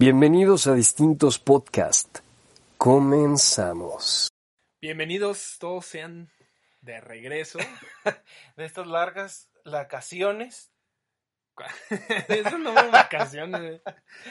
Bienvenidos 0.00 0.68
a 0.68 0.74
distintos 0.74 1.40
podcasts. 1.40 2.22
Comenzamos. 2.76 4.28
Bienvenidos, 4.80 5.56
todos 5.58 5.86
sean 5.86 6.30
de 6.82 7.00
regreso. 7.00 7.58
de 8.56 8.64
estas 8.64 8.86
largas 8.86 9.50
vacaciones. 9.64 10.70
Eso 12.28 12.58
no 12.58 12.74
fueron 12.74 12.92
vacaciones. 12.92 13.60
eh. 13.60 13.82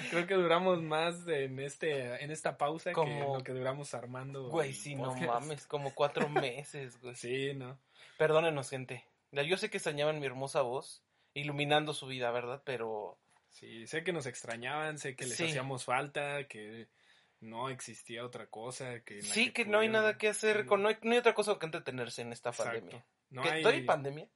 Creo 0.09 0.25
que 0.25 0.35
duramos 0.35 0.81
más 0.81 1.27
en 1.27 1.59
este 1.59 2.23
en 2.23 2.31
esta 2.31 2.57
pausa 2.57 2.93
que 2.93 3.19
lo 3.19 3.43
que 3.43 3.51
duramos 3.51 3.93
armando. 3.93 4.47
Güey, 4.47 4.71
sí, 4.71 4.95
no 4.95 5.13
mames, 5.15 5.67
como 5.67 5.93
cuatro 5.93 6.29
meses, 6.29 6.97
güey. 7.01 7.15
Sí, 7.15 7.53
no. 7.53 7.77
Perdónenos, 8.17 8.69
gente. 8.69 9.03
Yo 9.33 9.57
sé 9.57 9.69
que 9.69 9.79
extrañaban 9.79 10.21
mi 10.21 10.27
hermosa 10.27 10.61
voz, 10.61 11.03
iluminando 11.33 11.93
su 11.93 12.07
vida, 12.07 12.31
¿verdad? 12.31 12.61
Pero 12.63 13.17
Sí, 13.59 13.87
sé 13.87 14.03
que 14.03 14.13
nos 14.13 14.25
extrañaban, 14.27 14.97
sé 14.99 15.15
que 15.15 15.25
les 15.25 15.35
Sí. 15.37 15.45
hacíamos 15.45 15.83
falta, 15.83 16.47
que 16.47 16.87
no 17.39 17.69
existía 17.69 18.25
otra 18.25 18.47
cosa 18.47 19.01
que 19.01 19.21
sí 19.21 19.51
que 19.51 19.65
no 19.65 19.79
hay 19.79 19.89
nada 19.89 20.17
que 20.17 20.27
hacer, 20.27 20.65
con, 20.65 20.81
no, 20.81 20.89
hay, 20.89 20.97
no 21.01 21.11
hay 21.11 21.17
otra 21.19 21.33
cosa 21.33 21.57
que 21.59 21.65
entretenerse 21.65 22.21
en 22.21 22.33
esta 22.33 22.49
Exacto. 22.49 22.71
pandemia. 22.79 23.05
No 23.29 23.41
¿Qué, 23.41 23.49
hay- 23.49 23.61
¿Todavía 23.61 23.81
hay 23.81 23.85
pandemia? 23.85 24.29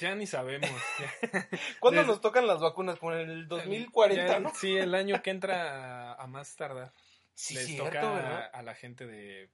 Ya 0.00 0.14
ni 0.14 0.26
sabemos. 0.26 0.70
ya. 0.98 1.12
¿Cuándo 1.80 2.00
Desde- 2.00 2.12
nos 2.12 2.20
tocan 2.20 2.46
las 2.46 2.60
vacunas? 2.60 2.98
Como 2.98 3.14
en 3.14 3.30
el 3.30 3.48
2040, 3.48 4.26
Ya, 4.34 4.40
¿no? 4.40 4.54
Sí, 4.54 4.76
el 4.76 4.94
año 4.94 5.20
que 5.22 5.30
entra 5.30 6.12
a, 6.12 6.22
a 6.22 6.26
más 6.26 6.54
tardar. 6.56 6.92
Sí, 7.34 7.54
les 7.54 7.66
cierto, 7.66 7.84
toca 8.00 8.46
a 8.46 8.62
la 8.62 8.74
gente 8.74 9.06
de 9.06 9.50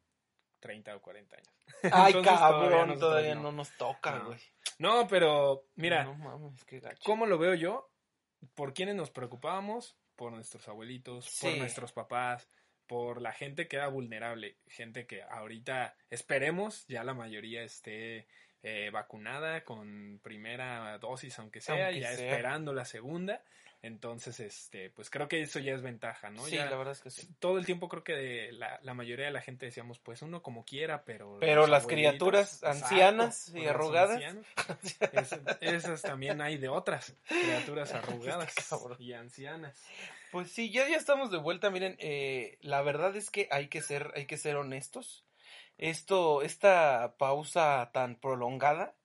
30 0.60 0.96
o 0.96 1.00
40 1.00 1.36
años. 1.36 1.54
Ay, 1.82 2.12
Entonces, 2.14 2.34
todavía 2.34 2.38
cabrón, 2.38 2.88
nosotros 2.88 2.98
todavía 3.10 3.34
no. 3.36 3.42
no 3.42 3.52
nos 3.52 3.70
toca, 3.76 4.18
No. 4.18 4.26
güey. 4.26 4.40
No, 4.78 5.06
pero 5.08 5.64
mira, 5.76 6.04
No 6.04 6.14
mames, 6.14 6.64
qué 6.64 6.80
gacho. 6.80 7.00
¿cómo 7.04 7.26
lo 7.26 7.38
veo 7.38 7.54
yo? 7.54 7.88
¿Por 8.54 8.74
quiénes 8.74 8.94
nos 8.94 9.10
preocupábamos? 9.10 9.96
Por 10.16 10.32
nuestros 10.32 10.66
abuelitos, 10.68 11.38
por 11.40 11.56
nuestros 11.56 11.92
papás, 11.92 12.48
por 12.86 13.22
la 13.22 13.32
gente 13.32 13.68
que 13.68 13.76
era 13.76 13.88
vulnerable, 13.88 14.56
gente 14.66 15.06
que 15.06 15.22
ahorita 15.22 15.94
esperemos 16.10 16.86
ya 16.88 17.04
la 17.04 17.14
mayoría 17.14 17.62
esté 17.62 18.26
eh, 18.62 18.90
vacunada 18.90 19.62
con 19.62 20.18
primera 20.22 20.98
dosis, 20.98 21.38
aunque 21.38 21.60
sea, 21.60 21.86
Aunque 21.86 22.00
ya 22.00 22.14
sea. 22.16 22.30
esperando 22.32 22.72
la 22.72 22.84
segunda. 22.84 23.44
Entonces, 23.80 24.40
este, 24.40 24.90
pues 24.90 25.08
creo 25.08 25.28
que 25.28 25.40
eso 25.40 25.60
ya 25.60 25.72
es 25.72 25.82
ventaja, 25.82 26.30
¿no? 26.30 26.44
sí, 26.44 26.56
Ya 26.56 26.66
la 26.66 26.76
verdad 26.76 26.92
es 26.92 27.00
que 27.00 27.10
sí. 27.10 27.28
todo 27.38 27.58
el 27.58 27.66
tiempo 27.66 27.88
creo 27.88 28.02
que 28.02 28.14
de 28.14 28.52
la, 28.52 28.80
la 28.82 28.94
mayoría 28.94 29.26
de 29.26 29.30
la 29.30 29.40
gente 29.40 29.66
decíamos, 29.66 29.98
pues 30.00 30.20
uno 30.22 30.42
como 30.42 30.64
quiera, 30.64 31.04
pero... 31.04 31.38
Pero 31.38 31.66
las 31.68 31.86
criaturas 31.86 32.54
exacto, 32.54 32.66
ancianas 32.66 33.52
y 33.54 33.66
arrugadas. 33.66 34.20
es- 35.12 35.38
esas 35.60 36.02
también 36.02 36.40
hay 36.40 36.58
de 36.58 36.68
otras 36.68 37.14
criaturas 37.28 37.94
arrugadas 37.94 38.56
y 38.98 39.12
ancianas. 39.12 39.80
Pues 40.32 40.50
sí, 40.50 40.70
ya, 40.70 40.88
ya 40.88 40.96
estamos 40.96 41.30
de 41.30 41.38
vuelta. 41.38 41.70
Miren, 41.70 41.96
eh, 42.00 42.58
la 42.60 42.82
verdad 42.82 43.16
es 43.16 43.30
que 43.30 43.48
hay 43.50 43.68
que 43.68 43.80
ser, 43.80 44.12
hay 44.14 44.26
que 44.26 44.36
ser 44.36 44.56
honestos. 44.56 45.24
Esto, 45.78 46.42
esta 46.42 47.14
pausa 47.16 47.90
tan 47.92 48.16
prolongada, 48.16 48.96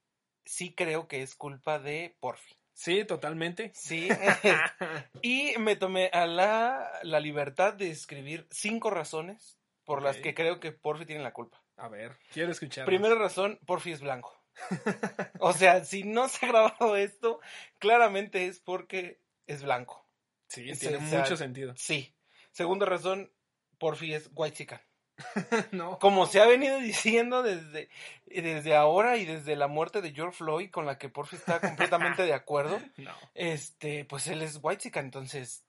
sí 0.45 0.73
creo 0.73 1.07
que 1.07 1.21
es 1.21 1.35
culpa 1.35 1.77
de 1.79 2.17
Porfi. 2.19 2.55
Sí, 2.73 3.05
totalmente. 3.05 3.71
Sí. 3.75 4.09
y 5.21 5.53
me 5.59 5.75
tomé 5.75 6.09
a 6.11 6.25
la, 6.25 6.89
la 7.03 7.19
libertad 7.19 7.73
de 7.73 7.89
escribir 7.89 8.47
cinco 8.49 8.89
razones 8.89 9.57
por 9.85 10.01
las 10.01 10.17
que 10.17 10.33
creo 10.33 10.59
que 10.59 10.71
Porfi 10.71 11.05
tiene 11.05 11.23
la 11.23 11.33
culpa. 11.33 11.61
A 11.77 11.87
ver, 11.87 12.17
quiero 12.31 12.51
escuchar. 12.51 12.85
Primera 12.85 13.15
razón, 13.15 13.59
Porfi 13.65 13.91
es 13.91 14.01
blanco. 14.01 14.39
o 15.39 15.53
sea, 15.53 15.83
si 15.83 16.03
no 16.03 16.27
se 16.29 16.45
ha 16.45 16.49
grabado 16.49 16.95
esto, 16.95 17.39
claramente 17.79 18.47
es 18.47 18.59
porque 18.59 19.19
es 19.47 19.63
blanco. 19.63 20.07
Sí, 20.47 20.73
Sí, 20.75 20.81
tiene 20.81 20.97
o 20.97 21.09
sea, 21.09 21.19
mucho 21.19 21.37
sentido. 21.37 21.73
Sí. 21.75 22.15
Segunda 22.51 22.85
razón, 22.85 23.31
Porfi 23.79 24.13
es 24.13 24.29
white 24.33 24.55
chican. 24.55 24.81
no. 25.71 25.99
Como 25.99 26.25
se 26.25 26.41
ha 26.41 26.45
venido 26.47 26.79
diciendo 26.79 27.43
desde, 27.43 27.89
desde 28.25 28.75
ahora 28.75 29.17
y 29.17 29.25
desde 29.25 29.55
la 29.55 29.67
muerte 29.67 30.01
de 30.01 30.11
George 30.13 30.37
Floyd, 30.37 30.69
con 30.71 30.85
la 30.85 30.97
que 30.97 31.09
Porfi 31.09 31.35
está 31.35 31.59
completamente 31.59 32.23
de 32.23 32.33
acuerdo, 32.33 32.79
No. 32.97 33.13
este, 33.35 34.05
pues 34.05 34.27
él 34.27 34.41
es 34.41 34.59
white 34.61 34.91
entonces 34.95 35.63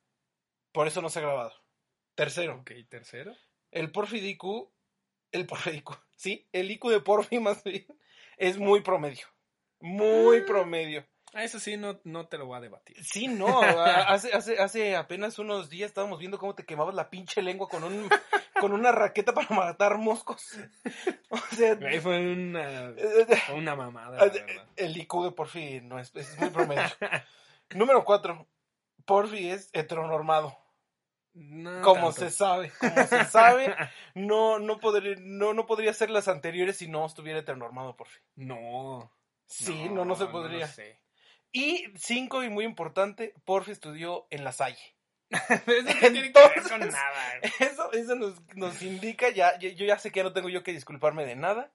por 0.72 0.86
eso 0.88 1.00
no 1.02 1.08
se 1.08 1.18
ha 1.20 1.22
grabado. 1.22 1.52
Tercero, 2.14 2.56
Ok, 2.60 2.70
tercero. 2.88 3.34
el 3.70 3.90
Porfi 3.92 4.20
de 4.20 4.28
IQ, 4.28 4.44
el 5.32 5.46
Porfi 5.46 5.70
de 5.70 5.76
IQ, 5.78 5.90
sí, 6.16 6.48
el 6.52 6.70
IQ 6.70 6.88
de 6.90 7.00
Porfi 7.00 7.38
más 7.40 7.62
bien, 7.64 7.86
es 8.36 8.58
muy 8.58 8.80
promedio. 8.82 9.26
Muy 9.80 10.38
Ah. 10.38 10.44
promedio. 10.46 11.06
Ah, 11.36 11.42
eso 11.42 11.58
sí, 11.58 11.76
no, 11.76 12.00
no 12.04 12.28
te 12.28 12.38
lo 12.38 12.46
voy 12.46 12.56
a 12.58 12.60
debatir. 12.60 12.96
Sí, 13.04 13.26
no, 13.26 13.60
hace, 13.60 14.32
hace, 14.32 14.58
hace 14.60 14.94
apenas 14.94 15.40
unos 15.40 15.68
días 15.68 15.88
estábamos 15.88 16.20
viendo 16.20 16.38
cómo 16.38 16.54
te 16.54 16.64
quemabas 16.64 16.94
la 16.94 17.10
pinche 17.10 17.42
lengua 17.42 17.68
con 17.68 17.82
un 17.82 18.08
con 18.64 18.72
una 18.72 18.92
raqueta 18.92 19.34
para 19.34 19.48
matar 19.54 19.98
moscos. 19.98 20.58
O 21.30 21.36
sea, 21.54 21.76
Ahí 21.86 22.00
fue 22.00 22.32
una, 22.32 22.94
una 23.54 23.76
mamada, 23.76 24.16
la 24.16 24.24
verdad. 24.32 24.66
el 24.76 24.96
IQ 24.96 25.24
de 25.24 25.32
Porfi 25.32 25.80
no 25.82 25.98
es, 25.98 26.14
es 26.16 26.38
muy 26.38 26.48
promedio. 26.48 26.82
Número 27.74 28.04
cuatro, 28.04 28.46
Porfi 29.04 29.50
es 29.50 29.68
heteronormado. 29.74 30.56
No 31.34 31.82
Como 31.82 32.12
tanto. 32.12 32.20
se 32.20 32.30
sabe, 32.30 32.72
como 32.80 33.06
se 33.06 33.24
sabe, 33.26 33.74
no, 34.14 34.58
no, 34.60 34.78
podría, 34.78 35.16
no, 35.20 35.52
no 35.52 35.66
podría 35.66 35.92
ser 35.92 36.08
las 36.08 36.28
anteriores 36.28 36.76
si 36.78 36.88
no 36.88 37.04
estuviera 37.04 37.40
heteronormado 37.40 37.96
Porfi. 37.96 38.20
No. 38.36 39.12
Sí, 39.46 39.88
no, 39.90 40.04
no, 40.06 40.14
se 40.14 40.26
podría. 40.26 40.66
sé. 40.68 41.00
Y 41.52 41.92
cinco, 41.96 42.42
y 42.42 42.48
muy 42.48 42.64
importante, 42.64 43.34
Porfi 43.44 43.72
estudió 43.72 44.26
en 44.30 44.44
la 44.44 44.52
Salle. 44.52 44.96
Eso 45.30 45.82
no 45.82 46.10
tiene 46.10 46.32
que 46.32 46.40
ver 46.40 46.62
con 46.68 46.80
nada. 46.80 47.34
Eso, 47.60 47.92
eso 47.92 48.14
nos, 48.14 48.34
nos 48.54 48.82
indica, 48.82 49.30
ya, 49.30 49.58
ya- 49.58 49.70
yo 49.70 49.84
ya 49.86 49.98
sé 49.98 50.10
que 50.10 50.18
ya 50.20 50.24
no 50.24 50.32
tengo 50.32 50.48
yo 50.48 50.62
que 50.62 50.72
disculparme 50.72 51.24
de 51.26 51.36
nada. 51.36 51.72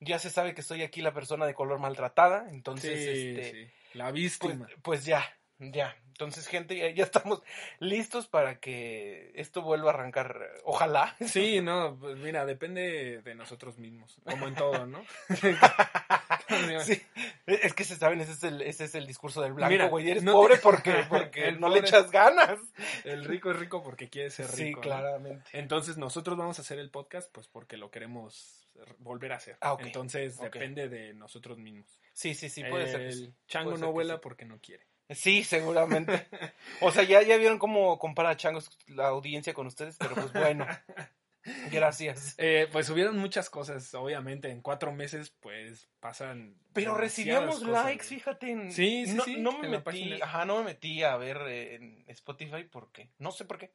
Ya 0.00 0.18
se 0.18 0.30
sabe 0.30 0.54
que 0.54 0.62
soy 0.62 0.82
aquí 0.82 1.02
la 1.02 1.12
persona 1.12 1.44
de 1.46 1.54
color 1.54 1.78
maltratada. 1.78 2.46
Entonces, 2.50 2.98
Sí, 2.98 3.28
este, 3.38 3.50
sí. 3.50 3.70
La 3.98 4.04
pues, 4.10 4.14
víctima. 4.14 4.68
pues 4.82 5.04
ya, 5.04 5.24
ya. 5.58 5.96
Entonces, 6.08 6.46
gente, 6.48 6.76
ya, 6.76 6.90
ya 6.90 7.04
estamos 7.04 7.42
listos 7.78 8.26
para 8.28 8.60
que 8.60 9.32
esto 9.34 9.62
vuelva 9.62 9.90
a 9.90 9.94
arrancar. 9.94 10.38
Ojalá. 10.64 11.16
Sí, 11.26 11.60
no, 11.62 11.98
pues 11.98 12.16
mira, 12.18 12.44
depende 12.46 13.22
de 13.22 13.34
nosotros 13.34 13.78
mismos, 13.78 14.20
como 14.24 14.46
en 14.46 14.54
todo, 14.54 14.86
¿no? 14.86 15.02
Sí, 16.84 17.02
es 17.46 17.74
que 17.74 17.84
se 17.84 17.96
saben, 17.96 18.20
ese 18.20 18.32
es 18.32 18.42
el, 18.42 18.62
ese 18.62 18.84
es 18.84 18.94
el 18.94 19.06
discurso 19.06 19.42
del 19.42 19.52
blanco, 19.52 19.88
güey. 19.88 20.10
Eres 20.10 20.22
no- 20.22 20.32
pobre 20.32 20.56
porque, 20.56 21.04
porque 21.08 21.48
El 21.48 21.60
no 21.60 21.68
le 21.68 21.80
echas 21.80 22.10
ganas. 22.10 22.58
El 23.04 23.24
rico 23.24 23.50
es 23.50 23.58
rico 23.58 23.82
porque 23.82 24.08
quiere 24.08 24.30
ser 24.30 24.46
rico. 24.46 24.56
Sí, 24.56 24.70
¿no? 24.72 24.80
claramente. 24.80 25.50
Entonces 25.52 25.96
nosotros 25.96 26.36
vamos 26.36 26.58
a 26.58 26.62
hacer 26.62 26.78
el 26.78 26.90
podcast 26.90 27.30
pues 27.32 27.48
porque 27.48 27.76
lo 27.76 27.90
queremos 27.90 28.66
volver 28.98 29.32
a 29.32 29.36
hacer. 29.36 29.56
Ah. 29.60 29.76
Entonces 29.80 30.38
depende 30.38 30.88
de 30.88 31.14
nosotros 31.14 31.58
mismos. 31.58 31.86
Sí, 32.12 32.34
sí, 32.34 32.48
sí, 32.48 32.64
puede 32.64 32.88
ser. 32.88 33.00
el 33.02 33.34
chango 33.46 33.76
no 33.76 33.92
vuela 33.92 34.14
sí. 34.14 34.20
porque 34.22 34.44
no 34.44 34.58
quiere. 34.60 34.86
Sí, 35.10 35.44
seguramente. 35.44 36.28
O 36.82 36.90
sea, 36.90 37.02
ya, 37.02 37.20
ya 37.22 37.36
vieron 37.36 37.58
cómo 37.58 37.98
compara 37.98 38.36
Changos 38.36 38.70
la 38.86 39.08
audiencia 39.08 39.52
con 39.52 39.66
ustedes, 39.66 39.96
pero 39.98 40.14
pues 40.14 40.32
bueno. 40.32 40.66
Gracias. 41.72 42.34
Eh, 42.38 42.68
pues 42.70 42.86
subieron 42.86 43.16
muchas 43.18 43.48
cosas, 43.50 43.94
obviamente. 43.94 44.50
En 44.50 44.60
cuatro 44.60 44.92
meses, 44.92 45.30
pues 45.40 45.88
pasan. 46.00 46.56
Pero 46.72 46.94
recibíamos 46.96 47.62
likes, 47.62 48.04
fíjate. 48.04 48.50
en- 48.50 48.72
Sí, 48.72 49.06
sí, 49.06 49.14
no, 49.14 49.24
sí, 49.24 49.36
No 49.38 49.58
me 49.58 49.68
metí, 49.68 50.20
ajá, 50.20 50.44
no 50.44 50.58
me 50.58 50.64
metí 50.64 51.02
a 51.02 51.16
ver 51.16 51.38
eh, 51.48 51.74
en 51.76 52.04
Spotify 52.08 52.64
porque, 52.70 53.10
no 53.18 53.32
sé 53.32 53.44
por 53.44 53.58
qué. 53.58 53.72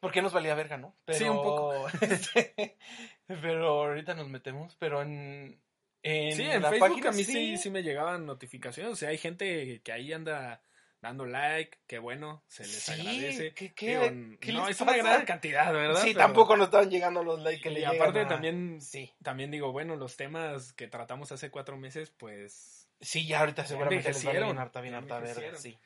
Porque 0.00 0.22
nos 0.22 0.32
valía 0.32 0.54
verga, 0.54 0.76
¿no? 0.78 0.96
Pero, 1.04 1.18
Sí, 1.18 1.24
un 1.24 1.36
poco. 1.42 1.88
este, 2.00 2.78
pero 3.26 3.66
ahorita 3.84 4.14
nos 4.14 4.28
metemos, 4.28 4.76
pero 4.76 5.02
en, 5.02 5.60
en 6.02 6.32
Sí, 6.36 6.42
en 6.42 6.62
la 6.62 6.70
Facebook 6.70 6.88
página 6.88 7.08
a 7.10 7.12
mí 7.12 7.24
sí. 7.24 7.56
sí 7.56 7.70
me 7.70 7.82
llegaban 7.82 8.24
notificaciones. 8.24 8.92
O 8.92 8.96
sea, 8.96 9.08
hay 9.10 9.18
gente 9.18 9.80
que 9.82 9.92
ahí 9.92 10.12
anda 10.12 10.62
dando 11.00 11.24
like, 11.26 11.78
que 11.86 11.98
bueno, 11.98 12.42
se 12.48 12.64
les 12.64 12.72
Sí, 12.72 12.92
agradece. 12.92 13.54
¿qué- 13.54 13.72
qué- 13.72 13.86
Digo, 13.98 14.36
qué 14.40 14.52
no, 14.52 14.68
es 14.68 14.80
una 14.80 14.96
gran 14.96 15.24
cantidad, 15.24 15.72
¿verdad? 15.72 16.00
Sí, 16.02 16.08
Pero- 16.08 16.18
tampoco 16.26 16.56
nos 16.56 16.66
estaban 16.66 16.90
llegando 16.90 17.22
los 17.22 17.40
likes 17.40 17.62
que 17.62 17.70
le 17.70 17.80
y 17.80 17.82
llegan 17.82 17.96
aparte 17.96 18.20
a- 18.20 18.28
también, 18.28 18.80
Sí, 18.80 19.12
también 19.22 19.50
digo, 19.50 19.70
bueno, 19.72 19.96
los 19.96 20.16
temas 20.16 20.72
que 20.72 20.88
tratamos 20.88 21.30
hace 21.32 21.50
cuatro 21.50 21.76
meses, 21.76 22.10
pues, 22.10 22.88
sí, 23.00 23.26
ya 23.26 23.40
ahorita 23.40 23.64
seguramente 23.64 24.08
les 24.08 24.26
va 24.26 24.30
a 24.30 24.32
bien 24.32 24.58
harta, 24.58 24.80
bien 24.80 24.94
harta 24.94 25.18
verga, 25.20 25.56
sí. 25.56 25.78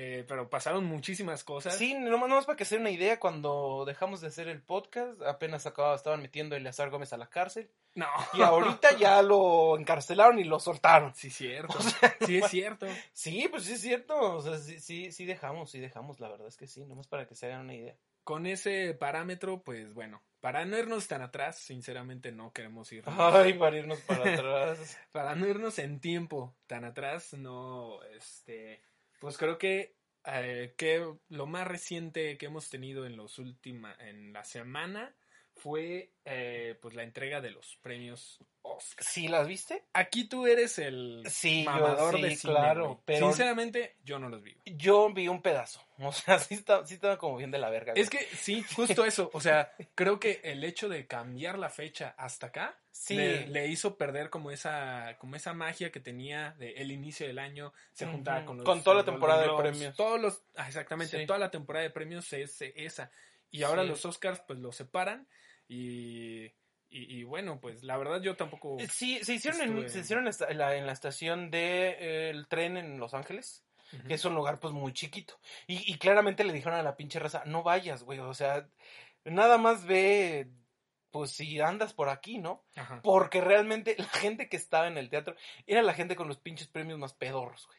Eh, 0.00 0.24
pero 0.28 0.48
pasaron 0.48 0.84
muchísimas 0.84 1.42
cosas. 1.42 1.76
Sí, 1.76 1.92
nomás, 1.92 2.28
nomás 2.28 2.46
para 2.46 2.56
que 2.56 2.64
se 2.64 2.76
den 2.76 2.82
una 2.82 2.92
idea, 2.92 3.18
cuando 3.18 3.82
dejamos 3.84 4.20
de 4.20 4.28
hacer 4.28 4.46
el 4.46 4.62
podcast, 4.62 5.20
apenas 5.22 5.66
acababa, 5.66 5.96
estaban 5.96 6.22
metiendo 6.22 6.54
a 6.54 6.58
Eleazar 6.58 6.88
Gómez 6.88 7.12
a 7.12 7.16
la 7.16 7.26
cárcel. 7.26 7.68
No. 7.96 8.06
Y 8.32 8.42
ahorita 8.42 8.96
ya 8.96 9.20
lo 9.22 9.76
encarcelaron 9.76 10.38
y 10.38 10.44
lo 10.44 10.60
soltaron. 10.60 11.12
Sí, 11.16 11.30
cierto. 11.30 11.76
sí, 12.24 12.38
es 12.38 12.48
cierto. 12.48 12.86
Sí, 13.12 13.48
pues 13.50 13.64
sí 13.64 13.72
es 13.72 13.80
cierto. 13.80 14.36
O 14.36 14.40
sea, 14.40 14.58
sí, 14.58 14.78
sí, 14.78 15.10
sí 15.10 15.24
dejamos, 15.24 15.72
sí 15.72 15.80
dejamos, 15.80 16.20
la 16.20 16.28
verdad 16.28 16.46
es 16.46 16.56
que 16.56 16.68
sí, 16.68 16.84
nomás 16.84 17.08
para 17.08 17.26
que 17.26 17.34
se 17.34 17.46
hagan 17.46 17.62
una 17.62 17.74
idea. 17.74 17.96
Con 18.22 18.46
ese 18.46 18.94
parámetro, 18.94 19.64
pues 19.64 19.94
bueno, 19.94 20.22
para 20.38 20.64
no 20.64 20.78
irnos 20.78 21.08
tan 21.08 21.22
atrás, 21.22 21.58
sinceramente 21.58 22.30
no 22.30 22.52
queremos 22.52 22.92
ir. 22.92 23.02
Ay, 23.06 23.54
para 23.54 23.78
irnos 23.78 23.98
para 24.02 24.32
atrás. 24.34 24.96
Para 25.10 25.34
no 25.34 25.48
irnos 25.48 25.80
en 25.80 25.98
tiempo 25.98 26.54
tan 26.68 26.84
atrás, 26.84 27.34
no, 27.34 28.00
este, 28.16 28.80
pues 29.18 29.36
creo 29.36 29.58
que 29.58 29.96
eh, 30.24 30.74
que 30.76 31.06
lo 31.28 31.46
más 31.46 31.66
reciente 31.66 32.36
que 32.36 32.46
hemos 32.46 32.68
tenido 32.68 33.06
en 33.06 33.16
los 33.16 33.38
última, 33.38 33.94
en 33.98 34.32
la 34.32 34.44
semana 34.44 35.14
fue 35.58 36.10
eh, 36.24 36.76
pues 36.80 36.94
la 36.94 37.02
entrega 37.02 37.40
de 37.40 37.50
los 37.50 37.76
premios 37.82 38.38
Oscar. 38.62 39.04
¿Sí 39.04 39.28
las 39.28 39.46
viste? 39.48 39.82
Aquí 39.94 40.24
tú 40.24 40.46
eres 40.46 40.78
el 40.78 41.22
Sí, 41.28 41.64
yo 41.64 41.70
mamador 41.70 42.16
sí, 42.16 42.22
de 42.22 42.36
cine, 42.36 42.52
claro, 42.54 42.84
güey. 42.86 42.98
pero- 43.06 43.26
Sinceramente, 43.28 43.96
yo 44.04 44.18
no 44.18 44.28
los 44.28 44.42
vi. 44.42 44.52
güey. 44.52 44.76
Yo 44.76 45.10
vi 45.12 45.28
un 45.28 45.40
pedazo. 45.42 45.82
O 46.00 46.12
sea, 46.12 46.38
sí 46.38 46.54
estaba, 46.54 46.86
sí 46.86 46.94
estaba 46.94 47.18
como 47.18 47.36
bien 47.38 47.50
de 47.50 47.58
la 47.58 47.70
verga. 47.70 47.92
güey. 47.92 48.02
Es 48.02 48.08
que 48.10 48.18
sí, 48.36 48.62
justo 48.76 49.04
eso. 49.04 49.30
O 49.32 49.40
sea, 49.40 49.72
creo 49.96 50.20
que 50.20 50.40
el 50.44 50.62
hecho 50.64 50.88
de 50.88 51.06
cambiar 51.06 51.58
la 51.58 51.70
fecha 51.70 52.14
hasta 52.18 52.48
acá 52.48 52.78
sí. 52.92 53.16
le, 53.16 53.48
le 53.48 53.66
hizo 53.68 53.96
perder 53.96 54.30
como 54.30 54.50
esa, 54.52 55.16
como 55.18 55.34
esa 55.34 55.54
magia 55.54 55.90
que 55.90 55.98
tenía 55.98 56.52
de 56.58 56.72
el 56.74 56.92
inicio 56.92 57.26
del 57.26 57.38
año. 57.38 57.72
Se 57.92 58.06
juntaba 58.06 58.44
con 58.44 58.58
los 58.58 58.64
Con 58.66 58.82
toda 58.84 58.96
la 58.96 59.04
temporada 59.04 59.42
de 59.42 59.56
premios. 59.56 59.96
Todos 59.96 60.20
los, 60.20 60.42
ah, 60.56 60.68
exactamente, 60.68 61.26
toda 61.26 61.38
la 61.40 61.50
temporada 61.50 61.82
de 61.84 61.90
premios 61.90 62.32
es 62.32 62.60
eh, 62.62 62.72
esa. 62.76 63.10
Y 63.50 63.62
ahora 63.62 63.82
los 63.82 64.04
Oscars 64.04 64.40
pues 64.46 64.58
los 64.58 64.76
separan 64.76 65.26
y, 65.68 66.44
y, 66.88 67.18
y 67.18 67.24
bueno, 67.24 67.60
pues 67.60 67.84
la 67.84 67.96
verdad 67.96 68.20
yo 68.22 68.36
tampoco... 68.36 68.76
Sí, 68.90 69.22
se 69.22 69.34
hicieron, 69.34 69.60
en, 69.60 69.90
se 69.90 70.00
hicieron 70.00 70.26
en 70.26 70.58
la, 70.58 70.76
en 70.76 70.86
la 70.86 70.92
estación 70.92 71.50
del 71.50 72.48
tren 72.48 72.76
en 72.76 72.98
Los 72.98 73.14
Ángeles, 73.14 73.64
que 74.06 74.14
es 74.14 74.24
un 74.24 74.34
lugar 74.34 74.58
pues 74.58 74.72
muy 74.72 74.92
chiquito. 74.92 75.38
Y, 75.66 75.92
y 75.92 75.98
claramente 75.98 76.44
le 76.44 76.52
dijeron 76.52 76.78
a 76.78 76.82
la 76.82 76.96
pinche 76.96 77.18
raza, 77.18 77.42
no 77.46 77.62
vayas, 77.62 78.02
güey. 78.02 78.18
O 78.18 78.34
sea, 78.34 78.68
nada 79.24 79.58
más 79.58 79.86
ve, 79.86 80.50
pues 81.10 81.30
si 81.32 81.60
andas 81.60 81.94
por 81.94 82.08
aquí, 82.08 82.38
¿no? 82.38 82.64
Ajá. 82.76 83.00
Porque 83.02 83.40
realmente 83.40 83.94
la 83.98 84.08
gente 84.08 84.48
que 84.48 84.56
estaba 84.56 84.88
en 84.88 84.98
el 84.98 85.10
teatro 85.10 85.36
era 85.66 85.82
la 85.82 85.94
gente 85.94 86.16
con 86.16 86.28
los 86.28 86.38
pinches 86.38 86.68
premios 86.68 86.98
más 86.98 87.14
pedorros, 87.14 87.66
güey. 87.66 87.78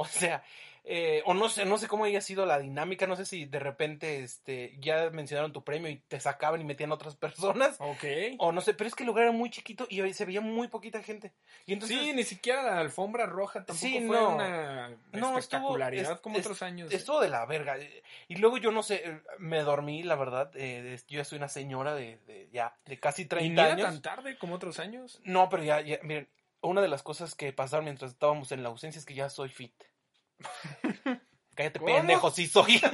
O 0.00 0.04
sea, 0.04 0.44
eh, 0.84 1.22
o 1.26 1.34
no 1.34 1.48
sé, 1.48 1.64
no 1.66 1.76
sé 1.76 1.88
cómo 1.88 2.04
haya 2.04 2.20
sido 2.20 2.46
la 2.46 2.60
dinámica, 2.60 3.06
no 3.08 3.16
sé 3.16 3.26
si 3.26 3.44
de 3.46 3.58
repente 3.58 4.22
este, 4.22 4.76
ya 4.78 5.10
mencionaron 5.10 5.52
tu 5.52 5.64
premio 5.64 5.90
y 5.90 5.96
te 5.96 6.20
sacaban 6.20 6.60
y 6.60 6.64
metían 6.64 6.92
a 6.92 6.94
otras 6.94 7.16
personas. 7.72 7.76
Ok. 7.80 8.04
O 8.38 8.52
no 8.52 8.60
sé, 8.60 8.74
pero 8.74 8.86
es 8.86 8.94
que 8.94 9.02
el 9.02 9.08
lugar 9.08 9.24
era 9.24 9.32
muy 9.32 9.50
chiquito 9.50 9.86
y 9.90 10.14
se 10.14 10.24
veía 10.24 10.40
muy 10.40 10.68
poquita 10.68 11.02
gente. 11.02 11.32
Y 11.66 11.72
entonces 11.72 11.98
sí, 11.98 12.12
ni 12.12 12.22
siquiera 12.22 12.62
la 12.62 12.78
alfombra 12.78 13.26
roja 13.26 13.64
tampoco 13.64 13.76
Sí, 13.88 14.06
fue 14.06 14.16
no. 14.16 14.36
una 14.36 14.88
No, 15.12 15.36
espectacularidad 15.36 16.12
es- 16.12 16.20
como 16.20 16.36
es- 16.36 16.46
otros 16.46 16.62
años. 16.62 16.92
¿eh? 16.92 16.96
estuvo 16.96 17.20
de 17.20 17.28
la 17.28 17.44
verga. 17.44 17.76
Y 18.28 18.36
luego 18.36 18.56
yo 18.58 18.70
no 18.70 18.84
sé, 18.84 19.02
eh, 19.04 19.20
me 19.38 19.58
dormí, 19.62 20.04
la 20.04 20.14
verdad. 20.14 20.52
eh, 20.54 20.96
yo 21.08 21.18
ya 21.18 21.24
soy 21.24 21.38
una 21.38 21.48
señora 21.48 21.94
de, 21.96 22.18
de 22.28 22.48
ya, 22.52 22.76
de 22.86 23.00
casi 23.00 23.22
y 23.22 23.24
ni 23.24 23.28
30 23.28 23.62
era 23.64 23.72
años. 23.72 23.86
tan 23.86 24.00
tarde 24.02 24.38
como 24.38 24.54
otros 24.54 24.78
años. 24.78 25.20
No, 25.24 25.48
pero 25.48 25.64
ya, 25.64 25.80
ya, 25.80 25.98
miren, 26.02 26.28
una 26.68 26.80
de 26.82 26.88
las 26.88 27.02
cosas 27.02 27.34
que 27.34 27.52
pasaron 27.52 27.84
mientras 27.84 28.12
estábamos 28.12 28.52
en 28.52 28.62
la 28.62 28.68
ausencia 28.68 28.98
es 28.98 29.04
que 29.06 29.14
ya 29.14 29.28
soy 29.30 29.48
fit. 29.48 29.74
Cállate, 31.54 31.80
¿Cómo? 31.80 31.94
pendejo, 31.94 32.30
sí 32.30 32.46
soy. 32.46 32.80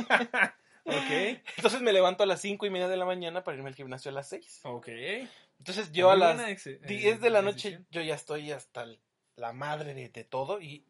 Ok. 0.86 1.40
Entonces 1.56 1.80
me 1.80 1.94
levanto 1.94 2.24
a 2.24 2.26
las 2.26 2.42
cinco 2.42 2.66
y 2.66 2.70
media 2.70 2.88
de 2.88 2.98
la 2.98 3.06
mañana 3.06 3.42
para 3.42 3.56
irme 3.56 3.70
al 3.70 3.74
gimnasio 3.74 4.10
a 4.10 4.14
las 4.14 4.28
seis. 4.28 4.60
Ok. 4.64 4.88
Entonces 5.58 5.90
yo 5.92 6.10
a 6.10 6.16
las 6.16 6.34
buena 6.34 6.50
ex- 6.50 6.66
eh, 6.66 6.78
10 6.86 7.22
de 7.22 7.30
la 7.30 7.40
noche 7.40 7.80
yo 7.90 8.02
ya 8.02 8.14
estoy 8.14 8.52
hasta 8.52 8.86
la 9.36 9.52
madre 9.54 9.94
de, 9.94 10.10
de 10.10 10.24
todo 10.24 10.60
y, 10.60 10.84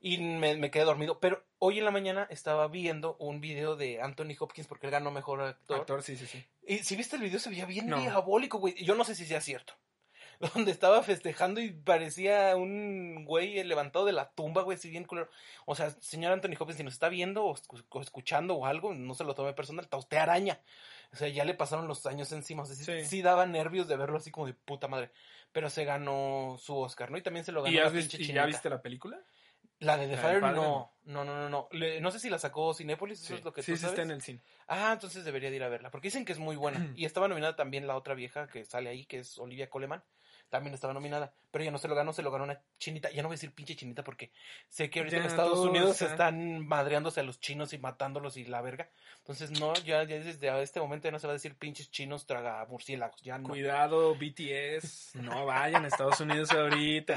y 0.00 0.16
me, 0.16 0.56
me 0.56 0.70
quedé 0.70 0.84
dormido. 0.84 1.20
Pero 1.20 1.44
hoy 1.58 1.78
en 1.78 1.84
la 1.84 1.90
mañana 1.90 2.26
estaba 2.30 2.66
viendo 2.68 3.16
un 3.18 3.42
video 3.42 3.76
de 3.76 4.00
Anthony 4.00 4.36
Hopkins 4.40 4.68
porque 4.68 4.86
él 4.86 4.92
ganó 4.92 5.10
mejor 5.10 5.42
actor. 5.42 5.80
Actor, 5.80 6.02
sí, 6.02 6.16
sí, 6.16 6.26
sí. 6.26 6.42
Y 6.66 6.78
si 6.78 6.96
viste 6.96 7.16
el 7.16 7.22
video 7.22 7.38
se 7.38 7.50
veía 7.50 7.66
bien 7.66 7.88
No. 7.88 8.00
diabólico, 8.00 8.56
güey. 8.56 8.74
Yo 8.82 8.94
no 8.94 9.04
sé 9.04 9.14
si 9.14 9.26
sea 9.26 9.42
cierto. 9.42 9.74
Donde 10.54 10.70
estaba 10.70 11.02
festejando 11.02 11.60
y 11.60 11.70
parecía 11.70 12.54
un 12.56 13.24
güey 13.24 13.62
levantado 13.64 14.04
de 14.04 14.12
la 14.12 14.30
tumba, 14.30 14.62
güey, 14.62 14.76
así 14.76 14.90
bien 14.90 15.04
culero. 15.04 15.28
O 15.64 15.74
sea, 15.74 15.90
señor 16.00 16.32
Anthony 16.32 16.52
Hopkins, 16.58 16.76
si 16.78 16.84
nos 16.84 16.92
está 16.94 17.08
viendo 17.08 17.44
o, 17.44 17.54
escu- 17.54 17.84
o 17.88 18.00
escuchando 18.00 18.54
o 18.56 18.66
algo, 18.66 18.94
no 18.94 19.14
se 19.14 19.24
lo 19.24 19.34
tome 19.34 19.52
personal, 19.54 19.84
está 19.84 19.96
usted 19.96 20.16
araña. 20.18 20.60
O 21.12 21.16
sea, 21.16 21.28
ya 21.28 21.44
le 21.44 21.54
pasaron 21.54 21.86
los 21.88 22.04
años 22.06 22.30
encima. 22.32 22.62
O 22.64 22.66
sea, 22.66 22.74
sí, 22.76 22.84
Sí. 22.84 23.04
sí 23.06 23.22
daba 23.22 23.46
nervios 23.46 23.88
de 23.88 23.96
verlo 23.96 24.18
así 24.18 24.30
como 24.30 24.46
de 24.46 24.54
puta 24.54 24.88
madre. 24.88 25.10
Pero 25.52 25.70
se 25.70 25.84
ganó 25.84 26.56
su 26.58 26.76
Oscar, 26.76 27.10
¿no? 27.10 27.16
Y 27.18 27.22
también 27.22 27.44
se 27.44 27.52
lo 27.52 27.62
ganó 27.62 27.74
¿Y, 27.74 27.78
la 27.78 27.86
has 27.86 27.92
vis- 27.92 28.08
pinche 28.08 28.32
y 28.32 28.34
ya 28.34 28.44
viste 28.44 28.68
la 28.68 28.82
película? 28.82 29.18
La 29.78 29.96
de 29.98 30.06
The 30.08 30.16
la 30.16 30.22
Fire, 30.22 30.40
padre, 30.40 30.56
no. 30.56 30.92
No, 31.04 31.24
no, 31.24 31.34
no, 31.36 31.48
no. 31.50 31.68
Le- 31.70 32.00
no 32.00 32.10
sé 32.10 32.18
si 32.18 32.30
la 32.30 32.38
sacó 32.38 32.72
Cinépolis, 32.74 33.18
eso 33.20 33.28
Sí, 33.28 33.34
es 33.34 33.44
lo 33.44 33.52
que 33.52 33.62
sí, 33.62 33.72
tú 33.72 33.76
sí 33.78 33.84
está 33.84 33.88
sabes. 33.96 34.04
en 34.06 34.10
el 34.10 34.22
cine. 34.22 34.40
Ah, 34.68 34.90
entonces 34.94 35.24
debería 35.24 35.50
de 35.50 35.56
ir 35.56 35.62
a 35.64 35.68
verla, 35.68 35.90
porque 35.90 36.08
dicen 36.08 36.24
que 36.24 36.32
es 36.32 36.38
muy 36.38 36.56
buena. 36.56 36.78
Y 36.96 37.04
estaba 37.04 37.28
nominada 37.28 37.56
también 37.56 37.86
la 37.86 37.94
otra 37.96 38.14
vieja 38.14 38.48
que 38.48 38.64
sale 38.64 38.88
ahí, 38.90 39.04
que 39.06 39.18
es 39.18 39.38
Olivia 39.38 39.68
Coleman. 39.70 40.02
También 40.48 40.74
estaba 40.74 40.94
nominada, 40.94 41.32
pero 41.50 41.62
ella 41.64 41.72
no 41.72 41.78
se 41.78 41.88
lo 41.88 41.94
ganó, 41.96 42.12
se 42.12 42.22
lo 42.22 42.30
ganó 42.30 42.44
una 42.44 42.60
chinita. 42.78 43.10
Ya 43.10 43.22
no 43.22 43.28
voy 43.28 43.34
a 43.34 43.38
decir 43.38 43.52
pinche 43.52 43.74
chinita 43.74 44.04
porque 44.04 44.30
sé 44.68 44.88
que 44.90 45.00
ahorita 45.00 45.16
en 45.16 45.22
Ya, 45.24 45.28
Estados 45.28 45.58
Unidos 45.58 46.00
están 46.02 46.64
madreándose 46.66 47.18
a 47.20 47.24
los 47.24 47.40
chinos 47.40 47.72
y 47.72 47.78
matándolos 47.78 48.36
y 48.36 48.44
la 48.44 48.62
verga. 48.62 48.88
Entonces, 49.18 49.50
no, 49.58 49.74
ya, 49.74 50.04
ya 50.04 50.18
desde 50.20 50.62
este 50.62 50.78
momento 50.80 51.08
ya 51.08 51.12
no 51.12 51.18
se 51.18 51.26
va 51.26 51.32
a 51.32 51.34
decir 51.34 51.56
pinches 51.56 51.90
chinos 51.90 52.26
traga 52.26 52.64
murciélagos. 52.66 53.20
Ya 53.22 53.38
no. 53.38 53.48
Cuidado, 53.48 54.14
BTS. 54.14 55.16
No 55.16 55.46
vayan 55.46 55.84
a 55.84 55.88
Estados 55.88 56.20
Unidos 56.20 56.52
ahorita. 56.52 57.16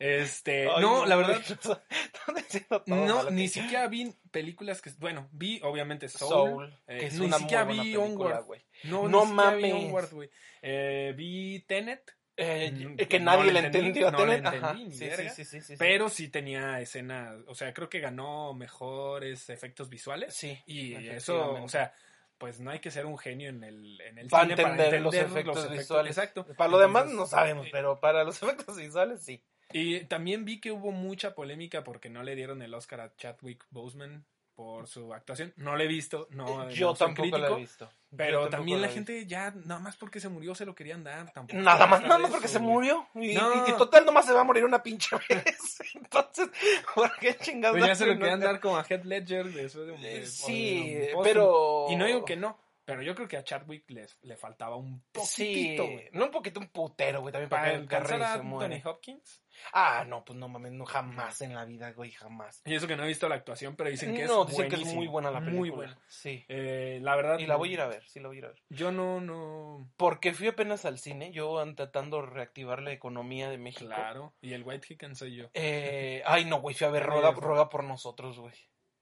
Este, 0.00 0.68
Ay, 0.68 0.82
no, 0.82 1.06
la 1.06 1.16
verdad, 1.16 1.40
no, 2.86 3.30
ni 3.30 3.42
que- 3.44 3.48
siquiera 3.48 3.86
vi 3.88 4.12
películas 4.30 4.82
que, 4.82 4.90
bueno, 4.98 5.28
vi 5.32 5.60
obviamente 5.62 6.08
Soul. 6.08 6.28
Soul, 6.50 6.78
eh, 6.86 6.98
que 6.98 7.06
es 7.06 7.18
ni 7.18 7.26
una 7.26 7.38
siquiera 7.38 7.64
vi 7.64 7.78
película, 7.78 8.04
Onward. 8.06 8.44
güey. 8.44 8.60
No, 8.84 9.08
No 9.08 9.24
siquiera 9.24 9.50
vi 9.56 9.62
mames. 9.72 9.84
Onward. 9.86 10.30
Eh, 10.62 11.14
vi 11.16 11.60
Tenet, 11.66 12.14
Eh, 12.38 12.70
Mm, 12.70 12.96
que 12.96 13.18
no 13.18 13.24
nadie 13.36 13.52
le 13.52 13.60
entendió. 13.60 14.10
no 14.10 14.26
le 14.26 14.34
Tenet, 14.36 14.46
ajá. 14.46 14.70
entendí, 14.72 14.84
ni 14.84 14.92
Sí, 14.92 14.98
sí, 14.98 15.06
verga. 15.08 15.30
sí, 15.30 15.44
sí, 15.44 15.60
sí, 15.60 15.66
sí. 15.68 15.74
pero 15.78 16.08
sí 16.10 16.28
tenía 16.28 16.80
escenas, 16.80 17.34
o 17.46 17.54
sea, 17.54 17.72
creo 17.72 17.88
que 17.88 18.00
ganó 18.00 18.52
mejores 18.52 19.48
efectos 19.48 19.88
visuales. 19.88 20.34
Sí, 20.34 20.58
Y 20.66 20.94
eso, 21.08 21.62
o 21.62 21.68
sea, 21.68 21.94
pues 22.38 22.60
no 22.60 22.70
hay 22.70 22.80
que 22.80 22.90
ser 22.90 23.06
un 23.06 23.16
genio 23.16 23.48
en 23.48 23.64
el, 23.64 23.98
en 24.02 24.18
el 24.18 24.28
para 24.28 24.44
cine 24.44 24.62
entender, 24.62 25.00
los, 25.00 25.14
efectos 25.14 25.70
visuales. 25.70 26.16
Exacto. 26.18 26.44
Para 26.56 26.70
lo 26.70 26.78
demás 26.78 27.06
no 27.06 27.26
sabemos, 27.26 27.66
eh, 27.66 27.70
pero 27.72 27.98
para 28.00 28.22
los 28.24 28.36
efectos 28.42 28.76
visuales 28.76 29.22
sí. 29.22 29.42
Y 29.72 30.00
también 30.04 30.44
vi 30.44 30.60
que 30.60 30.70
hubo 30.72 30.92
mucha 30.92 31.34
polémica 31.34 31.82
porque 31.82 32.10
no 32.10 32.22
le 32.22 32.36
dieron 32.36 32.60
el 32.62 32.72
Oscar 32.74 33.00
a 33.00 33.16
Chadwick 33.16 33.64
Boseman 33.70 34.24
por 34.56 34.88
su 34.88 35.12
actuación. 35.12 35.52
No 35.56 35.76
lo 35.76 35.82
he 35.82 35.86
visto, 35.86 36.26
no. 36.30 36.68
Yo 36.70 36.88
no 36.88 36.96
soy 36.96 37.06
tampoco 37.08 37.30
crítico, 37.30 37.56
he 37.56 37.60
visto. 37.60 37.84
Yo 38.10 38.16
Pero 38.16 38.48
también 38.48 38.80
la 38.80 38.88
gente 38.88 39.26
ya, 39.26 39.52
nada 39.64 39.80
más 39.80 39.96
porque 39.96 40.18
se 40.18 40.28
murió, 40.30 40.54
se 40.54 40.64
lo 40.64 40.74
querían 40.74 41.04
dar. 41.04 41.30
Tampoco. 41.32 41.60
Nada 41.60 41.86
más, 41.86 42.00
nada 42.02 42.18
más 42.18 42.30
porque 42.30 42.48
se 42.48 42.58
murió. 42.58 43.06
Y, 43.14 43.34
No. 43.34 43.66
y- 43.66 43.70
y 43.70 43.76
total, 43.76 44.06
nomás 44.06 44.24
se 44.24 44.32
va 44.32 44.40
a 44.40 44.44
morir 44.44 44.64
una 44.64 44.82
pinche 44.82 45.14
vez. 45.28 45.78
Entonces, 45.94 46.48
¿por 46.94 47.14
qué 47.18 47.36
chingados? 47.36 47.76
Pues 47.78 47.86
ya 47.88 47.94
se 47.94 48.06
lo 48.06 48.18
querían 48.18 48.40
dar 48.40 48.58
como 48.60 48.78
a 48.78 48.84
Heath 48.88 49.04
Ledger 49.04 49.44
después 49.52 49.86
de 49.86 49.92
un- 49.92 50.02
Eh, 50.04 50.26
Sí, 50.26 50.94
de 50.94 51.14
pero. 51.22 51.86
Y 51.90 51.96
no 51.96 52.06
digo 52.06 52.24
que 52.24 52.36
no, 52.36 52.58
pero 52.86 53.02
yo 53.02 53.16
creo 53.16 53.26
que 53.26 53.36
a 53.36 53.42
Chadwick 53.42 53.90
le, 53.90 54.06
le 54.22 54.36
faltaba 54.36 54.76
un 54.76 55.02
poquitito, 55.10 55.82
Sí, 55.84 55.92
güey. 55.92 56.08
no 56.12 56.26
un 56.26 56.30
poquito, 56.30 56.60
un 56.60 56.68
putero, 56.68 57.20
güey, 57.20 57.32
también 57.32 57.50
para, 57.50 57.72
el 57.72 58.22
a 58.22 58.36
se 58.36 58.42
muere. 58.42 58.76
Anthony 58.76 58.88
Hopkins. 58.88 59.42
Ah, 59.72 60.04
no, 60.06 60.24
pues 60.24 60.38
no 60.38 60.48
mames, 60.48 60.70
no 60.72 60.84
jamás 60.86 61.40
en 61.40 61.52
la 61.54 61.64
vida, 61.64 61.90
güey, 61.92 62.12
jamás. 62.12 62.62
Y 62.64 62.74
eso 62.74 62.86
que 62.86 62.94
no 62.94 63.02
he 63.02 63.08
visto 63.08 63.28
la 63.28 63.34
actuación, 63.34 63.74
pero 63.74 63.90
dicen 63.90 64.14
que 64.14 64.26
no, 64.26 64.44
es 64.44 64.50
dicen 64.50 64.68
que 64.68 64.76
es 64.76 64.94
muy 64.94 65.08
buena 65.08 65.32
la 65.32 65.40
película. 65.40 65.58
Muy 65.58 65.70
buena. 65.70 65.98
Sí. 66.06 66.44
Eh, 66.48 67.00
la 67.02 67.16
verdad. 67.16 67.40
Y 67.40 67.46
la 67.46 67.56
voy 67.56 67.70
a 67.70 67.72
ir 67.72 67.80
a 67.80 67.88
ver, 67.88 68.06
sí 68.06 68.20
la 68.20 68.28
voy 68.28 68.36
a 68.36 68.38
ir 68.38 68.44
a 68.44 68.48
ver. 68.48 68.62
Yo 68.68 68.92
no, 68.92 69.20
no. 69.20 69.90
Porque 69.96 70.32
fui 70.32 70.46
apenas 70.46 70.84
al 70.84 70.98
cine, 71.00 71.32
yo 71.32 71.58
ando 71.58 71.74
tratando 71.74 72.20
de 72.20 72.26
reactivar 72.28 72.82
la 72.82 72.92
economía 72.92 73.50
de 73.50 73.58
México. 73.58 73.86
Claro. 73.86 74.32
Y 74.40 74.52
el 74.52 74.62
White 74.62 74.86
Chicken 74.86 75.16
soy 75.16 75.34
yo. 75.34 75.50
Eh, 75.54 76.22
ay, 76.24 76.44
no, 76.44 76.60
güey, 76.60 76.76
fui 76.76 76.86
a 76.86 76.90
ver. 76.90 77.02
Roga 77.06 77.68
por 77.68 77.82
nosotros, 77.82 78.38
güey. 78.38 78.54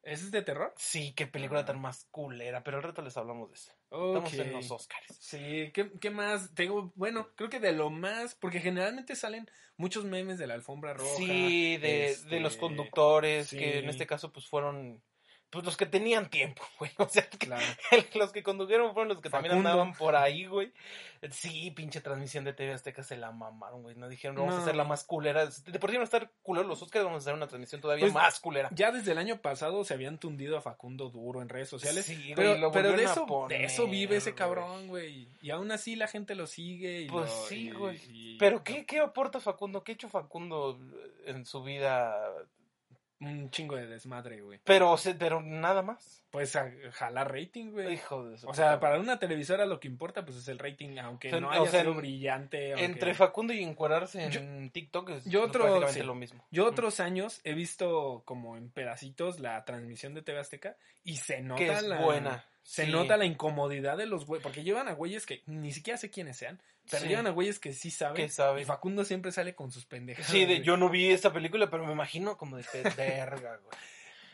¿Ese 0.04 0.24
es 0.26 0.30
de 0.30 0.42
terror? 0.42 0.72
Sí, 0.76 1.12
qué 1.14 1.26
película 1.26 1.60
Ah. 1.60 1.64
tan 1.64 1.80
más 1.80 2.06
culera, 2.10 2.62
pero 2.62 2.76
al 2.78 2.82
rato 2.82 3.02
les 3.02 3.16
hablamos 3.16 3.48
de 3.50 3.56
eso. 3.56 3.72
Estamos 3.90 4.32
Ok. 4.32 4.38
en 4.40 4.52
los 4.52 4.70
Oscars. 4.70 5.16
Sí, 5.18 5.70
¿qué, 5.72 5.90
qué 6.00 6.10
más? 6.10 6.54
Tengo, 6.54 6.92
bueno, 6.94 7.30
creo 7.36 7.48
que 7.50 7.60
de 7.60 7.72
lo 7.72 7.90
más, 7.90 8.34
porque 8.34 8.60
generalmente 8.60 9.16
salen 9.16 9.48
muchos 9.76 10.04
memes 10.04 10.38
de 10.38 10.46
la 10.46 10.54
alfombra 10.54 10.94
roja. 10.94 11.16
Sí, 11.16 11.76
de, 11.78 12.10
este, 12.10 12.28
de 12.28 12.40
los 12.40 12.56
conductores, 12.56 13.48
sí. 13.48 13.58
que 13.58 13.78
en 13.78 13.88
este 13.88 14.06
caso 14.06 14.32
pues 14.32 14.46
fueron 14.46 15.02
pues 15.54 15.64
los 15.64 15.76
que 15.78 15.86
tenían 15.86 16.28
tiempo, 16.28 16.62
güey. 16.78 16.90
O 16.98 17.08
sea, 17.08 17.26
que 17.28 17.38
Claro. 17.38 17.64
los 18.14 18.32
que 18.32 18.42
condujeron 18.42 18.92
fueron 18.92 19.08
los 19.08 19.20
que 19.22 19.30
también 19.30 19.54
andaban 19.56 19.94
por 19.94 20.14
ahí, 20.16 20.44
güey. 20.46 20.72
Sí, 21.30 21.70
pinche 21.70 22.02
transmisión 22.02 22.44
de 22.44 22.52
TV 22.52 22.74
Azteca 22.74 23.02
se 23.02 23.16
la 23.16 23.30
mamaron, 23.32 23.82
güey. 23.82 23.96
No 23.96 24.10
dijeron, 24.10 24.36
vamos 24.36 24.56
a 24.56 24.58
hacer 24.58 24.76
la 24.76 24.84
más 24.84 25.04
culera. 25.04 25.46
De 25.46 25.78
por 25.78 25.88
sí 25.88 25.96
van 25.96 26.02
a 26.02 26.04
estar 26.04 26.30
culeros 26.42 26.68
los 26.68 26.82
Oscars, 26.82 27.02
vamos 27.02 27.22
a 27.22 27.24
hacer 27.24 27.32
una 27.34 27.46
transmisión 27.46 27.80
todavía 27.80 28.02
Pues, 28.04 28.12
más 28.12 28.38
culera. 28.40 28.68
Ya 28.72 28.92
desde 28.92 29.12
el 29.12 29.18
año 29.18 29.40
pasado 29.40 29.84
se 29.84 29.94
habían 29.94 30.18
tundido 30.18 30.58
a 30.58 30.60
Facundo 30.60 31.08
duro 31.08 31.40
en 31.40 31.48
redes 31.48 31.70
sociales. 31.70 32.04
Sí, 32.04 32.16
güey, 32.16 32.34
pero 32.34 32.58
lo 32.58 32.70
pero 32.72 32.92
de 32.92 33.04
eso, 33.04 33.24
poner, 33.24 33.58
de 33.58 33.64
eso 33.64 33.86
vive 33.86 34.16
ese 34.16 34.32
güey. 34.32 34.38
cabrón, 34.38 34.88
güey. 34.88 35.28
Y 35.40 35.50
aún 35.50 35.72
así 35.72 35.96
la 35.96 36.08
gente 36.08 36.34
lo 36.34 36.46
sigue. 36.46 37.02
Y 37.02 37.08
Pues 37.08 37.30
lo- 37.30 37.46
sí, 37.46 37.68
y- 37.68 37.70
güey. 37.70 38.00
y- 38.10 38.36
Pero 38.38 38.62
¿qué, 38.62 38.84
¿qué 38.84 38.98
aporta 38.98 39.40
Facundo? 39.40 39.82
¿Qué 39.82 39.92
ha 39.92 39.94
hecho 39.94 40.10
Facundo 40.10 40.78
en 41.24 41.46
su 41.46 41.62
vida? 41.62 42.14
Un 43.20 43.50
chingo 43.50 43.76
de 43.76 43.86
desmadre, 43.86 44.40
güey. 44.42 44.60
Pero, 44.64 44.94
pero 45.18 45.40
nada 45.40 45.82
más. 45.82 46.23
Pues 46.34 46.56
a 46.56 46.68
jalar 46.94 47.32
rating, 47.32 47.70
güey. 47.70 47.94
Hijo 47.94 48.28
de 48.28 48.36
su 48.38 48.48
O 48.48 48.54
sea, 48.54 48.80
para 48.80 48.98
una 48.98 49.20
televisora 49.20 49.66
lo 49.66 49.78
que 49.78 49.86
importa 49.86 50.24
pues 50.24 50.36
es 50.38 50.48
el 50.48 50.58
rating, 50.58 50.98
aunque 50.98 51.28
O 51.28 51.30
sea, 51.30 51.40
no 51.40 51.46
o 51.46 51.50
haya 51.52 51.70
sea, 51.70 51.82
sido 51.82 51.94
brillante. 51.94 52.72
aunque- 52.72 52.84
Entre 52.84 53.14
Facundo 53.14 53.52
y 53.52 53.62
encuadrarse 53.62 54.24
en 54.24 54.70
TikTok 54.70 55.10
es 55.10 55.24
yo 55.26 55.44
otro- 55.44 55.62
prácticamente 55.62 56.00
sí. 56.00 56.06
lo 56.06 56.16
mismo. 56.16 56.44
Yo 56.50 56.66
otros 56.66 56.98
años 56.98 57.40
he 57.44 57.54
visto 57.54 58.22
como 58.24 58.56
en 58.56 58.68
pedacitos 58.68 59.38
la 59.38 59.64
transmisión 59.64 60.12
de 60.14 60.22
TV 60.22 60.40
Azteca 60.40 60.76
y 61.04 61.18
se 61.18 61.40
nota 61.40 61.58
que 61.60 61.70
es 61.72 61.82
la 61.84 62.00
buena. 62.00 62.44
se 62.64 62.86
Sí. 62.86 62.90
nota 62.90 63.16
la 63.16 63.26
incomodidad 63.26 63.96
de 63.96 64.06
los 64.06 64.26
güeyes, 64.26 64.42
porque 64.42 64.64
llevan 64.64 64.88
a 64.88 64.92
güeyes 64.94 65.26
que 65.26 65.42
ni 65.46 65.70
siquiera 65.70 65.98
sé 65.98 66.10
quiénes 66.10 66.36
sean, 66.38 66.60
pero 66.90 67.02
Sí. 67.04 67.08
llevan 67.10 67.28
a 67.28 67.30
güeyes 67.30 67.60
que 67.60 67.72
sí 67.74 67.90
saben. 67.92 68.16
Que 68.16 68.28
saben. 68.28 68.60
Y 68.62 68.64
Facundo 68.64 69.04
siempre 69.04 69.30
sale 69.30 69.54
con 69.54 69.70
sus 69.70 69.84
pendejas. 69.86 70.26
Sí, 70.26 70.46
de, 70.46 70.62
yo 70.62 70.76
no 70.76 70.88
vi 70.88 71.10
esta 71.12 71.32
película, 71.32 71.70
pero 71.70 71.86
me 71.86 71.92
imagino 71.92 72.36
como 72.36 72.56
de 72.56 72.64
verga, 72.98 73.58
güey. 73.62 73.76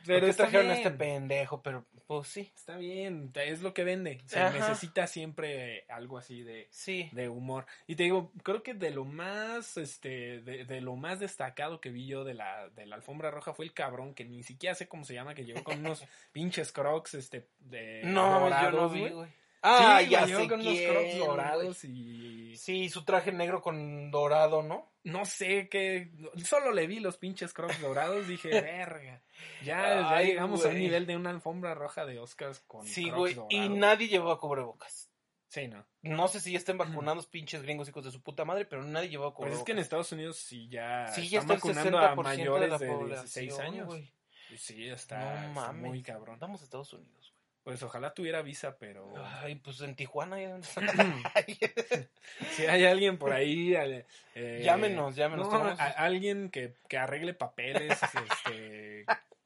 Pero 0.07 0.35
trajeron 0.35 0.67
a 0.71 0.75
bien. 0.75 0.87
este 0.87 0.91
pendejo, 0.97 1.63
pero 1.63 1.87
pues 2.07 2.29
sí. 2.29 2.51
Está 2.55 2.77
bien, 2.77 3.31
es 3.35 3.63
lo 3.63 3.73
que 3.75 3.85
vende. 3.85 4.21
Se 4.27 4.41
Ajá. 4.41 4.59
necesita 4.59 5.07
siempre 5.07 5.85
algo 5.89 6.19
así 6.19 6.43
de, 6.43 6.67
Sí. 6.71 7.09
de 7.13 7.29
humor. 7.29 7.67
Y 7.87 7.95
te 7.97 8.03
digo, 8.05 8.33
creo 8.43 8.63
que 8.63 8.75
de 8.75 8.91
lo 8.91 9.05
más, 9.05 9.77
este, 9.77 10.41
de, 10.41 10.65
de 10.65 10.81
lo 10.81 10.97
más 10.97 11.21
destacado 11.21 11.81
que 11.81 11.91
vi 11.91 12.07
yo 12.07 12.25
de 12.25 12.35
la, 12.35 12.69
de 12.71 12.87
la 12.87 12.97
alfombra 12.97 13.31
roja 13.31 13.55
fue 13.55 13.65
el 13.65 13.73
cabrón, 13.73 14.15
que 14.15 14.25
ni 14.25 14.43
siquiera 14.43 14.75
sé 14.75 14.89
cómo 14.89 15.05
se 15.05 15.15
llama, 15.15 15.35
que 15.35 15.45
llegó 15.45 15.63
con 15.65 15.79
unos 15.81 16.05
pinches 16.33 16.73
crocs, 16.73 17.15
este, 17.15 17.47
de 17.61 18.03
No, 18.05 18.39
yo 18.39 18.45
dorados, 18.45 18.75
no 18.75 18.89
vi, 18.89 19.09
güey. 19.09 19.40
Güey. 19.63 19.75
Ah, 19.75 19.97
Ah, 19.97 20.03
ya 20.03 20.27
sé 20.27 20.49
con 20.49 20.61
unos 20.61 20.73
quién, 20.75 20.91
crocs 20.91 21.07
güey. 21.09 21.19
dorados 21.19 21.85
y 21.85 22.57
Sí, 22.57 22.89
su 22.89 23.05
traje 23.05 23.33
negro 23.33 23.61
con 23.63 24.11
dorado, 24.11 24.63
¿no? 24.63 24.91
no 25.03 25.25
sé 25.25 25.69
qué, 25.71 26.11
solo 26.45 26.73
le 26.73 26.87
vi 26.87 27.01
los 27.01 27.17
pinches 27.17 27.55
crocs 27.55 27.81
dorados, 27.81 28.27
dije, 28.29 28.49
verga, 28.61 29.23
ya, 29.65 30.21
llegamos 30.21 30.61
a 30.65 30.69
un 30.69 30.73
güey. 30.75 30.83
nivel 30.85 31.07
de 31.07 31.17
una 31.17 31.31
alfombra 31.31 31.75
roja 31.75 32.05
de 32.05 32.19
Oscars 32.19 32.61
con 32.67 32.87
Sí, 32.87 33.05
crocs 33.05 33.17
güey. 33.19 33.35
dorados. 33.35 33.53
Y 33.55 33.69
nadie 33.71 34.09
llevaba 34.09 34.39
cubrebocas. 34.39 35.11
Sí, 35.49 35.67
no. 35.69 35.85
No 36.03 36.29
sé 36.29 36.39
si 36.41 36.53
ya 36.53 36.59
estén 36.59 36.79
vacunados 36.79 37.27
pinches 37.27 37.63
gringos 37.63 37.89
hijos 37.89 38.05
de 38.05 38.11
su 38.13 38.23
puta 38.23 38.45
madre, 38.45 38.67
pero 38.67 38.85
nadie 38.85 39.09
llevaba 39.09 39.31
Pues 39.35 39.37
cubrebocas. 39.37 39.59
es 39.61 39.65
que 39.65 39.73
en 39.73 39.79
Estados 39.79 40.13
Unidos 40.13 40.37
sí 40.37 40.69
ya 40.69 41.09
sí, 41.09 41.29
ya 41.29 41.41
están 41.41 41.57
está 41.57 41.69
vacunando 41.69 41.99
60% 41.99 42.11
a 42.13 42.15
mayores 42.23 42.61
de 42.63 42.69
la 42.69 42.79
de, 42.79 42.87
población, 42.87 43.23
16 43.47 43.59
años. 43.59 43.87
güey. 43.87 44.13
Sí, 44.57 44.87
está, 44.89 45.49
No 45.49 45.61
está 45.61 45.73
muy 45.73 46.03
cabrón. 46.03 46.39
Vamos 46.39 46.61
a 46.61 46.65
Estados 46.65 46.93
Unidos, 46.93 47.30
Pues 47.71 47.85
ojalá 47.85 48.13
tuviera 48.13 48.43
visa, 48.43 48.77
pero. 48.79 49.15
Ay, 49.43 49.55
pues 49.55 49.81
en 49.83 49.95
Tijuana 49.95 50.39
si 50.63 50.81
hay 52.69 52.85
alguien 52.85 53.17
por 53.17 53.33
ahí, 53.33 53.77
eh, 53.77 54.05
eh, 54.35 54.63
Llámenos, 54.65 55.15
llámenos, 55.15 55.49
no, 55.49 55.55
a- 55.69 55.73
alguien 55.75 56.51
que, 56.51 56.75
que 56.89 56.99
arregle 56.99 57.33
papeles, 57.33 57.97
este, 58.29 59.05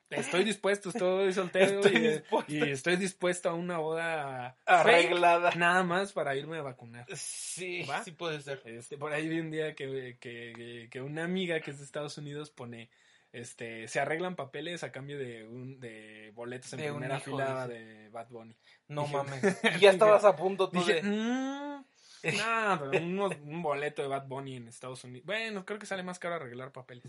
estoy 0.09 0.45
dispuesto, 0.45 0.89
estoy 0.89 1.35
soltero 1.35 1.81
Estoy 1.81 1.97
y, 1.97 2.09
dispuesto. 2.13 2.55
y 2.55 2.63
estoy 2.71 2.97
dispuesto 2.97 3.51
a 3.51 3.53
una 3.53 3.77
boda 3.77 4.57
fake, 4.65 4.69
arreglada. 4.79 5.51
nada 5.57 5.83
más 5.83 6.15
para 6.15 6.35
irme 6.35 6.57
a 6.57 6.63
vacunar. 6.63 7.05
Sí, 7.15 7.83
¿Va? 7.83 8.03
sí 8.05 8.13
puede 8.13 8.41
ser. 8.41 8.63
Este, 8.65 8.97
por 8.97 9.13
ahí 9.13 9.29
vi 9.29 9.39
un 9.41 9.51
día 9.51 9.75
que, 9.75 10.17
que, 10.19 10.89
que 10.91 11.01
una 11.03 11.25
amiga 11.25 11.61
que 11.61 11.73
es 11.73 11.79
de 11.79 11.85
Estados 11.85 12.17
Unidos 12.17 12.51
pone, 12.51 12.89
este, 13.35 13.89
se 13.89 14.01
arreglan 14.01 14.37
papeles 14.37 14.85
a 14.85 14.93
cambio 14.93 15.19
de 15.19 15.45
un, 15.45 15.81
de 15.81 16.31
boletos 16.35 16.73
en 16.73 16.81
De 16.81 16.91
primera 16.91 17.17
hijo, 17.17 17.25
fila 17.33 17.67
de 17.69 18.09
Bad 18.11 18.29
Bunny. 18.31 18.57
No 18.89 19.03
Dije- 19.03 19.13
mames. 19.17 19.43
Y 19.79 19.81
ya 19.81 19.91
estabas 19.91 20.25
a 20.25 20.37
punto 20.37 20.71
tú 20.71 20.79
Dije, 20.79 20.95
de... 20.95 21.03
"Mm, 21.03 21.85
no, 22.39 22.81
pero 22.91 23.05
un 23.43 23.63
boleto 23.63 24.03
de 24.03 24.09
Bad 24.09 24.27
Bunny 24.27 24.57
en 24.57 24.69
Estados 24.69 25.05
Unidos. 25.05 25.27
Bueno, 25.27 25.65
creo 25.67 25.79
que 25.79 25.87
sale 25.87 26.03
más 26.03 26.19
caro 26.19 26.37
arreglar 26.37 26.73
papeles. 26.73 27.05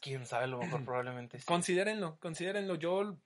Quién 0.00 0.24
sabe, 0.26 0.44
a 0.44 0.48
lo 0.48 0.58
mejor 0.58 0.84
probablemente 0.84 1.38
sí. 1.38 1.44
Considérenlo, 1.46 2.18
considérenlo, 2.20 2.76
yo 2.76 3.16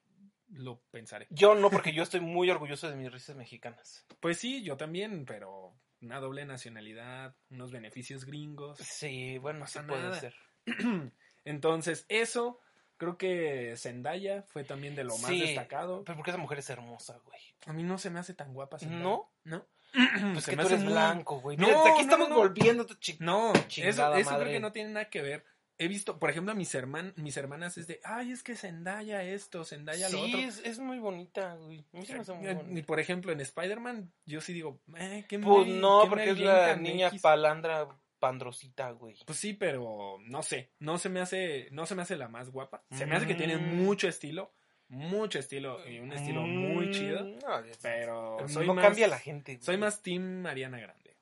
lo 0.53 0.81
pensaré. 0.91 1.27
Yo 1.31 1.55
no, 1.55 1.69
porque 1.71 1.93
yo 1.93 2.03
estoy 2.05 2.21
muy 2.21 2.49
orgulloso 2.51 2.89
de 2.89 2.97
mis 2.97 3.13
risas 3.13 3.37
mexicanas. 3.37 4.07
Pues 4.21 4.39
sí, 4.39 4.63
yo 4.63 4.77
también, 4.77 5.25
pero 5.27 5.75
una 6.01 6.21
doble 6.21 6.45
nacionalidad, 6.47 7.35
unos 7.51 7.73
beneficios 7.73 8.25
gringos. 8.25 8.79
Sí, 8.79 9.39
bueno, 9.39 9.61
pasa 9.61 9.81
sí 9.83 9.87
puede 9.89 10.03
nada. 10.03 10.21
ser. 10.21 10.35
Entonces, 11.47 12.05
eso, 12.11 12.61
creo 12.99 13.17
que 13.17 13.75
Zendaya 13.79 14.43
fue 14.43 14.65
también 14.65 14.95
de 14.95 15.05
lo 15.05 15.17
más 15.19 15.31
Sí, 15.31 15.41
destacado. 15.41 16.05
Pero 16.05 16.17
porque 16.17 16.31
esa 16.33 16.39
mujer 16.39 16.59
es 16.59 16.69
hermosa, 16.69 17.19
güey. 17.25 17.41
A 17.67 17.73
mí 17.73 17.83
no 17.83 17.97
se 17.97 18.11
me 18.11 18.19
hace 18.21 18.35
tan 18.35 18.53
guapa. 18.53 18.79
Zendaya. 18.79 19.03
¿No? 19.03 19.31
No. 19.45 19.65
Pues 20.35 20.45
Se 20.45 20.51
que 20.51 20.57
me 20.59 20.63
tú 20.65 20.69
eres 20.69 20.83
muy- 20.85 20.93
blanco, 20.93 21.41
güey. 21.41 21.57
No, 21.57 21.67
Mira, 21.69 21.81
aquí 21.81 21.89
no, 21.91 22.01
estamos 22.01 22.29
no, 22.29 22.37
volviendo, 22.37 22.85
chico. 23.01 23.25
No, 23.25 23.53
eso, 23.55 23.81
eso 23.81 24.11
creo 24.13 24.25
madre. 24.25 24.53
que 24.53 24.61
no 24.61 24.73
tiene 24.73 24.91
nada 24.91 25.09
que 25.09 25.23
ver. 25.23 25.45
He 25.79 25.89
visto, 25.89 26.19
por 26.19 26.31
ejemplo, 26.31 26.53
a 26.53 26.55
mis, 26.55 26.75
herman, 26.75 27.13
mis 27.17 27.37
hermanas 27.37 27.77
es 27.77 27.87
de, 27.87 28.01
ay, 28.03 28.33
es 28.33 28.43
que 28.43 28.57
Zendaya 28.57 29.23
esto, 29.23 29.63
Zendaya 29.65 30.09
lo 30.09 30.19
Sí, 30.25 30.25
otro. 30.35 30.41
es, 30.41 30.59
es 30.65 30.79
muy 30.79 30.99
bonita, 30.99 31.55
güey. 31.57 31.85
Me 31.93 32.79
Y 32.79 32.83
por 32.83 32.99
ejemplo, 32.99 33.31
en 33.31 33.41
Spider-Man, 33.41 34.11
yo 34.25 34.41
sí 34.41 34.55
digo, 34.55 34.81
eh, 34.97 35.27
qué 35.29 35.39
Pues 35.39 35.67
Mary- 35.69 35.79
no, 35.81 36.03
qué 36.05 36.09
porque 36.09 36.31
es 36.31 36.39
la 36.41 36.77
niña 36.77 37.09
X. 37.09 37.21
palandra 37.21 37.89
pandrosita, 38.27 38.91
güey. 38.91 39.15
Pues 39.25 39.39
sí, 39.39 39.53
pero 39.55 40.19
no 40.23 40.43
sé, 40.43 40.71
no 40.81 40.99
se 40.99 41.09
me 41.09 41.21
hace, 41.21 41.69
no 41.71 41.87
se 41.87 41.95
me 41.95 42.03
hace 42.03 42.17
la 42.17 42.29
más 42.29 42.51
guapa. 42.51 42.83
Se 42.91 43.07
me 43.07 43.17
hace 43.17 43.27
que 43.27 43.35
tiene 43.35 43.57
Mm. 43.57 43.85
mucho 43.85 44.09
estilo, 44.09 44.53
mucho 44.89 45.39
estilo 45.39 45.87
y 45.89 45.99
un 45.99 46.13
estilo 46.13 46.43
muy 46.43 46.87
Mm, 46.89 46.91
chido, 46.93 47.25
no, 47.25 47.63
pero 47.83 48.39
soy 48.49 48.67
no 48.67 48.75
más, 48.75 48.85
cambia 48.85 49.09
la 49.09 49.19
gente. 49.19 49.55
güey. 49.55 49.65
soy 49.65 49.77
más 49.79 50.03
team 50.03 50.45
Ariana 50.47 50.79
Grande. 50.79 51.17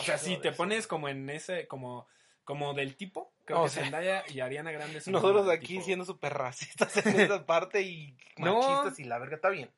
O 0.00 0.02
sea, 0.04 0.18
si 0.18 0.36
te 0.38 0.52
pones 0.52 0.86
como 0.86 1.08
en 1.08 1.28
ese, 1.30 1.66
como, 1.66 2.06
como 2.44 2.72
del 2.74 2.96
tipo, 2.96 3.32
creo 3.44 3.62
O 3.62 3.64
que 3.64 3.70
sea, 3.70 3.82
Zendaya 3.84 4.24
y 4.28 4.40
Ariana 4.40 4.70
Grande 4.70 5.00
son 5.00 5.12
Nosotros 5.14 5.48
aquí 5.48 5.66
tipo. 5.74 5.82
siendo 5.84 6.04
súper 6.04 6.32
racistas 6.34 6.96
en 7.04 7.20
esa 7.32 7.44
parte 7.46 7.82
y 7.82 8.16
No. 8.38 8.60
machistas 8.60 8.98
y 9.00 9.04
la 9.04 9.18
verga 9.18 9.36
está 9.36 9.48
bien. 9.50 9.70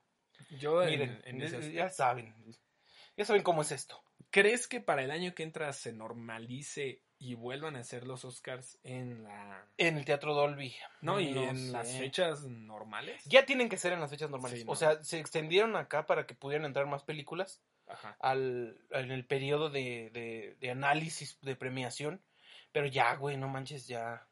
Yo 0.58 0.82
en- 0.82 0.90
Miren, 0.90 1.22
en 1.24 1.42
esas- 1.42 1.72
ya 1.72 1.88
saben. 1.88 2.34
Ya 3.16 3.24
saben 3.24 3.42
cómo 3.42 3.62
es 3.62 3.72
esto. 3.72 4.00
¿Crees 4.30 4.68
que 4.68 4.80
para 4.80 5.02
el 5.02 5.10
año 5.10 5.34
que 5.34 5.42
entra 5.42 5.72
se 5.72 5.92
normalice 5.92 7.02
y 7.18 7.34
vuelvan 7.34 7.76
a 7.76 7.80
hacer 7.80 8.06
los 8.06 8.24
Oscars 8.24 8.78
en 8.84 9.24
la 9.24 9.66
En 9.76 9.96
el 9.96 10.04
Teatro 10.04 10.34
Dolby. 10.34 10.74
no 11.00 11.18
y 11.20 11.32
No 11.32 11.42
en 11.44 11.56
sé. 11.56 11.72
las 11.72 11.92
fechas 11.96 12.44
normales? 12.44 13.22
Ya 13.24 13.44
tienen 13.46 13.68
que 13.68 13.76
ser 13.78 13.92
en 13.92 14.00
las 14.00 14.10
fechas 14.10 14.30
normales. 14.30 14.60
Sí, 14.60 14.64
¿no? 14.64 14.72
O 14.72 14.76
sea, 14.76 15.02
se 15.02 15.18
extendieron 15.18 15.74
acá 15.76 16.06
para 16.06 16.26
que 16.26 16.34
pudieran 16.34 16.66
entrar 16.66 16.86
más 16.86 17.02
películas 17.02 17.62
Ajá. 17.88 18.16
al, 18.20 18.78
en 18.90 19.10
el 19.10 19.24
periodo 19.26 19.70
de, 19.70 20.10
de, 20.12 20.56
de 20.60 20.70
análisis 20.70 21.38
de 21.40 21.56
premiación. 21.56 22.22
Pero 22.70 22.86
ya, 22.86 23.14
güey, 23.16 23.36
no 23.38 23.48
manches, 23.48 23.86
ya. 23.88 24.28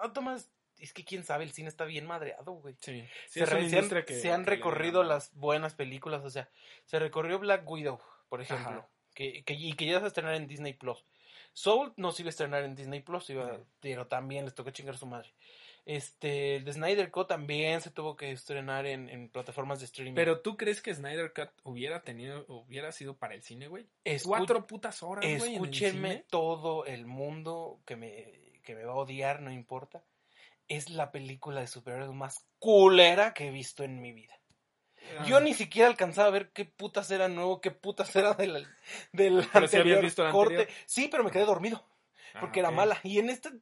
No, 0.00 0.12
Tomás, 0.12 0.48
es 0.78 0.92
que 0.94 1.04
quién 1.04 1.24
sabe, 1.24 1.42
el 1.44 1.52
cine 1.52 1.68
está 1.68 1.84
bien 1.84 2.06
madreado, 2.06 2.52
güey. 2.52 2.76
Sí. 2.80 3.04
Sí, 3.28 3.40
se, 3.40 3.46
re- 3.46 3.66
han, 3.78 4.04
que- 4.04 4.14
se 4.20 4.32
han 4.32 4.46
recorrido 4.46 5.02
las 5.02 5.34
buenas 5.34 5.74
películas, 5.74 6.22
o 6.24 6.30
sea, 6.30 6.48
se 6.86 6.98
recorrió 7.00 7.38
Black 7.40 7.68
Widow, 7.68 8.00
por 8.28 8.40
ejemplo, 8.40 8.68
Ajá. 8.70 8.88
Que, 9.20 9.42
que- 9.44 9.54
y 9.54 9.72
que 9.74 9.86
ya 9.86 9.92
se 9.94 9.98
va 10.00 10.04
a 10.04 10.08
estrenar 10.08 10.34
en 10.34 10.46
Disney 10.46 10.72
Plus. 10.72 11.04
Soul 11.52 11.92
no 11.96 12.12
se 12.12 12.22
iba 12.22 12.28
a 12.28 12.30
estrenar 12.30 12.62
en 12.64 12.74
Disney 12.74 13.00
Plus, 13.00 13.28
iba, 13.30 13.58
pero 13.80 14.06
también 14.06 14.44
les 14.44 14.54
tocó 14.54 14.70
chingar 14.70 14.94
a 14.94 14.98
su 14.98 15.06
madre. 15.06 15.32
Este, 15.86 16.56
el 16.56 16.64
de 16.64 16.72
Snyder 16.74 17.10
Cut 17.10 17.28
también 17.28 17.80
se 17.80 17.90
tuvo 17.90 18.14
que 18.14 18.30
estrenar 18.30 18.86
en, 18.86 19.08
en 19.08 19.28
plataformas 19.28 19.80
de 19.80 19.86
streaming. 19.86 20.14
Pero 20.14 20.40
tú 20.40 20.56
crees 20.56 20.80
que 20.82 20.94
Snyder 20.94 21.32
Cut 21.32 21.48
hubiera 21.64 22.02
tenido 22.02 22.44
hubiera 22.48 22.92
sido 22.92 23.16
para 23.16 23.34
el 23.34 23.42
cine, 23.42 23.66
güey? 23.66 23.86
Escu- 24.04 24.26
Cuatro 24.28 24.66
putas 24.66 25.02
horas, 25.02 25.24
güey, 25.24 25.50
el 25.50 25.54
escúchenme 25.54 26.24
todo 26.30 26.84
el 26.84 27.06
mundo 27.06 27.80
que 27.86 27.96
me, 27.96 28.52
que 28.62 28.74
me 28.74 28.84
va 28.84 28.92
a 28.92 28.96
odiar, 28.96 29.40
no 29.42 29.50
importa. 29.52 30.04
Es 30.68 30.90
la 30.90 31.10
película 31.10 31.60
de 31.60 31.66
superhéroes 31.66 32.12
más 32.12 32.44
culera 32.60 33.34
que 33.34 33.48
he 33.48 33.50
visto 33.50 33.82
en 33.82 34.00
mi 34.00 34.12
vida. 34.12 34.38
Yo 35.26 35.38
Ah. 35.38 35.40
ni 35.40 35.54
siquiera 35.54 35.88
alcanzaba 35.88 36.28
a 36.28 36.30
ver 36.30 36.50
qué 36.52 36.64
putas 36.64 37.10
era 37.10 37.28
nuevo, 37.28 37.60
qué 37.60 37.70
putas 37.70 38.14
era 38.16 38.34
del, 38.34 38.64
sí 38.64 38.70
habías 39.52 39.54
anterior 39.54 40.02
visto 40.02 40.30
corte. 40.30 40.54
anterior. 40.60 40.78
Sí, 40.86 41.08
pero 41.10 41.24
me 41.24 41.30
quedé 41.30 41.44
dormido 41.44 41.84
porque 42.38 42.60
Ah, 42.60 42.62
era 42.62 42.68
ok. 42.70 42.74
mala. 42.76 42.98
Y 43.02 43.18
en 43.18 43.30
este... 43.30 43.50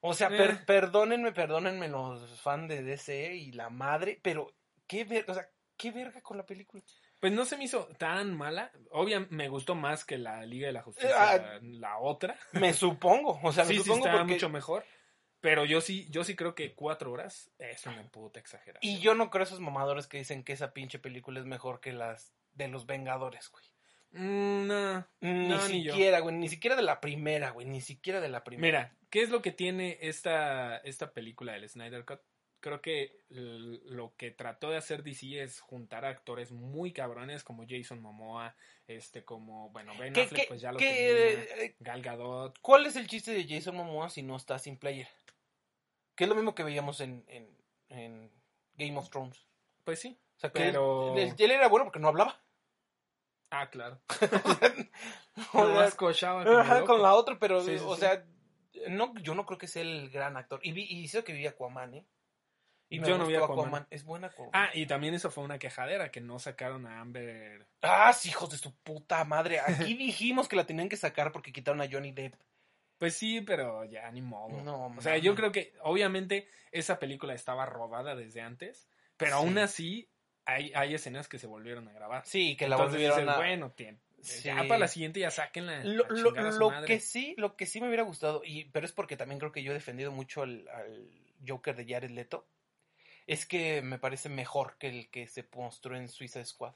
O 0.00 0.14
sea, 0.14 0.28
per- 0.28 0.50
Eh. 0.50 0.60
perdónenme, 0.66 1.32
perdónenme 1.32 1.88
los 1.88 2.40
fans 2.40 2.68
de 2.68 2.82
DC 2.82 3.34
y 3.36 3.52
la 3.52 3.70
madre, 3.70 4.18
pero 4.22 4.52
qué 4.88 5.04
verga, 5.04 5.32
o 5.32 5.34
sea, 5.34 5.48
qué 5.76 5.92
verga 5.92 6.20
con 6.22 6.36
la 6.36 6.44
película. 6.44 6.82
Pues 7.20 7.32
no 7.32 7.44
se 7.44 7.56
me 7.56 7.64
hizo 7.64 7.86
tan 7.98 8.36
mala. 8.36 8.72
Obviamente 8.90 9.32
me 9.32 9.48
gustó 9.48 9.76
más 9.76 10.04
que 10.04 10.18
la 10.18 10.44
Liga 10.44 10.66
de 10.66 10.72
la 10.72 10.82
Justicia, 10.82 11.10
Eh, 11.10 11.14
ah, 11.16 11.58
la 11.62 11.98
otra. 11.98 12.36
Me 12.52 12.74
supongo, 12.74 13.38
o 13.44 13.52
sea, 13.52 13.62
me 13.64 13.68
sí, 13.70 13.76
sí, 13.76 13.84
supongo 13.84 14.06
estaba 14.06 14.18
porque... 14.22 14.34
mucho 14.34 14.48
mejor. 14.48 14.84
Pero 15.42 15.64
yo 15.66 15.80
sí, 15.82 16.06
yo 16.08 16.24
sí 16.24 16.34
creo 16.36 16.54
que 16.54 16.72
cuatro 16.72 17.12
horas 17.12 17.50
es 17.58 17.84
una 17.84 18.02
puta 18.04 18.40
exageración. 18.40 18.78
Y 18.80 19.00
yo 19.00 19.14
no 19.14 19.28
creo 19.28 19.42
esos 19.44 19.60
mamadores 19.60 20.06
que 20.06 20.16
dicen 20.16 20.44
que 20.44 20.52
esa 20.54 20.72
pinche 20.72 20.98
película 20.98 21.38
es 21.40 21.46
mejor 21.46 21.80
que 21.80 21.92
las 21.92 22.32
de 22.54 22.68
los 22.68 22.86
Vengadores, 22.86 23.50
güey. 23.50 23.64
Mm, 24.12 24.66
no. 24.68 25.06
Ni 25.20 25.48
No, 25.48 25.68
ni 25.68 25.82
siquiera, 25.84 26.20
güey, 26.20 26.34
ni 26.36 26.48
siquiera 26.48 26.76
de 26.76 26.82
la 26.82 27.00
primera, 27.00 27.50
güey, 27.50 27.66
ni 27.66 27.80
siquiera 27.80 28.20
de 28.20 28.28
la 28.28 28.44
primera. 28.44 28.62
Mira, 28.66 28.96
¿qué 29.10 29.22
es 29.22 29.30
lo 29.30 29.42
que 29.42 29.50
tiene 29.52 29.98
esta, 30.00 30.76
esta 30.78 31.12
película 31.12 31.52
del 31.54 31.68
Snyder 31.68 32.04
Cut? 32.04 32.20
Creo 32.60 32.80
que 32.80 33.18
lo 33.30 34.14
que 34.16 34.30
trató 34.30 34.70
de 34.70 34.76
hacer 34.76 35.02
DC 35.02 35.42
es 35.42 35.58
juntar 35.60 36.04
a 36.04 36.10
actores 36.10 36.52
muy 36.52 36.92
cabrones 36.92 37.42
como 37.42 37.64
Jason 37.68 38.00
Momoa, 38.00 38.54
este 38.86 39.24
como, 39.24 39.70
bueno, 39.70 39.92
Ben 39.98 40.12
¿Qué- 40.12 40.22
Affleck 40.22 40.42
qué- 40.42 40.46
pues 40.48 40.60
ya 40.60 40.70
lo 40.70 40.78
qué- 40.78 40.86
tenía, 41.48 41.64
eh, 41.64 41.76
Gal 41.80 42.02
Gadot. 42.02 42.56
¿Cuál 42.60 42.86
es 42.86 42.94
el 42.94 43.08
chiste 43.08 43.32
de 43.32 43.48
Jason 43.48 43.74
Momoa 43.74 44.08
si 44.10 44.22
no 44.22 44.36
está 44.36 44.60
sin 44.60 44.76
player? 44.76 45.08
Que 46.14 46.24
es 46.24 46.28
lo 46.28 46.34
mismo 46.36 46.54
que 46.54 46.62
veíamos 46.64 47.00
en, 47.00 47.24
en, 47.28 47.48
en 47.88 48.30
Game 48.74 48.98
of 48.98 49.08
Thrones. 49.10 49.46
Pues 49.84 50.00
sí. 50.00 50.18
O 50.36 50.40
sea, 50.40 50.50
que 50.50 50.60
Pero- 50.60 51.14
él, 51.16 51.28
él- 51.30 51.34
él 51.38 51.50
era 51.50 51.68
bueno 51.68 51.84
porque 51.86 51.98
no 52.00 52.08
hablaba. 52.08 52.40
Ah, 53.50 53.68
claro. 53.70 54.00
No 56.80 56.84
con 56.86 57.02
la 57.02 57.14
otra, 57.14 57.38
pero, 57.38 57.60
Sí, 57.62 57.78
sí, 57.78 57.84
o 57.86 57.94
sí. 57.94 58.00
sea, 58.00 58.24
no, 58.88 59.14
yo 59.20 59.34
no 59.34 59.46
creo 59.46 59.58
que 59.58 59.66
sea 59.66 59.82
el 59.82 60.10
gran 60.10 60.36
actor. 60.36 60.60
Y, 60.62 60.72
vi, 60.72 60.84
y 60.84 61.00
hizo 61.02 61.24
que 61.24 61.32
vi 61.32 61.46
Aquaman, 61.46 61.94
¿eh? 61.94 62.06
Y 62.88 63.00
Yo 63.02 63.16
no 63.16 63.26
vi 63.26 63.36
Aquaman. 63.36 63.86
Es 63.90 64.04
buena 64.04 64.26
Aquaman. 64.28 64.50
Ah, 64.52 64.68
y 64.74 64.86
también 64.86 65.14
eso 65.14 65.30
fue 65.30 65.44
una 65.44 65.58
quejadera, 65.58 66.10
que 66.10 66.20
no 66.20 66.38
sacaron 66.38 66.86
a 66.86 67.00
Amber. 67.00 67.66
Ah, 67.80 68.12
sí, 68.12 68.28
hijos 68.28 68.50
de 68.50 68.58
su 68.58 68.74
puta 68.76 69.24
madre. 69.24 69.60
Aquí 69.60 69.94
dijimos 69.96 70.48
que 70.48 70.56
la 70.56 70.66
tenían 70.66 70.88
que 70.88 70.96
sacar 70.96 71.32
porque 71.32 71.52
quitaron 71.52 71.80
a 71.80 71.88
Johnny 71.90 72.12
Depp. 72.12 72.34
Pues 73.02 73.14
sí, 73.16 73.40
pero 73.40 73.84
ya 73.84 74.08
ni 74.12 74.22
modo. 74.22 74.62
No, 74.62 74.86
o 74.96 75.00
sea, 75.00 75.16
yo 75.18 75.34
creo 75.34 75.50
que 75.50 75.74
obviamente 75.82 76.46
esa 76.70 77.00
película 77.00 77.34
estaba 77.34 77.66
rodada 77.66 78.14
desde 78.14 78.42
antes, 78.42 78.88
pero 79.16 79.32
Sí. 79.32 79.36
aún 79.38 79.58
así 79.58 80.08
hay, 80.44 80.70
hay 80.76 80.94
escenas 80.94 81.26
que 81.28 81.40
se 81.40 81.48
volvieron 81.48 81.88
a 81.88 81.92
grabar. 81.92 82.24
Sí, 82.24 82.54
que 82.56 82.68
la 82.68 82.76
Entonces 82.76 82.92
volvieron 82.94 83.18
dices, 83.18 83.34
a... 83.34 83.36
bueno, 83.38 83.74
tien- 83.76 83.98
Sí. 84.20 84.42
ya 84.44 84.54
para 84.68 84.78
la 84.78 84.86
siguiente 84.86 85.18
ya 85.18 85.32
sáquenla. 85.32 85.82
Lo, 85.82 86.04
lo- 86.10 86.30
lo 86.30 86.70
madre. 86.70 86.86
que 86.86 87.00
sí, 87.00 87.34
lo 87.38 87.56
que 87.56 87.66
sí 87.66 87.80
me 87.80 87.88
hubiera 87.88 88.04
gustado, 88.04 88.40
y, 88.44 88.66
pero 88.66 88.86
es 88.86 88.92
porque 88.92 89.16
también 89.16 89.40
creo 89.40 89.50
que 89.50 89.64
yo 89.64 89.72
he 89.72 89.74
defendido 89.74 90.12
mucho 90.12 90.42
al, 90.42 90.68
al 90.68 91.08
Joker 91.44 91.74
de 91.74 91.92
Jared 91.92 92.10
Leto, 92.10 92.46
es 93.26 93.46
que 93.46 93.82
me 93.82 93.98
parece 93.98 94.28
mejor 94.28 94.76
que 94.78 94.86
el 94.90 95.10
que 95.10 95.26
se 95.26 95.44
mostró 95.56 95.96
en 95.96 96.08
Suiza 96.08 96.44
Squad. 96.44 96.74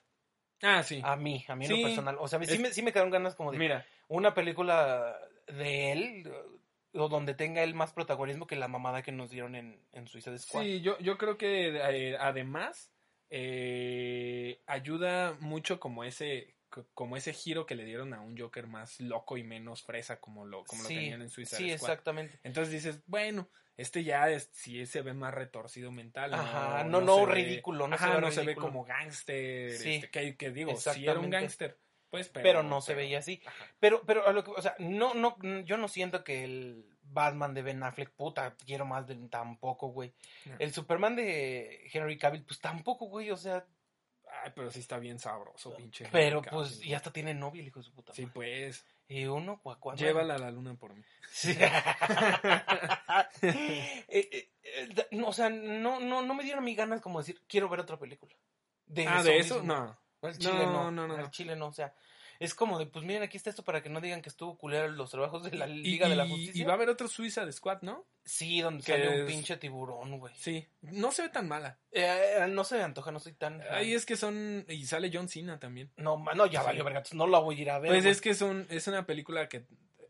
Ah, 0.62 0.82
sí. 0.82 1.00
A 1.04 1.14
mí, 1.14 1.44
a 1.46 1.54
mí 1.54 1.66
en 1.66 1.70
Sí. 1.70 1.80
lo 1.82 1.86
personal. 1.86 2.16
O 2.18 2.26
sea, 2.26 2.40
sí, 2.42 2.54
Es- 2.54 2.58
me, 2.60 2.72
sí 2.72 2.82
me 2.82 2.92
quedaron 2.92 3.12
ganas 3.12 3.36
como 3.36 3.52
de 3.52 3.58
Mira, 3.58 3.86
una 4.08 4.34
película 4.34 5.16
de 5.46 5.92
él, 5.92 6.32
o 6.92 7.08
donde 7.08 7.34
tenga 7.34 7.62
él 7.62 7.74
más 7.74 7.92
protagonismo 7.92 8.46
que 8.46 8.56
la 8.56 8.68
mamada 8.68 9.02
que 9.02 9.12
nos 9.12 9.30
dieron 9.30 9.54
en, 9.54 9.86
en 9.92 10.06
Suiza 10.08 10.36
Squad. 10.38 10.62
sí, 10.62 10.80
yo, 10.82 10.98
yo 10.98 11.18
creo 11.18 11.36
que 11.38 11.68
eh, 11.76 12.16
además 12.18 12.92
eh, 13.30 14.62
ayuda 14.66 15.36
mucho 15.40 15.80
como 15.80 16.04
ese 16.04 16.56
co- 16.68 16.86
como 16.94 17.16
ese 17.16 17.32
giro 17.32 17.66
que 17.66 17.74
le 17.74 17.84
dieron 17.84 18.14
a 18.14 18.20
un 18.20 18.36
Joker 18.36 18.66
más 18.66 19.00
loco 19.00 19.36
y 19.36 19.44
menos 19.44 19.82
fresa 19.82 20.20
como 20.20 20.46
lo, 20.46 20.64
como 20.64 20.82
lo 20.82 20.88
tenían 20.88 21.22
en 21.22 21.28
Suiza 21.30 21.56
Sí, 21.56 21.70
Squad. 21.70 21.72
exactamente. 21.72 22.38
Entonces 22.44 22.72
dices, 22.72 23.02
bueno, 23.06 23.50
este 23.76 24.04
ya 24.04 24.30
es, 24.30 24.50
sí 24.52 24.86
se 24.86 25.02
ve 25.02 25.12
más 25.14 25.34
retorcido 25.34 25.90
mental. 25.92 26.32
Ajá, 26.34 26.84
no, 26.84 27.00
no, 27.00 27.26
ve- 27.26 27.32
ridículo, 27.34 27.88
no 27.88 27.96
se 27.96 28.04
ajá, 28.04 28.14
ve 28.14 28.20
no 28.20 28.30
se 28.30 28.42
ve 28.42 28.54
como 28.56 28.84
gángster. 28.84 29.70
Sí, 29.70 29.90
este, 29.90 30.10
que, 30.10 30.36
que 30.36 30.50
digo, 30.50 30.76
sí 30.76 31.06
era 31.06 31.18
un 31.20 31.30
gángster, 31.30 31.78
pues, 32.16 32.28
pero, 32.28 32.42
Pero, 32.44 32.62
no 32.62 32.80
se 32.80 32.92
pero- 32.94 32.98
veía 32.98 33.18
así. 33.18 33.40
ajá. 33.46 33.64
Pero, 33.78 34.02
pero, 34.06 34.26
a 34.26 34.32
lo 34.32 34.42
que, 34.44 34.50
o 34.50 34.62
sea, 34.62 34.74
no, 34.78 35.14
no, 35.14 35.36
yo 35.64 35.76
no 35.76 35.88
siento 35.88 36.24
que 36.24 36.44
el 36.44 36.86
Batman 37.02 37.54
de 37.54 37.62
Ben 37.62 37.82
Affleck, 37.82 38.10
puta, 38.10 38.56
quiero 38.64 38.84
más 38.84 39.06
de 39.06 39.14
tampoco, 39.28 39.88
güey. 39.88 40.12
No. 40.44 40.56
El 40.58 40.72
Superman 40.72 41.14
de 41.16 41.88
Henry 41.92 42.18
Cavill, 42.18 42.44
pues 42.44 42.60
tampoco, 42.60 43.06
güey, 43.06 43.30
o 43.30 43.36
sea, 43.36 43.64
Ay, 44.44 44.52
pero 44.54 44.70
sí 44.70 44.80
está 44.80 44.98
bien 44.98 45.18
sabroso, 45.18 45.74
pinche. 45.76 46.08
pero 46.12 46.38
Henry 46.38 46.50
pues 46.50 46.70
Cavill. 46.72 46.88
ya 46.88 46.96
hasta 46.96 47.12
tiene 47.12 47.32
novia 47.32 47.62
el 47.62 47.68
hijo 47.68 47.78
de 47.80 47.84
su 47.84 47.94
puta. 47.94 48.12
Sí, 48.12 48.22
madre. 48.22 48.34
pues. 48.34 48.84
Y 49.08 49.24
uno, 49.26 49.60
cua- 49.62 49.78
cuando- 49.78 50.02
Llévala 50.04 50.34
a 50.34 50.38
la 50.38 50.50
luna 50.50 50.74
por 50.74 50.92
mí. 50.94 51.02
Sí. 51.40 51.50
Eh, 53.48 54.04
eh, 54.08 54.50
eh, 54.62 55.06
no, 55.12 55.28
o 55.28 55.32
sea, 55.32 55.48
no, 55.50 56.00
no, 56.00 56.22
no 56.22 56.34
me 56.34 56.42
dieron 56.44 56.62
a 56.62 56.64
mí 56.64 56.74
ganas 56.74 57.00
como 57.00 57.18
decir, 57.20 57.40
quiero 57.46 57.68
ver 57.68 57.80
otra 57.80 57.98
película. 57.98 58.34
De 58.86 59.06
ah, 59.06 59.22
de 59.22 59.38
eso, 59.38 59.56
mismo. 59.60 59.74
no. 59.74 59.98
Al 60.22 60.38
chile 60.38 60.52
No, 60.54 60.90
no, 60.90 60.90
no, 60.90 61.06
no, 61.08 61.16
al 61.16 61.30
chile 61.30 61.54
no, 61.56 61.66
o 61.68 61.72
sea, 61.72 61.94
es 62.40 62.54
como 62.54 62.78
de, 62.78 62.86
pues 62.86 63.04
miren, 63.04 63.22
aquí 63.22 63.36
está 63.36 63.50
esto 63.50 63.64
para 63.64 63.82
que 63.82 63.88
no 63.88 64.00
digan 64.00 64.22
que 64.22 64.28
estuvo 64.28 64.56
culero 64.58 64.88
los 64.88 65.10
trabajos 65.10 65.42
de 65.44 65.56
la 65.56 65.66
Y, 65.68 65.82
Liga 65.82 66.08
de 66.08 66.16
la 66.16 66.26
Justicia. 66.26 66.60
y 66.60 66.64
va 66.64 66.72
a 66.72 66.76
haber 66.76 66.88
otro 66.88 67.08
Suiza 67.08 67.44
de 67.44 67.52
Squad, 67.52 67.82
¿no? 67.82 68.06
Sí, 68.24 68.60
donde 68.60 68.82
que 68.84 68.92
sale 68.92 69.08
un 69.08 69.14
es- 69.14 69.26
pinche 69.26 69.56
tiburón, 69.56 70.18
güey. 70.18 70.34
Sí. 70.36 70.66
No 70.82 71.12
se 71.12 71.22
ve 71.22 71.28
tan 71.28 71.48
mala. 71.48 71.78
Eh, 71.92 72.46
no 72.48 72.64
se 72.64 72.76
me 72.76 72.82
antoja, 72.82 73.10
no 73.12 73.20
soy 73.20 73.32
tan... 73.34 73.62
Ahí 73.70 73.94
es 73.94 74.04
que 74.04 74.16
son. 74.16 74.64
Y 74.68 74.84
sale 74.86 75.10
John 75.12 75.28
Cena 75.28 75.58
también. 75.60 75.92
No, 75.96 76.22
no, 76.34 76.46
ya 76.46 76.60
Sí. 76.60 76.66
valió, 76.66 76.84
verga, 76.84 77.02
no 77.12 77.26
la 77.26 77.38
voy 77.38 77.58
a 77.58 77.62
ir 77.62 77.70
a 77.70 77.78
ver. 77.78 77.90
Pues 77.92 78.04
es 78.04 78.20
que 78.20 78.34
son, 78.34 78.66
es 78.70 78.86
una 78.88 79.06
película 79.06 79.48
que 79.48 79.66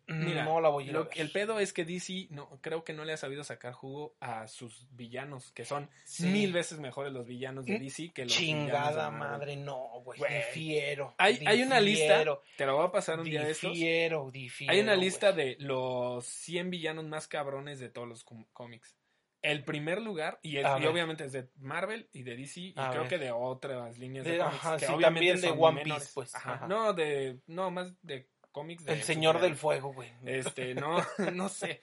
Mira, 0.08 0.44
no 0.44 0.60
la 0.60 0.68
voy 0.68 0.88
a 0.88 0.92
Lo- 0.92 1.10
el 1.14 1.32
pedo 1.32 1.58
es 1.58 1.72
que 1.72 1.84
DC 1.84 2.28
no, 2.30 2.48
creo 2.60 2.84
que 2.84 2.92
no 2.92 3.04
le 3.04 3.12
ha 3.12 3.16
sabido 3.16 3.42
sacar 3.42 3.72
jugo 3.72 4.14
a 4.20 4.46
sus 4.46 4.86
villanos, 4.92 5.50
que 5.50 5.64
son 5.64 5.90
Sí. 6.04 6.26
mil 6.26 6.52
veces 6.52 6.78
mejores 6.78 7.12
los 7.12 7.26
villanos 7.26 7.66
de 7.66 7.78
Mm, 7.78 7.82
DC 7.82 8.12
que 8.14 8.24
los 8.24 8.32
Chingada 8.32 9.10
madre, 9.10 9.56
no, 9.56 10.00
güey. 10.04 10.20
Difiero. 10.20 11.14
Hay, 11.18 11.40
hay 11.44 11.62
una 11.62 11.80
lista, 11.80 12.24
te 12.56 12.66
la 12.66 12.72
voy 12.72 12.86
a 12.86 12.92
pasar 12.92 13.18
un 13.18 13.24
día 13.24 13.42
de 13.44 13.50
estos. 13.50 13.72
Difiero, 13.72 14.30
difiero. 14.30 14.72
Hay 14.72 14.80
una 14.80 14.94
lista 14.94 15.32
de 15.32 15.56
los 15.58 16.24
100 16.24 16.70
villanos 16.70 17.04
más 17.06 17.26
cabrones 17.26 17.80
de 17.80 17.88
todos 17.88 18.06
los 18.06 18.24
cómics. 18.52 18.94
El 19.42 19.62
primer 19.64 20.02
lugar, 20.02 20.40
y, 20.42 20.58
obviamente 20.58 21.24
es 21.24 21.30
de 21.32 21.48
Marvel 21.58 22.08
y 22.12 22.22
de 22.24 22.36
DC, 22.36 22.60
y 22.60 22.74
A 22.76 22.90
creo 22.90 23.02
ver. 23.02 23.10
que 23.10 23.18
de 23.18 23.30
otras 23.30 23.96
líneas 23.96 24.24
de, 24.24 24.32
De- 24.32 24.38
cómics. 24.38 24.56
ajá, 24.56 24.76
que 24.76 24.86
sí, 24.86 24.92
obviamente 24.92 25.32
también 25.34 25.56
de 25.58 25.62
One 25.64 25.82
Piece, 25.84 26.10
pues, 26.14 26.34
Ajá. 26.34 26.54
ajá. 26.54 26.66
No, 26.66 26.92
de, 26.94 27.38
no, 27.46 27.70
más 27.70 27.92
de 28.02 28.28
cómics 28.56 28.86
de 28.86 28.94
El 28.94 29.02
señor 29.02 29.38
del 29.42 29.54
fuego, 29.54 29.92
güey. 29.92 30.10
Este, 30.24 30.74
no, 30.74 30.96
no 31.34 31.50
sé. 31.50 31.82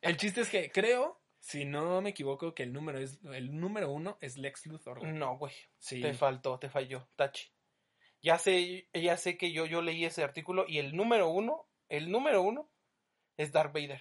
El 0.00 0.16
chiste 0.16 0.40
es 0.40 0.48
que 0.48 0.70
creo, 0.70 1.20
si 1.38 1.66
no 1.66 2.00
me 2.00 2.10
equivoco, 2.10 2.54
que 2.54 2.62
el 2.62 2.72
número 2.72 2.98
es 2.98 3.18
el 3.24 3.54
número 3.60 3.90
uno 3.92 4.16
es 4.22 4.38
Lex 4.38 4.64
Luthor. 4.64 5.00
güey. 5.00 5.12
No, 5.12 5.36
güey. 5.36 5.52
Sí. 5.78 6.00
Te 6.00 6.14
faltó, 6.14 6.58
te 6.58 6.70
falló, 6.70 7.06
Tachi. 7.16 7.50
Ya 8.22 8.38
sé, 8.38 8.88
ya 8.94 9.18
sé 9.18 9.36
que 9.36 9.52
yo, 9.52 9.66
yo 9.66 9.82
leí 9.82 10.06
ese 10.06 10.24
artículo 10.24 10.64
y 10.66 10.78
el 10.78 10.96
número 10.96 11.28
uno, 11.28 11.68
el 11.90 12.10
número 12.10 12.40
uno 12.40 12.70
es 13.36 13.52
Darth 13.52 13.74
Vader. 13.74 14.00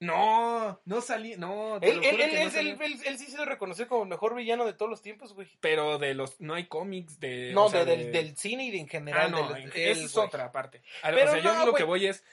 No, 0.00 0.80
no 0.86 1.00
salí, 1.02 1.36
no. 1.36 1.78
te 1.80 1.90
Él, 1.90 1.96
lo 1.96 2.02
él, 2.02 2.10
juro 2.10 2.24
él, 2.24 2.30
que 2.30 2.36
no 2.36 2.42
él- 2.50 2.56
él- 2.56 2.78
él- 2.80 3.00
él 3.04 3.18
sí 3.18 3.26
se 3.26 3.36
lo 3.36 3.44
reconoce 3.44 3.86
como 3.86 4.04
el 4.04 4.08
mejor 4.08 4.34
villano 4.34 4.64
de 4.64 4.72
todos 4.72 4.90
los 4.90 5.02
tiempos, 5.02 5.34
güey. 5.34 5.48
Pero 5.60 5.98
de 5.98 6.14
los, 6.14 6.40
no 6.40 6.54
hay 6.54 6.66
cómics 6.66 7.20
de. 7.20 7.52
No, 7.52 7.66
o 7.66 7.70
sea, 7.70 7.84
de- 7.84 7.96
del, 7.96 8.12
del 8.12 8.36
cine 8.36 8.64
y 8.64 8.70
de 8.70 8.78
en 8.78 8.86
Ah, 8.86 8.90
general. 8.90 9.30
no, 9.30 9.52
del- 9.52 9.68
esa 9.68 9.78
es 10.04 10.12
güey. 10.14 10.26
otra 10.26 10.50
parte. 10.52 10.82
A- 11.02 11.10
Pero 11.10 11.28
o 11.30 11.34
sea, 11.34 11.42
yo 11.42 11.52
no, 11.54 11.66
lo 11.66 11.74
que 11.74 11.84
voy 11.84 12.06
es. 12.06 12.24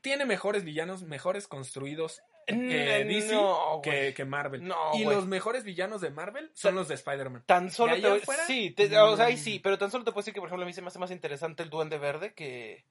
Tiene 0.00 0.24
mejores 0.24 0.64
villanos, 0.64 1.02
mejores 1.02 1.46
construidos 1.46 2.22
que 2.46 2.52
Mm, 2.54 3.08
DC 3.08 3.32
no, 3.32 3.80
que, 3.82 4.12
que 4.14 4.24
Marvel. 4.24 4.64
No, 4.66 4.76
y 4.94 5.04
los 5.04 5.26
mejores 5.26 5.62
villanos 5.64 6.00
de 6.00 6.10
Marvel 6.10 6.50
son 6.54 6.74
los 6.74 6.88
de 6.88 6.94
Spider-Man. 6.94 7.44
Tan 7.46 7.70
solo 7.70 7.94
¿De 7.94 8.02
te 8.02 8.08
voy- 8.08 8.18
afuera? 8.20 8.44
Sí, 8.46 8.70
te- 8.70 8.84
o 8.98 9.16
sea, 9.16 9.26
ahí 9.26 9.34
Mm. 9.34 9.38
sí, 9.38 9.58
pero 9.60 9.78
tan 9.78 9.90
solo 9.90 10.04
te 10.04 10.10
puedo 10.12 10.22
decir 10.22 10.34
que, 10.34 10.40
por 10.40 10.48
ejemplo, 10.48 10.64
a 10.64 10.66
mí 10.66 10.72
se 10.72 10.82
me 10.82 10.88
hace 10.88 10.98
más 10.98 11.10
interesante 11.10 11.62
el 11.62 11.70
Duende 11.70 11.98
Verde 11.98 12.34
que, 12.34 12.84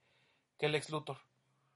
que 0.57 0.67
el 0.67 0.75
ex 0.75 0.89
Luthor. 0.89 1.17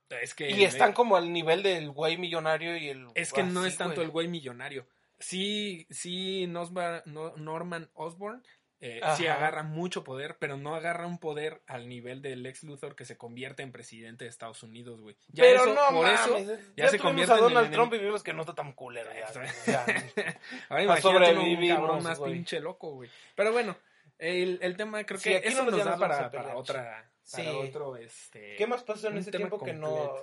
Es 0.10 0.34
que. 0.36 0.50
Y 0.52 0.64
están 0.64 0.94
como 0.94 1.18
al 1.18 1.32
nivel 1.34 1.64
del 1.64 1.92
güey 1.92 2.18
millonario 2.18 2.78
y 2.78 2.90
el. 2.90 3.08
Es 3.16 3.34
que 3.34 3.44
no 3.44 3.62
así, 3.62 3.70
es 3.70 3.78
tanto 3.78 3.96
güey. 3.96 4.06
el 4.06 4.12
güey 4.12 4.28
millonario. 4.28 4.88
Sí, 5.20 5.88
sí, 5.90 6.46
Norman 6.48 7.90
Osborn 7.94 8.44
eh, 8.80 9.02
sí 9.16 9.26
agarra 9.26 9.64
mucho 9.64 10.04
poder, 10.04 10.38
pero 10.40 10.56
no 10.58 10.76
agarra 10.76 11.08
un 11.08 11.18
poder 11.18 11.64
al 11.66 11.90
nivel 11.90 12.22
del 12.22 12.46
ex 12.46 12.62
Luthor 12.64 12.96
que 12.96 13.06
se 13.06 13.18
convierte 13.18 13.64
en 13.64 13.72
presidente 13.72 14.26
de 14.26 14.30
Estados 14.30 14.62
Unidos, 14.62 15.02
güey. 15.02 15.16
Ya 15.30 15.44
Pero 15.44 15.64
eso- 15.64 15.74
no 15.74 15.82
por 15.88 16.06
mames, 16.06 16.20
eso 16.22 16.38
ya, 16.76 16.84
ya 16.84 16.90
se 16.90 17.00
convierte 17.00 17.34
a 17.34 17.38
Donald. 17.38 17.72
Trump 17.72 17.92
y 17.96 17.98
vimos 17.98 18.22
que 18.22 18.34
no 18.34 18.42
está 18.42 18.54
tan 18.54 18.74
culero 18.74 19.10
ya. 19.12 19.26
Ahora 20.70 20.82
Ah, 20.82 20.84
imagínate 20.84 21.34
un 21.38 21.68
cabrón 21.68 22.04
más 22.04 22.20
güey. 22.20 22.34
pinche 22.34 22.60
loco, 22.60 22.92
güey. 22.92 23.10
Pero 23.36 23.52
bueno, 23.52 23.76
el, 24.20 24.60
el 24.62 24.78
tema 24.78 25.04
creo 25.04 25.20
Sí, 25.20 25.30
que 25.32 25.38
eso 25.48 25.64
no- 25.66 25.72
nos 25.72 25.80
da 25.80 25.86
nos 25.92 26.00
vamos 26.00 26.16
para, 26.18 26.30
para 26.32 26.56
otra, 26.58 27.10
Sí. 27.28 27.44
para 27.44 27.58
otro, 27.58 27.98
este... 27.98 28.56
¿Qué 28.56 28.66
más 28.68 28.84
pasó 28.84 29.10
en 29.10 29.18
ese 29.18 29.32
tiempo 29.32 29.60
que 29.60 29.74
no, 29.74 30.14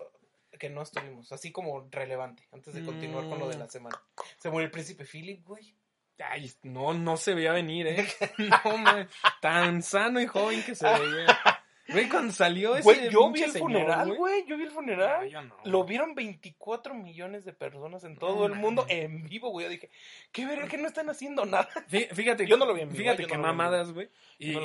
que 0.58 0.70
no 0.70 0.80
estuvimos? 0.80 1.30
Así 1.32 1.52
como 1.52 1.86
relevante, 1.90 2.48
antes 2.50 2.72
de 2.72 2.82
continuar 2.82 3.28
con 3.28 3.38
lo 3.38 3.48
de 3.48 3.58
la 3.58 3.68
semana. 3.68 4.02
Se 4.38 4.48
murió 4.48 4.64
el 4.64 4.70
príncipe 4.70 5.04
Philip, 5.04 5.46
güey. 5.46 5.76
Ay, 6.18 6.50
no, 6.62 6.94
no 6.94 7.18
se 7.18 7.34
veía 7.34 7.52
venir, 7.52 7.88
¿eh? 7.88 8.08
No, 8.38 8.78
man, 8.78 9.06
tan 9.42 9.82
sano 9.82 10.18
y 10.18 10.26
joven 10.26 10.62
que 10.64 10.74
se 10.74 10.86
veía. 10.98 11.38
Güey, 11.86 12.08
cuando 12.08 12.32
salió 12.32 12.74
ese 12.76 12.82
Güey, 12.82 13.10
yo 13.10 13.30
vi 13.30 13.42
el 13.42 13.50
señor, 13.50 13.68
funeral, 13.68 14.14
güey. 14.16 14.46
Yo 14.46 14.56
vi 14.56 14.62
el 14.64 14.70
funeral. 14.70 15.24
No, 15.24 15.30
yo 15.30 15.42
no. 15.42 15.56
Lo 15.64 15.84
vieron 15.84 16.14
24 16.14 16.94
millones 16.94 17.44
de 17.44 17.52
personas 17.52 18.04
en 18.04 18.16
todo 18.16 18.36
No 18.48 18.54
el 18.54 18.58
mundo 18.58 18.86
en 18.88 19.24
vivo, 19.24 19.50
güey. 19.50 19.66
Yo 19.66 19.70
dije, 19.70 19.90
qué 20.32 20.46
verga 20.46 20.66
que 20.66 20.78
no 20.78 20.86
están 20.88 21.10
haciendo 21.10 21.44
nada. 21.44 21.68
Fí- 21.90 22.08
Fíjate, 22.14 22.46
Yo 22.46 22.56
no 22.56 22.64
lo 22.64 22.72
vi 22.74 22.80
en 22.82 22.88
vivo, 22.88 22.98
Fíjate 23.02 23.26
qué 23.26 23.36
mamadas, 23.36 23.92
güey. 23.92 24.08
Y, 24.38 24.56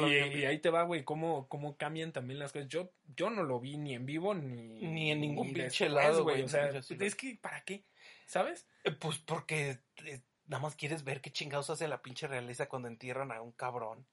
ahí 0.45 0.59
te 0.59 0.69
va, 0.69 0.83
güey, 0.83 1.03
cómo, 1.03 1.47
cómo 1.49 1.75
cambian 1.75 2.11
también 2.13 2.39
las 2.39 2.53
cosas. 2.53 2.69
Yo, 2.69 2.91
yo 3.17 3.29
no 3.29 3.43
lo 3.43 3.59
vi 3.59 3.77
ni 3.77 3.93
en 3.95 4.05
vivo 4.05 4.33
ni... 4.33 4.79
Ni 4.85 5.11
en 5.11 5.19
ningún 5.19 5.47
ni 5.47 5.53
pinche 5.55 5.85
después, 5.85 6.05
lado, 6.05 6.23
güey. 6.23 6.41
O 6.43 6.47
sea, 6.47 6.81
sí 6.81 6.95
lo- 6.95 7.05
es 7.05 7.15
que, 7.15 7.37
¿para 7.41 7.63
qué? 7.65 7.83
¿Sabes? 8.27 8.65
Eh, 8.85 8.91
Pues 8.91 9.17
porque 9.17 9.79
eh, 10.05 10.21
nada 10.47 10.61
más 10.63 10.75
quieres 10.75 11.03
ver 11.03 11.19
qué 11.19 11.31
chingados 11.31 11.69
hace 11.69 11.87
la 11.89 12.01
pinche 12.01 12.27
realeza 12.27 12.69
cuando 12.69 12.87
entierran 12.87 13.31
a 13.33 13.41
un 13.41 13.51
cabrón. 13.51 14.05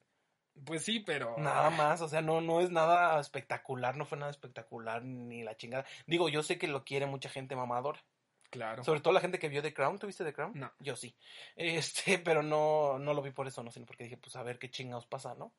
Pues 0.65 0.83
sí, 0.83 0.99
pero... 0.99 1.35
Nada 1.37 1.69
más, 1.69 2.01
o 2.01 2.07
sea, 2.07 2.21
no, 2.21 2.41
no 2.41 2.61
es 2.61 2.71
nada 2.71 3.19
espectacular, 3.19 3.95
no 3.95 4.05
fue 4.05 4.17
nada 4.17 4.31
espectacular 4.31 5.03
ni 5.03 5.43
la 5.43 5.55
chingada. 5.55 5.85
Digo, 6.05 6.29
yo 6.29 6.43
sé 6.43 6.57
que 6.57 6.67
lo 6.67 6.83
quiere 6.83 7.05
mucha 7.05 7.29
gente 7.29 7.55
mamadora. 7.55 8.03
Claro. 8.49 8.83
Sobre 8.83 9.01
todo 9.01 9.13
la 9.13 9.19
gente 9.19 9.39
que 9.39 9.49
vio 9.49 9.61
The 9.61 9.73
Crown, 9.73 9.99
¿tuviste 9.99 10.23
The 10.23 10.33
Crown? 10.33 10.53
No. 10.55 10.71
Yo 10.79 10.95
sí. 10.95 11.15
Este, 11.55 12.19
pero 12.19 12.43
no, 12.43 12.97
no 12.99 13.13
lo 13.13 13.21
vi 13.21 13.31
por 13.31 13.47
eso, 13.47 13.63
no, 13.63 13.71
sino 13.71 13.85
porque 13.85 14.05
dije, 14.05 14.17
pues 14.17 14.35
a 14.35 14.43
ver 14.43 14.57
qué 14.59 14.69
chingados 14.69 15.05
pasa, 15.05 15.35
¿no? 15.35 15.53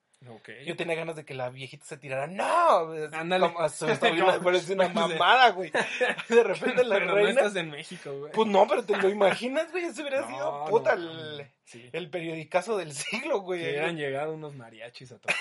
Yo 0.67 0.77
tenía 0.77 0.97
ganas 0.97 1.15
de 1.17 1.25
que 1.25 1.33
la 1.35 1.49
viejita 1.49 1.85
se 1.85 1.97
tirara. 1.97 2.27
¡No! 2.27 2.91
Ándale. 3.13 3.51
Sobrina, 3.71 4.41
parece 4.45 4.73
una 4.75 4.89
mamada, 4.89 5.51
güey. 5.51 5.71
De 6.29 6.43
repente 6.43 6.83
la 6.85 6.97
Pero 6.97 7.07
no 7.07 7.15
reina. 7.15 7.31
estás 7.31 7.55
en 7.57 7.71
México, 7.71 8.13
güey. 8.19 8.33
Pues 8.33 8.49
no, 8.49 8.67
pero 8.67 8.85
te 8.85 8.97
lo 8.97 9.09
imaginas, 9.09 9.71
güey. 9.71 9.85
Eso 9.85 10.01
hubiera 10.03 10.23
No, 10.23 10.27
sido 10.29 10.59
no, 10.59 10.65
puta 10.67 10.97
no. 10.97 11.11
el, 11.11 11.47
Sí. 11.65 11.89
el 11.93 12.09
periodicazo 12.11 12.77
del 12.79 12.93
siglo, 12.95 13.41
güey. 13.41 13.61
Que 13.61 13.69
hubieran 13.71 13.97
llegado 13.97 14.33
unos 14.35 14.55
mariachis 14.57 15.13
a 15.13 15.19
tocar. 15.19 15.37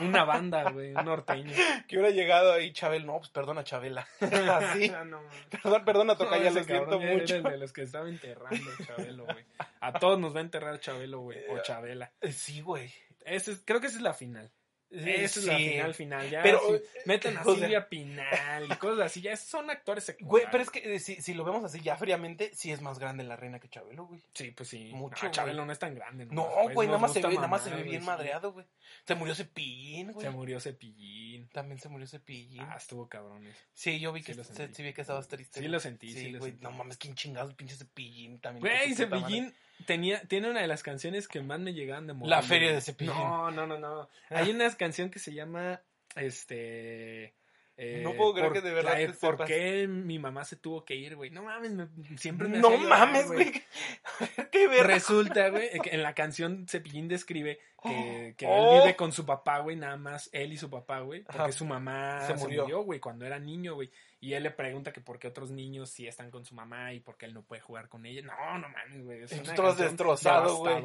Una 0.00 0.24
banda, 0.24 0.70
güey, 0.70 0.94
un 0.94 1.04
norteño. 1.04 1.52
Que 1.86 1.96
hubiera 1.98 2.10
llegado 2.12 2.52
ahí 2.54 2.72
Chabel. 2.72 3.06
No, 3.06 3.18
pues 3.18 3.30
perdona, 3.30 3.62
Chabela. 3.64 4.06
Así. 4.20 4.88
No, 4.88 5.04
no. 5.04 5.20
Perdón, 5.62 5.84
perdona, 5.84 6.16
Tocaya, 6.16 6.50
No, 6.50 6.56
lo 6.58 6.64
siento 6.64 7.00
era 7.00 7.14
mucho. 7.14 7.42
de 7.42 7.58
los 7.58 7.72
que 7.72 7.82
estaba 7.82 8.08
enterrando 8.08 8.70
Chabelo, 8.84 9.24
güey. 9.26 9.44
A 9.80 9.92
todos 9.92 10.18
nos 10.18 10.34
va 10.34 10.38
a 10.38 10.42
enterrar 10.42 10.80
Chabelo, 10.80 11.20
güey. 11.20 11.38
O 11.50 11.58
Chabela. 11.62 12.10
Eh, 12.20 12.32
Sí, 12.32 12.60
güey. 12.62 12.92
Ese 13.30 13.52
es- 13.52 13.62
creo 13.64 13.80
que 13.80 13.86
esa 13.88 13.96
es 13.96 14.02
la 14.02 14.14
final. 14.14 14.50
Esa 14.90 15.40
es 15.40 15.44
la 15.44 15.56
final, 15.58 15.94
final. 15.94 16.30
Ya, 16.30 16.42
Pero, 16.42 16.60
si 16.66 16.74
eh, 16.76 16.82
meten 17.04 17.36
a 17.36 17.42
o 17.42 17.44
sea- 17.44 17.54
Silvia 17.56 17.88
Pinal 17.90 18.64
y 18.72 18.76
cosas 18.76 19.04
así. 19.04 19.20
Ya 19.20 19.36
son 19.36 19.68
actores 19.68 20.04
secundarios. 20.04 20.30
Güey, 20.30 20.50
pero 20.50 20.62
es 20.62 20.70
que 20.70 20.94
eh, 20.94 20.98
si, 20.98 21.20
si 21.20 21.34
lo 21.34 21.44
vemos 21.44 21.62
así 21.62 21.82
ya 21.82 21.94
fríamente, 21.98 22.52
sí 22.54 22.72
es 22.72 22.80
más 22.80 22.98
grande 22.98 23.22
la 23.22 23.36
reina 23.36 23.60
que 23.60 23.68
Chabelo, 23.68 24.06
güey. 24.06 24.22
Sí, 24.32 24.50
pues 24.52 24.70
sí. 24.70 24.90
Mucho, 24.94 25.16
No, 25.16 25.20
güey. 25.20 25.32
Chabelo 25.32 25.66
no 25.66 25.72
es 25.72 25.78
tan 25.78 25.94
grande. 25.94 26.24
No, 26.30 26.48
pues, 26.62 26.74
güey, 26.74 26.88
nada 26.88 27.00
más 27.00 27.12
se 27.12 27.20
ve, 27.20 27.34
nada 27.34 27.48
más 27.48 27.64
se 27.64 27.70
ve 27.70 27.82
bien 27.82 28.00
sí. 28.00 28.06
madreado, 28.06 28.52
güey. 28.52 28.64
Se 29.06 29.14
murió 29.14 29.34
Cepillín, 29.34 30.12
güey. 30.12 30.24
Se 30.26 30.30
murió 30.30 30.58
Cepillín. 30.58 31.48
También 31.50 31.78
se 31.78 31.90
murió 31.90 32.06
Cepillín. 32.06 32.62
Ah, 32.62 32.76
estuvo 32.78 33.10
cabrón 33.10 33.46
eso. 33.46 33.60
Sí, 33.74 34.00
yo 34.00 34.10
vi 34.14 34.22
que 34.22 34.32
sí, 34.32 34.40
sí 34.72 34.82
vi 34.82 34.94
que 34.94 35.02
estabas 35.02 35.28
triste. 35.28 35.60
Sí 35.60 35.68
lo 35.68 35.80
sentí, 35.80 36.10
sí 36.14 36.32
güey, 36.34 36.54
no 36.62 36.70
mames, 36.70 36.96
quién 36.96 37.14
chingados, 37.14 37.52
pinche 37.52 37.76
Cepillín 37.76 38.40
también. 38.40 38.60
Güey. 38.62 38.94
Cepillín 38.94 39.54
tenía, 39.86 40.20
tiene 40.22 40.50
una 40.50 40.60
de 40.60 40.66
las 40.68 40.82
canciones 40.82 41.28
que 41.28 41.40
más 41.40 41.60
me 41.60 41.72
llegaban 41.74 42.06
de 42.06 42.12
La 42.14 42.18
morrillo, 42.18 42.42
feria 42.42 42.72
de. 42.72 42.80
Cepillín. 42.80 43.14
No, 43.14 43.50
no, 43.50 43.66
no, 43.66 43.78
no. 43.78 44.08
Hay 44.30 44.50
una 44.50 44.70
canción 44.76 45.10
que 45.10 45.18
se 45.18 45.32
llama, 45.32 45.80
este... 46.16 47.34
eh, 47.76 48.00
No 48.02 48.14
puedo 48.14 48.32
creer 48.34 48.48
por- 48.48 48.54
que 48.62 48.68
de 48.68 48.74
verdad 48.74 48.92
la- 48.92 48.98
te 48.98 49.12
¿Por 49.18 49.32
sepas. 49.34 49.48
qué 49.48 49.86
mi 49.88 50.18
mamá 50.18 50.44
se 50.44 50.56
tuvo 50.56 50.84
que 50.84 50.94
ir, 50.96 51.16
güey? 51.16 51.30
No 51.30 51.44
mames, 51.44 51.72
me- 51.72 51.88
siempre 52.18 52.48
me 52.48 52.58
No 52.58 52.76
mames, 52.76 53.26
güey. 53.28 53.52
Qué 54.50 54.66
verga. 54.68 54.94
Resulta, 54.94 55.48
güey, 55.50 55.70
que 55.80 55.90
en 55.90 56.02
la 56.02 56.14
canción 56.14 56.66
Cepillín 56.68 57.06
describe 57.08 57.58
que, 57.82 58.34
que 58.36 58.46
Oh. 58.48 58.74
él 58.76 58.80
vive 58.82 58.96
con 58.96 59.12
su 59.12 59.24
papá, 59.24 59.60
güey, 59.60 59.76
nada 59.76 59.96
más 59.96 60.28
él 60.32 60.52
y 60.52 60.56
su 60.56 60.68
papá, 60.70 61.00
güey, 61.00 61.22
porque 61.22 61.40
Ajá. 61.42 61.52
su 61.52 61.64
mamá 61.64 62.26
Se 62.26 62.34
murió, 62.34 62.82
güey, 62.82 62.98
cuando 62.98 63.24
era 63.26 63.38
niño, 63.38 63.74
güey. 63.74 63.90
Y 64.20 64.34
él 64.34 64.42
le 64.42 64.50
pregunta 64.50 64.92
que 64.92 65.00
por 65.00 65.18
qué 65.18 65.28
otros 65.28 65.50
niños 65.50 65.90
sí 65.90 66.08
están 66.08 66.30
con 66.30 66.44
su 66.44 66.54
mamá 66.54 66.92
y 66.92 67.00
por 67.00 67.16
qué 67.16 67.26
él 67.26 67.34
no 67.34 67.42
puede 67.42 67.62
jugar 67.62 67.88
con 67.88 68.04
ella. 68.04 68.22
No, 68.22 68.58
no 68.58 68.68
mames, 68.68 69.04
güey. 69.04 69.22
Es 69.22 69.32
Y 69.32 69.36
tú 69.36 69.42
una 69.42 69.50
estabas 69.50 69.70
canción 69.76 69.88
destrozado, 69.88 70.56
güey. 70.56 70.82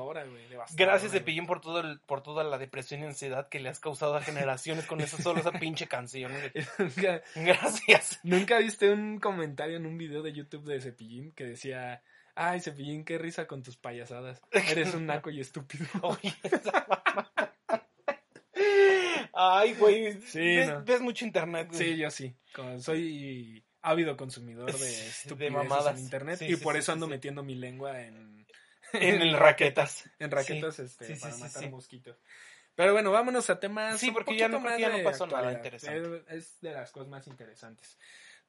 Gracias. 0.76 1.12
Cepillín, 1.12 1.48
por, 1.48 1.60
todo 1.60 1.80
el, 1.80 2.00
por 2.02 2.22
toda 2.22 2.44
la 2.44 2.60
depresión 2.60 3.02
y 3.02 3.06
ansiedad 3.06 3.50
que 3.50 3.60
le 3.60 3.70
has 3.70 3.80
causado 3.80 4.16
a 4.16 4.22
generaciones 4.22 4.86
con 4.86 5.02
esa 5.02 5.18
solo 5.18 5.40
esa 5.40 5.52
pinche 5.52 5.88
canción. 5.88 6.32
Nunca, 6.78 7.22
Gracias. 7.36 8.20
¿Nunca 8.24 8.60
viste 8.60 8.92
un 8.92 9.20
comentario 9.20 9.78
en 9.78 9.88
un 9.88 9.98
video 9.98 10.22
de 10.22 10.34
YouTube 10.34 10.66
de 10.66 10.80
Cepillín 10.80 11.32
que 11.32 11.46
decía, 11.46 12.04
ay, 12.36 12.60
Cepillín, 12.60 13.04
qué 13.04 13.18
risa 13.18 13.48
con 13.48 13.64
tus 13.64 13.78
payasadas. 13.78 14.42
Eres 14.52 14.94
un 14.94 15.06
naco 15.08 15.30
y 15.30 15.40
estúpido. 15.40 15.88
Oye, 16.02 16.34
esa 16.44 16.86
mamá. 16.88 17.53
Ay, 19.34 19.74
güey. 19.74 20.22
Sí, 20.22 20.40
ves, 20.40 20.70
no. 20.70 20.84
ves 20.84 21.02
mucho 21.02 21.26
internet, 21.26 21.68
güey. 21.70 21.80
Sí, 21.80 21.98
yo 21.98 22.12
sí. 22.12 22.36
Como 22.56 22.80
soy 22.80 23.66
ávido 23.82 24.16
consumidor 24.16 24.72
de 24.72 24.78
De 24.88 25.08
estupideces 25.08 25.52
mamadas. 25.54 25.98
en 25.98 26.04
internet 26.04 26.40
Sí, 26.40 26.46
y 26.46 26.56
sí, 26.56 26.64
por 26.64 26.78
eso 26.78 26.92
ando 26.92 27.08
metiendo 27.08 27.44
mi 27.44 27.56
lengua 27.56 28.00
en, 28.02 28.46
En 28.94 29.34
raquetas. 29.38 30.10
en 30.20 30.30
raquetas 30.32 30.80
este, 30.80 31.16
para 31.18 31.36
matar 31.38 31.70
mosquitos. 31.72 32.18
Pero 32.76 32.94
bueno, 32.94 33.12
vámonos 33.12 33.50
a 33.50 33.60
temas. 33.60 34.00
Sí, 34.00 34.10
porque 34.12 34.36
ya 34.38 34.48
no- 34.48 34.60
más 34.60 34.80
ya 34.80 34.90
no 34.90 34.98
de 34.98 35.04
pasó 35.04 35.28
nada 35.28 35.52
interesante. 35.54 36.22
Es, 36.36 36.44
es 36.46 36.60
de 36.62 36.72
las 36.72 36.92
cosas 36.92 37.08
más 37.10 37.28
interesantes. 37.28 37.98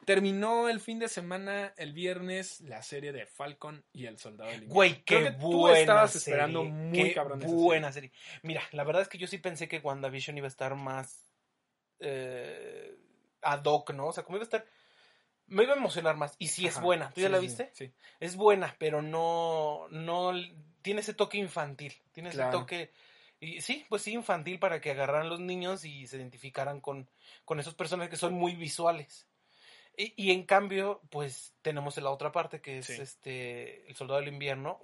Terminó 0.05 0.69
el 0.69 0.81
fin 0.81 0.99
de 0.99 1.09
semana, 1.09 1.73
el 1.79 1.95
viernes, 1.95 2.61
la 2.61 2.83
serie 2.83 3.13
de 3.13 3.25
Falcon 3.25 3.85
y 3.93 4.05
el 4.05 4.19
Soldado 4.19 4.51
del 4.51 4.65
Invierno. 4.65 4.75
Güey, 4.75 4.95
qué 4.97 5.03
Creo 5.05 5.25
que 5.25 5.31
tú 5.39 5.69
estabas 5.69 6.13
serie, 6.13 6.35
esperando 6.35 6.65
muy 6.65 7.05
qué 7.05 7.15
cabrón 7.15 7.43
esa 7.43 7.51
buena 7.51 7.91
serie. 7.91 8.13
Mira, 8.43 8.63
la 8.73 8.85
verdad 8.85 9.01
es 9.01 9.09
que 9.09 9.17
yo 9.17 9.27
sí 9.27 9.39
pensé 9.39 9.67
que 9.67 9.79
WandaVision 9.79 10.37
iba 10.37 10.47
a 10.47 10.49
estar 10.49 10.75
más 10.75 11.33
eh, 12.01 12.97
ad 13.41 13.65
hoc, 13.65 13.93
¿no? 13.95 14.09
O 14.09 14.13
sea, 14.13 14.25
como 14.25 14.37
iba 14.37 14.43
a 14.43 14.45
estar... 14.45 14.67
Me 15.47 15.63
iba 15.63 15.75
a 15.75 15.79
emocionar 15.79 16.17
más. 16.17 16.37
Y 16.39 16.49
sí 16.49 16.67
es 16.67 16.77
Ajá. 16.77 16.85
buena. 16.85 17.11
¿Tú 17.11 17.21
ya 17.23 17.29
Sí, 17.29 17.33
la 17.33 17.39
viste? 17.39 17.71
Sí. 17.73 17.93
Es 18.21 18.37
buena, 18.37 18.77
pero 18.79 19.01
no... 19.01 19.87
no 19.91 20.33
tiene 20.83 21.01
ese 21.01 21.15
toque 21.15 21.39
infantil. 21.39 21.95
Tiene 22.13 22.29
ese 22.29 22.45
toque... 22.51 22.91
Y 23.41 23.61
sí, 23.61 23.85
pues 23.89 24.03
sí, 24.03 24.13
infantil 24.13 24.59
para 24.59 24.81
que 24.81 24.91
agarraran 24.91 25.29
los 25.29 25.41
niños 25.41 25.85
y 25.85 26.07
se 26.07 26.17
identificaran 26.17 26.81
con, 26.81 27.11
con 27.45 27.61
esos 27.61 27.75
personajes 27.75 28.11
que 28.11 28.17
son 28.17 28.33
muy 28.33 28.55
visuales. 28.55 29.27
Y, 29.97 30.13
y 30.17 30.33
en 30.33 30.45
cambio, 30.45 31.01
pues 31.11 31.55
tenemos 31.63 31.97
la 31.99 32.11
otra 32.11 32.33
parte 32.33 32.61
que 32.61 32.79
es 32.79 32.87
Sí. 32.87 33.01
este 33.01 33.87
el 33.89 33.95
soldado 33.95 34.21
del 34.21 34.29
invierno, 34.33 34.81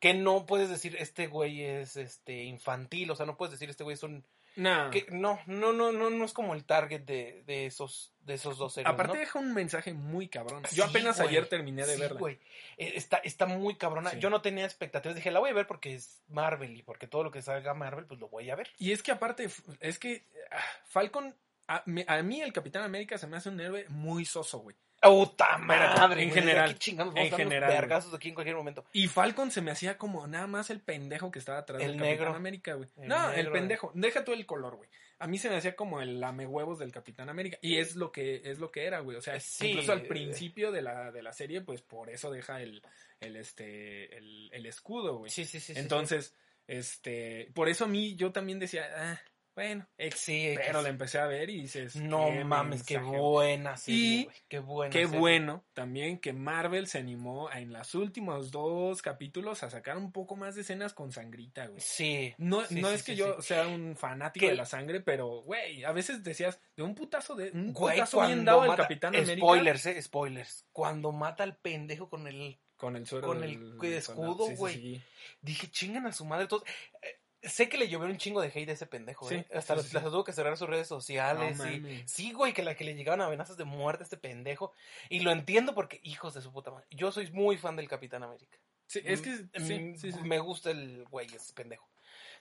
que 0.00 0.14
no 0.14 0.46
puedes 0.46 0.70
decir 0.70 0.96
este 0.98 1.26
güey 1.26 1.62
es 1.62 1.96
este 1.96 2.44
infantil, 2.44 3.10
o 3.10 3.16
sea, 3.16 3.26
no 3.26 3.36
puedes 3.36 3.52
decir 3.52 3.68
este 3.68 3.84
güey 3.84 3.94
es 3.94 4.02
un 4.02 4.24
No. 4.56 4.90
que 4.90 5.04
no, 5.10 5.38
no, 5.46 5.74
no, 5.74 5.92
no, 5.92 6.08
no 6.08 6.24
es 6.24 6.32
como 6.32 6.54
el 6.54 6.64
target 6.64 7.02
de, 7.02 7.42
de 7.46 7.66
esos, 7.66 8.14
de 8.20 8.32
esos 8.34 8.56
dos 8.56 8.72
series. 8.72 8.90
Aparte 8.90 9.12
¿no? 9.12 9.20
deja 9.20 9.38
un 9.38 9.52
mensaje 9.52 9.92
muy 9.92 10.28
cabrón. 10.28 10.62
Sí, 10.66 10.76
Yo 10.76 10.86
apenas 10.86 11.18
güey. 11.18 11.28
ayer 11.28 11.46
terminé 11.50 11.84
de 11.84 11.94
Sí, 11.96 12.00
verla. 12.00 12.18
güey. 12.18 12.38
Eh, 12.78 12.92
Está, 12.96 13.18
está 13.18 13.44
muy 13.44 13.74
cabrona. 13.76 14.12
Sí. 14.12 14.18
Yo 14.18 14.30
no 14.30 14.40
tenía 14.40 14.64
expectativas. 14.64 15.14
Dije, 15.14 15.30
la 15.30 15.40
voy 15.40 15.50
a 15.50 15.52
ver 15.52 15.66
porque 15.66 15.94
es 15.94 16.22
Marvel 16.28 16.74
y 16.74 16.82
porque 16.82 17.06
todo 17.06 17.22
lo 17.24 17.30
que 17.30 17.42
salga 17.42 17.74
Marvel, 17.74 18.06
pues 18.06 18.18
lo 18.18 18.28
voy 18.30 18.48
a 18.48 18.56
ver. 18.56 18.70
Y 18.78 18.92
es 18.92 19.02
que 19.02 19.12
aparte, 19.12 19.46
es 19.80 19.98
que 19.98 20.24
ah, 20.50 20.56
Falcon, 20.86 21.36
a, 21.68 21.84
a 22.06 22.22
mí 22.22 22.40
el 22.40 22.52
Capitán 22.52 22.82
América 22.82 23.18
se 23.18 23.26
me 23.26 23.36
hace 23.36 23.48
un 23.48 23.60
héroe 23.60 23.86
muy 23.88 24.24
soso, 24.24 24.58
güey. 24.60 24.76
¡Puta 25.02 25.58
madre! 25.58 26.22
en 26.22 26.30
güey, 26.30 26.40
general, 26.40 26.68
¿de 26.68 26.74
qué 26.74 26.78
chingados 26.80 27.14
en 27.16 27.32
a 27.32 27.36
general, 27.36 27.70
vergazos 27.70 28.14
aquí 28.14 28.28
en 28.28 28.34
cualquier 28.34 28.56
momento. 28.56 28.84
Y 28.92 29.08
Falcon 29.08 29.50
se 29.50 29.60
me 29.60 29.70
hacía 29.70 29.98
como 29.98 30.26
nada 30.26 30.46
más 30.46 30.70
el 30.70 30.80
pendejo 30.80 31.30
que 31.30 31.38
estaba 31.38 31.58
atrás 31.58 31.80
El 31.82 31.92
del 31.92 31.96
negro. 31.98 32.24
Capitán 32.24 32.36
América, 32.36 32.74
güey. 32.74 32.88
El 32.96 33.08
No, 33.08 33.30
el 33.30 33.50
pendejo. 33.52 33.92
Deja 33.94 34.24
tú 34.24 34.32
el 34.32 34.46
color, 34.46 34.76
güey. 34.76 34.88
A 35.18 35.26
mí 35.26 35.38
se 35.38 35.48
me 35.48 35.56
hacía 35.56 35.76
como 35.76 36.00
el 36.00 36.18
lame 36.20 36.46
huevos 36.46 36.78
del 36.78 36.92
Capitán 36.92 37.28
América. 37.28 37.58
Y 37.62 37.78
es 37.78 37.94
lo 37.96 38.10
que, 38.10 38.42
es 38.44 38.58
lo 38.58 38.70
que 38.70 38.84
era, 38.86 39.00
güey. 39.00 39.16
O 39.16 39.20
sea, 39.22 39.38
Sí. 39.38 39.68
incluso 39.68 39.92
al 39.92 40.02
principio 40.02 40.72
de 40.72 40.82
la, 40.82 41.12
de 41.12 41.22
la 41.22 41.32
serie, 41.32 41.60
pues 41.60 41.82
por 41.82 42.10
eso 42.10 42.30
deja 42.30 42.60
el, 42.60 42.82
el 43.20 43.36
este, 43.36 44.16
el, 44.16 44.50
el 44.52 44.66
escudo, 44.66 45.18
güey. 45.18 45.30
Sí, 45.30 45.44
sí, 45.44 45.60
sí. 45.60 45.74
sí, 45.74 45.80
Entonces, 45.80 46.34
este, 46.66 47.50
por 47.54 47.68
eso 47.68 47.84
a 47.84 47.88
mí 47.88 48.16
yo 48.16 48.32
también 48.32 48.58
decía, 48.58 48.86
ah, 48.96 49.20
bueno, 49.56 49.84
sí. 49.88 49.94
ex, 49.98 50.20
Sí, 50.20 50.52
pero 50.54 50.70
X. 50.78 50.82
la 50.84 50.88
empecé 50.88 51.18
a 51.18 51.26
ver 51.26 51.50
y 51.50 51.62
dices, 51.62 51.96
No 51.96 52.26
qué 52.26 52.44
mames, 52.44 52.84
qué 52.84 52.98
buena 52.98 53.76
serie, 53.76 53.98
Y 54.00 54.24
güey, 54.24 54.36
Qué 54.48 54.58
buena 54.60 54.92
Qué 54.92 55.04
serie. 55.06 55.18
bueno 55.18 55.64
también 55.72 56.18
que 56.20 56.32
Marvel 56.32 56.86
se 56.86 56.98
animó 56.98 57.48
a, 57.48 57.58
en 57.60 57.72
los 57.72 57.94
últimos 57.96 58.50
dos 58.52 59.02
capítulos 59.02 59.62
a 59.64 59.70
sacar 59.70 59.96
un 59.96 60.12
poco 60.12 60.36
más 60.36 60.54
de 60.54 60.60
escenas 60.60 60.92
con 60.94 61.10
sangrita, 61.10 61.66
güey. 61.66 61.80
Sí. 61.80 62.34
No, 62.38 62.64
Sí, 62.66 62.80
no 62.80 62.88
sí, 62.90 62.94
es 62.94 63.02
que 63.02 63.12
sí, 63.12 63.18
yo 63.18 63.42
sea 63.42 63.66
un 63.66 63.96
fanático 63.96 64.46
de 64.46 64.54
la 64.54 64.66
sangre, 64.66 65.00
pero, 65.00 65.42
güey, 65.42 65.82
a 65.84 65.92
veces 65.92 66.22
decías, 66.22 66.60
de 66.76 66.82
un 66.82 66.94
putazo 66.94 67.34
de 67.34 67.50
un 67.50 67.72
Güey, 67.72 67.96
putazo 67.96 68.26
bien 68.26 68.44
dado 68.44 68.60
mata- 68.66 68.82
Capitán 68.84 69.16
América 69.16 69.38
Spoilers, 69.38 69.86
eh, 69.86 70.02
spoilers. 70.02 70.66
Cuando 70.72 71.12
mata 71.12 71.42
al 71.42 71.56
pendejo 71.56 72.08
con 72.10 72.26
el... 72.26 72.58
con 72.76 72.94
el 72.96 73.06
suero 73.06 73.26
con 73.28 73.42
el 73.42 73.52
escudo, 73.52 74.00
soldado. 74.02 74.36
Sí, 74.46 74.50
sí, 74.52 74.56
güey. 74.56 74.74
sí. 74.74 75.02
Dije, 75.40 75.70
chingan 75.70 76.06
a 76.06 76.12
su 76.12 76.24
madre 76.26 76.46
todos. 76.46 76.62
Eh, 77.02 77.15
sé 77.42 77.68
que 77.68 77.78
le 77.78 77.88
llovió 77.88 78.08
un 78.08 78.16
chingo 78.18 78.40
de 78.40 78.48
hate 78.48 78.68
a 78.70 78.72
ese 78.72 78.86
pendejo, 78.86 79.28
Sí, 79.28 79.36
eh. 79.36 79.46
Hasta 79.54 79.74
sí, 79.74 79.78
las 79.78 79.86
sí, 79.88 79.94
las 79.94 80.04
sí. 80.04 80.10
tuvo 80.10 80.24
que 80.24 80.32
cerrar 80.32 80.56
sus 80.56 80.68
redes 80.68 80.86
sociales. 80.88 81.58
No 81.58 81.70
y-. 81.70 82.02
Sí, 82.06 82.32
güey, 82.32 82.52
que 82.52 82.62
la 82.62 82.74
que 82.74 82.84
le 82.84 82.94
llegaban 82.94 83.20
amenazas 83.20 83.56
de 83.56 83.64
muerte 83.64 84.02
a 84.02 84.04
este 84.04 84.16
pendejo. 84.16 84.72
Y 85.08 85.20
lo 85.20 85.30
entiendo 85.30 85.74
porque, 85.74 86.00
hijos 86.02 86.34
de 86.34 86.42
su 86.42 86.52
puta 86.52 86.70
madre. 86.70 86.86
Yo 86.90 87.12
soy 87.12 87.30
muy 87.32 87.56
fan 87.56 87.76
del 87.76 87.88
Capitán 87.88 88.22
América. 88.22 88.58
Sí, 88.86 89.00
es 89.04 89.20
que 89.20 89.30
Mm, 89.58 89.96
mm, 89.96 90.26
me 90.26 90.38
gusta 90.38 90.70
el 90.70 91.04
güey, 91.10 91.26
ese 91.34 91.52
pendejo. 91.52 91.88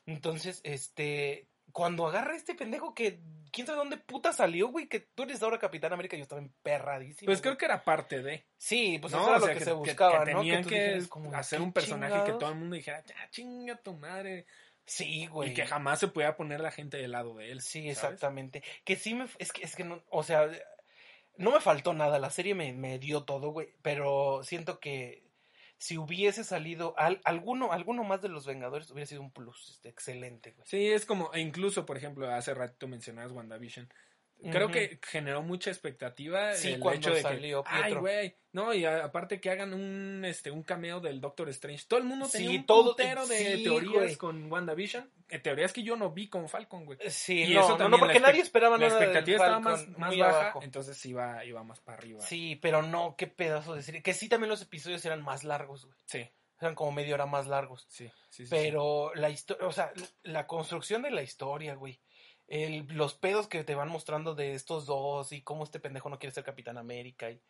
Entonces, 0.06 0.62
este, 0.64 1.48
cuando 1.72 2.06
agarra 2.08 2.36
este 2.36 2.54
pendejo 2.54 2.94
que 2.94 3.20
quién 3.52 3.66
sabe 3.66 3.80
dónde 3.80 3.98
puta 3.98 4.32
salió, 4.34 4.68
güey, 4.68 4.88
que 4.88 5.00
tú 5.00 5.24
eres 5.24 5.42
ahora 5.42 5.58
Capitán 5.58 5.94
América, 5.94 6.16
yo 6.16 6.22
estaba 6.24 6.42
emperradísimo. 6.42 7.26
Pues 7.26 7.40
güey. 7.40 7.42
creo 7.42 7.58
que 7.58 7.66
era 7.66 7.84
parte 7.84 8.22
de. 8.22 8.46
Sí, 8.58 9.00
pues 9.02 9.12
¿no? 9.14 9.20
eso 9.22 9.28
era 9.30 9.38
O 9.38 9.40
lo 9.40 9.48
que, 9.48 9.54
que, 9.54 9.60
se 9.60 9.66
que- 9.66 9.72
buscaba, 9.74 10.24
que 10.26 10.34
¿no? 10.34 10.40
tenían 10.42 10.64
que, 10.64 10.76
dijeras 10.76 11.08
como, 11.08 11.34
hacer 11.34 11.58
¿qué 11.60 11.64
un 11.64 11.74
personaje 11.74 12.24
que 12.32 12.38
todo 12.38 12.50
el 12.50 12.56
mundo 12.56 12.76
dijera, 12.76 13.04
ya 13.04 13.16
chinga 13.32 13.76
tu 13.78 13.94
madre. 13.96 14.46
Sí, 14.86 15.28
güey. 15.28 15.52
Y 15.52 15.54
que 15.54 15.66
jamás 15.66 16.00
se 16.00 16.08
pueda 16.08 16.36
poner 16.38 16.60
la 16.62 16.72
gente 16.72 16.98
del 16.98 17.12
lado 17.12 17.36
de 17.36 17.52
él. 17.52 17.62
Sí, 17.62 17.82
¿sabes? 17.82 17.98
exactamente. 17.98 18.64
Que 18.84 18.96
sí 18.96 19.14
me, 19.16 19.28
es 19.40 19.52
que, 19.52 19.64
es 19.64 19.76
que 19.76 19.84
no, 19.84 20.04
o 20.10 20.24
sea, 20.24 20.50
no 21.38 21.52
me 21.52 21.60
faltó 21.60 21.94
nada, 21.94 22.20
la 22.20 22.30
serie 22.30 22.56
me, 22.56 22.72
me 22.74 23.00
dio 23.00 23.24
todo, 23.24 23.50
güey, 23.50 23.74
pero 23.82 24.42
siento 24.44 24.80
que 24.80 25.26
si 25.78 25.98
hubiese 25.98 26.44
salido 26.44 26.94
al- 26.98 27.22
alguno, 27.26 27.74
alguno 27.74 28.04
más 28.04 28.22
de 28.22 28.30
los 28.30 28.46
Vengadores 28.46 28.90
hubiera 28.92 29.08
sido 29.08 29.22
un 29.22 29.32
plus, 29.32 29.70
este, 29.72 29.90
excelente, 29.90 30.52
güey. 30.52 30.66
Sí, 30.68 30.88
es 30.88 31.06
como, 31.06 31.34
e 31.34 31.42
incluso, 31.42 31.86
por 31.86 31.98
ejemplo, 31.98 32.30
hace 32.34 32.54
rato 32.54 32.88
mencionabas 32.88 33.32
WandaVision. 33.34 33.90
Creo 34.52 34.70
que 34.70 35.00
generó 35.02 35.42
mucha 35.42 35.72
expectativa 35.72 36.54
Sí, 36.54 36.74
el 36.74 36.80
cuando 36.80 37.00
hecho 37.00 37.16
de 37.16 37.22
salió 37.22 37.64
que, 37.64 37.70
ay, 37.72 37.94
güey, 37.96 38.36
no, 38.52 38.74
y 38.76 38.86
a- 38.86 39.06
aparte 39.06 39.42
que 39.42 39.50
hagan 39.50 39.74
un 39.74 40.24
este 40.24 40.52
un 40.52 40.62
cameo 40.62 41.00
del 41.00 41.20
Doctor 41.20 41.50
Strange. 41.50 41.86
Todo 41.88 42.00
el 42.00 42.06
mundo 42.06 42.28
tenía 42.30 42.50
Sí, 42.52 42.58
un 42.58 42.66
todo- 42.66 42.94
de 42.94 43.16
sí, 43.56 43.64
teorías 43.64 43.94
güey. 44.04 44.16
con 44.18 44.52
WandaVision, 44.52 45.10
teorías 45.42 45.74
que 45.74 45.82
yo 45.84 45.96
no 45.96 46.12
vi 46.12 46.28
con 46.28 46.48
Falcon, 46.48 46.86
güey. 46.86 47.00
Sí, 47.10 47.44
Y 47.44 47.54
no, 47.56 47.62
eso 47.62 47.78
no, 47.90 47.98
porque 47.98 48.20
la 48.20 48.28
nadie 48.28 48.42
esperaba 48.42 48.78
La 48.78 48.88
nada 48.88 49.00
del 49.00 49.10
expectativa 49.10 49.38
estaba 49.46 49.60
más, 49.60 49.88
más 49.98 50.16
baja, 50.18 50.40
abajo. 50.42 50.60
entonces 50.62 51.04
iba, 51.08 51.44
iba 51.44 51.64
más 51.64 51.80
para 51.80 51.98
arriba. 51.98 52.22
Sí, 52.22 52.56
pero 52.62 52.82
no, 52.84 53.16
qué 53.18 53.26
pedazo 53.28 53.74
de 53.74 53.82
serie. 53.82 54.04
Que 54.04 54.14
sí, 54.14 54.30
también 54.30 54.50
los 54.50 54.62
episodios 54.62 55.04
eran 55.06 55.24
más 55.24 55.44
largos, 55.44 55.86
güey. 55.86 55.98
sí, 56.06 56.30
Eran 56.62 56.76
como 56.76 56.92
media 56.92 57.16
hora 57.16 57.26
más 57.26 57.48
largos. 57.48 57.86
sí, 57.90 58.08
sí, 58.30 58.46
sí, 58.46 58.50
Pero 58.50 59.12
la 59.16 59.30
historia, 59.32 59.66
o 59.66 59.72
sea, 59.72 59.92
la 60.24 60.46
construcción 60.46 61.02
de 61.02 61.10
la 61.12 61.24
historia, 61.24 61.74
güey. 61.76 62.00
El, 62.48 62.88
los 62.90 63.16
pedos 63.16 63.48
que 63.48 63.64
te 63.64 63.76
van 63.76 63.90
mostrando 63.90 64.36
de 64.36 64.54
estos 64.54 64.86
dos 64.86 65.32
y 65.32 65.42
cómo 65.42 65.64
este 65.64 65.80
pendejo 65.80 66.10
no 66.10 66.20
quiere 66.20 66.34
ser 66.34 66.44
Capitán 66.44 66.78
América 66.78 67.32
y, 67.32 67.42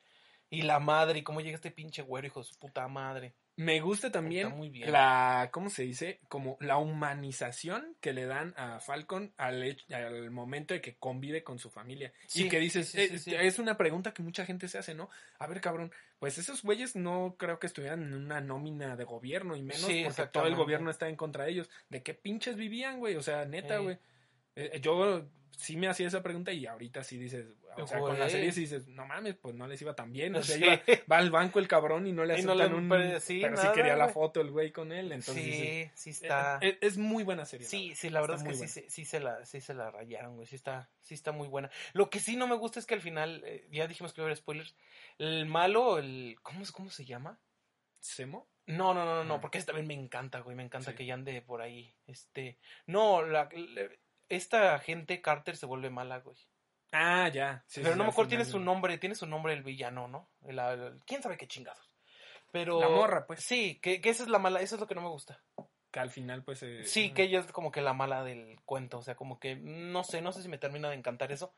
y 0.50 0.62
la 0.62 0.80
madre 0.80 1.20
y 1.20 1.24
cómo 1.24 1.42
llega 1.42 1.56
este 1.56 1.72
pinche 1.72 2.02
güero, 2.02 2.28
hijo 2.28 2.40
de 2.40 2.46
su 2.46 2.58
puta 2.58 2.88
madre. 2.88 3.34
Me 3.58 3.80
gusta 3.80 4.12
también 4.12 4.50
muy 4.50 4.70
bien. 4.70 4.92
la, 4.92 5.50
¿cómo 5.54 5.70
se 5.70 5.84
dice? 5.84 6.20
Como 6.28 6.58
la 6.60 6.78
humanización 6.78 7.96
que 8.02 8.12
le 8.12 8.26
dan 8.26 8.54
a 8.58 8.82
Falcon 8.82 9.34
al, 9.38 9.78
al 9.92 10.30
momento 10.30 10.74
de 10.74 10.82
que 10.82 10.98
convive 10.98 11.44
con 11.44 11.58
su 11.58 11.70
familia. 11.70 12.12
Sí, 12.28 12.46
y 12.46 12.50
que 12.50 12.60
dices, 12.60 12.90
sí, 12.90 13.08
sí, 13.08 13.18
sí, 13.18 13.34
eh, 13.34 13.38
sí. 13.40 13.48
es 13.48 13.58
una 13.58 13.78
pregunta 13.78 14.14
que 14.14 14.24
mucha 14.24 14.46
gente 14.46 14.68
se 14.68 14.78
hace, 14.78 14.94
¿no? 14.94 15.10
A 15.40 15.48
ver, 15.48 15.62
cabrón, 15.62 15.94
pues 16.20 16.38
esos 16.38 16.64
güeyes 16.64 16.98
no 16.98 17.36
creo 17.40 17.58
que 17.58 17.68
estuvieran 17.68 18.04
en 18.04 18.14
una 18.14 18.42
nómina 18.42 18.98
de 18.98 19.06
gobierno 19.06 19.56
y 19.56 19.64
menos 19.64 19.90
porque 20.04 20.28
todo 20.28 20.48
el 20.48 20.56
gobierno 20.56 20.92
está 20.92 21.08
en 21.08 21.16
contra 21.16 21.46
de 21.46 21.52
ellos. 21.52 21.70
¿De 21.88 22.04
qué 22.04 22.14
pinches 22.14 22.58
vivían, 22.58 23.00
güey? 23.00 23.16
O 23.16 23.24
sea, 23.24 23.46
neta, 23.46 23.78
güey. 23.78 23.98
Eh, 24.56 24.80
yo 24.82 25.26
sí 25.58 25.78
me 25.78 25.88
hacía 25.88 26.08
esa 26.08 26.22
pregunta 26.22 26.52
y 26.52 26.66
ahorita 26.66 27.02
sí 27.04 27.18
dices, 27.18 27.48
o 27.78 27.88
sea, 27.88 28.00
con 28.00 28.20
la 28.20 28.30
serie 28.30 28.52
sí 28.52 28.62
dices, 28.62 28.88
no 28.90 29.06
mames, 29.06 29.36
pues 29.36 29.56
no 29.56 29.68
les 29.68 29.82
iba 29.82 29.96
tan 29.96 30.12
bien. 30.12 30.36
O 30.36 30.44
sea, 30.44 30.58
Sí. 30.58 30.64
iba- 30.64 30.82
va 31.10 31.18
al 31.18 31.32
banco 31.32 31.60
el 31.60 31.68
cabrón 31.70 32.06
y 32.08 32.12
no 32.12 32.26
le 32.26 32.34
no 32.44 32.52
aceptan 32.52 32.72
le- 32.72 32.78
un... 32.78 32.90
pero 32.90 33.20
sí, 33.22 33.40
pero 33.42 33.56
sí 33.56 33.64
nada, 33.64 33.74
quería 33.74 33.96
la 33.96 34.10
foto 34.10 34.42
el 34.42 34.52
güey 34.52 34.72
con 34.74 34.92
él, 34.92 35.14
entonces... 35.14 35.44
dices, 35.46 35.92
sí, 35.96 36.12
sí 36.14 36.24
está. 36.26 36.60
eh, 36.62 36.70
eh, 36.72 36.78
es, 36.82 36.98
muy 36.98 37.24
buena 37.24 37.46
serie. 37.46 37.66
la 37.66 37.70
Sí, 37.70 37.96
sí, 37.96 38.10
la 38.10 38.20
verdad 38.20 38.38
Está 38.38 38.50
es 38.52 38.60
que 38.62 38.68
sí, 38.68 38.82
se- 38.82 38.90
sí, 38.90 39.06
se 39.06 39.20
la, 39.22 39.46
sí 39.46 39.62
se 39.62 39.74
la 39.74 39.92
rayaron, 39.92 40.36
güey. 40.36 40.46
Sí 40.48 40.56
está, 40.56 40.90
sí 41.02 41.14
está 41.14 41.32
muy 41.32 41.48
buena. 41.48 41.70
Lo 41.94 42.10
que 42.10 42.20
sí 42.20 42.36
no 42.36 42.48
me 42.48 42.56
gusta 42.56 42.80
es 42.82 42.86
que 42.86 42.96
al 42.96 43.02
final, 43.02 43.42
eh, 43.46 43.66
ya 43.72 43.88
dijimos 43.88 44.12
que 44.14 44.20
iba 44.22 44.26
a 44.26 44.28
haber 44.28 44.38
spoilers. 44.38 44.76
El 45.20 45.46
malo, 45.46 46.00
el. 46.00 46.36
¿Cómo, 46.42 46.62
es- 46.64 46.72
cómo 46.74 46.90
se 46.90 47.06
llama? 47.06 47.40
¿Semo? 48.02 48.50
No, 48.68 48.94
no, 48.94 49.06
no, 49.06 49.16
no, 49.16 49.24
no, 49.24 49.36
Ah. 49.36 49.42
porque 49.42 49.62
también 49.62 49.88
me 49.88 49.94
encanta, 49.94 50.40
güey. 50.40 50.56
Me 50.56 50.64
encanta 50.64 50.92
Sí. 50.92 50.98
que 50.98 51.06
ya 51.06 51.14
ande 51.14 51.42
por 51.42 51.62
ahí. 51.62 51.94
Este. 52.08 52.58
No, 52.88 53.22
la, 53.24 53.48
le- 53.54 54.00
esta 54.30 54.78
gente 54.80 55.22
Carter 55.22 55.58
se 55.58 55.66
vuelve 55.66 55.90
mala, 55.90 56.20
güey. 56.20 56.38
Ah, 56.92 57.28
ya. 57.30 57.64
sí, 57.68 57.82
Pero 57.82 57.94
sí, 57.94 57.98
no 57.98 58.06
me 58.06 58.12
acuerdo, 58.12 58.30
tiene 58.30 58.46
su 58.46 58.60
nombre, 58.60 58.98
tiene 58.98 59.16
su 59.16 59.26
nombre 59.28 59.54
el 59.54 59.64
villano, 59.64 60.08
¿no? 60.08 60.30
El- 60.48 60.60
el- 60.60 61.00
¿Quién 61.06 61.22
sabe 61.22 61.38
qué 61.38 61.48
chingados? 61.48 61.92
Pero. 62.52 62.80
La 62.80 62.90
morra, 62.90 63.26
pues. 63.28 63.44
Sí, 63.44 63.80
que, 63.82 64.00
que 64.00 64.10
esa 64.10 64.24
es 64.24 64.30
la 64.30 64.40
mala, 64.40 64.62
eso 64.62 64.76
es 64.76 64.82
lo 64.82 64.88
que 64.88 64.96
no 64.96 65.02
me 65.02 65.10
gusta. 65.10 65.42
Que 65.92 66.00
al 66.00 66.10
final, 66.10 66.44
pues... 66.44 66.62
eh, 66.64 66.84
Sí, 66.86 67.12
que 67.12 67.24
ella 67.24 67.40
es 67.40 67.52
como 67.52 67.72
que 67.72 67.82
la 67.82 67.94
mala 67.94 68.24
del 68.24 68.60
cuento, 68.66 69.00
o 69.00 69.02
sea, 69.02 69.16
como 69.16 69.40
que 69.40 69.56
no 69.56 70.04
sé, 70.04 70.22
no 70.22 70.32
sé 70.32 70.42
si 70.42 70.50
me 70.50 70.58
termina 70.58 70.90
de 70.90 70.96
encantar 70.96 71.32
eso, 71.32 71.54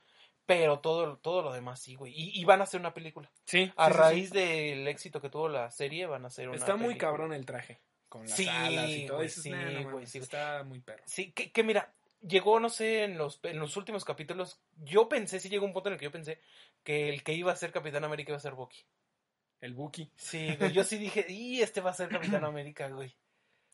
pero 0.46 0.80
todo, 0.80 1.18
todo 1.18 1.42
lo 1.42 1.52
demás 1.54 1.82
sí, 1.82 1.96
güey. 1.96 2.14
Y, 2.16 2.40
y 2.40 2.46
van 2.46 2.62
a 2.62 2.64
hacer 2.64 2.80
una 2.80 2.94
película. 2.94 3.30
Sí. 3.46 3.72
A 3.76 3.88
sí, 3.88 3.94
raíz 3.94 4.30
sí. 4.30 4.38
del 4.38 4.88
éxito 4.88 5.22
que 5.22 5.30
tuvo 5.30 5.50
la 5.50 5.70
serie, 5.72 6.06
van 6.06 6.24
a 6.24 6.28
hacer 6.28 6.48
una 6.50 6.58
Está 6.58 6.76
muy 6.76 6.98
cabrón 6.98 7.34
el 7.34 7.46
traje. 7.46 7.80
Con 8.10 8.22
las 8.22 8.32
Sí, 8.38 8.48
alas 8.48 8.90
y 8.90 9.06
todo. 9.06 9.22
Dices, 9.22 9.44
sí, 9.44 9.50
"Nah, 9.50 9.66
no 9.66 9.72
güey, 9.72 9.86
mames, 9.86 10.10
sí, 10.12 10.20
güey". 10.20 10.24
Está 10.24 10.64
muy 10.64 10.80
perro. 10.80 11.04
Sí, 11.06 11.32
que, 11.34 11.52
que 11.52 11.64
mira, 11.64 11.92
llegó, 12.22 12.60
no 12.60 12.70
sé, 12.70 13.04
en 13.04 13.18
los, 13.18 13.40
en 13.44 13.60
los 13.60 13.78
últimos 13.78 14.06
capítulos, 14.06 14.60
yo 14.78 15.10
pensé, 15.10 15.40
sí 15.40 15.50
llegó 15.50 15.66
un 15.66 15.74
punto 15.74 15.90
en 15.90 15.94
el 15.94 16.00
que 16.00 16.06
yo 16.06 16.12
pensé 16.12 16.42
que 16.84 17.10
el 17.10 17.24
que 17.24 17.34
iba 17.34 17.52
a 17.52 17.56
ser 17.56 17.72
Capitán 17.72 18.04
América 18.04 18.32
iba 18.32 18.38
a 18.38 18.42
ser 18.42 18.54
Bucky. 18.54 18.86
El 19.60 19.74
Buki. 19.74 20.12
Sí, 20.16 20.56
güey, 20.58 20.72
yo 20.72 20.84
sí 20.84 20.98
dije, 20.98 21.26
y 21.30 21.62
este 21.62 21.82
va 21.82 21.92
a 21.92 21.96
ser 21.96 22.10
Capitán 22.10 22.44
América, 22.46 22.90
güey. 22.90 23.10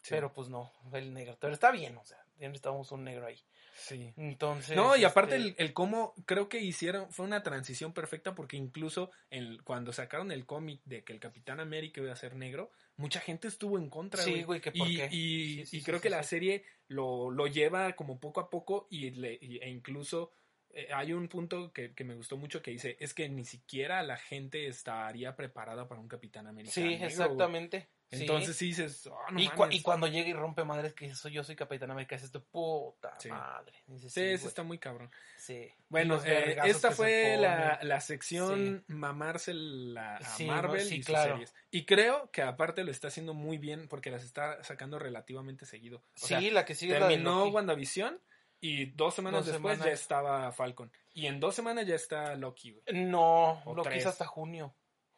Sí. 0.02 0.10
Pero 0.10 0.34
pues 0.34 0.50
no, 0.50 0.72
el 0.94 1.14
negro. 1.14 1.38
Pero 1.40 1.54
está 1.54 1.72
bien, 1.72 1.98
o 1.98 2.06
sea, 2.06 2.18
ya 2.38 2.48
necesitábamos 2.48 2.92
un 2.92 3.04
negro 3.04 3.26
ahí. 3.26 3.42
Sí. 3.76 4.14
Entonces. 4.18 4.76
No, 4.76 4.96
y 4.96 5.04
aparte 5.04 5.36
este, 5.36 5.50
el, 5.50 5.56
el 5.58 5.74
cómo 5.74 6.14
creo 6.26 6.50
que 6.50 6.60
hicieron, 6.60 7.12
fue 7.12 7.26
una 7.26 7.44
transición 7.44 7.94
perfecta 7.94 8.36
porque 8.36 8.58
incluso 8.58 9.12
el, 9.30 9.64
cuando 9.64 9.92
sacaron 9.94 10.32
el 10.32 10.46
cómic 10.46 10.82
de 10.86 11.04
que 11.04 11.14
el 11.14 11.20
Capitán 11.20 11.60
América 11.60 12.02
iba 12.02 12.12
a 12.14 12.16
ser 12.16 12.36
negro, 12.36 12.72
mucha 12.96 13.20
gente 13.20 13.48
estuvo 13.48 13.78
en 13.78 13.90
contra. 13.90 14.22
Sí, 14.22 14.44
güey, 14.44 14.62
que 14.62 14.72
por 14.72 14.88
y, 14.90 14.98
qué. 14.98 15.06
y- 15.06 15.10
Sí, 15.10 15.56
sí, 15.66 15.78
y 15.78 15.80
sí, 15.80 15.86
creo 15.86 16.02
que 16.02 16.10
la 16.10 16.24
serie 16.24 16.64
lo, 16.88 17.32
lo 17.32 17.48
lleva 17.48 17.94
como 17.94 18.20
poco 18.20 18.40
a 18.40 18.50
poco 18.50 18.88
y 18.90 19.12
le, 19.12 19.38
y- 19.42 19.58
e 19.58 19.70
incluso 19.70 20.32
eh, 20.70 20.88
hay 20.94 21.14
un 21.14 21.28
punto 21.28 21.72
que, 21.72 21.94
que 21.94 22.04
me 22.04 22.16
gustó 22.16 22.38
mucho 22.38 22.62
que 22.62 22.72
dice, 22.72 22.98
es 23.00 23.14
que 23.14 23.30
ni 23.30 23.46
siquiera 23.46 24.02
la 24.04 24.18
gente 24.18 24.68
estaría 24.68 25.36
preparada 25.36 25.88
para 25.88 26.02
un 26.02 26.08
Capitán 26.08 26.48
América. 26.48 26.74
Sí, 26.74 26.82
negro, 26.82 26.98
güey". 26.98 27.08
exactamente. 27.08 27.90
Entonces 28.22 28.56
sí 28.56 28.68
dices, 28.68 29.08
"Oh, 29.08 29.32
no 29.32 29.40
y, 29.40 29.48
cua- 29.50 29.58
mames". 29.60 29.76
y 29.76 29.82
cuando 29.82 30.08
llega 30.08 30.28
y 30.30 30.34
rompe 30.34 30.64
madres 30.64 30.94
que 30.94 31.14
soy, 31.16 31.34
yo 31.34 31.44
soy 31.44 31.56
Capitán 31.56 31.92
América, 31.92 32.16
es 32.16 32.24
esto, 32.24 32.44
puta 32.44 33.14
Sí. 33.20 33.30
madre. 33.30 33.74
Dices, 33.88 34.14
Sí, 34.14 34.20
sí, 34.22 34.28
eso 34.28 34.48
está 34.48 34.64
muy 34.64 34.78
cabrón. 34.78 35.12
sí. 35.38 35.70
Bueno, 35.90 36.20
eh, 36.26 36.58
esta 36.66 36.92
fue 36.92 37.38
la, 37.38 37.78
la 37.84 38.02
sección 38.02 38.84
mamársela 38.88 40.18
a 40.18 40.24
Sí, 40.26 40.46
Marvel 40.46 40.82
y 40.92 40.98
sus 40.98 41.06
claro. 41.06 41.34
series. 41.34 41.54
Y 41.72 41.86
creo 41.86 42.30
que 42.32 42.42
aparte 42.42 42.84
lo 42.84 42.92
está 42.92 43.08
haciendo 43.10 43.34
muy 43.34 43.58
bien 43.58 43.88
porque 43.88 44.12
las 44.12 44.24
está 44.24 44.64
sacando 44.64 45.00
relativamente 45.00 45.66
seguido. 45.66 45.98
O 46.00 46.04
Sí, 46.16 46.28
sea, 46.28 46.42
la 46.42 46.66
que 46.66 46.76
sigue 46.76 46.94
la 47.00 47.08
de 47.08 47.14
terminó 47.14 47.40
Loki. 47.42 47.52
WandaVision 47.56 48.20
y 48.60 48.86
dos 48.88 49.14
semanas 49.14 49.46
Dos 49.46 49.54
después 49.54 49.80
ya 49.80 49.92
estaba 49.92 50.52
Falcon. 50.52 50.92
Y 51.14 51.28
en 51.28 51.40
dos 51.40 51.54
semanas 51.56 51.86
ya 51.86 51.96
está 51.96 52.36
Loki, 52.36 52.72
güey. 52.72 52.84
No, 52.94 53.62
O 53.66 53.76
lo 53.76 53.84
que 53.84 53.90
tres. 53.90 54.02
es 54.02 54.08
hasta 54.08 54.26
junio. 54.26 54.74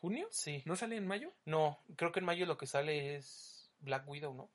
¿Junio? 0.05 0.27
Sí. 0.29 0.61
¿No 0.65 0.75
sale 0.75 0.97
en 0.97 1.07
mayo? 1.07 1.33
No, 1.45 1.79
creo 1.95 2.11
que 2.11 2.19
en 2.19 2.27
mayo 2.27 2.45
lo 2.45 2.57
que 2.57 2.67
sale 2.67 3.15
es 3.15 3.71
Black 3.79 4.07
Widow, 4.07 4.35
¿no? 4.35 4.51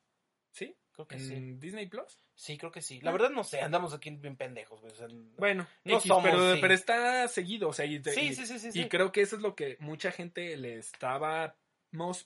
¿Sí? 0.53 0.77
Creo 0.93 1.09
que 1.09 1.17
¿En 1.17 1.21
sí. 1.21 1.35
Disney 1.59 1.87
Plus? 1.87 2.21
Sí, 2.37 2.57
creo 2.57 2.71
que 2.71 2.83
sí. 2.83 3.01
La 3.01 3.11
verdad 3.11 3.31
no 3.31 3.43
sé, 3.43 3.61
andamos 3.61 3.93
aquí 3.93 4.11
bien 4.11 4.37
pendejos, 4.37 4.81
güey. 4.81 4.93
o 4.93 4.95
sea, 4.97 5.09
Bueno, 5.39 5.67
No 5.85 5.97
X, 5.97 6.07
somos, 6.07 6.23
pero, 6.25 6.55
sí. 6.55 6.59
pero 6.61 6.75
está 6.75 7.27
seguido, 7.27 7.69
o 7.69 7.73
sea, 7.73 7.85
y, 7.85 8.01
sí, 8.05 8.21
y- 8.21 8.35
sí, 8.35 8.47
sí, 8.47 8.59
sí, 8.61 8.69
Y 8.69 8.83
sí. 8.85 8.89
creo 8.89 9.11
que 9.11 9.23
eso 9.23 9.35
es 9.35 9.43
lo 9.43 9.57
que 9.57 9.77
mucha 9.81 10.13
gente 10.13 10.57
le 10.57 10.79
estábamos 10.79 11.51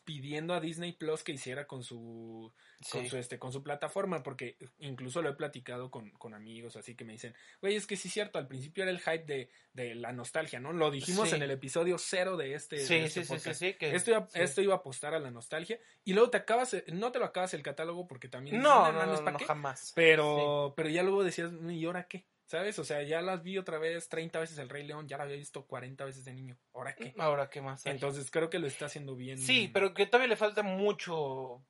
pidiendo 0.04 0.52
a 0.54 0.60
Disney 0.60 0.92
Plus 0.92 1.22
que 1.22 1.32
hiciera 1.32 1.66
con 1.66 1.82
su, 1.82 2.52
con 2.90 3.08
su 3.08 3.16
este, 3.16 3.38
con 3.38 3.52
su 3.52 3.62
plataforma, 3.62 4.22
porque 4.22 4.56
incluso 4.78 5.22
lo 5.22 5.30
he 5.30 5.34
platicado 5.34 5.90
con, 5.90 6.10
con 6.10 6.34
amigos, 6.34 6.76
así 6.76 6.94
que 6.94 7.04
me 7.04 7.14
dicen, 7.14 7.34
güey, 7.60 7.74
es 7.76 7.86
que 7.86 7.96
sí 7.96 8.08
es 8.08 8.14
cierto, 8.14 8.38
al 8.38 8.46
principio 8.46 8.82
era 8.84 8.90
el 8.90 9.00
hype 9.00 9.24
de, 9.24 9.50
de 9.72 9.94
la 9.94 10.12
nostalgia, 10.12 10.60
¿no? 10.60 10.72
Lo 10.72 10.90
dijimos 10.90 11.30
Sí. 11.30 11.36
en 11.36 11.42
el 11.42 11.50
episodio 11.50 11.96
cero 11.98 12.36
de 12.36 12.54
este, 12.54 12.76
de 12.76 12.86
Sí, 12.86 12.94
este 12.96 13.08
sí, 13.08 13.20
sí, 13.20 13.22
sí, 13.24 13.32
podcast. 13.34 13.60
que- 13.78 13.94
Esto 13.94 14.10
iba, 14.10 14.28
esto 14.34 14.60
iba 14.62 14.74
a 14.74 14.78
apostar 14.78 15.14
a 15.14 15.18
la 15.18 15.30
nostalgia 15.30 15.78
y 16.04 16.12
luego 16.12 16.30
te 16.30 16.36
acabas, 16.36 16.76
no 16.92 17.10
te 17.12 17.18
lo 17.18 17.24
acabas 17.24 17.54
el 17.54 17.62
catálogo 17.62 18.06
porque 18.06 18.28
también 18.28 18.60
No, 18.60 18.92
"Nah, 18.92 19.06
no, 19.06 19.06
no, 19.16 19.24
¿pa' 19.24 19.30
no, 19.32 19.38
qué?". 19.38 19.44
jamás. 19.46 19.92
Pero, 19.96 20.74
pero 20.76 20.88
ya 20.90 21.02
luego 21.02 21.24
decías, 21.24 21.50
¿y 21.70 21.84
ahora 21.86 22.06
qué? 22.06 22.24
¿Sabes? 22.46 22.78
O 22.78 22.84
sea, 22.84 23.02
ya 23.02 23.22
las 23.22 23.42
vi 23.42 23.56
otra 23.58 23.78
vez 23.78 24.08
30 24.08 24.38
veces 24.38 24.58
el 24.58 24.68
Rey 24.68 24.84
León, 24.86 25.08
ya 25.08 25.16
la 25.16 25.24
había 25.24 25.36
visto 25.36 25.66
40 25.66 26.04
veces 26.04 26.24
de 26.24 26.34
niño. 26.34 26.58
¿Ahora 26.74 26.94
qué? 26.94 27.14
Ahora, 27.18 27.48
¿qué 27.48 27.62
más 27.62 27.86
hay? 27.86 27.92
Entonces 27.92 28.30
creo 28.30 28.50
que 28.50 28.58
lo 28.58 28.66
está 28.66 28.86
haciendo 28.86 29.16
bien. 29.16 29.38
Sí, 29.38 29.70
pero 29.72 29.94
que 29.94 30.06
todavía 30.06 30.28
le 30.28 30.36
falta 30.36 30.62
mucho 30.62 31.64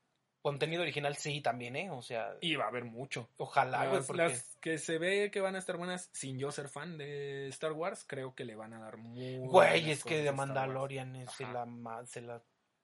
contenido 0.44 0.82
original, 0.82 1.16
sí, 1.16 1.40
también, 1.40 1.74
¿eh? 1.74 1.90
O 1.90 2.02
sea, 2.02 2.36
Y 2.42 2.56
va 2.56 2.64
a 2.66 2.68
haber 2.68 2.84
mucho. 2.84 3.30
ojalá, 3.38 3.86
Las, 3.86 4.06
porque... 4.06 4.22
las 4.22 4.56
que 4.60 4.76
se 4.76 4.98
ve 4.98 5.30
que 5.30 5.40
van 5.40 5.54
a 5.54 5.58
estar 5.58 5.78
buenas 5.78 6.10
sin 6.12 6.38
yo 6.38 6.50
ser 6.52 6.68
fan 6.68 6.98
de 6.98 7.48
Star 7.48 7.72
Wars, 7.72 8.04
creo 8.06 8.34
que 8.34 8.44
le 8.44 8.54
van 8.54 8.74
a 8.74 8.80
dar 8.80 8.98
muy. 8.98 9.38
Güey, 9.38 9.90
es 9.90 10.04
que 10.04 10.22
de. 10.22 10.32
Mandalorian 10.32 11.26
se 11.28 11.44
la, 11.44 11.66
se 12.04 12.20
la 12.20 12.42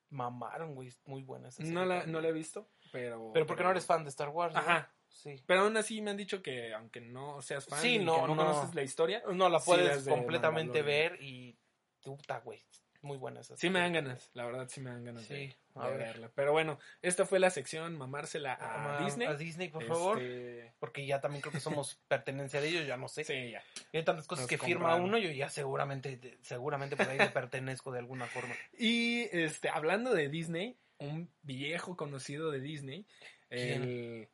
mamaron, 0.08 0.74
güey, 0.74 0.90
muy 1.04 1.22
buena 1.22 1.48
esa 1.48 1.62
No 1.62 1.84
la, 1.84 2.06
no 2.06 2.20
la 2.22 2.28
he 2.28 2.32
visto, 2.32 2.70
pero. 2.92 3.30
Pero 3.34 3.46
porque 3.46 3.62
no 3.62 3.70
eres 3.70 3.84
fan 3.84 4.04
de 4.04 4.10
Star 4.10 4.30
Wars, 4.30 4.54
¿no? 4.54 4.60
Ajá. 4.60 4.94
Sí. 5.10 5.42
Pero 5.46 5.62
aún 5.62 5.76
así 5.76 6.00
me 6.00 6.10
han 6.12 6.16
dicho 6.16 6.42
que 6.42 6.72
aunque 6.72 7.00
no 7.00 7.42
seas 7.42 7.66
fan 7.66 7.80
Sí, 7.82 7.96
y 7.96 7.98
no, 7.98 8.14
que 8.14 8.20
no, 8.22 8.26
no. 8.28 8.36
conoces 8.46 8.74
la 8.74 8.82
historia, 8.82 9.22
No 9.32 9.48
la 9.48 9.58
puedes 9.60 10.04
completamente 10.08 10.82
ver 10.82 11.20
y... 11.22 11.56
Puta, 12.02 12.38
güey, 12.40 12.64
muy 13.02 13.18
buena 13.18 13.40
esa 13.40 13.56
sí 13.56 13.68
me 13.68 13.80
dan 13.80 13.92
ganas. 13.92 14.30
La 14.32 14.46
verdad 14.46 14.66
sí 14.70 14.80
me 14.80 14.88
dan 14.90 15.04
ganas 15.04 15.28
de, 15.28 15.36
Sí, 15.50 15.56
a 15.74 15.84
de 15.86 15.90
ver. 15.96 16.06
verla. 16.06 16.30
Pero 16.34 16.52
bueno, 16.52 16.78
esta 17.02 17.26
fue 17.26 17.38
la 17.38 17.50
sección 17.50 17.96
mamársela 17.98 18.54
a, 18.54 18.98
A- 18.98 19.04
Disney. 19.04 19.26
A 19.28 19.34
Disney, 19.34 19.68
por 19.68 19.84
favor. 19.84 20.18
Este, 20.22 20.72
Porque 20.78 21.04
ya 21.06 21.20
también 21.20 21.42
creo 21.42 21.52
que 21.52 21.60
somos 21.60 21.98
pertenencia 22.08 22.60
de 22.62 22.68
ellos, 22.68 22.86
ya 22.86 22.96
no 22.96 23.08
sé. 23.08 23.24
Sí, 23.24 23.50
ya. 23.50 23.62
Hay 23.92 24.02
tantas 24.04 24.26
cosas 24.26 24.44
Nos 24.44 24.48
que 24.48 24.56
firma 24.58 24.94
uno, 24.94 25.18
yo 25.18 25.30
ya 25.30 25.50
seguramente, 25.50 26.38
seguramente 26.42 26.96
por 26.96 27.06
ahí 27.08 27.18
le 27.18 27.28
pertenezco 27.30 27.92
de 27.92 27.98
alguna 27.98 28.26
forma. 28.26 28.54
Y 28.78 29.28
este, 29.32 29.68
hablando 29.68 30.14
de 30.14 30.28
Disney, 30.30 30.78
un 30.98 31.30
viejo 31.42 31.96
conocido 31.96 32.50
de 32.50 32.60
Disney, 32.60 33.06
el, 33.50 34.28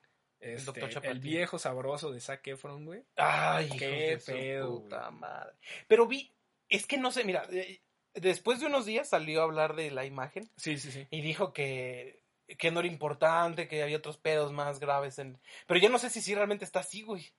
este, 0.55 0.81
el 0.81 0.91
Chapatín. 0.91 1.21
viejo 1.21 1.59
sabroso 1.59 2.11
de 2.13 2.21
Zac 2.21 2.47
Efron, 2.47 2.85
güey. 2.85 3.03
Ay, 3.17 3.69
Qué 3.79 4.19
pedo, 4.25 4.83
puta 4.83 5.11
madre. 5.11 5.53
Pero 5.89 6.07
vi, 6.07 6.33
es 6.69 6.87
que 6.87 6.99
no 6.99 7.11
sé, 7.13 7.25
mira, 7.25 7.47
eh, 7.51 7.81
después 8.15 8.61
de 8.61 8.67
unos 8.67 8.87
días 8.87 9.09
salió 9.09 9.41
a 9.41 9.45
hablar 9.45 9.75
de 9.77 9.91
la 9.91 10.05
imagen 10.05 10.51
Sí, 10.57 10.79
sí, 10.79 10.91
sí. 10.91 11.07
y 11.11 11.21
dijo 11.21 11.53
que, 11.53 12.23
que 12.59 12.71
no 12.71 12.81
era 12.81 12.89
importante, 12.89 13.69
que 13.69 13.83
había 13.83 13.99
otros 13.99 14.17
pedos 14.19 14.53
más 14.53 14.81
graves 14.81 15.19
en... 15.19 15.39
Pero 15.67 15.81
yo 15.81 15.89
no 15.89 15.99
sé 15.99 16.11
si 16.11 16.21
sí 16.21 16.35
realmente 16.35 16.65
está 16.65 16.81
así, 16.81 17.03
güey. 17.03 17.33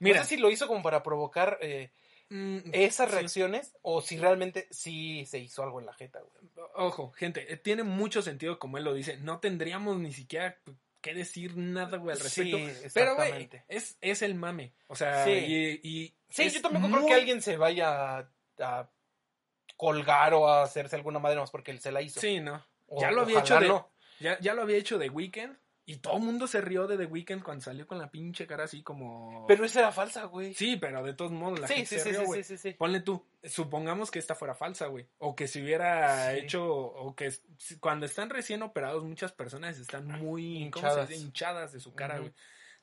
Mira, 0.00 0.18
No 0.20 0.24
sé 0.24 0.36
si 0.36 0.40
lo 0.40 0.50
hizo 0.50 0.66
como 0.66 0.82
para 0.82 1.02
provocar 1.02 1.58
eh, 1.60 1.90
Mm, 2.30 2.70
esas 2.72 3.10
sí. 3.10 3.14
reacciones 3.16 3.76
o 3.82 4.00
si 4.00 4.16
realmente 4.16 4.66
sí 4.70 5.26
se 5.26 5.38
hizo 5.38 5.62
algo 5.62 5.78
en 5.78 5.84
la 5.86 5.92
jeta, 5.92 6.20
güey. 6.20 6.66
Ojo, 6.74 7.10
gente, 7.12 7.52
eh, 7.52 7.58
tiene 7.58 7.82
mucho 7.82 8.22
sentido 8.22 8.58
como 8.58 8.78
él 8.78 8.84
lo 8.84 8.94
dice. 8.94 9.18
No 9.18 9.40
tendríamos 9.40 9.98
ni 9.98 10.10
siquiera 10.10 10.58
que 11.04 11.14
decir 11.14 11.56
nada, 11.56 11.98
güey, 11.98 12.16
al 12.16 12.22
respecto. 12.22 12.56
Sí, 12.56 12.88
Pero, 12.94 13.14
güey, 13.16 13.48
es, 13.68 13.98
es 14.00 14.22
el 14.22 14.34
mame. 14.34 14.72
O 14.88 14.96
sea, 14.96 15.24
Sí. 15.24 15.30
y, 15.32 15.80
y 15.88 16.14
Sí, 16.30 16.48
yo 16.48 16.62
tampoco 16.62 16.86
creo 16.88 17.00
muy- 17.00 17.08
que 17.08 17.14
alguien 17.14 17.42
se 17.42 17.56
vaya 17.58 18.18
a, 18.20 18.30
a 18.60 18.90
colgar 19.76 20.32
o 20.34 20.48
a 20.48 20.62
hacerse 20.62 20.96
alguna 20.96 21.18
madre 21.18 21.38
más 21.38 21.50
porque 21.50 21.70
él 21.70 21.80
se 21.80 21.92
la 21.92 22.00
hizo. 22.00 22.20
Sí, 22.20 22.40
no. 22.40 22.64
O- 22.86 23.00
ya 23.00 23.10
lo 23.10 23.22
había 23.22 23.40
hecho 23.40 23.60
de, 23.60 23.68
no. 23.68 23.92
ya, 24.20 24.38
ya 24.40 24.54
lo 24.54 24.62
había 24.62 24.76
hecho 24.78 24.98
de 24.98 25.10
Weekend 25.10 25.58
y 25.86 25.96
todo 25.96 26.16
el 26.16 26.22
mundo 26.22 26.46
se 26.46 26.62
rió 26.62 26.86
de 26.86 26.96
The 26.96 27.04
Weeknd 27.06 27.42
cuando 27.42 27.62
salió 27.62 27.86
con 27.86 27.98
la 27.98 28.10
pinche 28.10 28.46
cara 28.46 28.64
así 28.64 28.82
como 28.82 29.44
Pero 29.46 29.64
esa 29.66 29.80
era 29.80 29.92
falsa, 29.92 30.24
güey. 30.24 30.54
Sí, 30.54 30.76
pero 30.76 31.02
de 31.02 31.12
todos 31.12 31.32
modos 31.32 31.60
la 31.60 31.68
sí, 31.68 31.74
gente 31.74 31.88
sí, 31.90 31.96
se 31.96 32.02
sí, 32.04 32.10
rió, 32.10 32.20
sí, 32.20 32.26
güey. 32.26 32.42
sí, 32.42 32.56
sí, 32.56 32.70
sí. 32.70 32.76
Ponle 32.78 33.00
tú, 33.00 33.22
supongamos 33.42 34.10
que 34.10 34.18
esta 34.18 34.34
fuera 34.34 34.54
falsa, 34.54 34.86
güey. 34.86 35.06
O 35.18 35.36
que 35.36 35.46
se 35.46 35.62
hubiera 35.62 36.32
hecho, 36.34 36.64
o 36.66 37.14
que 37.14 37.32
cuando 37.80 38.06
están 38.06 38.30
recién 38.30 38.62
operados 38.62 39.04
muchas 39.04 39.32
personas 39.32 39.78
están 39.78 40.06
muy 40.06 40.70
¿cómo 40.70 41.06
se 41.06 41.16
Hinchadas. 41.16 41.72
de 41.72 41.80
su 41.80 41.94
cara, 41.94 42.18
güey. 42.18 42.32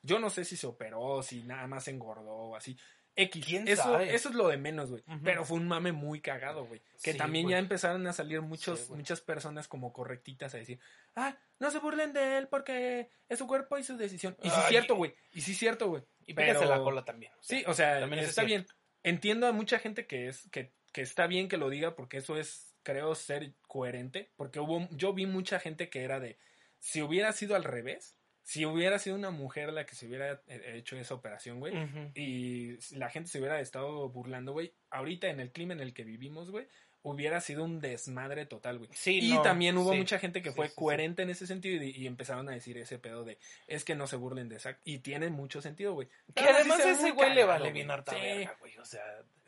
Yo 0.02 0.18
no 0.18 0.30
sé 0.30 0.44
si 0.44 0.56
se 0.56 0.66
operó, 0.66 1.22
si 1.22 1.42
nada 1.42 1.66
más 1.66 1.88
engordó 1.88 2.32
o 2.32 2.56
así. 2.56 2.76
X, 3.14 3.44
¿Quién 3.44 3.68
eso, 3.68 3.82
sabe? 3.82 4.14
eso 4.14 4.30
es 4.30 4.34
lo 4.34 4.48
de 4.48 4.56
menos, 4.56 4.90
güey. 4.90 5.02
Pero 5.22 5.44
fue 5.44 5.58
un 5.58 5.68
mame 5.68 5.92
muy 5.92 6.20
cagado, 6.20 6.64
güey. 6.66 6.80
Que 7.02 7.12
Sí, 7.12 7.18
también 7.18 7.48
ya 7.48 7.58
empezaron 7.58 8.06
a 8.06 8.12
salir 8.12 8.40
muchos, 8.40 8.80
Sí, 8.80 8.92
muchas 8.92 9.20
personas 9.20 9.68
como 9.68 9.92
correctitas 9.92 10.54
a 10.54 10.58
decir, 10.58 10.80
ah, 11.14 11.36
no 11.58 11.70
se 11.70 11.78
burlen 11.78 12.12
de 12.14 12.38
él 12.38 12.48
porque 12.48 13.10
es 13.28 13.38
su 13.38 13.46
cuerpo 13.46 13.76
y 13.76 13.84
su 13.84 13.96
decisión. 13.96 14.36
Y 14.42 14.48
sí 14.48 14.56
es 14.58 14.66
cierto, 14.68 14.96
güey. 14.96 15.14
Y 15.32 15.42
sí 15.42 15.52
es 15.52 15.58
cierto, 15.58 15.88
güey. 15.88 16.02
Y 16.26 16.34
Pero- 16.34 16.64
la 16.64 16.78
cola 16.78 17.04
también. 17.04 17.32
o 17.38 17.42
sea, 17.42 17.58
Sí, 17.58 17.64
o 17.66 17.74
sea, 17.74 18.00
también 18.00 18.24
está 18.24 18.44
bien. 18.44 18.66
Entiendo 19.02 19.46
a 19.46 19.52
mucha 19.52 19.78
gente 19.78 20.06
que 20.06 20.28
es 20.28 20.48
que, 20.50 20.72
que 20.92 21.02
está 21.02 21.26
bien 21.26 21.48
que 21.48 21.56
lo 21.56 21.68
diga 21.68 21.94
porque 21.96 22.18
eso 22.18 22.38
es, 22.38 22.72
creo, 22.82 23.14
ser 23.14 23.52
coherente. 23.66 24.30
Porque 24.36 24.60
hubo, 24.60 24.88
yo 24.92 25.12
vi 25.12 25.26
mucha 25.26 25.58
gente 25.58 25.90
que 25.90 26.02
era 26.04 26.18
de, 26.20 26.38
si 26.78 27.02
hubiera 27.02 27.32
sido 27.32 27.56
al 27.56 27.64
revés, 27.64 28.16
si 28.42 28.66
hubiera 28.66 28.98
sido 28.98 29.16
una 29.16 29.30
mujer 29.30 29.72
la 29.72 29.86
que 29.86 29.94
se 29.94 30.06
hubiera 30.06 30.40
eh, 30.48 30.74
hecho 30.76 30.96
esa 30.96 31.14
operación, 31.14 31.60
güey, 31.60 31.74
y 32.14 32.76
la 32.96 33.08
gente 33.08 33.30
se 33.30 33.38
hubiera 33.38 33.60
estado 33.60 34.08
burlando, 34.08 34.52
güey, 34.52 34.72
ahorita 34.90 35.28
en 35.28 35.40
el 35.40 35.52
clima 35.52 35.74
en 35.74 35.80
el 35.80 35.94
que 35.94 36.04
vivimos, 36.04 36.50
güey, 36.50 36.66
hubiera 37.02 37.40
sido 37.40 37.64
un 37.64 37.80
desmadre 37.80 38.46
total, 38.46 38.78
güey. 38.78 38.90
Sí, 38.92 39.18
y 39.20 39.34
no, 39.34 39.42
también 39.42 39.76
hubo 39.76 39.92
sí. 39.92 39.98
mucha 39.98 40.18
gente 40.18 40.40
que 40.40 40.50
Sí, 40.50 40.56
fue 40.56 40.72
coherente 40.72 41.22
en 41.22 41.30
ese 41.30 41.46
sentido 41.46 41.82
y, 41.82 41.90
y 41.90 42.06
empezaron 42.06 42.48
a 42.48 42.52
decir 42.52 42.78
ese 42.78 42.98
pedo 42.98 43.24
de 43.24 43.38
es 43.66 43.84
que 43.84 43.94
no 43.94 44.06
se 44.06 44.16
burlen 44.16 44.48
de 44.48 44.58
Zack. 44.58 44.80
Y 44.84 44.98
tiene 44.98 45.28
mucho 45.30 45.60
sentido, 45.60 45.94
güey. 45.94 46.08
Sí 46.36 46.44
además 46.44 46.80
ese 46.84 47.10
güey 47.10 47.34
le 47.34 47.44
vale 47.44 47.72
bien 47.72 47.90
harta 47.90 48.14
verga, 48.14 48.56
güey. 48.60 48.78
O 48.78 48.84
sea, 48.84 49.02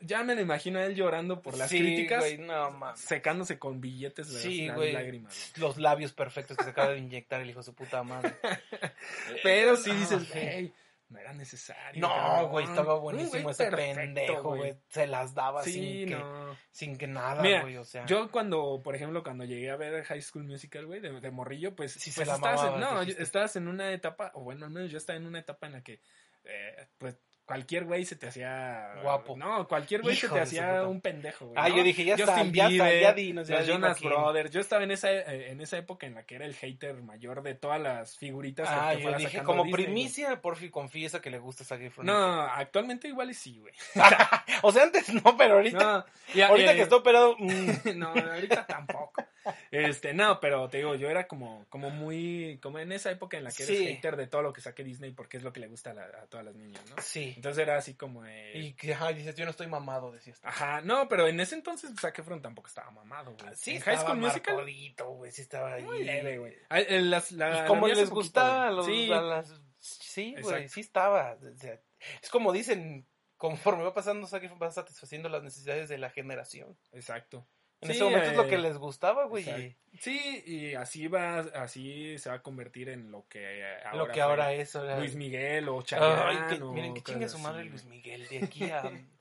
Ya 0.05 0.23
me 0.23 0.35
lo 0.35 0.41
imagino 0.41 0.79
a 0.79 0.85
él 0.85 0.95
llorando 0.95 1.41
por 1.41 1.57
las 1.57 1.69
sí, 1.69 1.79
críticas, 1.79 2.19
güey, 2.19 2.37
no 2.37 2.71
mames. 2.71 2.99
secándose 2.99 3.57
con 3.59 3.81
billetes 3.81 4.31
de 4.31 4.39
Sí, 4.39 4.67
las 4.67 4.75
güey. 4.75 4.93
lágrimas. 4.93 5.51
güey. 5.55 5.67
Los 5.67 5.77
labios 5.77 6.13
perfectos 6.13 6.57
que 6.57 6.63
se 6.63 6.69
acaba 6.71 6.89
de 6.91 6.99
inyectar 6.99 7.41
el 7.41 7.49
hijo 7.49 7.59
de 7.59 7.63
su 7.65 7.73
puta 7.73 8.03
madre. 8.03 8.35
Pero 9.43 9.75
sí 9.75 9.91
No, 9.91 9.99
dices, 9.99 10.29
hey, 10.33 10.73
no 11.09 11.19
era 11.19 11.33
necesario. 11.33 12.01
No, 12.01 12.09
cabrón. 12.09 12.51
güey, 12.51 12.65
estaba 12.65 12.95
buenísimo 12.99 13.49
ese 13.51 13.65
perfecto, 13.65 13.95
pendejo, 14.01 14.55
güey. 14.55 14.75
Se 14.89 15.07
las 15.07 15.33
daba 15.35 15.63
Sí, 15.63 15.71
sin, 15.73 16.09
que, 16.09 16.23
sin 16.71 16.97
que 16.97 17.07
nada, 17.07 17.41
Mira, 17.41 17.61
güey. 17.61 17.77
O 17.77 17.83
sea, 17.83 18.05
Yo 18.05 18.29
cuando, 18.31 18.81
por 18.83 18.95
ejemplo, 18.95 19.23
cuando 19.23 19.43
llegué 19.45 19.69
a 19.69 19.75
ver 19.75 20.03
High 20.03 20.21
School 20.21 20.45
Musical, 20.45 20.85
güey, 20.87 20.99
de, 21.01 21.19
de 21.19 21.31
morrillo, 21.31 21.75
pues, 21.75 21.93
Sí 21.93 22.11
se 22.11 22.21
pues 22.21 22.27
la 22.27 22.35
estabas, 22.35 22.73
en, 22.73 22.79
no, 22.79 22.99
dijiste. 23.01 23.21
estabas 23.23 23.55
en 23.55 23.67
una 23.67 23.91
etapa, 23.91 24.31
o 24.33 24.41
bueno, 24.43 24.65
al 24.65 24.71
menos 24.71 24.89
yo 24.91 24.97
estaba 24.97 25.17
en 25.17 25.25
una 25.27 25.39
etapa 25.39 25.67
en 25.67 25.73
la 25.73 25.81
que, 25.83 26.01
eh, 26.43 26.87
pues, 26.97 27.17
cualquier 27.45 27.85
güey 27.85 28.05
se 28.05 28.15
te 28.15 28.27
hacía... 28.27 28.95
Guapo. 29.01 29.37
No, 29.37 29.67
cualquier 29.67 30.01
güey 30.01 30.15
se 30.15 30.27
te 30.27 30.39
hacía 30.39 30.83
un 30.83 31.01
pendejo, 31.01 31.45
güey. 31.47 31.57
Ah, 31.57 31.69
¿no? 31.69 31.77
yo 31.77 31.83
dije, 31.83 32.03
ya 32.03 32.15
está, 32.15 32.33
Justin 32.33 32.53
ya 32.53 32.63
está, 32.63 32.69
Bieber, 32.69 33.01
ya 33.01 33.13
dinos, 33.13 33.47
ya 33.47 33.57
los 33.57 33.67
dime 33.67 33.77
Jonas 33.79 33.97
quién. 33.97 34.09
Brothers. 34.11 34.51
Yo 34.51 34.59
estaba 34.61 34.83
en 34.83 34.91
esa, 34.91 35.11
eh, 35.11 35.51
en 35.51 35.61
esa 35.61 35.77
época 35.77 36.07
en 36.07 36.15
la 36.15 36.23
que 36.25 36.35
era 36.35 36.45
el 36.45 36.55
hater 36.55 37.01
mayor 37.03 37.43
de 37.43 37.55
todas 37.55 37.79
las 37.79 38.17
figuritas. 38.17 38.67
Ah, 38.69 38.93
yo 38.93 39.01
fuera 39.01 39.17
dije, 39.17 39.43
como 39.43 39.63
Disney, 39.63 39.85
primicia, 39.85 40.41
porfi, 40.41 40.69
confiesa 40.69 41.21
que 41.21 41.29
le 41.29 41.39
gusta 41.39 41.63
Zac 41.63 41.81
Efron. 41.81 42.05
No, 42.05 42.41
actualmente 42.41 43.07
igual 43.07 43.29
y 43.29 43.33
sí, 43.33 43.59
güey. 43.59 43.73
o 44.63 44.71
sea, 44.71 44.83
antes 44.83 45.13
no, 45.13 45.37
pero 45.37 45.55
ahorita, 45.55 45.77
No, 45.77 46.05
ya, 46.33 46.47
ahorita 46.47 46.73
eh, 46.73 46.75
que 46.75 46.81
está 46.81 46.95
operado, 46.95 47.35
mm, 47.37 47.69
no, 47.95 48.09
ahorita 48.09 48.65
tampoco. 48.65 49.23
Este, 49.71 50.13
no, 50.13 50.39
pero 50.39 50.69
te 50.69 50.77
digo, 50.77 50.95
yo 50.95 51.09
era 51.09 51.27
como, 51.27 51.65
como 51.69 51.89
muy, 51.89 52.59
como 52.61 52.79
en 52.79 52.91
esa 52.91 53.11
época 53.11 53.37
en 53.37 53.43
la 53.43 53.51
que 53.51 53.63
eres 53.63 53.77
Sí. 53.77 53.85
hater 53.87 54.15
de 54.15 54.27
todo 54.27 54.41
lo 54.41 54.53
que 54.53 54.61
saque 54.61 54.83
Disney 54.83 55.11
porque 55.11 55.37
es 55.37 55.43
lo 55.43 55.51
que 55.53 55.59
le 55.59 55.67
gusta 55.67 55.91
a, 55.91 55.93
la- 55.93 56.03
a 56.23 56.27
todas 56.27 56.45
las 56.45 56.55
niñas, 56.55 56.81
¿no? 56.89 56.95
sí. 57.01 57.33
Entonces 57.35 57.61
era 57.63 57.77
así 57.77 57.95
como, 57.95 58.25
eh, 58.25 58.51
Y 58.57 58.73
que, 58.73 58.93
ajá, 58.93 59.09
dices, 59.13 59.35
yo 59.35 59.45
no 59.45 59.51
estoy 59.51 59.67
mamado, 59.67 60.11
decías. 60.11 60.39
ajá, 60.43 60.81
no, 60.81 61.07
pero 61.07 61.27
en 61.27 61.39
ese 61.39 61.55
entonces 61.55 61.91
Zac 61.99 62.17
Efron 62.19 62.41
tampoco 62.41 62.67
estaba 62.67 62.91
mamado, 62.91 63.35
güey. 63.39 63.55
Sí, 63.55 63.75
en 63.75 63.81
High 63.81 63.93
estaba 63.95 64.09
School 64.15 64.21
Musical, 64.25 64.55
marcadito, 64.55 65.09
güey, 65.09 65.31
sí 65.31 65.41
estaba 65.41 65.73
ahí. 65.73 65.83
muy 65.83 66.03
leve, 66.03 66.37
güey. 66.37 66.53
Eh, 66.69 67.01
las- 67.01 67.31
la- 67.31 67.49
la 67.49 67.65
como 67.65 67.87
les 67.87 67.97
poquito, 67.97 68.15
gustaba 68.15 68.71
los, 68.71 68.85
Sí, 68.85 69.11
a 69.11 69.21
las... 69.21 69.53
Sí, 69.79 70.35
güey, 70.41 70.67
sí 70.69 70.81
estaba. 70.81 71.33
O 71.41 71.57
sea, 71.57 71.79
es 72.21 72.29
como 72.31 72.51
dicen, 72.51 73.07
conforme 73.37 73.83
va 73.83 73.93
pasando, 73.93 74.25
Zac 74.25 74.43
Efron 74.43 74.59
va 74.61 74.71
satisfaciendo 74.71 75.29
las 75.29 75.43
necesidades 75.43 75.89
de 75.89 75.97
la 75.99 76.09
generación. 76.09 76.75
exacto. 76.91 77.47
En 77.81 77.89
Sí, 77.89 77.95
ese 77.95 78.03
momento 78.05 78.29
es 78.31 78.37
lo 78.37 78.47
que 78.47 78.55
eh, 78.55 78.59
les 78.59 78.77
gustaba, 78.77 79.25
güey. 79.25 79.75
Sí, 79.99 80.43
y 80.45 80.73
así 80.75 81.07
va, 81.07 81.39
así 81.39 82.17
se 82.17 82.29
va 82.29 82.35
a 82.35 82.41
convertir 82.41 82.89
en 82.89 83.11
lo 83.11 83.27
que 83.27 83.61
eh, 83.61 83.77
ahora 83.85 83.97
Lo 83.97 84.07
que 84.11 84.21
ahora 84.21 84.53
es. 84.53 84.75
ahora- 84.75 84.97
Luis 84.99 85.15
Miguel 85.15 85.69
o 85.69 85.79
Ay, 85.79 85.83
Chayanne 85.85 86.57
que- 86.57 86.63
o 86.63 86.71
miren, 86.71 86.93
que 86.93 87.01
chingue 87.01 87.29
su 87.29 87.37
madre. 87.39 87.65
Luis 87.65 87.85
Miguel, 87.85 88.27
de 88.27 88.39
aquí 88.39 88.63
a, 88.71 88.81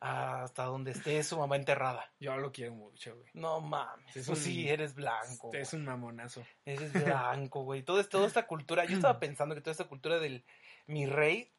a- 0.00 0.42
hasta 0.44 0.64
donde 0.64 0.92
esté 0.92 1.22
su 1.24 1.38
mamá 1.38 1.56
enterrada. 1.56 2.12
Yo 2.20 2.36
lo 2.36 2.52
quiero 2.52 2.72
mucho, 2.74 3.14
güey. 3.16 3.30
No 3.34 3.60
mames, 3.60 4.16
Es 4.16 4.26
tú 4.26 4.32
un- 4.32 4.36
sí 4.38 4.68
eres 4.68 4.94
blanco. 4.94 5.50
Es 5.52 5.72
un 5.72 5.84
mamonazo. 5.84 6.42
Eres 6.64 6.92
blanco, 6.92 7.64
güey. 7.64 7.82
Todo, 7.82 8.02
toda 8.04 8.26
esta 8.26 8.46
cultura, 8.46 8.84
yo 8.84 8.96
estaba 8.96 9.18
pensando 9.20 9.54
que 9.54 9.60
toda 9.62 9.72
esta 9.72 9.84
cultura 9.88 10.18
del 10.18 10.44
mi 10.86 11.06
rey 11.06 11.50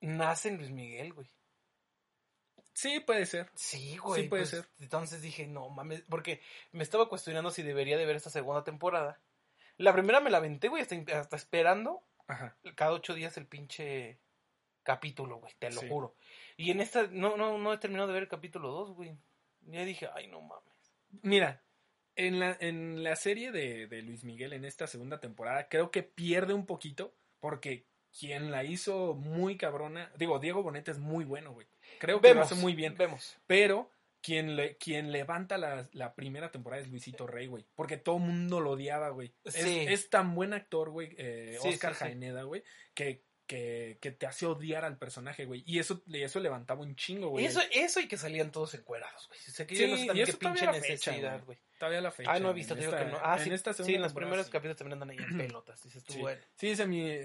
nace 0.00 0.48
en 0.48 0.56
Luis 0.58 0.70
Miguel, 0.70 1.12
güey. 1.12 1.28
Sí, 2.76 3.00
puede 3.00 3.24
ser. 3.24 3.50
Sí, 3.54 3.96
güey. 3.96 4.24
Sí, 4.24 4.28
puede 4.28 4.42
pues, 4.42 4.50
ser. 4.50 4.68
Entonces 4.80 5.22
dije, 5.22 5.46
no 5.46 5.70
mames, 5.70 6.02
porque 6.10 6.42
me 6.72 6.82
estaba 6.82 7.08
cuestionando 7.08 7.50
si 7.50 7.62
debería 7.62 7.96
de 7.96 8.04
ver 8.04 8.16
esta 8.16 8.28
segunda 8.28 8.64
temporada. 8.64 9.18
La 9.78 9.94
primera 9.94 10.20
me 10.20 10.28
la 10.30 10.36
aventé, 10.36 10.68
güey, 10.68 10.82
hasta, 10.82 10.94
hasta 11.18 11.36
esperando 11.36 12.02
Ajá. 12.28 12.54
cada 12.74 12.92
ocho 12.92 13.14
días 13.14 13.34
el 13.38 13.46
pinche 13.46 14.20
capítulo, 14.82 15.38
güey, 15.38 15.54
te 15.58 15.70
lo 15.70 15.80
Sí. 15.80 15.88
juro. 15.88 16.16
Y 16.58 16.70
en 16.70 16.80
esta, 16.82 17.06
no, 17.10 17.38
no, 17.38 17.56
no 17.56 17.72
he 17.72 17.78
terminado 17.78 18.08
de 18.08 18.12
ver 18.12 18.24
el 18.24 18.28
capítulo 18.28 18.68
dos, 18.70 18.90
güey. 18.90 19.16
Ya 19.62 19.82
dije, 19.86 20.10
ay, 20.14 20.26
no 20.26 20.42
mames. 20.42 20.94
Mira, 21.22 21.62
en 22.14 22.38
la, 22.38 22.58
en 22.60 23.02
la 23.02 23.16
serie 23.16 23.52
de, 23.52 23.86
de 23.86 24.02
Luis 24.02 24.22
Miguel 24.22 24.52
en 24.52 24.66
esta 24.66 24.86
segunda 24.86 25.18
temporada, 25.18 25.68
creo 25.70 25.90
que 25.90 26.02
pierde 26.02 26.52
un 26.52 26.66
poquito 26.66 27.14
porque 27.40 27.86
quien 28.18 28.50
la 28.50 28.64
hizo 28.64 29.14
muy 29.14 29.56
cabrona, 29.56 30.10
digo, 30.16 30.38
Diego 30.38 30.62
Boneta 30.62 30.90
es 30.90 30.98
muy 30.98 31.24
bueno, 31.24 31.52
güey. 31.52 31.66
Creo 31.98 32.20
que 32.20 32.34
lo 32.34 32.42
hace 32.42 32.54
muy 32.54 32.74
bien. 32.74 32.94
Vemos. 32.96 33.36
Pero 33.46 33.90
quien, 34.22 34.56
le, 34.56 34.76
quien 34.76 35.12
levanta 35.12 35.58
la, 35.58 35.88
la 35.92 36.14
primera 36.14 36.50
temporada 36.50 36.82
es 36.82 36.88
Luisito 36.88 37.26
Rey, 37.26 37.46
güey. 37.46 37.64
Porque 37.74 37.96
todo 37.96 38.16
el 38.16 38.22
mundo 38.22 38.60
lo 38.60 38.72
odiaba, 38.72 39.10
güey. 39.10 39.32
Es, 39.44 39.54
Sí. 39.54 39.84
es 39.88 40.10
tan 40.10 40.34
buen 40.34 40.52
actor, 40.52 40.90
güey, 40.90 41.14
eh, 41.18 41.58
Sí, 41.60 41.68
Oscar 41.68 41.94
sí. 41.94 42.00
Jaeneda, 42.00 42.42
güey, 42.42 42.62
que, 42.94 43.22
que, 43.46 43.98
que 44.00 44.10
te 44.10 44.26
hace 44.26 44.46
odiar 44.46 44.84
al 44.84 44.98
personaje, 44.98 45.44
güey. 45.44 45.62
Y 45.66 45.78
eso, 45.78 46.02
y 46.06 46.22
eso 46.22 46.40
levantaba 46.40 46.82
un 46.82 46.96
chingo, 46.96 47.28
güey. 47.28 47.44
Eso, 47.44 47.60
eso 47.72 48.00
y 48.00 48.08
que 48.08 48.16
salían 48.16 48.50
todos 48.50 48.74
encuerados, 48.74 49.28
güey. 49.28 49.40
Sé 49.40 49.66
que 49.66 49.76
Sí, 49.76 49.82
yo 49.82 49.88
no 49.88 49.96
sé 49.96 50.06
también 50.06 50.26
qué 50.26 50.32
pinche 50.34 50.66
necesidad, 50.66 51.32
güey. 51.32 51.44
güey. 51.44 51.58
Todavía 51.78 52.00
la 52.00 52.10
fecha. 52.10 52.32
Ah, 52.32 52.38
no 52.40 52.50
he 52.50 52.54
visto, 52.54 52.74
te 52.74 52.80
digo 52.80 52.96
que 52.96 53.04
no. 53.04 53.18
Ah, 53.22 53.36
en 53.38 53.44
sí, 53.44 53.50
esta 53.52 53.72
sí, 53.72 53.94
en 53.94 54.02
los 54.02 54.12
primeros 54.14 54.48
capítulos 54.48 54.76
también 54.76 54.94
andan 55.00 55.10
ahí 55.10 55.18
en 55.18 55.36
pelotas. 55.38 55.82
Dices 55.82 56.02
tú, 56.04 56.14
Sí. 56.14 56.20
bueno. 56.20 56.40
Sí, 56.56 56.68
dice 56.68 56.86
mi. 56.86 57.18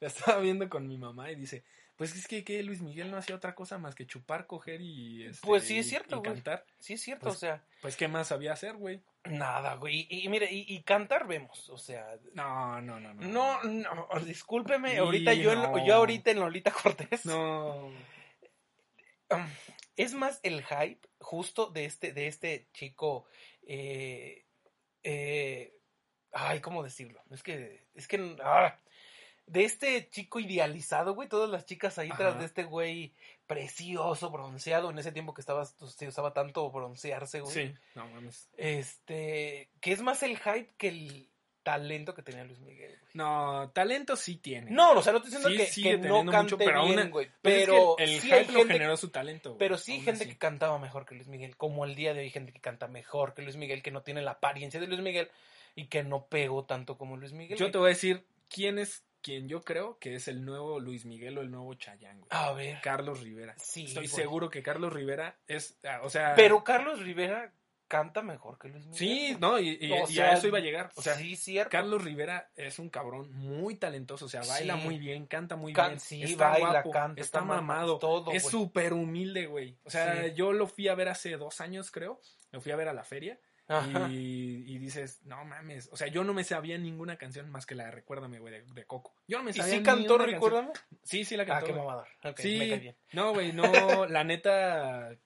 la 0.00 0.08
estaba 0.08 0.38
viendo 0.40 0.68
con 0.68 0.86
mi 0.88 0.98
mamá 0.98 1.30
y 1.30 1.36
dice: 1.36 1.62
Pues 2.00 2.16
es 2.16 2.26
que, 2.26 2.42
que 2.44 2.62
Luis 2.62 2.80
Miguel 2.80 3.10
no 3.10 3.18
hacía 3.18 3.36
otra 3.36 3.54
cosa 3.54 3.76
más 3.76 3.94
que 3.94 4.06
chupar, 4.06 4.46
coger 4.46 4.80
y. 4.80 5.26
este, 5.26 5.46
Pues 5.46 5.64
sí, 5.64 5.78
es 5.78 5.84
y- 5.86 5.90
cierto, 5.90 6.16
y 6.16 6.18
güey. 6.20 6.32
cantar. 6.32 6.64
Sí, 6.78 6.94
es 6.94 7.02
cierto, 7.02 7.24
Pues- 7.24 7.36
o 7.36 7.38
sea, 7.38 7.62
Pues, 7.82 7.94
¿qué 7.98 8.08
más 8.08 8.28
sabía 8.28 8.54
hacer, 8.54 8.74
güey? 8.76 9.02
nada, 9.26 9.74
güey. 9.74 10.06
Y, 10.08 10.24
y 10.24 10.28
mire, 10.30 10.50
y, 10.50 10.64
y 10.66 10.82
cantar 10.82 11.26
vemos, 11.26 11.68
o 11.68 11.76
sea. 11.76 12.16
No, 12.32 12.80
no, 12.80 12.98
no, 12.98 13.12
no. 13.12 13.28
No, 13.28 13.62
no, 13.64 14.08
discúlpeme, 14.24 14.92
Sí, 14.92 14.96
ahorita 14.96 15.34
yo, 15.34 15.52
en- 15.52 15.60
no. 15.60 15.86
yo 15.86 15.94
ahorita 15.96 16.30
en 16.30 16.40
Lolita 16.40 16.70
Cortés. 16.82 17.26
No. 17.26 17.90
Es 19.96 20.14
más 20.14 20.40
el 20.42 20.64
hype 20.64 21.06
justo 21.20 21.66
de 21.66 21.84
este, 21.84 22.12
de 22.14 22.26
este 22.28 22.68
chico. 22.72 23.26
eh, 23.66 24.46
eh, 25.02 25.74
ay, 26.32 26.60
¿cómo 26.60 26.82
decirlo? 26.82 27.22
Es 27.30 27.42
que, 27.42 27.84
es 27.94 28.08
que, 28.08 28.36
ah, 28.42 28.78
de 29.50 29.64
este 29.64 30.08
chico 30.10 30.40
idealizado, 30.40 31.14
güey, 31.14 31.28
todas 31.28 31.50
las 31.50 31.66
chicas 31.66 31.98
ahí 31.98 32.08
tras 32.08 32.30
Ajá. 32.30 32.38
de 32.38 32.46
este 32.46 32.64
güey 32.64 33.12
precioso, 33.46 34.30
bronceado, 34.30 34.90
en 34.90 34.98
ese 34.98 35.12
tiempo 35.12 35.34
que 35.34 35.40
estaba, 35.40 35.64
se 35.64 36.08
usaba 36.08 36.32
tanto 36.32 36.70
broncearse, 36.70 37.40
güey. 37.40 37.52
Sí, 37.52 37.74
no 37.94 38.06
mames. 38.08 38.48
Este, 38.56 39.70
que 39.80 39.92
es 39.92 40.02
más 40.02 40.22
el 40.22 40.38
hype 40.38 40.74
que 40.76 40.88
el, 40.88 41.30
talento 41.62 42.14
que 42.14 42.22
tenía 42.22 42.44
Luis 42.44 42.60
Miguel, 42.60 42.96
güey. 43.00 43.12
No, 43.14 43.70
talento 43.72 44.16
sí 44.16 44.36
tiene. 44.36 44.70
No, 44.70 44.92
o 44.92 45.02
sea, 45.02 45.12
no 45.12 45.18
estoy 45.18 45.32
diciendo 45.32 45.50
Sí, 45.50 45.56
que, 45.56 45.66
sigue 45.66 46.00
que 46.00 46.08
no 46.08 46.24
cante 46.24 46.54
mucho, 46.54 46.58
pero 46.58 46.86
bien, 46.86 47.10
güey. 47.10 47.26
Es 47.26 47.32
que 47.32 47.38
Pero 47.42 47.98
el 47.98 48.20
sí 48.20 48.28
hype 48.28 48.52
lo 48.52 48.64
generó 48.66 48.96
su 48.96 49.10
talento. 49.10 49.50
güey, 49.50 49.58
pero 49.58 49.78
sí 49.78 49.92
hay 49.92 50.00
gente 50.00 50.24
así. 50.24 50.32
que 50.32 50.38
cantaba 50.38 50.78
mejor 50.78 51.04
que 51.04 51.14
Luis 51.14 51.28
Miguel. 51.28 51.56
Como 51.56 51.84
el 51.84 51.94
día 51.94 52.14
de 52.14 52.20
hoy 52.20 52.30
gente 52.30 52.52
que 52.52 52.60
canta 52.60 52.88
mejor 52.88 53.34
que 53.34 53.42
Luis 53.42 53.56
Miguel, 53.56 53.82
que 53.82 53.90
no 53.90 54.02
tiene 54.02 54.22
la 54.22 54.32
apariencia 54.32 54.80
de 54.80 54.86
Luis 54.86 55.00
Miguel 55.00 55.30
y 55.74 55.86
que 55.86 56.02
no 56.02 56.26
pegó 56.26 56.64
tanto 56.64 56.96
como 56.96 57.16
Luis 57.16 57.32
Miguel. 57.32 57.58
Yo 57.58 57.66
güey. 57.66 57.72
te 57.72 57.78
voy 57.78 57.86
a 57.86 57.90
decir 57.90 58.24
quién 58.48 58.78
es 58.78 59.04
quien 59.22 59.48
yo 59.48 59.62
creo 59.62 59.98
que 59.98 60.14
es 60.14 60.28
el 60.28 60.44
nuevo 60.44 60.80
Luis 60.80 61.04
Miguel 61.04 61.38
o 61.38 61.40
el 61.42 61.50
nuevo 61.50 61.74
Chayanne, 61.74 62.18
güey. 62.20 62.28
A 62.30 62.52
ver. 62.52 62.80
Carlos 62.82 63.20
Rivera. 63.20 63.54
Sí, 63.58 63.84
Estoy 63.86 64.08
seguro 64.08 64.48
que 64.50 64.62
Carlos 64.62 64.92
Rivera 64.92 65.38
es, 65.46 65.78
ah, 65.84 66.00
o 66.02 66.10
sea, 66.10 66.34
Pero 66.36 66.64
Carlos 66.64 67.00
Rivera 67.00 67.52
canta 67.88 68.22
mejor 68.22 68.56
que 68.56 68.68
Luis 68.68 68.86
Miguel. 68.86 68.98
sí, 68.98 69.36
no, 69.40 69.58
y, 69.58 69.76
y- 69.80 69.90
O 69.90 70.08
y 70.08 70.14
sea, 70.14 70.30
a 70.30 70.34
eso 70.34 70.46
iba 70.46 70.58
a 70.58 70.60
llegar. 70.60 70.92
O 70.94 71.02
sea, 71.02 71.16
sí, 71.16 71.34
cierto. 71.34 71.70
Carlos 71.70 72.04
Rivera 72.04 72.48
es 72.54 72.78
un 72.78 72.88
cabrón 72.88 73.32
muy 73.32 73.74
talentoso, 73.74 74.26
o 74.26 74.28
sea, 74.28 74.42
baila 74.42 74.76
Sí. 74.76 74.82
muy 74.84 74.96
bien, 74.98 75.26
canta 75.26 75.56
muy 75.56 75.72
Can- 75.72 75.88
bien, 75.88 76.00
sí, 76.00 76.22
está 76.22 76.50
baila, 76.50 76.70
guapo, 76.70 76.90
canta, 76.92 77.20
está 77.20 77.38
está 77.40 77.44
mamado, 77.44 77.98
todo, 77.98 78.30
es 78.30 78.44
súper 78.44 78.92
humilde, 78.92 79.46
güey. 79.46 79.76
O 79.82 79.90
sea, 79.90 80.22
Sí. 80.24 80.34
yo 80.36 80.52
lo 80.52 80.68
fui 80.68 80.86
a 80.86 80.94
ver 80.94 81.08
hace 81.08 81.36
dos 81.36 81.60
años, 81.60 81.90
creo, 81.90 82.20
lo 82.52 82.60
fui 82.60 82.70
a 82.70 82.76
ver 82.76 82.86
a 82.86 82.92
la 82.92 83.02
feria. 83.02 83.40
Y, 84.10 84.64
y 84.66 84.78
dices, 84.78 85.20
no 85.24 85.44
mames, 85.44 85.88
o 85.92 85.96
sea, 85.96 86.08
yo 86.08 86.24
no 86.24 86.34
me 86.34 86.44
sabía 86.44 86.76
ninguna 86.78 87.16
canción 87.16 87.48
más 87.50 87.66
que 87.66 87.74
la 87.74 87.84
de 87.84 87.90
Recuérdame, 87.92 88.38
güey, 88.38 88.52
de, 88.54 88.62
de 88.62 88.84
Coco. 88.84 89.14
Yo 89.28 89.38
no 89.38 89.44
me 89.44 89.50
¿Y 89.50 89.54
sabía 89.54 89.72
sí 89.72 89.78
ni 89.78 89.84
cantó, 89.84 90.14
una 90.16 90.24
canción. 90.24 90.34
recuérdame? 90.42 90.72
Sí, 91.04 91.24
sí 91.24 91.36
la 91.36 91.44
Ah, 91.44 91.46
cantó. 91.46 91.66
qué 91.66 91.72
güey. 91.72 91.84
mamador. 91.84 92.08
Ok, 92.24 92.38
sí, 92.40 92.58
me 92.58 92.68
cae 92.68 92.78
bien. 92.78 92.96
no, 93.12 93.32
güey, 93.32 93.52
no, 93.52 93.62
la 94.08 94.24
neta. 94.24 95.16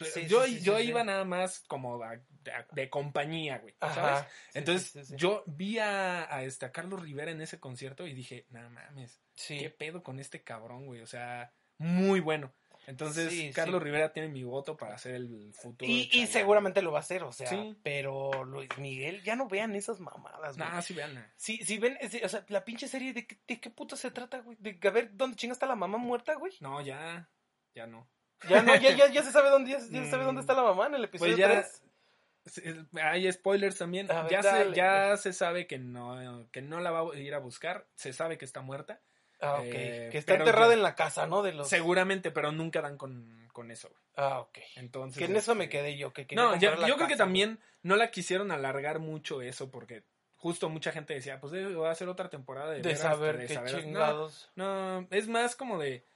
Sí, 0.00 0.26
yo 0.26 0.44
sí, 0.44 0.58
sí, 0.58 0.64
yo 0.64 0.78
sí, 0.78 0.84
iba 0.86 1.02
sí. 1.02 1.06
nada 1.06 1.24
más 1.24 1.60
como 1.68 2.02
a- 2.02 2.16
de, 2.16 2.52
de 2.72 2.90
compañía, 2.90 3.58
güey, 3.58 3.72
¿sabes? 3.80 4.24
Sí, 4.50 4.58
Entonces, 4.58 4.90
sí, 4.90 4.98
sí, 5.00 5.06
sí. 5.12 5.14
yo 5.16 5.44
vi 5.46 5.78
a, 5.78 6.34
a 6.34 6.42
este, 6.42 6.66
a 6.66 6.72
Carlos 6.72 7.00
Rivera 7.00 7.30
en 7.30 7.40
ese 7.40 7.60
concierto 7.60 8.04
y 8.04 8.12
dije, 8.14 8.46
no 8.50 8.68
mames, 8.70 9.22
Sí. 9.36 9.58
¿qué 9.60 9.70
pedo 9.70 10.02
con 10.02 10.18
este 10.18 10.42
cabrón, 10.42 10.86
güey? 10.86 11.02
O 11.02 11.06
sea, 11.06 11.52
muy 11.78 12.18
bueno. 12.18 12.52
Entonces, 12.86 13.30
Sí, 13.32 13.52
Carlos 13.52 13.80
sí. 13.80 13.84
Rivera 13.84 14.12
tiene 14.12 14.28
mi 14.28 14.42
voto 14.42 14.76
para 14.76 14.98
ser 14.98 15.14
el 15.14 15.52
futuro. 15.54 15.88
Y, 15.90 16.26
seguramente 16.26 16.82
lo 16.82 16.90
va 16.90 16.98
a 16.98 17.00
hacer, 17.02 17.22
o 17.22 17.32
sea, 17.32 17.46
Sí. 17.48 17.76
pero 17.82 18.44
Luis 18.44 18.68
Miguel, 18.78 19.22
ya 19.22 19.36
no 19.36 19.46
vean 19.48 19.74
esas 19.76 20.00
mamadas, 20.00 20.56
güey. 20.56 20.68
Nah, 20.68 20.82
sí, 20.82 20.92
vean. 20.94 21.24
Si, 21.36 21.58
si 21.64 21.78
ven, 21.78 21.96
o 22.24 22.28
sea, 22.28 22.44
la 22.48 22.64
pinche 22.64 22.88
serie, 22.88 23.12
¿de 23.12 23.26
qué, 23.26 23.38
de 23.46 23.60
qué 23.60 23.70
puta 23.70 23.94
se 23.96 24.10
trata, 24.10 24.40
güey? 24.40 24.56
De 24.60 24.78
a 24.82 24.90
ver 24.90 25.10
dónde 25.16 25.36
chinga 25.36 25.52
está 25.52 25.66
la 25.66 25.76
mamá 25.76 25.98
muerta, 25.98 26.34
güey. 26.34 26.52
No, 26.60 26.80
ya, 26.80 27.28
ya 27.74 27.86
no. 27.86 28.08
Ya 28.48 28.60
no, 28.62 28.74
ya, 28.74 28.96
ya, 28.96 29.06
ya 29.12 29.22
se 29.22 29.30
sabe 29.30 29.50
dónde, 29.50 29.70
ya, 29.70 29.78
ya 29.78 30.02
se 30.04 30.10
sabe 30.10 30.24
Mm. 30.24 30.26
dónde 30.26 30.40
está 30.40 30.54
la 30.54 30.62
mamá 30.64 30.86
en 30.88 30.94
el 30.94 31.04
episodio 31.04 31.36
Pues 31.36 31.38
ya- 31.38 31.60
3. 31.60 31.82
Sí, 32.44 32.62
Hay 33.00 33.30
spoilers 33.30 33.78
también. 33.78 34.08
Ver, 34.08 34.28
ya 34.28 34.42
dale, 34.42 34.70
se, 34.70 34.74
ya 34.76 35.16
se 35.16 35.32
sabe 35.32 35.68
que 35.68 35.78
no, 35.78 36.48
que 36.50 36.60
no 36.60 36.80
la 36.80 36.90
va 36.90 37.12
a 37.12 37.16
ir 37.16 37.32
a 37.34 37.38
buscar. 37.38 37.86
Se 37.94 38.12
sabe 38.12 38.36
que 38.38 38.44
está 38.44 38.60
muerta. 38.62 39.00
Ah, 39.42 39.56
ok. 39.60 39.64
eh, 39.66 40.08
que 40.10 40.18
está 40.18 40.34
enterrada 40.36 40.72
en 40.72 40.82
la 40.82 40.94
casa, 40.94 41.26
¿no? 41.26 41.42
De 41.42 41.52
los... 41.52 41.68
Seguramente, 41.68 42.30
pero 42.30 42.52
nunca 42.52 42.80
dan 42.80 42.96
con, 42.96 43.48
con 43.52 43.70
eso. 43.70 43.88
güey. 43.90 44.00
Ah, 44.16 44.38
ok. 44.40 44.58
Entonces. 44.76 45.18
Que 45.18 45.24
en 45.26 45.36
eso 45.36 45.54
me 45.54 45.64
este, 45.64 45.78
quedé 45.78 45.96
yo, 45.98 46.12
que 46.12 46.26
No, 46.34 46.56
ya- 46.58 46.76
yo 46.86 46.96
creo 46.96 47.08
que 47.08 47.16
también 47.16 47.58
no 47.82 47.96
la 47.96 48.10
quisieron 48.10 48.50
alargar 48.52 48.98
mucho 49.00 49.42
eso 49.42 49.70
porque 49.70 50.04
justo 50.36 50.68
mucha 50.68 50.92
gente 50.92 51.14
decía, 51.14 51.40
pues 51.40 51.52
eh, 51.52 51.66
va 51.74 51.90
a 51.90 51.94
ser 51.94 52.08
otra 52.08 52.30
temporada 52.30 52.70
de. 52.70 52.76
De 52.78 52.82
veras, 52.82 53.00
saber 53.00 53.38
de 53.38 53.46
qué 53.48 53.54
saber- 53.54 53.72
No, 53.74 53.80
chingados. 53.80 54.50
No, 54.54 55.06
es 55.10 55.26
más 55.28 55.56
como 55.56 55.78
de, 55.78 56.06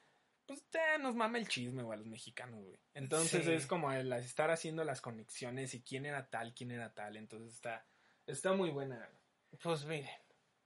pues 0.46 0.62
ya 0.72 0.96
nos 0.98 1.14
mama 1.16 1.38
el 1.38 1.48
chisme, 1.48 1.82
güey, 1.82 1.96
a 1.96 1.98
los 1.98 2.06
mexicanos, 2.08 2.64
güey. 2.64 2.78
Entonces 2.94 3.44
Sí. 3.44 3.52
es 3.52 3.66
como 3.66 3.90
el 3.92 4.12
estar 4.12 4.50
haciendo 4.52 4.84
las 4.84 5.00
conexiones 5.00 5.74
y 5.74 5.82
quién 5.82 6.06
era 6.06 6.28
tal, 6.30 6.54
quién 6.54 6.70
era 6.70 6.94
tal. 6.94 7.16
Entonces 7.16 7.52
está, 7.54 7.84
está 8.26 8.52
muy 8.52 8.70
buena. 8.70 9.08
Pues 9.62 9.84
miren. 9.84 10.08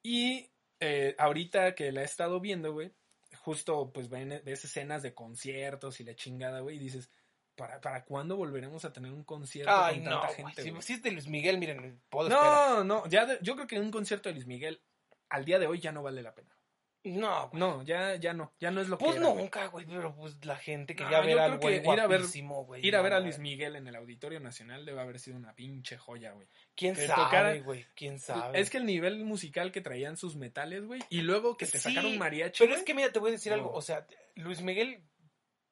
Y 0.02 0.50
eh, 0.80 1.14
ahorita 1.18 1.74
que 1.74 1.92
la 1.92 2.02
he 2.02 2.04
estado 2.04 2.40
viendo, 2.40 2.72
güey, 2.72 2.92
justo 3.38 3.92
pues 3.92 4.08
ven, 4.08 4.40
ves 4.44 4.64
escenas 4.64 5.02
de 5.02 5.14
conciertos 5.14 6.00
y 6.00 6.04
la 6.04 6.14
chingada, 6.16 6.60
güey, 6.60 6.76
y 6.76 6.80
dices, 6.80 7.10
¿para, 7.54 7.80
¿para 7.80 8.04
cuándo 8.04 8.36
volveremos 8.36 8.84
a 8.84 8.92
tener 8.92 9.12
un 9.12 9.24
concierto 9.24 9.72
Ay, 9.72 9.96
con 9.96 10.04
no, 10.04 10.20
tanta 10.20 10.34
gente? 10.34 10.82
Si, 10.82 10.92
es 10.94 11.02
de 11.02 11.10
Luis 11.12 11.28
Miguel, 11.28 11.58
miren, 11.58 12.00
puedo 12.08 12.28
esperar. 12.28 12.78
No, 12.78 12.84
no, 12.84 13.06
ya 13.08 13.26
de- 13.26 13.38
yo 13.42 13.54
creo 13.54 13.66
que 13.66 13.78
un 13.78 13.90
concierto 13.90 14.28
de 14.28 14.34
Luis 14.34 14.46
Miguel 14.46 14.82
al 15.28 15.44
día 15.44 15.58
de 15.58 15.66
hoy 15.66 15.78
ya 15.78 15.92
no 15.92 16.02
vale 16.02 16.22
la 16.22 16.34
pena. 16.34 16.56
No, 17.02 17.48
güey. 17.48 17.58
No, 17.60 17.82
ya, 17.82 18.16
ya 18.16 18.34
no, 18.34 18.52
ya 18.60 18.70
no 18.70 18.82
es 18.82 18.88
lo 18.88 18.98
que 18.98 19.04
Pues 19.06 19.16
era, 19.16 19.28
güey. 19.28 19.42
nunca, 19.44 19.66
güey, 19.68 19.86
pero 19.86 20.14
pues 20.14 20.36
la 20.44 20.56
gente 20.56 20.94
quería 20.94 21.20
yo 21.22 21.26
ver 21.26 21.38
al 21.38 21.58
güey 21.58 21.80
que 21.82 21.92
ir 21.92 22.00
a 22.00 22.06
ver- 22.06 22.20
güey. 22.66 22.86
Ir 22.86 22.94
a 22.94 23.00
ver 23.00 23.12
a 23.14 23.20
Luis. 23.20 23.38
Miguel 23.38 23.76
en 23.76 23.86
el 23.88 23.96
Auditorio 23.96 24.38
Nacional 24.38 24.84
debe 24.84 25.00
haber 25.00 25.18
sido 25.18 25.38
una 25.38 25.54
pinche 25.54 25.96
joya, 25.96 26.32
güey. 26.32 26.46
¿Quién 26.76 26.94
que 26.94 27.06
sabe, 27.06 27.22
tocara- 27.22 27.62
güey? 27.64 27.86
¿Quién 27.94 28.18
sabe? 28.18 28.60
Es 28.60 28.68
que 28.68 28.76
el 28.76 28.84
nivel 28.84 29.24
musical 29.24 29.72
que 29.72 29.80
traían 29.80 30.18
sus 30.18 30.36
metales, 30.36 30.84
güey, 30.84 31.00
y 31.08 31.22
luego 31.22 31.56
que 31.56 31.64
te 31.64 31.78
Sí, 31.78 31.88
sacaron 31.90 32.18
mariachi, 32.18 32.58
Pero 32.58 32.72
güey. 32.72 32.80
es 32.80 32.84
que 32.84 32.94
mira, 32.94 33.10
te 33.10 33.18
voy 33.18 33.30
a 33.30 33.32
decir 33.32 33.52
algo. 33.54 33.72
O 33.72 33.80
sea, 33.80 34.06
Luis 34.34 34.60
Miguel 34.60 35.02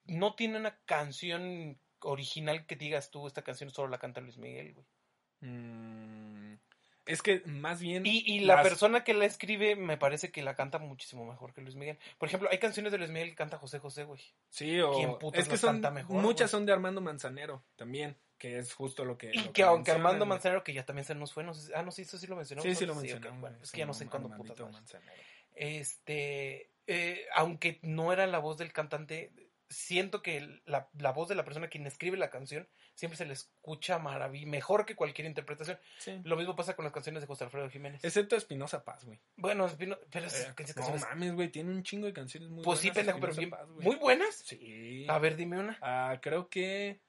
no 0.07 0.35
tiene 0.35 0.57
una 0.57 0.79
canción 0.87 1.79
original 2.01 2.65
que 2.65 2.77
digas 2.77 3.11
tú, 3.11 3.27
esta 3.27 3.43
canción 3.43 3.69
solo 3.71 3.89
la 3.89 3.99
canta 3.99 4.23
Luis 4.23 4.39
Miguel, 4.39 4.73
güey. 4.73 4.87
Mm, 5.41 6.18
es 7.09 7.23
que 7.23 7.43
más 7.47 7.81
bien... 7.81 8.05
Y, 8.05 8.23
y 8.27 8.41
la 8.41 8.63
persona 8.63 9.03
que 9.03 9.15
la 9.15 9.25
escribe 9.25 9.77
me 9.77 9.97
parece 9.97 10.31
que 10.31 10.43
la 10.43 10.55
canta 10.55 10.79
muchísimo 10.79 11.25
mejor 11.25 11.55
que 11.55 11.63
Luis 11.63 11.75
Miguel. 11.75 11.99
Por 12.19 12.29
ejemplo, 12.29 12.49
hay 12.53 12.59
canciones 12.59 12.93
de 12.93 12.99
Luis 12.99 13.11
Miguel 13.11 13.31
que 13.31 13.35
canta 13.35 13.57
José 13.57 13.79
José, 13.79 14.05
güey. 14.05 14.21
Sí, 14.51 14.79
o... 14.81 14.93
¿Quién 14.93 15.19
putas 15.19 15.41
Es 15.43 15.49
que 15.49 15.57
son... 15.57 15.77
canta 15.77 15.91
mejor, 15.91 16.21
muchas 16.21 16.51
güey? 16.51 16.61
son 16.61 16.67
de 16.67 16.73
Armando 16.73 17.01
Manzanero 17.01 17.65
también, 17.77 18.17
que 18.37 18.59
es 18.59 18.75
justo 18.75 19.07
lo 19.07 19.17
que... 19.17 19.31
Y 19.33 19.39
lo 19.39 19.53
que 19.53 19.63
aunque 19.63 19.91
Armando 19.91 20.27
güey. 20.27 20.29
Manzanero, 20.29 20.63
que 20.63 20.75
ya 20.75 20.85
también 20.85 21.07
se 21.07 21.15
nos 21.15 21.33
fue, 21.33 21.45
no 21.45 21.55
sé 21.55 21.73
ah, 21.75 21.83
no, 21.83 21.91
sí, 21.91 22.03
eso 22.03 22.19
sí 22.19 22.27
lo 22.27 22.37
mencionó. 22.37 22.63
Sí, 22.63 22.75
sí 22.75 22.85
lo 22.85 22.93
ok, 22.93 23.01
mencionamos. 23.01 23.41
bueno, 23.41 23.57
es 23.63 23.73
que 23.73 23.79
ya 23.79 23.87
no 23.87 23.95
sé 23.95 24.07
cuándo 24.07 24.29
putas. 24.29 24.71
Manzanero. 24.71 25.23
Este, 25.55 26.71
eh, 26.87 27.27
aunque 27.35 27.81
no 27.83 28.13
era 28.13 28.27
la 28.27 28.39
voz 28.39 28.59
del 28.59 28.73
cantante, 28.73 29.33
siento 29.69 30.23
que 30.23 30.61
la, 30.65 30.89
la 30.99 31.13
voz 31.13 31.29
de 31.29 31.35
la 31.35 31.45
persona 31.45 31.69
quien 31.69 31.87
escribe 31.87 32.17
la 32.17 32.31
canción 32.31 32.67
siempre 32.95 33.17
se 33.17 33.27
le 33.27 33.33
escucha 33.35 33.99
marav- 33.99 34.47
mejor 34.47 34.87
que 34.87 34.97
cualquier 34.97 35.27
interpretación. 35.27 35.79
Sí. 35.99 36.21
Lo 36.25 36.37
mismo 36.37 36.57
pasa 36.57 36.75
con 36.75 36.85
las 36.85 36.93
canciones 36.93 37.21
de 37.23 37.27
José 37.27 37.45
Alfredo 37.45 37.69
Jiménez. 37.71 38.03
Excepto 38.05 38.35
Espinosa 38.37 38.85
Paz, 38.85 39.05
güey. 39.05 39.21
Bueno, 39.37 39.67
Espino- 39.69 39.99
pero 40.11 40.27
esas 40.27 40.49
Eh, 40.49 40.53
canciones, 40.55 41.03
no 41.03 41.09
mames, 41.09 41.35
güey, 41.35 41.49
tiene 41.51 41.71
un 41.71 41.83
chingo 41.83 42.07
de 42.07 42.13
canciones 42.13 42.49
muy 42.49 42.65
pues 42.65 42.81
sí, 42.81 42.89
buenas. 42.89 42.97
pendejo, 42.99 43.21
pero 43.21 43.33
bien, 43.35 43.49
Espinosa 43.53 43.67
Paz, 43.75 43.85
muy 43.85 43.97
buenas. 43.97 44.35
Sí. 44.37 45.07
A 45.09 45.19
ver, 45.19 45.37
dime 45.37 45.59
una. 45.59 45.79
Ah, 45.83 46.19
creo 46.23 46.49
que. 46.49 47.01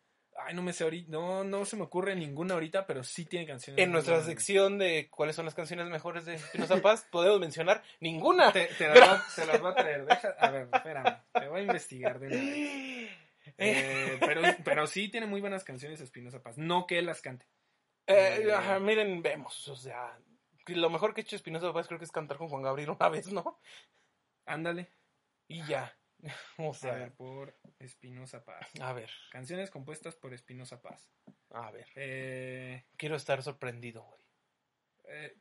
Ay, 0.45 0.53
no 0.55 0.61
me 0.61 0.73
sé 0.73 0.83
ahorita. 0.83 1.11
No, 1.11 1.43
no 1.43 1.65
se 1.65 1.75
me 1.75 1.83
ocurre 1.83 2.15
ninguna 2.15 2.53
ahorita, 2.55 2.85
pero 2.87 3.03
sí 3.03 3.25
tiene 3.25 3.45
canciones. 3.45 3.83
En 3.83 3.91
nuestra 3.91 4.15
buenas, 4.15 4.27
sección 4.29 4.77
de 4.77 5.09
cuáles 5.09 5.35
son 5.35 5.45
las 5.45 5.55
canciones 5.55 5.87
mejores 5.87 6.25
de 6.25 6.35
Espinosa 6.35 6.77
Paz, 6.81 7.07
podemos 7.11 7.39
mencionar 7.39 7.83
ninguna. 7.99 8.51
Te, 8.51 8.67
te 8.77 8.87
las 8.87 8.99
va- 8.99 9.25
te 9.35 9.45
las 9.45 9.59
voy 9.61 9.71
a 9.71 9.75
traer. 9.75 10.05
Deja, 10.05 10.29
a 10.39 10.49
ver, 10.49 10.69
espérame. 10.73 11.17
Te 11.33 11.47
voy 11.47 11.59
a 11.59 11.63
investigar 11.63 12.19
de 12.19 12.27
una 12.27 12.35
vez. 12.35 13.09
Eh, 13.57 14.17
pero, 14.19 14.41
pero 14.63 14.85
sí 14.85 15.09
tiene 15.09 15.25
muy 15.25 15.41
buenas 15.41 15.63
canciones 15.63 15.99
Espinosa 15.99 16.41
Paz. 16.41 16.57
No 16.59 16.85
que 16.85 16.99
él 16.99 17.07
las 17.07 17.21
cante. 17.21 17.47
Eh, 18.05 18.43
Eh, 18.45 18.53
ajá, 18.53 18.79
miren, 18.79 19.21
vemos, 19.23 19.67
o 19.69 19.75
sea, 19.75 20.17
lo 20.67 20.89
mejor 20.91 21.13
que 21.13 21.21
ha 21.21 21.23
hecho 21.23 21.35
Espinosa 21.35 21.73
Paz 21.73 21.87
creo 21.87 21.97
que 21.97 22.05
es 22.05 22.11
cantar 22.11 22.37
con 22.37 22.47
Juan 22.47 22.61
Gabriel 22.61 22.91
una 22.91 23.09
vez, 23.09 23.33
¿no? 23.33 23.59
Ándale. 24.45 24.91
Y 25.47 25.65
ya. 25.65 25.97
O 26.57 26.71
A 26.71 26.73
sea, 26.73 26.93
ver, 26.95 27.11
por 27.13 27.55
Espinosa 27.79 28.43
Paz. 28.43 28.67
a 28.81 28.93
ver, 28.93 29.09
Canciones 29.31 29.69
compuestas 29.69 30.15
por 30.15 30.33
Espinosa 30.33 30.81
Paz. 30.81 31.09
a 31.51 31.71
ver. 31.71 31.85
Eh, 31.95 32.83
Quiero 32.97 33.15
estar 33.15 33.41
sorprendido, 33.43 34.03
güey. 34.03 34.21
eh, 35.07 35.35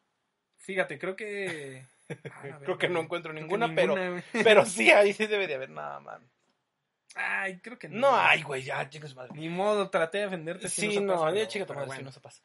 fíjate, 0.58 0.98
creo 0.98 1.16
que. 1.16 1.84
Ah, 2.32 2.38
a 2.40 2.42
ver, 2.42 2.64
Creo 2.64 2.78
que 2.78 2.88
no 2.88 3.00
encuentro 3.00 3.34
ninguna, 3.34 3.74
pero-. 3.74 3.94
Pero 4.32 4.64
sí, 4.64 4.90
ahí 4.90 5.12
sí 5.12 5.26
debe 5.26 5.46
de 5.46 5.56
haber 5.56 5.68
nada, 5.68 6.00
man. 6.00 6.26
Ay, 7.14 7.58
creo 7.60 7.78
que 7.78 7.86
no. 7.88 7.98
No 8.12 8.16
hay, 8.16 8.40
güey, 8.42 8.62
ya, 8.62 8.88
chicos, 8.88 9.14
madre. 9.14 9.32
Ni 9.34 9.50
modo, 9.50 9.90
traté 9.90 10.18
de 10.18 10.24
defenderte. 10.24 10.68
Sí, 10.70 11.00
no, 11.00 11.20
Paz, 11.20 11.34
ya 11.34 11.48
chica 11.48 11.64
madre, 11.66 11.80
bueno. 11.86 11.92
Espinosa 11.92 12.22
Paz. 12.22 12.42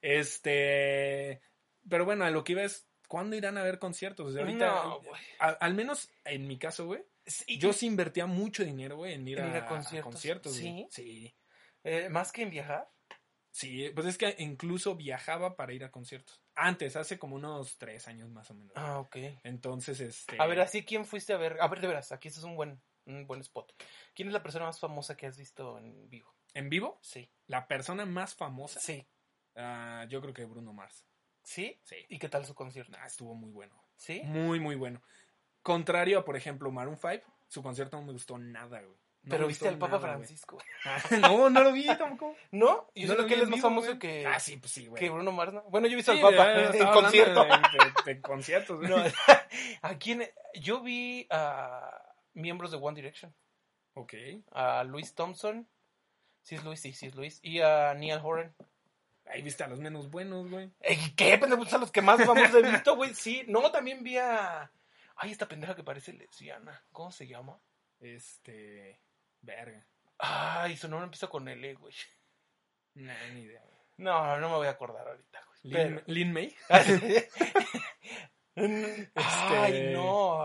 Este. 0.00 1.40
Pero 1.88 2.04
bueno, 2.04 2.24
a 2.24 2.30
lo 2.30 2.44
que 2.44 2.52
iba 2.52 2.62
es. 2.62 2.86
¿Cuándo 3.08 3.36
irán 3.36 3.58
a 3.58 3.62
ver 3.62 3.78
conciertos? 3.78 4.32
Sea, 4.32 4.42
ahorita. 4.42 4.66
No, 4.66 5.00
a- 5.40 5.48
al 5.48 5.74
menos 5.74 6.10
en 6.24 6.46
mi 6.46 6.58
caso, 6.58 6.86
güey. 6.86 7.02
Sí, 7.26 7.58
Yo 7.58 7.72
sí 7.72 7.86
invertía 7.86 8.26
mucho 8.26 8.64
dinero, 8.64 8.96
güey, 8.96 9.14
en 9.14 9.26
ir, 9.28 9.38
¿En 9.38 9.44
a, 9.46 9.48
ir 9.48 9.54
a 9.56 9.58
a 9.64 9.68
conciertos? 9.68 10.12
conciertos. 10.12 10.60
güey. 10.60 10.86
¿Sí? 10.90 11.02
Sí. 11.02 11.34
eh, 11.84 12.08
más 12.08 12.32
que 12.32 12.42
en 12.42 12.50
viajar. 12.50 12.90
Sí, 13.50 13.90
pues 13.94 14.06
es 14.06 14.16
que 14.16 14.34
incluso 14.38 14.96
viajaba 14.96 15.56
para 15.56 15.72
ir 15.74 15.84
a 15.84 15.90
conciertos. 15.90 16.42
Antes, 16.54 16.96
hace 16.96 17.18
como 17.18 17.36
unos 17.36 17.76
tres 17.78 18.08
años 18.08 18.30
más 18.30 18.50
o 18.50 18.54
menos. 18.54 18.72
Ah, 18.76 18.98
ok. 18.98 19.16
Entonces, 19.44 20.00
este. 20.00 20.36
A 20.40 20.46
ver, 20.46 20.60
así, 20.60 20.84
¿quién 20.84 21.04
fuiste 21.04 21.32
a 21.32 21.36
ver? 21.36 21.58
A 21.60 21.68
ver, 21.68 21.80
de 21.80 21.86
veras, 21.88 22.12
aquí 22.12 22.28
este 22.28 22.40
es 22.40 22.44
un 22.44 22.56
buen, 22.56 22.82
un 23.06 23.26
buen 23.26 23.40
spot. 23.42 23.72
¿Quién 24.14 24.28
es 24.28 24.32
la 24.34 24.42
persona 24.42 24.64
más 24.64 24.80
famosa 24.80 25.16
que 25.16 25.26
has 25.26 25.36
visto 25.36 25.78
en 25.78 26.08
vivo? 26.08 26.34
En 26.54 26.68
vivo, 26.70 26.98
Sí. 27.02 27.30
la 27.46 27.66
persona 27.68 28.06
más 28.06 28.34
famosa. 28.34 28.80
Sí. 28.80 29.06
ah, 29.56 30.06
yo 30.08 30.20
creo 30.22 30.32
que 30.34 30.44
Bruno 30.46 30.72
Mars. 30.72 31.06
¿Sí? 31.44 31.78
Sí. 31.82 31.96
¿Y 32.08 32.18
qué 32.18 32.28
tal 32.30 32.46
su 32.46 32.54
concierto? 32.54 32.92
Nah, 32.92 33.04
estuvo 33.04 33.34
muy 33.34 33.50
bueno. 33.50 33.82
¿Sí? 33.96 34.22
Muy, 34.24 34.60
muy 34.60 34.76
bueno. 34.76 35.02
Contrario 35.62 36.18
a, 36.20 36.24
por 36.24 36.36
ejemplo, 36.36 36.70
Maroon 36.70 36.96
5, 36.96 37.24
su 37.48 37.62
concierto 37.62 37.96
no 37.96 38.04
me 38.06 38.12
gustó 38.12 38.38
nada, 38.38 38.80
güey. 38.80 38.96
No 39.24 39.30
Pero 39.30 39.46
viste 39.46 39.68
al 39.68 39.78
Papa 39.78 39.98
nada. 39.98 40.08
Francisco. 40.14 40.58
no, 41.20 41.48
no 41.48 41.62
lo 41.62 41.72
vi 41.72 41.86
tampoco. 41.86 42.34
¿No? 42.50 42.88
Yo 42.92 43.06
No 43.14 43.22
lo 43.22 43.26
que 43.28 43.34
él 43.34 43.42
es 43.42 43.48
más 43.48 43.60
famoso 43.60 43.96
que, 43.96 44.26
Ah, 44.26 44.40
sí, 44.40 44.56
pues 44.56 44.72
sí, 44.72 44.86
güey. 44.88 45.00
que 45.00 45.10
Bruno 45.10 45.30
Mars, 45.30 45.52
¿no? 45.52 45.62
Bueno, 45.70 45.86
yo 45.86 45.92
he 45.92 45.96
visto 45.96 46.12
Sí, 46.12 46.18
al 46.20 46.24
Papa 46.34 46.48
de- 46.48 46.78
en 46.80 46.88
concierto. 46.88 47.44
De, 47.44 47.50
de- 47.50 48.14
de 48.14 48.20
conciertos, 48.20 48.78
güey. 48.78 48.90
No, 48.90 48.96
¿A 49.82 49.94
quién? 49.98 50.28
Yo 50.54 50.80
vi 50.80 51.28
a 51.30 52.02
miembros 52.34 52.72
de 52.72 52.78
One 52.78 52.96
Direction. 52.96 53.32
Ok. 53.94 54.12
A 54.50 54.82
Luis 54.82 55.14
Thompson. 55.14 55.68
Sí 56.42 56.56
es 56.56 56.64
Luis, 56.64 56.80
sí, 56.80 56.92
sí 56.92 57.06
es 57.06 57.14
Luis. 57.14 57.38
Y 57.44 57.60
a 57.60 57.94
Neil 57.94 58.18
Horan. 58.24 58.52
Ahí 59.26 59.40
viste 59.42 59.62
a 59.62 59.68
los 59.68 59.78
menos 59.78 60.10
buenos, 60.10 60.50
güey. 60.50 60.68
Ey, 60.80 60.98
¿Qué? 61.14 61.38
Pues 61.38 61.72
a 61.72 61.78
los 61.78 61.92
que 61.92 62.02
más 62.02 62.24
famosos 62.24 62.56
he 62.56 62.62
visto, 62.68 62.96
güey. 62.96 63.14
Sí. 63.14 63.44
No, 63.46 63.70
también 63.70 64.02
vi 64.02 64.18
a... 64.18 64.68
Ay, 65.16 65.30
esta 65.32 65.48
pendeja 65.48 65.74
que 65.76 65.84
parece 65.84 66.12
lesbiana. 66.12 66.82
¿Cómo 66.92 67.10
se 67.12 67.26
llama? 67.26 67.60
Este. 68.00 69.00
Verga. 69.40 69.86
Ay, 70.18 70.76
su 70.76 70.88
nombre 70.88 71.04
empieza 71.06 71.26
con 71.28 71.48
L, 71.48 71.74
güey. 71.74 71.94
Nah, 72.94 73.28
ni 73.32 73.40
idea, 73.42 73.60
güey. 73.62 73.72
No, 73.98 74.38
no 74.38 74.48
me 74.50 74.56
voy 74.56 74.66
a 74.66 74.70
acordar 74.70 75.06
ahorita, 75.08 75.44
güey. 75.46 75.58
Lin, 75.64 75.72
Pero- 75.96 76.02
Lin 76.06 76.32
May. 76.32 76.56
Ay, 79.14 79.90
no. 79.92 80.44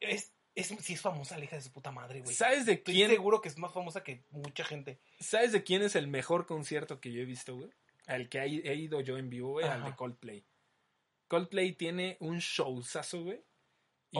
Es, 0.00 0.32
es, 0.54 0.68
sí 0.80 0.92
es 0.94 1.00
famosa 1.00 1.38
la 1.38 1.44
hija 1.44 1.56
de 1.56 1.62
su 1.62 1.72
puta 1.72 1.90
madre, 1.90 2.20
güey. 2.20 2.34
¿Sabes 2.34 2.66
de 2.66 2.74
Estoy 2.74 2.94
quién? 2.94 3.10
seguro 3.10 3.40
que 3.40 3.48
es 3.48 3.58
más 3.58 3.72
famosa 3.72 4.02
que 4.02 4.22
mucha 4.30 4.64
gente. 4.64 4.98
¿Sabes 5.18 5.52
de 5.52 5.62
quién 5.64 5.82
es 5.82 5.96
el 5.96 6.08
mejor 6.08 6.46
concierto 6.46 7.00
que 7.00 7.12
yo 7.12 7.20
he 7.22 7.24
visto, 7.26 7.56
güey? 7.56 7.70
Al 8.06 8.28
que 8.28 8.38
he 8.40 8.74
ido 8.74 9.00
yo 9.00 9.18
en 9.18 9.28
vivo, 9.30 9.52
güey, 9.52 9.66
al 9.66 9.84
de 9.84 9.94
Coldplay. 9.96 10.44
Coldplay 11.28 11.72
tiene 11.72 12.16
un 12.20 12.38
showzazo, 12.38 13.24
güey. 13.24 13.42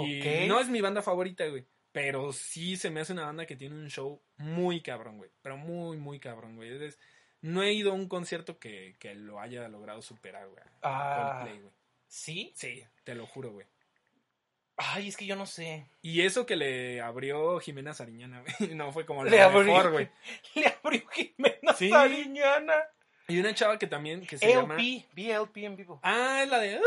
Y 0.04 0.46
no 0.48 0.60
es 0.60 0.68
mi 0.68 0.80
banda 0.80 1.02
favorita, 1.02 1.46
güey. 1.46 1.64
Pero 1.92 2.32
sí 2.32 2.76
se 2.76 2.90
me 2.90 3.00
hace 3.00 3.12
una 3.14 3.24
banda 3.26 3.46
que 3.46 3.56
tiene 3.56 3.74
un 3.74 3.88
show 3.88 4.20
muy 4.36 4.82
cabrón, 4.82 5.16
güey. 5.18 5.30
Pero 5.42 5.56
muy, 5.56 5.96
muy 5.96 6.20
cabrón, 6.20 6.56
güey. 6.56 6.84
Es- 6.84 6.98
no 7.40 7.62
he 7.62 7.72
ido 7.72 7.92
a 7.92 7.94
un 7.94 8.08
concierto 8.08 8.58
que, 8.58 8.96
que 8.98 9.14
lo 9.14 9.40
haya 9.40 9.68
logrado 9.68 10.02
superar, 10.02 10.48
güey. 10.48 10.62
Ah, 10.82 11.38
Coldplay, 11.40 11.60
güey. 11.62 11.74
¿sí? 12.08 12.52
Sí, 12.56 12.84
te 13.04 13.14
lo 13.14 13.26
juro, 13.26 13.52
güey. 13.52 13.66
Ay, 14.78 15.08
es 15.08 15.16
que 15.16 15.24
yo 15.24 15.36
no 15.36 15.46
sé. 15.46 15.86
Y 16.02 16.20
eso 16.22 16.44
que 16.44 16.56
le 16.56 17.00
abrió 17.00 17.58
Jimena 17.60 17.94
Sariñana, 17.94 18.42
güey. 18.42 18.74
No 18.74 18.92
fue 18.92 19.06
como 19.06 19.24
Le 19.24 19.40
abrió. 19.40 19.62
mejor, 19.64 19.92
güey. 19.92 20.10
Le 20.54 20.66
abrió 20.66 21.02
Jimena 21.12 21.72
Sí. 21.78 21.88
Sariñana. 21.88 22.74
Y 23.28 23.40
una 23.40 23.54
chava 23.54 23.78
que 23.78 23.86
también, 23.86 24.24
que 24.26 24.38
se 24.38 24.48
llama... 24.48 24.74
LP, 24.74 25.06
vi 25.14 25.30
LP 25.30 25.64
en 25.64 25.76
vivo. 25.76 25.98
Ah, 26.02 26.42
es 26.44 26.48
la 26.50 26.58
de... 26.60 26.78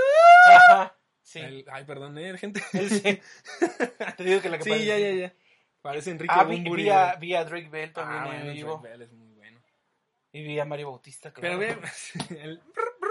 Ajá. 0.56 0.96
Sí. 1.22 1.40
El- 1.40 1.66
Ay, 1.72 1.84
perdón, 1.86 2.18
eh, 2.18 2.38
gente. 2.38 2.62
Sí. 2.72 3.02
Te 4.18 4.24
digo 4.24 4.42
que 4.42 4.50
la 4.50 4.58
que 4.58 4.64
Sí, 4.64 4.70
parece- 4.72 4.86
ya, 4.86 4.98
ya, 4.98 5.12
ya. 5.12 5.34
Parece 5.82 6.12
Enrique 6.12 6.34
Ah, 6.36 6.44
vi, 6.44 6.56
Bunbury, 6.58 6.84
vi 6.84 6.90
a, 6.90 7.06
güey. 7.16 7.20
vi 7.20 7.36
a 7.36 7.46
Drake 7.46 7.70
Bell 7.70 7.94
también 7.94 8.22
Ah, 8.22 8.26
en 8.26 8.36
bueno, 8.42 8.52
vivo. 8.54 8.78
Drake 8.80 8.90
Bell 8.90 9.02
es 9.04 9.12
muy 9.14 9.32
bueno. 9.34 9.62
Y 10.34 10.44
vi 10.44 10.60
a 10.60 10.66
Mario 10.66 10.90
Bautista, 10.92 11.32
Pero 11.34 11.58
claro. 11.58 11.82
ve, 11.82 12.40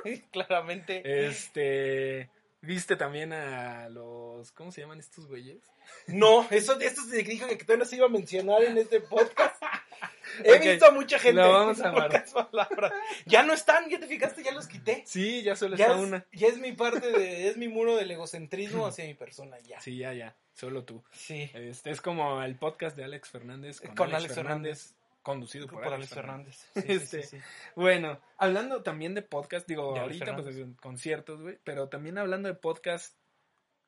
el- 0.04 0.22
Claramente. 0.30 1.26
este, 1.26 2.28
viste 2.60 2.96
también 2.96 3.32
a 3.32 3.88
los, 3.88 4.52
¿cómo 4.52 4.72
se 4.72 4.80
llaman 4.80 5.00
estos 5.00 5.26
güeyes? 5.26 5.62
No, 6.06 6.46
eso, 6.50 6.78
esto 6.80 7.02
se 7.02 7.22
dijo 7.22 7.46
que 7.46 7.56
todavía 7.56 7.84
no 7.84 7.84
se 7.84 7.96
iba 7.96 8.06
a 8.06 8.10
mencionar 8.10 8.62
en 8.62 8.78
este 8.78 9.00
podcast. 9.00 9.62
He 10.44 10.58
visto 10.58 10.86
a 10.86 10.90
mucha 10.90 11.18
gente. 11.18 11.40
lo 11.40 11.52
vamos 11.52 11.80
a 11.80 11.92
palabras. 11.92 12.92
Ya 13.26 13.42
no 13.42 13.54
están, 13.54 13.88
ya 13.88 13.98
te 13.98 14.06
fijaste, 14.06 14.42
ya 14.42 14.52
los 14.52 14.66
quité. 14.66 15.02
Sí, 15.06 15.42
ya 15.42 15.56
solo 15.56 15.76
Ya 15.76 15.86
está 15.86 15.98
es, 15.98 16.04
una. 16.04 16.26
ya 16.32 16.48
es 16.48 16.58
mi 16.58 16.72
parte 16.72 17.10
de, 17.10 17.48
es 17.48 17.56
mi 17.56 17.68
muro 17.68 17.96
del 17.96 18.10
egocentrismo 18.10 18.86
hacia 18.86 19.06
mi 19.06 19.14
persona, 19.14 19.58
ya. 19.60 19.80
Sí, 19.80 19.96
ya, 19.96 20.12
ya, 20.12 20.36
solo 20.52 20.84
tú. 20.84 21.02
Sí. 21.12 21.50
Este 21.54 21.90
es 21.90 22.00
como 22.00 22.42
el 22.42 22.56
podcast 22.56 22.96
de 22.96 23.04
Alex 23.04 23.30
Fernández 23.30 23.80
con, 23.80 23.94
Con 23.94 24.08
Alex, 24.08 24.24
Alex 24.24 24.34
Fernández, 24.34 24.94
conducido 25.32 25.66
por, 25.66 25.82
Por 25.82 25.92
Alex 25.94 26.10
Fernández. 26.14 26.56
Fernández. 26.72 26.74
Sí, 26.74 26.98
sí, 26.98 27.04
Este, 27.04 27.22
sí, 27.22 27.38
sí. 27.38 27.44
Bueno, 27.76 28.20
hablando 28.38 28.82
también 28.82 29.14
de 29.14 29.22
podcast, 29.22 29.66
digo, 29.68 29.94
De 29.94 30.00
ahorita 30.00 30.34
pues 30.36 30.46
Fernández. 30.46 30.76
conciertos, 30.80 31.40
güey, 31.42 31.58
pero 31.64 31.88
también 31.88 32.18
hablando 32.18 32.48
de 32.48 32.54
podcast, 32.54 33.16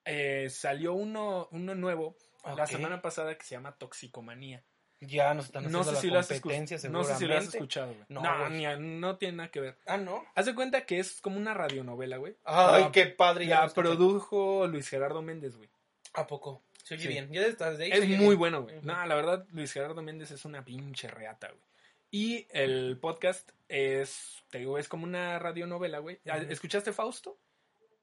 eh, 0.05 0.49
salió 0.51 0.95
uno, 0.95 1.49
uno 1.53 1.75
nuevo 1.75 2.17
la 2.57 2.67
semana 2.67 3.03
pasada 3.03 3.37
que 3.37 3.45
se 3.45 3.55
llama 3.55 3.73
Toxicomanía. 3.77 4.63
Ya 5.03 5.33
nos 5.33 5.47
están 5.47 5.63
No 5.73 5.81
haciendo 5.81 5.85
sé, 5.85 5.93
la 5.95 6.01
si 6.01 6.07
lo 6.11 6.19
has 6.19 6.29
competencia, 6.41 6.91
no 6.91 7.05
sé 7.05 7.15
si 7.17 7.25
lo 7.27 7.37
has 7.39 7.47
escuchado, 7.55 7.95
güey. 7.95 8.05
No, 8.11 8.21
No, 8.23 8.51
ni 8.51 8.67
a- 8.67 8.77
no 8.77 9.17
tiene 9.17 9.39
nada 9.39 9.51
que 9.51 9.61
ver. 9.61 9.79
Ah, 9.87 9.97
¿no? 9.97 10.23
Haz 10.35 10.45
de 10.45 10.55
cuenta 10.55 10.85
que 10.85 10.99
es 10.99 11.23
como 11.23 11.39
una 11.39 11.55
radionovela, 11.55 12.19
güey. 12.19 12.37
Ay, 12.45 12.83
La- 12.85 12.93
qué 12.93 13.07
padre. 13.07 13.47
ya 13.47 13.67
La 13.67 13.73
produjo 13.73 14.67
Luis 14.67 14.89
Gerardo 14.91 15.23
Méndez, 15.23 15.57
güey. 15.57 15.71
¿A 16.13 16.27
poco? 16.27 16.63
Se 16.91 16.95
oye 16.95 17.03
Sí. 17.05 17.09
bien. 17.09 17.31
Ya 17.33 17.43
desde 17.47 17.85
ahí 17.85 17.91
Es 17.93 18.01
muy 18.09 18.17
bien. 18.27 18.39
bueno, 18.39 18.63
güey. 18.65 18.81
No, 18.83 19.07
la 19.07 19.15
verdad, 19.15 19.47
Luis 19.53 19.73
Gerardo 19.73 20.03
Méndez 20.03 20.33
es 20.33 20.45
una 20.45 20.65
pinche 20.65 21.07
reata, 21.09 21.49
güey. 21.49 21.63
Y 22.11 22.49
el 22.51 22.99
podcast 23.01 23.51
es, 23.69 24.43
te 24.51 24.59
digo, 24.59 24.77
es 24.77 24.89
como 24.89 25.05
una 25.05 25.39
radionovela, 25.39 26.01
güey. 26.01 26.19
Ujú. 26.27 26.37
¿Escuchaste 26.51 26.93
Fausto? 26.93 27.39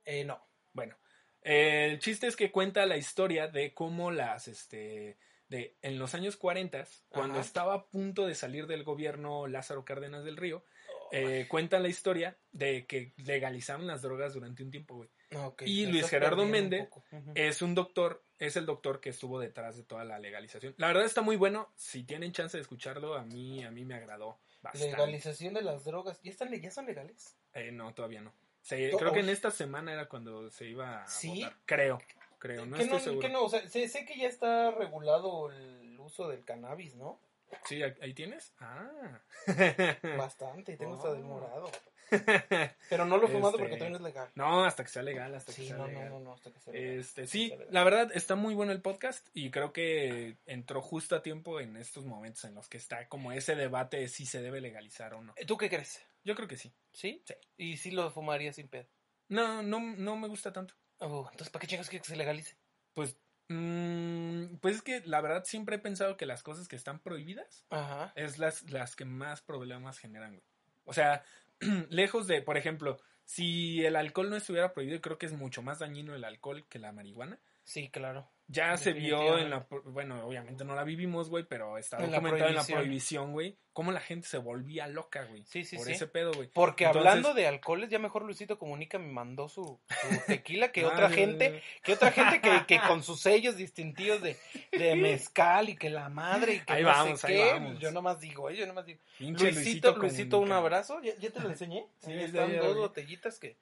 Eh, 0.05 0.23
no. 0.23 0.41
Bueno, 0.71 0.97
el 1.41 1.99
chiste 1.99 2.27
es 2.27 2.37
que 2.37 2.49
cuenta 2.49 2.85
la 2.85 2.95
historia 2.95 3.47
de 3.49 3.73
cómo 3.73 4.09
las, 4.11 4.47
este, 4.47 5.17
de 5.49 5.75
en 5.81 5.99
los 5.99 6.13
años 6.13 6.37
40, 6.37 6.85
cuando 7.09 7.33
Ajá. 7.39 7.41
estaba 7.45 7.73
a 7.73 7.85
punto 7.87 8.25
de 8.25 8.35
salir 8.35 8.67
del 8.67 8.83
gobierno 8.85 9.47
Lázaro 9.47 9.83
Cárdenas 9.83 10.23
del 10.23 10.37
Río, 10.37 10.63
eh, 11.11 11.45
cuenta 11.49 11.79
la 11.79 11.89
historia 11.89 12.37
de 12.53 12.85
que 12.85 13.11
legalizaron 13.17 13.85
las 13.87 14.01
drogas 14.01 14.33
durante 14.33 14.63
un 14.63 14.71
tiempo, 14.71 14.95
güey. 14.95 15.09
Ok, 15.35 15.63
y 15.65 15.85
Luis 15.87 16.07
Gerardo 16.09 16.43
un 16.43 16.51
Méndez. 16.51 16.87
Es 17.35 17.61
un 17.61 17.75
doctor, 17.75 18.23
es 18.39 18.55
el 18.55 18.65
doctor 18.65 19.01
que 19.01 19.09
estuvo 19.09 19.39
detrás 19.39 19.75
de 19.75 19.83
toda 19.83 20.05
la 20.05 20.19
legalización. 20.19 20.73
La 20.77 20.87
verdad 20.87 21.03
está 21.05 21.21
muy 21.21 21.35
bueno. 21.35 21.71
Si 21.75 22.03
tienen 22.03 22.31
chance 22.31 22.55
de 22.57 22.61
escucharlo, 22.61 23.15
a 23.15 23.23
mí, 23.23 23.63
a 23.63 23.71
mí 23.71 23.83
me 23.83 23.95
agradó 23.95 24.39
bastante. 24.61 24.91
Legalización 24.91 25.53
de 25.53 25.63
las 25.63 25.83
drogas. 25.83 26.21
¿Ya, 26.23 26.31
están, 26.31 26.53
ya 26.53 26.71
son 26.71 26.85
legales? 26.85 27.35
Eh, 27.53 27.71
no, 27.71 27.93
todavía 27.93 28.21
no. 28.21 28.33
Se- 28.61 28.91
creo 28.97 29.13
que 29.13 29.19
oh, 29.19 29.23
en 29.23 29.29
esta 29.29 29.51
semana 29.51 29.93
era 29.93 30.07
cuando 30.07 30.49
se 30.49 30.65
iba 30.65 31.03
a 31.03 31.07
¿Sí? 31.07 31.41
votar. 31.41 31.57
Creo, 31.65 31.99
creo, 32.39 32.65
no 32.65 32.77
¿Qué 32.77 32.83
estoy 32.83 32.97
no, 32.97 33.03
seguro. 33.03 33.27
qué 33.27 33.33
no? 33.33 33.43
O 33.43 33.49
sea, 33.49 33.67
sé, 33.67 33.87
sé 33.89 34.05
que 34.05 34.17
ya 34.17 34.27
está 34.27 34.71
regulado 34.71 35.51
el 35.51 35.99
uso 35.99 36.29
del 36.29 36.43
cannabis, 36.45 36.95
¿no? 36.95 37.19
Sí, 37.65 37.81
ahí 37.83 38.13
tienes. 38.13 38.53
Ah. 38.59 39.21
Bastante, 40.17 40.77
tengo 40.77 40.95
hasta 40.95 41.13
del 41.13 41.23
morado. 41.23 41.69
Pero 42.89 43.03
no 43.05 43.17
lo 43.17 43.25
he 43.27 43.31
fumado 43.31 43.49
Este, 43.51 43.59
porque 43.59 43.75
todavía 43.75 43.89
no 43.89 43.95
es 43.97 44.01
legal. 44.13 44.29
no, 44.35 44.63
hasta 44.63 44.83
que 44.83 44.89
sea 44.89 45.03
legal, 45.03 45.35
hasta 45.35 45.51
que 45.51 45.61
Sí, 45.61 45.67
sea 45.67 45.75
no, 45.75 45.83
no, 45.83 45.89
legal. 45.89 46.09
no, 46.09 46.19
no, 46.21 46.33
hasta 46.33 46.51
que 46.51 46.59
sea 46.61 46.71
legal. 46.73 46.99
Este, 46.99 47.27
sí, 47.27 47.49
sea 47.49 47.57
legal. 47.57 47.73
la 47.73 47.83
verdad 47.83 48.11
está 48.13 48.35
muy 48.35 48.53
bueno 48.55 48.71
el 48.71 48.81
podcast 48.81 49.27
y 49.33 49.51
creo 49.51 49.73
que 49.73 50.37
entró 50.45 50.81
justo 50.81 51.15
a 51.17 51.21
tiempo 51.21 51.59
en 51.59 51.75
estos 51.75 52.05
momentos 52.05 52.45
en 52.45 52.55
los 52.55 52.69
que 52.69 52.77
está 52.77 53.09
como 53.09 53.33
ese 53.33 53.55
debate 53.55 53.97
de 53.97 54.07
si 54.07 54.25
se 54.25 54.41
debe 54.41 54.61
legalizar 54.61 55.13
o 55.15 55.21
no. 55.21 55.33
¿Tú 55.45 55.57
qué 55.57 55.67
crees? 55.69 56.01
Yo 56.23 56.33
creo 56.35 56.47
que 56.47 56.55
sí. 56.57 56.73
¿Sí? 56.93 57.21
Sí. 57.25 57.33
¿Y 57.57 57.77
si 57.77 57.91
lo 57.91 58.09
fumaría 58.09 58.53
sin 58.53 58.69
pedo? 58.69 58.87
No, 59.27 59.61
no, 59.61 59.79
no 59.81 60.15
me 60.15 60.29
gusta 60.29 60.53
tanto. 60.53 60.75
Oh, 60.99 61.27
entonces, 61.29 61.49
¿para 61.51 61.61
qué 61.61 61.67
chingas 61.67 61.89
que 61.89 61.99
se 62.01 62.15
legalice? 62.15 62.55
Pues, 62.93 63.17
mm, 63.49 64.57
pues 64.61 64.77
es 64.77 64.81
que 64.81 65.01
la 65.05 65.21
verdad 65.21 65.43
siempre 65.45 65.77
he 65.77 65.79
pensado 65.79 66.17
que 66.17 66.25
las 66.25 66.43
cosas 66.43 66.67
que 66.67 66.75
están 66.75 66.99
prohibidas 66.99 67.65
Ajá. 67.69 68.13
es 68.15 68.39
las, 68.39 68.69
las 68.71 68.95
que 68.95 69.05
más 69.05 69.41
problemas 69.41 69.99
generan, 69.99 70.31
güey. 70.31 70.43
O 70.85 70.93
sea, 70.93 71.23
lejos 71.89 72.27
de, 72.27 72.41
por 72.41 72.57
ejemplo, 72.57 72.97
si 73.25 73.85
el 73.85 73.95
alcohol 73.95 74.29
no 74.29 74.37
estuviera 74.37 74.73
prohibido, 74.73 75.01
creo 75.01 75.17
que 75.17 75.25
es 75.25 75.33
mucho 75.33 75.61
más 75.61 75.79
dañino 75.79 76.15
el 76.15 76.23
alcohol 76.23 76.65
que 76.69 76.79
la 76.79 76.91
marihuana. 76.91 77.39
Sí, 77.67 77.89
claro. 77.89 78.29
Ya 78.49 78.77
se 78.77 78.93
vio 78.93 79.37
en 79.37 79.49
la, 79.49 79.67
bueno, 79.83 80.25
obviamente 80.25 80.63
no 80.63 80.73
la 80.73 80.85
vivimos, 80.85 81.29
güey, 81.29 81.43
pero 81.43 81.77
está 81.77 81.97
En 81.97 82.11
documentado 82.11 82.49
en 82.49 82.55
la 82.55 82.63
prohibición. 82.63 83.33
güey, 83.33 83.57
cómo 83.73 83.91
la 83.91 83.99
gente 83.99 84.25
se 84.25 84.37
volvía 84.37 84.87
loca, 84.87 85.25
güey. 85.25 85.43
Sí, 85.45 85.65
sí, 85.65 85.75
por 85.75 85.85
sí. 85.85 85.91
ese 85.91 86.07
pedo, 86.07 86.31
güey. 86.31 86.47
Porque 86.53 86.85
Entonces- 86.85 87.09
hablando 87.09 87.33
de 87.33 87.45
alcoholes, 87.45 87.89
ya 87.89 87.99
mejor 87.99 88.21
Luisito 88.23 88.57
Comunica 88.57 88.99
me 88.99 89.11
mandó 89.11 89.49
su, 89.49 89.81
su 89.89 90.07
tequila 90.27 90.71
que 90.71 90.83
Ah, 90.85 90.87
otra 90.87 91.09
gente, 91.09 91.61
que 91.83 91.91
otra 91.91 92.11
gente 92.13 92.39
que, 92.39 92.65
que 92.65 92.79
con 92.87 93.03
sus 93.03 93.19
sellos 93.19 93.57
distintivos 93.57 94.21
de, 94.21 94.37
de 94.71 94.95
mezcal 94.95 95.67
y 95.67 95.75
que 95.75 95.89
la 95.89 96.07
madre 96.07 96.53
y 96.53 96.59
que 96.61 96.71
Ahí 96.71 96.83
no 96.83 96.87
vamos, 96.87 97.19
sé 97.19 97.27
ahí 97.27 97.33
qué. 97.35 97.51
vamos. 97.51 97.79
Yo 97.79 97.91
nomás 97.91 98.21
digo, 98.21 98.49
eh, 98.49 98.55
yo 98.55 98.65
nomás 98.65 98.85
digo. 98.85 99.01
Luisito, 99.19 99.93
Luisito, 99.97 100.39
un 100.39 100.53
abrazo. 100.53 101.01
¿Ya, 101.01 101.13
ya 101.17 101.31
te 101.31 101.41
lo 101.41 101.49
enseñé? 101.49 101.85
Sí, 101.99 102.13
están 102.13 102.55
dos 102.59 102.77
botellitas 102.77 103.39
que... 103.39 103.57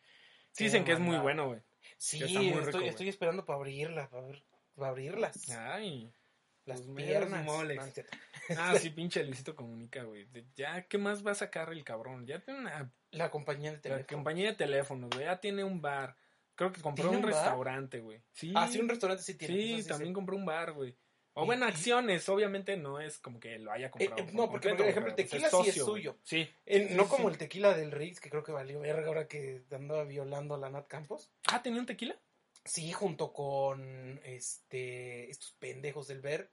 Sí, 0.51 0.66
dicen 0.66 0.86
que 0.86 0.91
es 0.91 0.99
muy 0.99 1.18
bueno, 1.18 1.47
güey. 1.47 1.60
Sí, 1.97 2.23
está 2.23 2.39
muy 2.39 2.49
rico, 2.51 2.59
estoy, 2.61 2.79
güey. 2.81 2.89
estoy 2.89 3.09
esperando 3.09 3.45
para 3.45 3.57
abrirla, 3.57 4.09
para, 4.09 4.27
ver- 4.27 4.43
para 4.75 4.89
abrirlas. 4.89 5.49
Ay. 5.51 6.11
las 6.65 6.85
meros 6.87 7.07
piernas. 7.27 7.45
moles. 7.45 7.77
No, 7.77 7.81
no 7.83 7.87
es 7.87 7.93
cierto. 7.93 8.17
Ah, 8.59 8.75
sí, 8.79 8.89
pinche 8.91 9.23
Luisito 9.23 9.55
Comunica, 9.55 10.03
güey. 10.03 10.25
De- 10.25 10.45
Ya, 10.55 10.81
¿qué 10.87 10.97
más 10.97 11.25
va 11.25 11.31
a 11.31 11.35
sacar 11.35 11.71
el 11.71 11.83
cabrón? 11.83 12.25
Ya 12.25 12.39
tiene 12.39 12.59
una 12.61 12.91
La 13.11 13.29
compañía 13.31 13.71
de 13.71 13.77
la 13.77 13.81
teléfono. 13.81 14.07
compañía 14.17 14.49
de 14.49 14.55
teléfonos, 14.55 15.09
güey. 15.11 15.25
Ya 15.25 15.39
tiene 15.39 15.63
un 15.63 15.81
bar. 15.81 16.15
Creo 16.55 16.71
que 16.71 16.81
compró 16.81 17.09
¿Tiene 17.09 17.17
un, 17.19 17.25
un 17.25 17.31
bar? 17.31 17.41
restaurante, 17.43 17.99
güey. 17.99 18.21
Sí. 18.33 18.51
Ah, 18.55 18.67
sí, 18.67 18.79
un 18.79 18.89
restaurante 18.89 19.23
sí 19.23 19.35
tiene. 19.35 19.53
Sí, 19.55 19.73
eso 19.75 19.83
sí 19.83 19.89
también 19.89 20.13
compró 20.13 20.35
un 20.37 20.45
bar, 20.45 20.71
güey. 20.73 20.95
O 21.38 21.45
y- 21.53 21.63
acciones, 21.63 22.27
obviamente 22.29 22.77
no 22.77 22.99
es 22.99 23.19
como 23.19 23.39
que 23.39 23.59
lo 23.59 23.71
haya 23.71 23.91
comprado. 23.91 24.21
Eh, 24.21 24.25
por 24.25 24.33
no, 24.33 24.49
porque, 24.49 24.73
por 24.73 24.86
ejemplo, 24.88 25.09
el 25.11 25.15
tequila 25.15 25.49
sí 25.49 25.69
es 25.69 25.75
suyo. 25.75 26.17
Sí. 26.23 26.49
Eh, 26.65 26.89
no 26.91 27.03
Sí, 27.03 27.09
como 27.09 27.27
sí. 27.29 27.33
el 27.33 27.38
tequila 27.38 27.73
del 27.75 27.91
Riggs, 27.91 28.19
que 28.19 28.29
creo 28.29 28.43
que 28.43 28.51
valió 28.51 28.79
verga 28.79 29.07
ahora 29.07 29.27
que 29.27 29.63
andaba 29.71 30.03
violando 30.05 30.55
a 30.55 30.57
la 30.57 30.69
Nat 30.69 30.88
Campos. 30.88 31.29
Ah, 31.47 31.61
¿tenía 31.61 31.79
un 31.79 31.86
tequila? 31.86 32.15
Sí, 32.63 32.91
junto 32.93 33.31
con 33.33 34.19
este 34.23 35.29
estos 35.29 35.51
pendejos 35.59 36.07
del 36.07 36.21
Bert. 36.21 36.49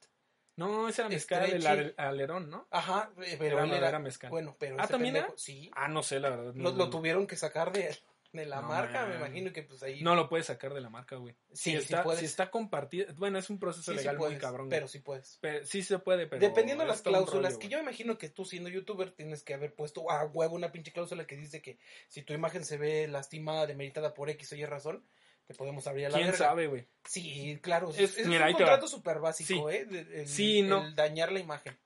No, 0.56 0.86
ese 0.88 1.00
era 1.02 1.08
mezcal, 1.08 1.44
el 1.44 1.56
Estreche. 1.56 1.68
ale- 1.68 1.94
alerón, 1.96 2.50
¿no? 2.50 2.66
Ajá, 2.70 3.10
eh, 3.24 3.36
pero 3.38 3.56
Era 3.56 3.64
él 3.64 3.72
era, 3.72 3.88
era 3.88 3.98
mezcal. 3.98 4.28
bueno, 4.30 4.54
pero 4.58 4.76
Ah, 4.78 4.86
¿también 4.86 5.14
pendejo- 5.14 5.28
era? 5.32 5.38
sí, 5.38 5.70
Ah, 5.74 5.88
no 5.88 6.02
sé, 6.02 6.20
la 6.20 6.28
verdad. 6.30 6.52
lo, 6.54 6.72
lo 6.72 6.90
tuvieron 6.90 7.26
que 7.26 7.36
sacar 7.36 7.72
de, 7.72 7.96
de 8.32 8.46
la 8.46 8.62
No, 8.62 8.68
marca, 8.68 9.04
me 9.06 9.16
imagino 9.16 9.52
que 9.52 9.62
pues 9.62 9.82
ahí 9.82 10.02
No 10.02 10.14
lo 10.14 10.28
puedes 10.28 10.46
sacar 10.46 10.72
de 10.72 10.80
la 10.80 10.88
marca, 10.88 11.16
güey. 11.16 11.34
Sí, 11.52 11.70
si 11.70 11.70
sí 11.72 11.76
está, 11.76 12.02
puedes. 12.02 12.20
si 12.20 12.26
está 12.26 12.50
compartido, 12.50 13.12
bueno, 13.16 13.38
es 13.38 13.50
un 13.50 13.58
proceso 13.58 13.92
sí, 13.92 13.98
sí 13.98 14.04
legal 14.04 14.16
puedes, 14.16 14.34
muy 14.34 14.40
cabrón. 14.40 14.66
güey. 14.68 14.78
pero 14.78 14.88
sí 14.88 15.00
puedes. 15.00 15.38
Pero 15.42 15.66
sí 15.66 15.82
se 15.82 15.98
puede, 15.98 16.26
pero 16.26 16.40
Dependiendo 16.40 16.84
de 16.84 16.88
las 16.88 17.02
cláusulas, 17.02 17.52
rollo, 17.52 17.58
que 17.58 17.66
güey. 17.66 17.70
yo 17.72 17.76
me 17.78 17.82
imagino 17.82 18.16
que 18.18 18.30
tú 18.30 18.44
siendo 18.44 18.70
youtuber 18.70 19.10
tienes 19.12 19.42
que 19.42 19.54
haber 19.54 19.74
puesto 19.74 20.10
a 20.10 20.24
huevo 20.24 20.54
una 20.54 20.72
pinche 20.72 20.92
cláusula 20.92 21.26
que 21.26 21.36
dice 21.36 21.60
que 21.60 21.78
si 22.08 22.22
tu 22.22 22.32
imagen 22.32 22.64
se 22.64 22.78
ve 22.78 23.06
lastimada, 23.08 23.66
demeritada 23.66 24.14
por 24.14 24.30
X 24.30 24.52
o 24.52 24.56
Y 24.56 24.64
razón, 24.64 25.04
te 25.46 25.54
podemos 25.54 25.86
abrir 25.86 26.06
a 26.06 26.08
la 26.08 26.14
¿Quién 26.16 26.30
verga. 26.30 26.46
sabe, 26.46 26.66
güey? 26.68 26.86
Sí, 27.04 27.58
claro, 27.62 27.90
es, 27.90 27.98
Es- 27.98 28.18
es 28.18 28.26
mira, 28.28 28.46
ahí 28.46 28.52
un 28.52 28.58
contrato 28.58 28.86
súper 28.88 29.18
básico, 29.18 29.70
Sí. 29.70 29.76
¿eh? 29.76 29.86
El, 30.14 30.26
Sí, 30.28 30.62
no. 30.62 30.86
el 30.86 30.94
dañar 30.94 31.32
la 31.32 31.40
imagen. 31.40 31.76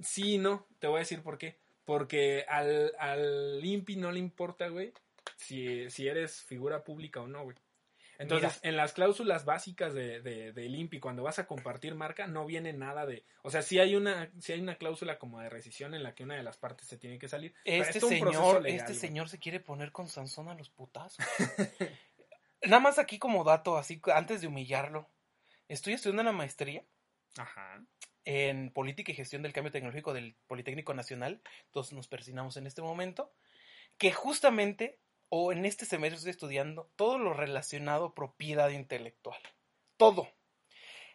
Sí, 0.00 0.38
no, 0.38 0.66
te 0.80 0.88
voy 0.88 0.96
a 0.96 1.00
decir 1.00 1.22
por 1.22 1.38
qué. 1.38 1.60
Porque 1.84 2.44
al, 2.48 2.92
al 2.98 3.60
INPI 3.62 3.96
no 3.96 4.12
le 4.12 4.20
importa, 4.20 4.68
güey, 4.68 4.92
si, 5.36 5.88
si 5.90 6.08
eres 6.08 6.42
figura 6.42 6.84
pública 6.84 7.20
o 7.20 7.26
no, 7.26 7.44
güey. 7.44 7.56
Entonces, 8.18 8.60
en 8.62 8.76
las 8.76 8.92
cláusulas 8.92 9.44
básicas 9.44 9.94
de, 9.94 10.20
de, 10.20 10.52
del 10.52 10.74
INPI, 10.74 11.00
cuando 11.00 11.24
vas 11.24 11.38
a 11.38 11.46
compartir 11.46 11.94
marca, 11.94 12.26
no 12.26 12.46
viene 12.46 12.72
nada 12.72 13.04
de... 13.04 13.24
O 13.42 13.50
sea, 13.50 13.62
sí 13.62 13.80
hay 13.80 13.96
una, 13.96 14.30
sí 14.38 14.52
hay 14.52 14.60
una 14.60 14.76
cláusula 14.76 15.18
como 15.18 15.40
de 15.40 15.50
rescisión 15.50 15.94
en 15.94 16.04
la 16.04 16.14
que 16.14 16.22
una 16.22 16.36
de 16.36 16.42
las 16.44 16.56
partes 16.56 16.86
se 16.86 16.98
tiene 16.98 17.18
que 17.18 17.28
salir. 17.28 17.54
Este 17.64 17.98
es 17.98 18.06
señor, 18.06 18.62
legal, 18.62 18.66
este 18.66 18.92
güey. 18.92 18.98
señor 18.98 19.28
se 19.28 19.38
quiere 19.38 19.58
poner 19.58 19.90
con 19.90 20.08
Sansón 20.08 20.48
a 20.48 20.54
los 20.54 20.70
putazos. 20.70 21.24
Nada 22.62 22.80
más 22.80 22.98
aquí 22.98 23.18
como 23.18 23.42
dato, 23.42 23.76
así 23.76 24.00
antes 24.14 24.40
de 24.40 24.46
humillarlo. 24.46 25.08
Estoy 25.68 25.94
estudiando 25.94 26.22
una 26.22 26.32
maestría 26.32 26.84
Ajá. 27.36 27.82
en 28.24 28.70
política 28.70 29.10
y 29.10 29.16
gestión 29.16 29.42
del 29.42 29.52
cambio 29.52 29.72
tecnológico 29.72 30.12
del 30.12 30.36
Politécnico 30.46 30.94
Nacional. 30.94 31.42
Entonces 31.66 31.92
nos 31.92 32.06
persinamos 32.06 32.56
en 32.56 32.66
este 32.66 32.82
momento. 32.82 33.32
Que 33.98 34.12
justamente, 34.12 35.00
o 35.34 35.50
en 35.50 35.64
este 35.64 35.86
semestre 35.86 36.18
estoy 36.18 36.30
estudiando 36.32 36.90
todo 36.94 37.16
lo 37.16 37.32
relacionado 37.32 38.04
a 38.04 38.14
propiedad 38.14 38.68
intelectual. 38.68 39.40
Todo. 39.96 40.28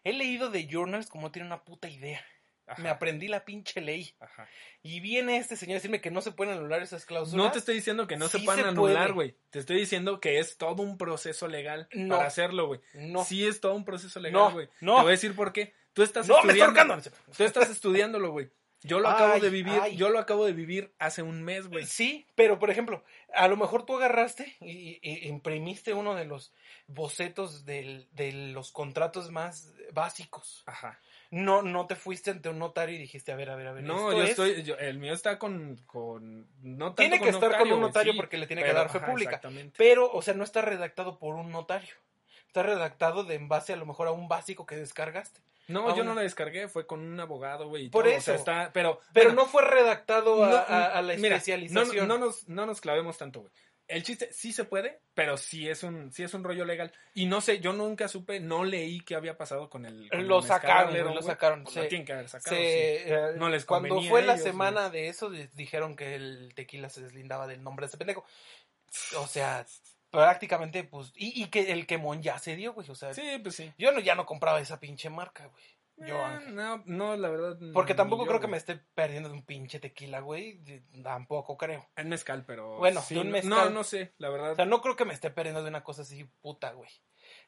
He 0.04 0.12
leído 0.12 0.50
de 0.50 0.68
journals 0.68 1.06
como 1.08 1.32
tiene 1.32 1.46
una 1.46 1.64
puta 1.64 1.88
idea. 1.88 2.26
Ajá. 2.66 2.82
Me 2.82 2.90
aprendí 2.90 3.28
la 3.28 3.46
pinche 3.46 3.80
ley. 3.80 4.16
Ajá. 4.20 4.50
Y 4.82 5.02
viene 5.02 5.38
este 5.38 5.56
señor 5.56 5.74
a 5.74 5.76
decirme 5.76 6.02
que 6.02 6.10
no 6.10 6.22
se 6.22 6.32
pueden 6.32 6.56
anular 6.58 6.82
esas 6.82 7.06
cláusulas. 7.06 7.46
No 7.46 7.52
te 7.52 7.60
estoy 7.60 7.76
diciendo 7.76 8.08
que 8.08 8.18
no 8.18 8.28
se 8.28 8.40
puedan 8.40 8.64
se 8.64 8.68
anular, 8.70 9.14
güey. 9.14 9.38
Te 9.52 9.60
estoy 9.60 9.78
diciendo 9.78 10.20
que 10.20 10.40
es 10.40 10.58
todo 10.58 10.82
un 10.82 10.98
proceso 10.98 11.48
legal 11.48 11.88
No. 11.94 12.16
para 12.16 12.28
hacerlo, 12.28 12.66
güey. 12.66 12.82
No. 12.96 13.24
Sí 13.24 13.46
es 13.46 13.62
todo 13.62 13.76
un 13.76 13.86
proceso 13.86 14.20
legal, 14.20 14.52
güey. 14.52 14.68
no. 14.82 14.96
Te 14.96 15.02
voy 15.04 15.10
a 15.10 15.12
decir 15.12 15.36
por 15.36 15.54
qué. 15.54 15.76
Tú 15.94 16.02
estás 16.02 16.28
no, 16.28 16.34
me 16.44 16.54
está 16.54 16.66
estudiando. 16.66 16.94
ahorcando. 16.94 17.12
Tú 17.38 17.44
estás 17.44 17.70
estudiándolo, 17.70 18.32
güey. 18.32 18.50
Yo 18.88 19.00
lo 19.00 19.10
acabo 19.10 19.40
de 19.40 19.50
vivir, 19.50 19.80
ay. 19.82 19.96
yo 19.96 20.10
lo 20.10 20.20
acabo 20.20 20.46
de 20.46 20.54
vivir 20.54 20.92
hace 21.00 21.22
un 21.22 21.44
mes, 21.44 21.68
güey. 21.68 21.86
Sí, 21.86 22.26
pero 22.36 22.58
por 22.60 22.70
ejemplo, 22.70 23.04
a 23.34 23.48
lo 23.48 23.58
mejor 23.58 23.86
tú 23.86 23.96
agarraste 23.98 24.56
y, 24.62 25.00
y- 25.02 25.28
imprimiste 25.28 25.94
uno 25.94 26.16
de 26.16 26.26
los 26.26 26.54
bocetos 26.88 27.66
del- 27.66 28.08
de 28.14 28.32
los 28.32 28.72
contratos 28.72 29.32
más 29.32 29.74
básicos. 29.94 30.64
Ajá. 30.66 31.00
No, 31.30 31.62
no 31.62 31.88
te 31.88 31.96
fuiste 31.96 32.32
ante 32.32 32.48
un 32.48 32.58
notario 32.58 32.96
y 32.96 33.00
dijiste, 33.00 33.34
a 33.34 33.36
ver, 33.36 33.50
a 33.50 33.56
ver, 33.56 33.68
a 33.68 33.74
ver. 33.74 33.84
No, 33.84 34.12
esto 34.12 34.18
yo 34.18 34.24
es- 34.24 34.30
estoy, 34.30 34.64
yo- 34.64 34.78
el 34.78 34.98
mío 34.98 35.14
está 35.14 35.38
con, 35.38 35.76
con 35.86 36.48
no 36.62 36.88
tanto 36.88 36.96
Tiene 37.02 37.18
que 37.20 37.26
con 37.26 37.34
estar 37.36 37.58
con 37.60 37.72
un 37.72 37.82
notario 37.82 38.14
sí, 38.14 38.18
porque 38.18 38.38
le 38.38 38.48
tiene 38.48 38.64
que 38.64 38.72
dar 38.74 38.90
fe 38.90 39.00
ajá, 39.00 39.08
pública. 39.08 39.32
Exactamente. 39.32 39.76
Pero, 39.78 40.10
o 40.12 40.22
sea, 40.22 40.34
no 40.34 40.44
está 40.46 40.62
redactado 40.62 41.20
por 41.20 41.36
un 41.36 41.52
notario. 41.52 41.94
Está 42.48 42.64
redactado 42.64 43.26
de 43.26 43.36
en 43.36 43.50
base 43.50 43.74
a 43.74 43.76
lo 43.76 43.86
mejor 43.86 44.08
a 44.08 44.12
un 44.12 44.30
básico 44.30 44.66
que 44.66 44.78
descargaste. 44.78 45.42
No, 45.68 45.90
yo 45.90 46.02
una- 46.02 46.12
no 46.12 46.16
la 46.16 46.22
descargué, 46.22 46.68
fue 46.68 46.86
con 46.88 47.02
un 47.02 47.20
abogado, 47.20 47.68
güey. 47.68 47.90
Por 47.90 48.06
todo, 48.06 48.14
o 48.14 48.18
eso. 48.18 48.26
sea, 48.26 48.36
está, 48.36 48.72
pero, 48.74 49.00
Pero 49.14 49.30
bueno, 49.30 49.44
no 49.44 49.48
fue 49.50 49.64
redactado 49.64 50.44
a, 50.44 50.50
no, 50.50 50.56
a- 50.56 50.86
a 50.98 51.02
la 51.02 51.16
mira, 51.16 51.36
especialización. 51.38 52.08
No, 52.08 52.18
no 52.18 52.26
nos, 52.26 52.48
no 52.48 52.66
nos 52.66 52.80
clavemos 52.82 53.18
tanto, 53.18 53.42
güey. 53.42 53.52
El 53.90 54.04
chiste 54.04 54.30
sí 54.34 54.52
se 54.52 54.66
puede, 54.66 55.00
pero 55.14 55.38
sí 55.38 55.70
es 55.70 55.82
un, 55.84 56.12
sí 56.12 56.22
es 56.22 56.34
un 56.34 56.44
rollo 56.44 56.66
legal. 56.66 56.92
Y 57.14 57.26
no 57.26 57.40
sé, 57.40 57.62
yo 57.62 57.72
nunca 57.72 58.10
supe, 58.10 58.42
no 58.42 58.66
leí 58.66 59.00
qué 59.00 59.16
había 59.16 59.38
pasado 59.38 59.70
con 59.70 59.86
el. 59.86 60.10
con 60.10 60.28
Lo 60.28 60.42
sacaron, 60.42 60.94
lo 61.16 61.22
sacaron, 61.22 61.64
Pues 61.64 61.76
lo 61.78 61.88
tienen 61.88 62.06
que 62.06 62.12
haber 62.12 62.28
sacado, 62.28 62.54
sí. 62.54 62.62
Se, 62.62 63.14
eh, 63.14 63.34
No 63.38 63.48
les 63.48 63.64
cuando 63.64 63.88
convenía 63.88 64.10
fue 64.10 64.24
a 64.24 64.26
la 64.26 64.34
ellos, 64.34 64.44
semana 64.44 64.90
de 64.90 65.08
eso, 65.08 65.30
dijeron 65.30 65.96
que 65.96 66.16
el 66.16 66.52
tequila 66.54 66.90
se 66.90 67.02
deslindaba 67.02 67.48
del 67.48 67.64
nombre 67.64 67.86
de 67.86 67.88
ese 67.88 67.98
pendejo. 67.98 68.26
O 69.18 69.26
sea, 69.28 69.66
prácticamente, 70.10 70.84
pues, 70.84 71.12
y, 71.16 71.42
y 71.44 71.48
que 71.48 71.72
el 71.72 71.86
quemón 71.88 72.22
ya 72.22 72.38
se 72.40 72.56
dio, 72.56 72.74
güey. 72.74 72.90
O 72.90 72.96
sea, 72.96 73.14
Sí, 73.14 73.24
pues 73.42 73.56
sí. 73.56 73.72
yo 73.78 73.92
no, 73.92 74.00
ya 74.00 74.16
no 74.16 74.26
compraba 74.26 74.60
esa 74.60 74.80
pinche 74.80 75.10
marca, 75.10 75.48
güey. 75.48 75.64
Yo, 76.00 76.16
Eh, 76.28 76.40
no, 76.50 76.84
no, 76.86 77.18
la 77.18 77.28
verdad. 77.28 77.58
Porque 77.74 77.94
ni 77.94 77.98
tampoco 77.98 78.24
yo, 78.24 78.28
creo 78.28 78.40
que 78.40 78.46
güey. 78.46 78.52
me 78.52 78.58
esté 78.58 78.76
perdiendo 78.94 79.30
de 79.30 79.36
un 79.36 79.44
pinche 79.44 79.80
tequila, 79.80 80.20
güey. 80.20 80.62
Tampoco 81.04 81.58
creo. 81.58 81.90
En 81.96 82.10
mezcal, 82.10 82.46
pero. 82.46 82.78
Bueno, 82.78 83.02
sí, 83.02 83.16
de 83.16 83.22
un 83.22 83.28
no- 83.28 83.34
mezcal. 83.34 83.50
No, 83.50 83.70
no 83.72 83.84
sé, 83.84 84.14
la 84.20 84.30
verdad. 84.30 84.52
O 84.52 84.56
sea, 84.56 84.66
no 84.66 84.82
creo 84.82 84.96
que 84.96 85.06
me 85.06 85.16
esté 85.16 85.32
perdiendo 85.32 85.64
de 85.64 85.70
una 85.70 85.84
cosa 85.84 86.04
así 86.04 86.24
puta, 86.42 86.72
güey. 86.74 86.90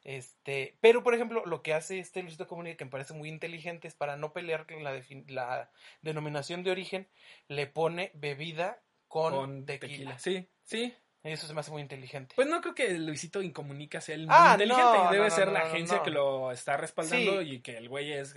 Este, 0.02 0.76
pero 0.80 1.02
por 1.02 1.14
ejemplo, 1.14 1.44
lo 1.46 1.62
que 1.62 1.74
hace 1.74 1.98
este 2.00 2.22
Luisito 2.22 2.46
Comunica 2.48 2.76
que 2.76 2.84
me 2.84 2.90
parece 2.90 3.14
muy 3.14 3.28
inteligente 3.28 3.86
es 3.88 3.94
para 3.94 4.16
no 4.16 4.32
pelear 4.32 4.66
con 4.66 4.82
la, 4.82 5.00
la 5.28 5.70
denominación 6.02 6.62
de 6.64 6.70
origen, 6.70 7.08
le 7.48 7.66
pone 7.66 8.10
bebida 8.14 8.82
con, 9.08 9.32
con 9.32 9.64
tequila. 9.66 10.16
tequila. 10.16 10.18
Sí, 10.18 10.48
sí. 10.64 10.94
Eso 11.22 11.46
se 11.46 11.52
me 11.52 11.60
hace 11.60 11.70
muy 11.70 11.82
inteligente. 11.82 12.34
Pues 12.34 12.48
no 12.48 12.60
creo 12.62 12.74
que 12.74 12.90
Luisito 12.98 13.42
Incomunica 13.42 14.00
sea 14.00 14.14
el 14.14 14.26
muy 14.26 14.34
Ah, 14.36 14.52
inteligente. 14.54 14.82
no, 14.82 15.10
Debe 15.12 15.28
no, 15.28 15.34
ser 15.34 15.46
no, 15.48 15.52
la 15.52 15.60
agencia 15.60 16.02
que 16.02 16.10
lo 16.10 16.50
está 16.50 16.76
respaldando 16.78 17.42
Sí. 17.42 17.54
y 17.56 17.60
que 17.60 17.76
el 17.76 17.88
güey 17.88 18.12
es 18.12 18.34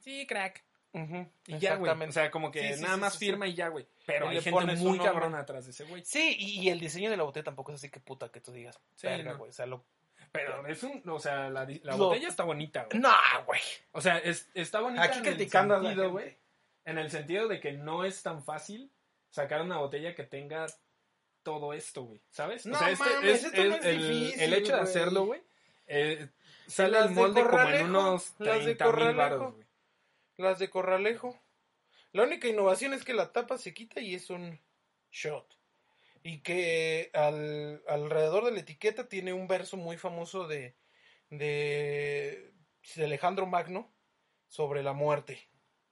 sí, 0.00 0.26
crack. 0.26 0.64
Ujú, 0.92 1.28
Y 1.46 1.58
ya, 1.58 1.76
güey. 1.76 1.92
O 1.92 2.12
sea, 2.12 2.30
como 2.30 2.50
que 2.50 2.66
Sí, 2.72 2.74
sí, 2.78 2.82
nada 2.82 2.96
más 2.96 3.18
firma 3.18 3.46
y 3.46 3.54
ya, 3.54 3.68
güey. 3.68 3.86
Pero 4.06 4.28
hay 4.28 4.36
le 4.36 4.42
gente 4.42 4.58
pones 4.58 4.80
muy 4.80 4.98
cabrona 4.98 5.38
atrás 5.40 5.66
de 5.66 5.70
ese 5.72 5.84
güey. 5.84 6.02
Sí, 6.04 6.34
y, 6.38 6.60
y 6.62 6.70
el 6.70 6.80
diseño 6.80 7.10
de 7.10 7.16
la 7.16 7.22
botella 7.24 7.44
tampoco 7.44 7.72
es 7.72 7.76
así 7.76 7.90
que 7.90 8.00
puta 8.00 8.30
que 8.30 8.40
tú 8.40 8.52
digas. 8.52 8.80
Verga, 9.02 9.34
güey. 9.34 9.50
O 9.50 9.52
sea, 9.52 9.66
lo... 9.66 9.84
Pero 10.32 10.66
es 10.66 10.82
un, 10.82 11.02
o 11.08 11.18
sea, 11.20 11.48
la, 11.50 11.64
di- 11.66 11.80
la 11.84 11.92
Lo- 11.96 12.06
botella 12.06 12.28
está 12.28 12.42
bonita, 12.44 12.84
güey. 12.90 13.00
No, 13.00 13.14
güey. 13.46 13.60
O 13.92 14.00
sea, 14.00 14.18
es- 14.18 14.48
está 14.54 14.80
bonita 14.80 15.02
Aquí 15.04 15.18
en 15.18 15.24
criticando 15.24 15.74
a 15.74 15.78
el 15.78 15.84
sentido, 15.84 16.10
güey. 16.10 16.36
En 16.84 16.98
el 16.98 17.10
sentido 17.10 17.48
de 17.48 17.60
que 17.60 17.72
no 17.72 18.04
es 18.04 18.22
tan 18.22 18.42
fácil 18.42 18.90
sacar 19.30 19.60
una 19.62 19.78
botella 19.78 20.14
que 20.14 20.24
tenga 20.24 20.66
todo 21.48 21.72
esto, 21.72 22.02
güey. 22.02 22.20
¿Sabes? 22.30 22.66
No 22.66 22.76
o 22.76 22.78
sea, 22.78 22.90
este 22.90 23.04
mames, 23.04 23.30
es, 23.30 23.44
esto 23.44 23.64
no 23.64 23.76
es 23.76 23.84
el, 23.84 23.98
difícil, 23.98 24.40
el 24.40 24.54
hecho 24.54 24.74
de 24.74 24.80
hacerlo, 24.80 25.24
güey. 25.24 25.42
eh, 25.86 26.28
sale 26.66 26.98
el 26.98 27.08
de 27.08 27.14
molde 27.14 27.42
como 27.42 27.68
en 27.70 27.86
unos 27.86 28.34
las 28.38 28.64
de 28.64 28.74
30 28.74 28.92
mil 28.92 29.14
baros, 29.16 29.54
güey. 29.54 29.66
Las 30.36 30.58
de 30.58 30.70
Corralejo. 30.70 31.40
La 32.12 32.22
única 32.22 32.48
innovación 32.48 32.92
es 32.92 33.04
que 33.04 33.14
la 33.14 33.32
tapa 33.32 33.58
se 33.58 33.72
quita 33.74 34.00
y 34.00 34.14
es 34.14 34.30
un 34.30 34.60
shot. 35.10 35.58
Y 36.22 36.40
que 36.40 37.10
al, 37.14 37.82
alrededor 37.88 38.44
de 38.44 38.52
la 38.52 38.60
etiqueta 38.60 39.08
tiene 39.08 39.32
un 39.32 39.48
verso 39.48 39.76
muy 39.76 39.96
famoso 39.96 40.46
de, 40.46 40.76
de, 41.30 42.52
de 42.94 43.04
Alejandro 43.04 43.46
Magno 43.46 43.90
sobre 44.48 44.82
la 44.82 44.92
muerte 44.92 45.48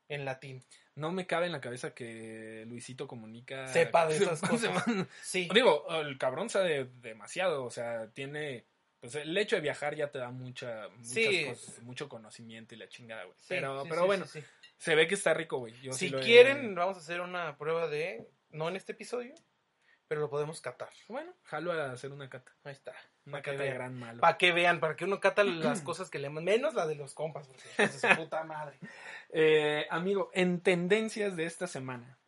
en 0.09 0.25
latín. 0.25 0.65
No 0.95 1.13
me 1.13 1.27
cabe 1.27 1.47
en 1.47 1.53
la 1.53 1.61
cabeza 1.61 1.95
que 1.95 2.65
Luisito 2.67 3.07
comunica. 3.07 3.69
Sepa 3.69 4.07
de 4.07 4.17
esas 4.17 4.41
cosas. 4.41 4.85
Sí. 5.23 5.49
Digo, 5.53 5.87
el 6.01 6.17
cabrón 6.19 6.49
sabe 6.49 6.85
demasiado, 7.01 7.65
o 7.65 7.71
sea, 7.71 8.09
tiene. 8.13 8.67
Pues 9.01 9.15
el 9.17 9.37
hecho 9.37 9.57
de 9.57 9.63
viajar 9.63 9.95
ya 9.95 10.11
te 10.11 10.19
da 10.19 10.31
mucha, 10.31 10.89
muchas 10.89 11.09
Sí. 11.13 11.45
cosas, 11.45 11.83
mucho 11.83 12.09
conocimiento 12.09 12.75
y 12.75 12.79
la 12.79 12.89
chingada, 12.89 13.25
güey. 13.25 13.37
Sí, 13.39 13.47
pero, 13.51 13.83
sí, 13.83 13.89
pero 13.91 14.07
bueno, 14.07 14.25
se 14.79 14.95
ve 14.95 15.07
que 15.07 15.15
está 15.15 15.35
rico, 15.35 15.59
güey. 15.59 15.75
Si 15.93 16.09
lo 16.09 16.19
he- 16.19 16.23
quieren, 16.23 16.75
vamos 16.75 16.97
a 16.97 17.01
hacer 17.01 17.21
una 17.21 17.57
prueba 17.59 17.89
de. 17.89 18.27
No 18.51 18.69
en 18.69 18.77
este 18.77 18.93
episodio, 18.93 19.35
pero 20.09 20.23
lo 20.23 20.31
podemos 20.31 20.61
catar. 20.63 20.89
Bueno, 21.09 21.35
jalo 21.43 21.73
a 21.73 21.93
hacer 21.93 22.11
una 22.11 22.31
cata. 22.31 22.53
Ahí 22.65 22.73
está. 22.73 22.95
Una 23.27 23.33
Para 23.33 23.43
que 23.43 23.57
vean. 23.57 23.75
gran 23.75 23.95
malo. 23.99 24.21
Para 24.21 24.39
que 24.39 24.53
vean, 24.53 24.81
para 24.81 24.97
que 24.97 25.05
uno 25.05 25.21
cata 25.21 25.43
las 25.45 25.81
cosas 25.83 26.11
que 26.11 26.19
le. 26.19 26.31
Menos 26.31 26.75
la 26.75 26.87
de 26.87 26.95
los 26.95 27.13
compas, 27.15 27.47
porque 27.49 27.89
su 27.89 28.01
puta 28.31 28.45
madre. 28.45 28.79
Eh, 29.31 29.87
amigo, 29.91 30.31
en 30.33 30.61
tendencias 30.61 31.37
de 31.37 31.45
esta 31.45 31.67
semana. 31.67 32.19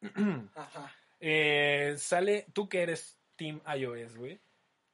Ajá. 0.54 0.94
eh, 1.20 1.94
sale, 1.98 2.46
tú 2.52 2.68
que 2.68 2.82
eres 2.82 3.18
Team 3.36 3.60
iOS, 3.76 4.16
güey. 4.16 4.40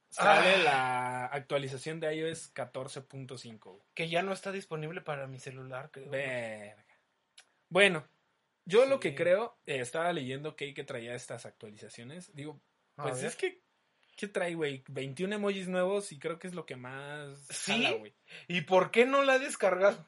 Sale 0.08 0.54
Ah. 0.54 0.62
la 0.64 1.26
actualización 1.26 2.00
de 2.00 2.14
iOS 2.16 2.52
14.5. 2.54 3.58
güey. 3.72 3.82
Que 3.94 4.08
ya 4.08 4.22
no 4.22 4.32
está 4.32 4.50
disponible 4.50 5.02
para 5.02 5.26
mi 5.26 5.38
celular, 5.38 5.90
creo. 5.92 6.10
Verga. 6.10 6.84
Bueno, 7.68 8.08
yo 8.64 8.86
lo 8.86 8.98
que 8.98 9.14
creo, 9.14 9.56
eh, 9.66 9.78
estaba 9.80 10.12
leyendo 10.12 10.56
que 10.56 10.74
que 10.74 10.84
traía 10.84 11.14
estas 11.14 11.46
actualizaciones. 11.46 12.34
Digo, 12.34 12.60
pues 12.96 13.22
es 13.22 13.36
que, 13.36 13.59
¿qué 14.20 14.28
trae, 14.28 14.54
güey? 14.54 14.84
21 14.88 15.34
emojis 15.36 15.68
nuevos 15.68 16.12
y 16.12 16.18
creo 16.18 16.38
que 16.38 16.46
es 16.46 16.54
lo 16.54 16.66
que 16.66 16.76
más 16.76 17.38
¿Sí? 17.48 17.86
güey. 17.98 18.14
¿Y 18.48 18.60
por 18.62 18.90
qué 18.90 19.06
no 19.06 19.22
la 19.24 19.36
he 19.36 19.38
descargado? 19.38 20.06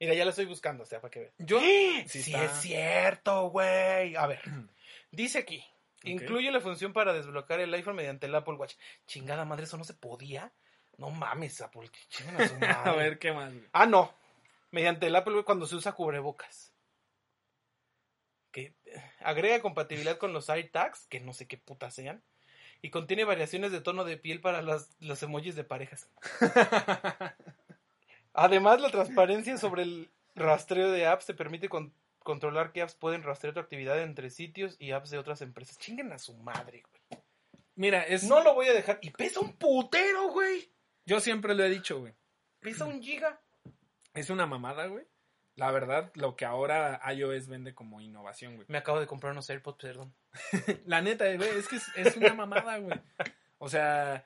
Mira, 0.00 0.14
ya 0.14 0.24
la 0.24 0.30
estoy 0.30 0.46
buscando, 0.46 0.84
o 0.84 0.86
sea, 0.86 1.00
para 1.00 1.10
que 1.10 1.20
vean. 1.20 1.32
Yo, 1.38 1.60
Sí, 1.60 2.04
sí 2.22 2.34
es 2.34 2.52
cierto, 2.60 3.50
güey. 3.50 4.16
A 4.16 4.26
ver, 4.26 4.40
dice 5.10 5.38
aquí. 5.38 5.64
Incluye 6.04 6.50
la 6.52 6.60
función 6.60 6.92
para 6.92 7.12
desbloquear 7.12 7.60
el 7.60 7.74
iPhone 7.74 7.96
mediante 7.96 8.26
el 8.26 8.34
Apple 8.34 8.54
Watch. 8.54 8.76
Chingada 9.06 9.44
madre, 9.44 9.64
eso 9.64 9.76
no 9.76 9.84
se 9.84 9.94
podía. 9.94 10.52
No 10.96 11.10
mames, 11.10 11.60
Apple. 11.60 11.90
a 12.38 12.48
su 12.48 12.54
a 12.64 12.84
madre. 12.84 12.96
ver, 12.96 13.18
¿qué 13.18 13.32
más, 13.32 13.52
güey? 13.52 13.66
Ah, 13.72 13.86
no. 13.86 14.14
mediante 14.70 15.06
el 15.08 15.16
Apple 15.16 15.34
Watch 15.34 15.44
cuando 15.44 15.66
se 15.66 15.74
usa 15.74 15.92
cubrebocas. 15.92 16.72
Que 18.52 18.74
eh, 18.86 19.02
agrega 19.20 19.60
compatibilidad 19.60 20.18
con 20.18 20.32
los 20.32 20.48
AirTags, 20.48 21.06
que 21.08 21.20
no 21.20 21.32
sé 21.32 21.46
qué 21.46 21.58
putas 21.58 21.94
sean. 21.94 22.22
Y 22.80 22.90
contiene 22.90 23.24
variaciones 23.24 23.72
de 23.72 23.80
tono 23.80 24.04
de 24.04 24.16
piel 24.16 24.40
para 24.40 24.62
las, 24.62 24.96
los 25.00 25.22
emojis 25.22 25.56
de 25.56 25.64
parejas. 25.64 26.08
Además, 28.32 28.80
la 28.80 28.90
transparencia 28.90 29.56
sobre 29.58 29.82
el 29.82 30.10
rastreo 30.34 30.90
de 30.90 31.06
apps 31.06 31.26
te 31.26 31.34
permite 31.34 31.68
con- 31.68 31.92
controlar 32.20 32.72
qué 32.72 32.82
apps 32.82 32.94
pueden 32.94 33.22
rastrear 33.22 33.54
tu 33.54 33.60
actividad 33.60 34.00
entre 34.00 34.30
sitios 34.30 34.76
y 34.78 34.92
apps 34.92 35.10
de 35.10 35.18
otras 35.18 35.42
empresas. 35.42 35.78
Chinguen 35.78 36.12
a 36.12 36.18
su 36.18 36.34
madre, 36.34 36.84
güey. 36.88 37.20
Mira, 37.74 38.02
es. 38.02 38.24
No 38.24 38.42
lo 38.42 38.54
voy 38.54 38.66
a 38.68 38.72
dejar. 38.74 38.98
Y 39.02 39.10
pesa 39.10 39.40
un 39.40 39.56
putero, 39.56 40.28
güey. 40.30 40.70
Yo 41.06 41.20
siempre 41.20 41.54
lo 41.54 41.64
he 41.64 41.70
dicho, 41.70 42.00
güey. 42.00 42.12
Pesa 42.60 42.84
un 42.84 43.00
giga. 43.02 43.40
Es 44.14 44.30
una 44.30 44.46
mamada, 44.46 44.86
güey. 44.86 45.04
La 45.58 45.72
verdad, 45.72 46.12
lo 46.14 46.36
que 46.36 46.44
ahora 46.44 47.00
iOS 47.12 47.48
vende 47.48 47.74
como 47.74 48.00
innovación, 48.00 48.54
güey. 48.54 48.66
Me 48.68 48.78
acabo 48.78 49.00
de 49.00 49.06
comprar 49.08 49.32
unos 49.32 49.50
AirPods, 49.50 49.78
perdón. 49.82 50.14
La 50.86 51.02
neta, 51.02 51.24
güey, 51.34 51.48
es 51.50 51.66
que 51.66 51.76
es, 51.76 51.84
es 51.96 52.16
una 52.16 52.32
mamada, 52.32 52.78
güey. 52.78 52.98
O 53.58 53.68
sea, 53.68 54.24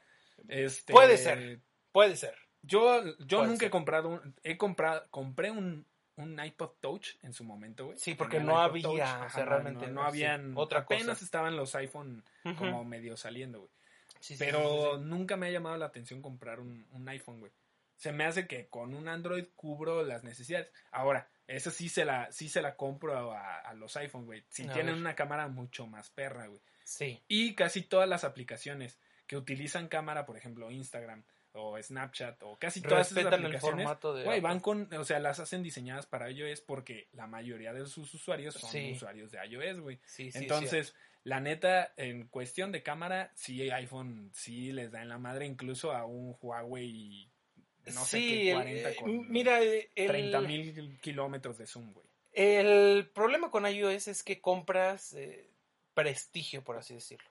este. 0.48 0.92
Puede 0.92 1.16
ser. 1.16 1.60
Puede 1.90 2.16
ser. 2.16 2.34
Yo, 2.60 3.02
yo 3.20 3.38
Puede 3.38 3.48
nunca 3.48 3.60
ser. 3.60 3.68
he 3.68 3.70
comprado 3.70 4.08
un. 4.10 4.34
He 4.44 4.58
comprado. 4.58 5.06
Compré 5.10 5.50
un, 5.50 5.86
un 6.16 6.44
iPod 6.44 6.72
Touch 6.80 7.16
en 7.22 7.32
su 7.32 7.44
momento, 7.44 7.86
güey. 7.86 7.98
Sí, 7.98 8.14
porque 8.14 8.38
no 8.38 8.58
había, 8.58 9.24
o 9.24 9.30
sea, 9.30 9.46
realmente 9.46 9.86
No, 9.86 9.92
no, 9.92 10.02
no 10.02 10.02
sí, 10.02 10.08
habían. 10.08 10.52
otra 10.54 10.80
apenas 10.80 11.06
cosa. 11.06 11.24
estaban 11.24 11.56
los 11.56 11.74
iPhone 11.74 12.22
como 12.58 12.84
medio 12.84 13.16
saliendo, 13.16 13.60
güey. 13.60 13.70
Sí, 14.20 14.36
sí, 14.36 14.38
Pero 14.38 14.98
nunca 14.98 15.36
me 15.38 15.46
ha 15.46 15.50
llamado 15.50 15.76
la 15.78 15.86
atención 15.86 16.20
comprar 16.20 16.60
un, 16.60 16.86
un 16.92 17.08
iPhone, 17.08 17.40
güey. 17.40 17.50
Se 18.02 18.10
me 18.10 18.24
hace 18.24 18.48
que 18.48 18.66
con 18.68 18.94
un 18.94 19.06
Android 19.06 19.44
cubro 19.54 20.02
las 20.04 20.24
necesidades. 20.24 20.72
Ahora, 20.90 21.28
esa 21.46 21.70
sí 21.70 21.88
se 21.88 22.04
la, 22.04 22.32
sí 22.32 22.48
se 22.48 22.60
la 22.60 22.74
compro 22.74 23.30
a, 23.32 23.60
a 23.60 23.74
los 23.74 23.96
iPhone, 23.96 24.24
güey. 24.26 24.42
Si 24.48 24.64
A 24.66 24.72
tienen 24.72 24.94
ver. 24.94 25.00
una 25.02 25.14
cámara 25.14 25.46
mucho 25.46 25.86
más 25.86 26.10
perra, 26.10 26.48
güey. 26.48 26.60
Sí. 26.82 27.22
Y 27.28 27.54
casi 27.54 27.82
todas 27.82 28.08
las 28.08 28.24
aplicaciones 28.24 28.98
que 29.28 29.36
utilizan 29.36 29.86
cámara, 29.86 30.26
por 30.26 30.36
ejemplo, 30.36 30.68
Instagram 30.72 31.22
o 31.52 31.80
Snapchat 31.80 32.42
o 32.42 32.58
casi 32.58 32.80
todas 32.80 33.06
esas 33.12 33.22
Respetan 33.24 33.40
el 33.40 33.54
aplicaciones, 33.54 34.24
güey, 34.24 34.40
van 34.40 34.58
con, 34.58 34.92
o 34.94 35.04
sea, 35.04 35.20
las 35.20 35.38
hacen 35.38 35.62
diseñadas 35.62 36.06
para 36.06 36.28
iOS 36.28 36.60
porque 36.62 37.08
la 37.12 37.28
mayoría 37.28 37.72
de 37.72 37.86
sus 37.86 38.12
usuarios 38.14 38.54
son 38.54 38.68
Sí. 38.70 38.92
usuarios 38.96 39.30
de 39.30 39.38
iOS, 39.46 39.78
güey. 39.80 40.00
Sí, 40.06 40.32
sí, 40.32 40.38
Entonces, 40.38 40.94
la 41.24 41.38
neta, 41.40 41.92
en 41.96 42.26
cuestión 42.26 42.72
de 42.72 42.82
cámara, 42.82 43.30
sí 43.36 43.70
iPhone 43.70 44.30
sí 44.34 44.72
les 44.72 44.90
da 44.90 45.02
en 45.02 45.08
la 45.08 45.18
madre 45.18 45.46
incluso 45.46 45.92
a 45.92 46.04
un 46.04 46.36
Huawei, 46.40 47.30
no 47.86 48.04
sé 48.04 48.18
Sí, 48.18 48.28
qué, 48.28 48.50
el- 48.50 48.56
40 48.56 48.90
eh, 48.90 48.96
con 48.96 49.30
mira, 49.30 49.60
el, 49.60 49.88
30 49.94 50.40
mil 50.42 50.98
kilómetros 51.00 51.58
de 51.58 51.66
zoom, 51.66 51.92
güey. 51.92 52.06
el 52.32 53.10
problema 53.14 53.50
con 53.50 53.66
iOS 53.66 54.08
es 54.08 54.22
que 54.22 54.40
compras 54.40 55.12
eh, 55.14 55.48
prestigio, 55.94 56.62
por 56.62 56.76
así 56.76 56.94
decirlo. 56.94 57.28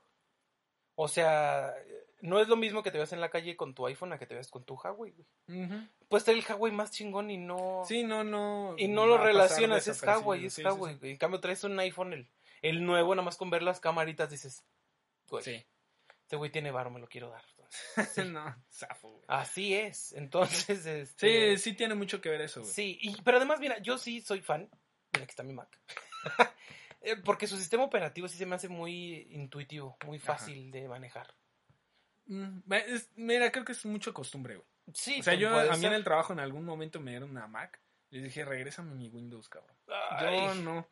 O 0.96 1.08
sea, 1.08 1.74
no 2.20 2.40
es 2.40 2.48
lo 2.48 2.56
mismo 2.58 2.84
que 2.84 2.92
te 2.92 2.98
veas 2.98 3.14
en 3.14 3.22
la 3.22 3.30
calle 3.30 3.56
con 3.56 3.74
tu 3.74 3.88
iPhone 3.88 4.12
a 4.14 4.20
que 4.20 4.28
te 4.28 4.36
veas 4.36 4.50
con 4.52 4.64
tu 4.66 4.76
Huawei. 4.76 5.14
güey. 5.48 5.88
Puedes 6.10 6.26
tener 6.26 6.44
el 6.44 6.52
Huawei 6.52 6.72
más 6.74 6.92
chingón 6.92 7.32
y 7.32 7.38
no... 7.38 7.84
Sí, 7.88 8.04
no, 8.04 8.24
no. 8.24 8.76
y 8.78 8.88
no 8.88 9.06
lo 9.08 9.18
relacionas, 9.18 9.88
es. 9.88 10.04
Huawei, 10.04 10.46
es 10.46 10.54
Sí, 10.54 10.64
Huawei. 10.64 10.96
güey. 10.98 11.12
En 11.14 11.18
cambio, 11.18 11.40
traes 11.40 11.64
un 11.64 11.80
iPhone, 11.80 12.14
el, 12.14 12.28
el 12.62 12.86
nuevo, 12.86 13.16
nada 13.16 13.26
más 13.26 13.38
con 13.38 13.50
ver 13.50 13.64
las 13.64 13.80
camaritas 13.80 14.30
dices, 14.30 14.64
güey, 15.30 15.44
Sí. 15.44 15.66
este 16.24 16.36
güey 16.36 16.52
tiene 16.52 16.70
varo, 16.72 16.92
me 16.92 17.00
lo 17.00 17.08
quiero 17.08 17.30
dar. 17.30 17.44
Sí. 18.14 18.24
no, 18.26 18.56
zafo, 18.72 19.10
güey. 19.12 19.24
Así 19.28 19.74
es. 19.74 20.12
Entonces, 20.14 20.84
Sí, 20.84 20.90
este, 20.90 21.58
sí 21.58 21.74
tiene 21.74 21.96
mucho 21.96 22.20
que 22.22 22.30
ver 22.30 22.42
eso, 22.42 22.62
güey. 22.62 22.72
Sí, 22.74 22.98
y, 23.02 23.22
pero 23.22 23.38
además, 23.38 23.60
mira, 23.60 23.80
yo 23.80 23.98
sí 23.98 24.22
soy 24.22 24.42
fan. 24.42 24.70
Mira, 25.14 25.24
aquí 25.24 25.32
está 25.32 25.44
mi 25.44 25.54
Mac. 25.54 25.80
Eh, 27.04 27.16
Porque 27.18 27.48
su 27.48 27.58
sistema 27.58 27.84
operativo 27.84 28.28
sí 28.28 28.38
se 28.38 28.46
me 28.46 28.54
hace 28.56 28.70
muy 28.70 29.26
intuitivo, 29.32 29.98
muy 30.06 30.18
Ajá. 30.20 30.38
fácil 30.38 30.70
de 30.70 30.88
manejar. 30.88 31.34
Mm, 32.28 32.60
es- 32.74 33.10
mira, 33.16 33.52
creo 33.52 33.66
que 33.66 33.72
es 33.72 33.84
mucho 33.88 34.14
costumbre, 34.14 34.58
güey. 34.58 34.68
Sí, 34.94 35.20
O 35.20 35.24
sea, 35.24 35.34
yo 35.34 35.50
a 35.58 35.76
mí 35.78 35.86
en 35.88 35.94
el 35.94 36.04
trabajo 36.04 36.32
en 36.34 36.40
algún 36.40 36.64
momento 36.64 37.00
me 37.00 37.10
dieron 37.10 37.32
una 37.32 37.48
Mac. 37.48 37.82
Les 38.12 38.22
dije, 38.24 38.46
regrésame 38.46 38.94
mi 38.94 39.10
Windows, 39.10 39.50
cabrón. 39.50 39.76
Yo 39.88 39.94
Ay, 40.28 40.60
no, 40.62 40.88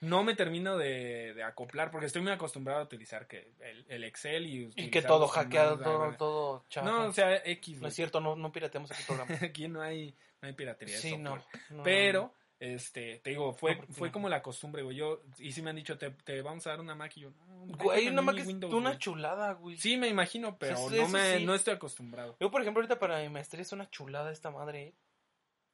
no 0.00 0.24
me 0.24 0.34
termino 0.34 0.76
de, 0.76 1.32
de 1.34 1.42
acoplar 1.42 1.90
porque 1.90 2.06
estoy 2.06 2.22
muy 2.22 2.32
acostumbrado 2.32 2.80
a 2.80 2.84
utilizar 2.84 3.26
que 3.26 3.52
el, 3.60 3.84
el 3.88 4.04
Excel 4.04 4.46
y 4.46 4.70
Y 4.76 4.90
que 4.90 5.02
todo 5.02 5.26
hackeado, 5.28 5.78
todo, 5.78 6.14
todo 6.16 6.64
chafa. 6.68 6.90
No, 6.90 7.06
o 7.06 7.12
sea, 7.12 7.36
X, 7.44 7.80
No 7.80 7.88
es 7.88 7.94
cierto, 7.94 8.20
no, 8.20 8.36
no 8.36 8.52
pirateamos 8.52 8.90
aquí 8.90 9.02
programa. 9.06 9.26
Aquí 9.42 9.68
no 9.68 9.80
hay, 9.80 10.14
no 10.42 10.48
hay 10.48 10.54
piratería. 10.54 10.98
sí, 10.98 11.16
no, 11.16 11.38
Pero, 11.82 12.34
este, 12.60 13.20
te 13.20 13.30
digo, 13.30 13.52
fue, 13.54 13.76
No, 13.76 13.86
fue 13.90 14.12
como 14.12 14.28
la 14.28 14.42
costumbre, 14.42 14.82
güey. 14.82 14.96
Yo, 14.96 15.22
y 15.38 15.52
sí 15.52 15.62
me 15.62 15.70
han 15.70 15.76
dicho, 15.76 15.96
te, 15.96 16.10
te 16.10 16.42
vamos 16.42 16.66
a 16.66 16.70
dar 16.70 16.80
una 16.80 16.94
Mac 16.94 17.16
y 17.16 17.20
yo, 17.20 17.32
Güey, 17.66 18.08
una 18.08 18.22
Mac 18.22 18.38
es 18.38 18.46
Windows, 18.46 18.72
una 18.72 18.98
chulada, 18.98 19.52
güey. 19.52 19.76
Sí, 19.76 19.96
me 19.96 20.08
imagino, 20.08 20.58
pero 20.58 20.76
no, 20.90 21.08
me, 21.08 21.38
sí. 21.38 21.44
no 21.44 21.54
estoy 21.54 21.74
acostumbrado. 21.74 22.36
Yo, 22.38 22.50
por 22.50 22.60
ejemplo, 22.60 22.80
ahorita 22.80 22.98
para 22.98 23.20
mi 23.20 23.28
maestría 23.28 23.62
es 23.62 23.72
una 23.72 23.90
chulada 23.90 24.30
esta 24.30 24.50
madre. 24.50 24.82
¿eh? 24.82 24.94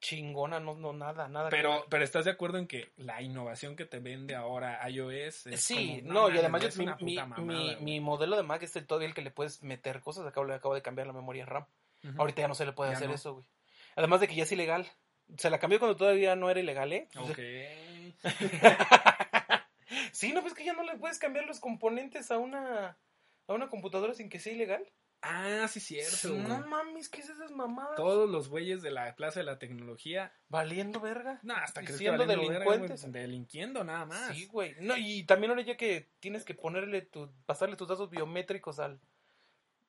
Chingona, 0.03 0.59
no, 0.61 0.75
no, 0.75 0.93
nada, 0.93 1.29
nada. 1.29 1.49
Pero, 1.49 1.87
pero 1.89 2.03
estás 2.05 2.25
de 2.27 2.33
acuerdo 2.33 2.59
en 2.59 2.67
que 2.67 2.91
la 2.97 3.23
innovación 3.23 3.77
que 3.77 3.87
te 3.87 4.01
vende 4.01 4.35
ahora 4.35 4.87
iOS 4.91 5.47
es 5.47 5.61
Sí, 5.63 6.01
como, 6.03 6.13
no, 6.13 6.29
y 6.29 6.37
además 6.39 6.61
yo- 6.63 6.69
es 6.69 6.77
mi, 6.77 6.87
mi, 7.01 7.15
mamada, 7.17 7.77
mi- 7.81 8.01
modelo 8.01 8.37
de 8.37 8.43
Mac 8.43 8.63
es 8.65 8.75
el 8.77 8.85
todavía 8.87 9.07
el 9.09 9.15
que 9.15 9.23
le 9.23 9.31
puedes 9.31 9.63
meter 9.63 10.01
cosas. 10.01 10.27
Acabo, 10.27 10.45
le 10.47 10.55
acabo 10.55 10.75
de 10.75 10.83
cambiar 10.83 11.07
la 11.07 11.13
memoria 11.13 11.47
RAM. 11.47 11.65
Ahorita 12.19 12.43
ya 12.43 12.49
no 12.49 12.55
se 12.57 12.67
le 12.67 12.73
puede 12.73 12.91
Ya 12.91 12.97
hacer 12.97 13.09
no. 13.09 13.15
eso, 13.15 13.35
güey. 13.35 13.47
Además 13.95 14.21
de 14.21 14.27
que 14.29 14.35
ya 14.35 14.43
es 14.43 14.51
ilegal. 14.53 14.91
Se 15.39 15.51
la 15.51 15.61
cambió 15.61 15.79
cuando 15.79 15.97
todavía 15.97 16.35
no 16.35 16.51
era 16.51 16.59
ilegal, 16.61 16.93
¿eh? 16.93 17.09
Ok. 17.17 17.39
sí, 20.13 20.33
no, 20.33 20.43
pues 20.43 20.55
que 20.55 20.65
ya 20.65 20.73
no 20.73 20.83
le 20.83 20.97
puedes 20.97 21.19
cambiar 21.19 21.47
los 21.47 21.61
componentes 21.61 22.31
a 22.31 22.39
una 22.39 22.97
a 23.49 23.53
una 23.55 23.69
computadora 23.69 24.15
sin 24.15 24.29
que 24.29 24.41
sea 24.41 24.53
ilegal. 24.53 24.85
Ah, 25.23 25.69
sí, 25.69 25.79
cierto. 25.79 26.17
Sí, 26.17 26.29
no 26.33 26.67
mames, 26.67 27.09
¿qué 27.09 27.21
es 27.21 27.29
esas 27.31 27.53
mamadas? 27.53 27.95
Todos 27.97 28.29
los 28.29 28.49
güeyes 28.49 28.83
de 28.83 28.91
la 28.91 29.15
Plaza 29.15 29.39
de 29.41 29.47
la 29.47 29.59
Tecnología, 29.59 30.33
Valiendo 30.49 30.99
verga. 31.01 31.39
no, 31.45 31.55
hasta 31.55 31.83
que 31.83 31.93
siendo 31.93 32.27
delincuentes. 32.27 33.11
delinquiendo 33.13 33.85
nada 33.85 34.05
más. 34.05 34.35
Sí, 34.37 34.47
güey. 34.47 34.75
No, 34.81 34.97
y 34.97 35.23
también 35.25 35.51
ahora 35.51 35.63
ya 35.63 35.77
que 35.77 36.09
tienes 36.21 36.45
que 36.45 36.55
ponerle 36.55 37.03
tu, 37.03 37.31
pasarle 37.47 37.77
tus 37.77 37.87
datos 37.89 38.11
biométricos 38.11 38.79
al 38.81 39.01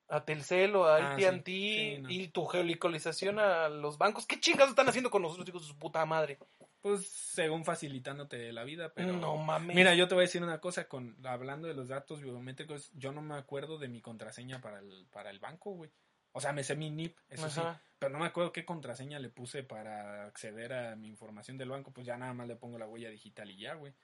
a 0.08 0.24
Telcel 0.24 0.76
o 0.76 0.84
a 0.86 0.96
Ah, 0.98 1.14
AT&T 1.14 1.42
sí, 1.46 1.94
sí, 1.96 1.98
no. 2.02 2.10
y 2.10 2.28
tu 2.28 2.44
geolocalización 2.46 3.38
a 3.38 3.68
los 3.68 3.98
bancos. 3.98 4.26
¿Qué 4.26 4.38
chingados 4.38 4.70
están 4.70 4.88
haciendo 4.88 5.10
con 5.10 5.22
nosotros, 5.22 5.48
hijos 5.48 5.62
de 5.62 5.68
su 5.68 5.78
puta 5.78 6.04
madre? 6.06 6.38
Pues 6.84 7.08
según 7.08 7.64
facilitándote 7.64 8.52
la 8.52 8.62
vida, 8.62 8.92
pero... 8.92 9.14
no 9.14 9.38
mames. 9.38 9.74
Mira, 9.74 9.94
yo 9.94 10.06
te 10.06 10.14
voy 10.14 10.24
a 10.24 10.26
decir 10.26 10.42
una 10.42 10.60
cosa, 10.60 10.86
con 10.86 11.16
hablando 11.24 11.66
de 11.66 11.72
los 11.72 11.88
datos 11.88 12.20
biométricos, 12.20 12.90
yo 12.92 13.10
no 13.10 13.22
me 13.22 13.36
acuerdo 13.36 13.78
de 13.78 13.88
mi 13.88 14.02
contraseña 14.02 14.60
para 14.60 14.80
el, 14.80 15.06
para 15.10 15.30
el 15.30 15.38
banco, 15.38 15.70
güey. 15.70 15.90
O 16.32 16.42
sea, 16.42 16.52
me 16.52 16.62
sé 16.62 16.76
mi 16.76 16.90
NIP, 16.90 17.16
eso 17.30 17.48
sí, 17.48 17.62
pero 17.98 18.12
no 18.12 18.18
me 18.18 18.26
acuerdo 18.26 18.52
qué 18.52 18.66
contraseña 18.66 19.18
le 19.18 19.30
puse 19.30 19.62
para 19.62 20.26
acceder 20.26 20.74
a 20.74 20.94
mi 20.94 21.08
información 21.08 21.56
del 21.56 21.70
banco, 21.70 21.90
pues 21.90 22.06
ya 22.06 22.18
nada 22.18 22.34
más 22.34 22.48
le 22.48 22.56
pongo 22.56 22.76
la 22.78 22.86
huella 22.86 23.08
digital 23.08 23.50
y 23.50 23.56
ya, 23.56 23.72
güey. 23.76 23.94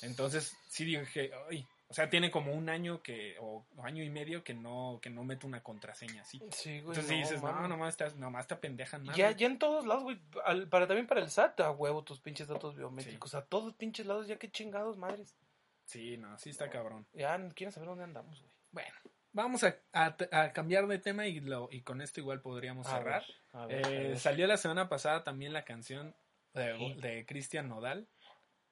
Entonces, 0.00 0.56
sí 0.68 0.86
dije, 0.86 1.32
ay, 1.50 1.66
o 1.90 1.94
sea, 1.94 2.08
tiene 2.08 2.30
como 2.30 2.52
un 2.54 2.68
año 2.68 3.02
que, 3.02 3.36
o 3.40 3.66
año 3.82 4.02
y 4.04 4.10
medio 4.10 4.44
que 4.44 4.54
no, 4.54 5.00
que 5.02 5.10
no 5.10 5.24
meto 5.24 5.46
una 5.48 5.60
contraseña 5.62 6.22
así. 6.22 6.38
Sí, 6.52 6.80
güey. 6.80 6.96
Entonces 6.96 7.10
no, 7.10 7.16
dices, 7.18 7.42
no, 7.42 7.68
nomás 7.68 7.96
te, 7.96 8.08
nomás 8.14 8.46
te 8.46 8.54
apendejan 8.54 9.02
más. 9.04 9.16
Ya, 9.16 9.26
güey". 9.26 9.36
ya 9.38 9.46
en 9.48 9.58
todos 9.58 9.84
lados, 9.86 10.04
güey. 10.04 10.18
al- 10.44 10.68
Para, 10.68 10.86
también 10.86 11.06
para 11.08 11.20
el 11.20 11.28
SAT, 11.30 11.60
a 11.60 11.70
huevo 11.72 12.04
tus 12.04 12.20
pinches 12.20 12.46
datos 12.48 12.76
biométricos. 12.76 13.34
A 13.34 13.44
todos 13.44 13.74
pinches 13.74 14.06
lados, 14.06 14.28
ya 14.28 14.36
que 14.38 14.50
chingados, 14.50 14.96
madres. 14.96 15.36
Sí, 15.84 16.16
no, 16.16 16.38
sí 16.38 16.50
está 16.50 16.70
cabrón. 16.70 17.06
Ya 17.12 17.36
quieren 17.54 17.72
saber 17.72 17.88
dónde 17.88 18.04
andamos, 18.04 18.40
güey. 18.40 18.52
Bueno, 18.70 18.94
vamos 19.32 19.64
a, 19.64 19.76
a- 19.92 20.16
a 20.30 20.52
cambiar 20.52 20.86
de 20.86 21.00
tema 21.00 21.26
y, 21.26 21.40
lo, 21.40 21.68
y 21.72 21.82
con 21.82 22.00
esto 22.00 22.20
igual 22.20 22.40
podríamos 22.40 22.86
A 22.86 22.98
cerrar. 22.98 23.24
ver, 23.26 23.60
a 23.62 23.66
ver, 23.66 23.86
Eh, 23.86 24.08
ver. 24.10 24.18
salió 24.20 24.46
la 24.46 24.56
semana 24.56 24.88
pasada 24.88 25.24
también 25.24 25.52
la 25.52 25.64
canción 25.64 26.14
de, 26.54 26.76
Sí. 26.78 26.94
de 27.00 27.26
Cristian 27.26 27.68
Nodal, 27.68 28.06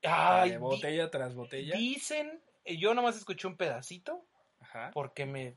Ay, 0.04 0.52
di- 0.52 0.56
botella 0.58 1.10
tras 1.10 1.34
botella. 1.34 1.76
dicen, 1.76 2.28
eh, 2.28 2.40
yo 2.76 2.92
nomás 2.94 3.16
escuché 3.16 3.46
un 3.46 3.56
pedacito 3.56 4.26
Ajá, 4.60 4.90
porque 4.92 5.24
me, 5.24 5.56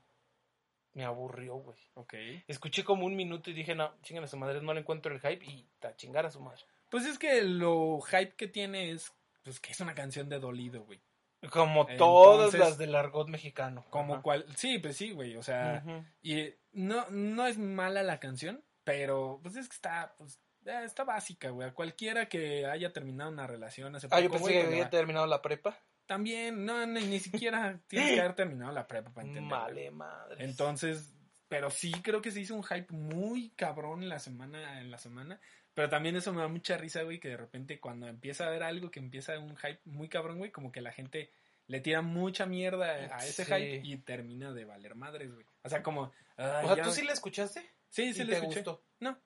me 0.93 1.03
aburrió, 1.03 1.55
güey. 1.55 1.79
ok. 1.95 2.13
Escuché 2.47 2.83
como 2.83 3.05
un 3.05 3.15
minuto 3.15 3.49
y 3.49 3.53
dije, 3.53 3.75
no, 3.75 3.93
chingan 4.03 4.23
a 4.23 4.27
su 4.27 4.37
madre, 4.37 4.61
no 4.61 4.73
le 4.73 4.81
encuentro 4.81 5.13
el 5.13 5.19
hype 5.21 5.45
y 5.45 5.67
a 5.81 5.95
chingar 5.95 6.25
a 6.25 6.31
su 6.31 6.39
madre. 6.39 6.61
Pues 6.89 7.05
es 7.05 7.17
que 7.17 7.41
lo 7.41 7.99
hype 8.01 8.35
que 8.35 8.47
tiene 8.47 8.91
es 8.91 9.13
pues 9.43 9.59
que 9.59 9.71
es 9.71 9.79
una 9.79 9.95
canción 9.95 10.29
de 10.29 10.39
dolido, 10.39 10.83
güey. 10.83 11.01
Como 11.49 11.89
Entonces- 11.89 11.97
todas 11.97 12.53
las 12.53 12.77
del 12.77 12.93
argot 12.93 13.27
mexicano. 13.27 13.83
Como 13.89 14.13
Ajá. 14.13 14.21
cual, 14.21 14.45
sí, 14.55 14.77
pues 14.77 14.95
sí, 14.97 15.11
güey, 15.11 15.35
o 15.37 15.41
sea, 15.43 15.83
y 16.21 16.53
no, 16.73 17.09
no 17.09 17.47
es 17.47 17.57
mala 17.57 18.03
la 18.03 18.19
canción, 18.19 18.63
pero 18.83 19.39
pues 19.41 19.55
es 19.55 19.67
que 19.67 19.73
está, 19.75 20.13
pues, 20.19 20.39
eh, 20.65 20.81
está 20.85 21.03
básica, 21.03 21.49
güey. 21.49 21.67
A 21.69 21.73
cualquiera 21.73 22.29
que 22.29 22.67
haya 22.67 22.93
terminado 22.93 23.31
una 23.31 23.47
relación 23.47 23.95
hace 23.95 24.07
Ah, 24.11 24.19
yo 24.19 24.29
poco, 24.29 24.43
pensé 24.43 24.43
güey, 24.43 24.53
que 24.53 24.61
pues, 24.67 24.73
había 24.73 24.89
terminado 24.91 25.25
la 25.25 25.41
prepa. 25.41 25.79
También, 26.11 26.65
no, 26.65 26.85
ni, 26.85 27.05
ni 27.05 27.19
siquiera 27.21 27.79
tienes 27.87 28.11
que 28.15 28.19
haber 28.19 28.35
terminado 28.35 28.73
la 28.73 28.85
prepa 28.85 29.11
para 29.13 29.25
entender. 29.27 29.49
Vale, 29.49 29.91
madre. 29.91 30.43
Entonces, 30.43 31.13
pero 31.47 31.69
sí 31.69 31.91
creo 32.03 32.21
que 32.21 32.31
se 32.31 32.41
hizo 32.41 32.53
un 32.53 32.63
hype 32.63 32.91
muy 32.93 33.51
cabrón 33.51 34.03
en 34.03 34.09
la 34.09 34.19
semana, 34.19 34.81
en 34.81 34.91
la 34.91 34.97
semana, 34.97 35.39
Pero 35.73 35.87
también 35.87 36.17
eso 36.17 36.33
me 36.33 36.41
da 36.41 36.49
mucha 36.49 36.75
risa, 36.77 37.03
güey, 37.03 37.17
que 37.21 37.29
de 37.29 37.37
repente 37.37 37.79
cuando 37.79 38.07
empieza 38.09 38.43
a 38.43 38.47
haber 38.47 38.63
algo 38.63 38.91
que 38.91 38.99
empieza 38.99 39.39
un 39.39 39.55
hype 39.55 39.79
muy 39.85 40.09
cabrón, 40.09 40.37
güey, 40.39 40.51
como 40.51 40.69
que 40.69 40.81
la 40.81 40.91
gente 40.91 41.31
le 41.67 41.79
tira 41.79 42.01
mucha 42.01 42.45
mierda 42.45 42.87
a 43.15 43.25
ese 43.25 43.45
Sí. 43.45 43.51
hype 43.53 43.81
y 43.87 43.95
termina 43.99 44.51
de 44.51 44.65
valer 44.65 44.95
madres, 44.95 45.33
güey. 45.33 45.45
O 45.63 45.69
sea, 45.69 45.81
como... 45.81 46.01
O 46.01 46.11
sea, 46.35 46.75
ya- 46.75 46.83
¿tú 46.83 46.91
sí 46.91 47.03
la 47.03 47.13
escuchaste? 47.13 47.61
Sí, 47.89 48.13
sí 48.13 48.23
¿Y 48.23 48.25
le 48.25 48.31
te 48.33 48.37
escuché. 48.39 48.55
gustó? 48.63 48.83
No. 48.99 49.17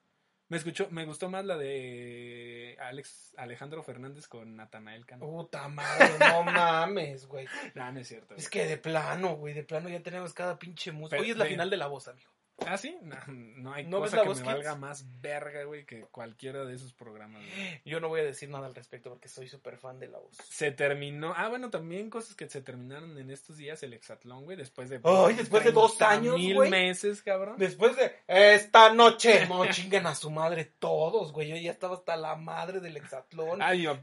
Me 0.48 0.58
escuchó, 0.58 0.88
me 0.92 1.06
gustó 1.06 1.28
más 1.28 1.44
la 1.44 1.58
de 1.58 2.78
Alex 2.80 3.34
Alejandro 3.36 3.82
Fernández 3.82 4.28
con 4.28 4.56
Natanael 4.56 5.06
Cano. 5.06 5.26
Puta 5.26 5.68
madre, 5.68 6.20
no 6.20 6.44
mames, 6.44 7.26
güey. 7.26 7.48
No, 7.74 7.92
no 7.92 8.00
es 8.00 8.08
cierto. 8.08 8.36
Es 8.36 8.50
que 8.50 8.66
de 8.66 8.78
plano, 8.78 9.36
güey, 9.38 9.56
de 9.56 9.64
plano 9.64 9.90
ya 9.90 10.02
tenemos 10.02 10.34
cada 10.34 10.60
pinche 10.60 10.92
música. 10.92 11.20
Hoy 11.20 11.32
es 11.32 11.38
la 11.38 11.46
final 11.46 11.70
de 11.72 11.78
la 11.78 11.88
voz, 11.88 12.08
amigo. 12.08 12.35
¿Ah, 12.66 12.78
sí? 12.78 12.98
No, 13.02 13.16
no 13.28 13.74
hay 13.74 13.86
¿No 13.86 14.00
ves 14.02 14.12
cosa 14.12 14.24
que 14.24 14.30
me 14.30 14.34
Kids? 14.36 14.46
valga 14.46 14.76
más 14.76 15.06
verga, 15.22 15.64
güey, 15.66 15.86
que 15.86 16.02
cualquiera 16.06 16.64
de 16.66 16.74
esos 16.76 16.94
programas. 16.94 17.42
güey. 17.44 17.82
Yo 17.86 18.00
no 18.00 18.08
voy 18.08 18.22
a 18.22 18.24
decir 18.24 18.50
nada 18.50 18.66
al 18.68 18.74
respecto 18.76 19.10
porque 19.10 19.28
soy 19.28 19.48
súper 19.50 19.78
fan 19.78 20.00
de 20.00 20.08
la 20.08 20.20
voz. 20.20 20.38
Se 20.50 20.72
terminó. 20.72 21.34
Ah, 21.36 21.50
bueno, 21.50 21.70
también 21.70 22.10
cosas 22.10 22.36
que 22.36 22.48
se 22.50 22.62
terminaron 22.62 23.18
en 23.18 23.30
estos 23.30 23.58
días, 23.58 23.84
el 23.84 23.94
hexatlón, 23.94 24.46
güey, 24.46 24.56
después 24.58 24.90
de. 24.90 25.02
Ay, 25.04 25.34
después 25.36 25.64
de 25.66 25.72
dos 25.72 25.98
30 25.98 26.12
años, 26.14 26.36
mil 26.38 26.56
güey. 26.56 26.70
meses, 26.72 27.22
cabrón. 27.22 27.56
Después 27.58 27.96
de 27.98 28.14
esta 28.28 28.94
noche, 28.94 29.46
no 29.50 29.66
chingan 29.70 30.08
a 30.08 30.16
su 30.16 30.32
madre 30.32 30.66
todos, 30.80 31.34
güey. 31.34 31.50
Yo 31.50 31.58
ya 31.58 31.72
estaba 31.72 31.96
hasta 31.96 32.16
la 32.16 32.36
madre 32.36 32.80
del 32.80 32.96
hexatlón. 32.98 33.62
Ay, 33.62 33.82
yo, 33.84 33.98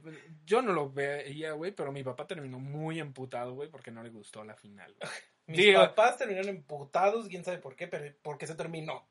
yo 0.44 0.60
no 0.62 0.72
lo 0.72 0.90
veía, 0.92 1.52
güey, 1.52 1.72
pero 1.72 1.90
mi 1.90 2.02
papá 2.04 2.26
terminó 2.26 2.58
muy 2.58 3.00
emputado, 3.00 3.54
güey, 3.54 3.70
porque 3.70 3.90
no 3.90 4.02
le 4.02 4.10
gustó 4.10 4.44
la 4.44 4.54
final. 4.56 4.94
güey. 5.00 5.10
Mis 5.46 5.58
digo- 5.58 5.80
papás 5.80 6.16
terminaron 6.18 6.48
emputados, 6.50 7.28
quién 7.28 7.44
sabe 7.44 7.58
por 7.58 7.76
qué, 7.76 7.88
pero 7.88 8.14
porque 8.22 8.46
se 8.46 8.54
terminó. 8.54 9.06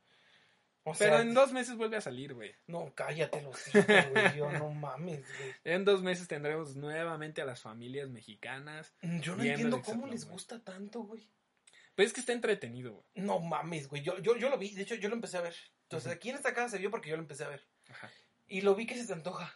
O 0.83 0.93
Pero 0.97 1.17
sea, 1.17 1.21
en 1.21 1.35
dos 1.35 1.51
meses 1.53 1.75
vuelve 1.75 1.97
a 1.97 2.01
salir, 2.01 2.33
güey. 2.33 2.55
no, 2.65 2.91
cállate 2.95 3.39
los 3.43 3.67
hijos, 3.67 3.85
güey. 3.85 4.35
Yo 4.35 4.51
no 4.51 4.71
mames, 4.71 5.19
güey. 5.37 5.53
En 5.63 5.85
dos 5.85 6.01
meses 6.01 6.27
tendremos 6.27 6.75
nuevamente 6.75 7.39
a 7.41 7.45
las 7.45 7.61
familias 7.61 8.09
mexicanas. 8.09 8.95
Yo 9.21 9.35
no 9.35 9.43
entiendo 9.43 9.83
cómo 9.83 10.07
les 10.07 10.25
gusta 10.27 10.63
tanto, 10.63 11.01
güey. 11.01 11.27
Pues 11.93 12.07
es 12.07 12.13
que 12.13 12.21
está 12.21 12.33
entretenido, 12.33 12.93
güey. 12.93 13.05
No 13.13 13.39
mames, 13.39 13.89
güey. 13.89 14.01
Yo, 14.01 14.17
yo, 14.19 14.35
yo 14.37 14.49
lo 14.49 14.57
vi, 14.57 14.73
de 14.73 14.81
hecho, 14.81 14.95
yo 14.95 15.09
lo 15.09 15.13
empecé 15.15 15.37
a 15.37 15.41
ver. 15.41 15.55
Entonces, 15.83 16.11
aquí 16.11 16.29
en 16.31 16.37
esta 16.37 16.53
casa 16.55 16.69
se 16.69 16.77
vio 16.79 16.89
porque 16.89 17.09
yo 17.11 17.15
lo 17.15 17.21
empecé 17.21 17.43
a 17.43 17.49
ver. 17.49 17.61
Ajá. 17.91 18.09
Y 18.47 18.61
lo 18.61 18.73
vi 18.73 18.87
que 18.87 18.95
se 18.97 19.05
te 19.05 19.13
antoja. 19.13 19.53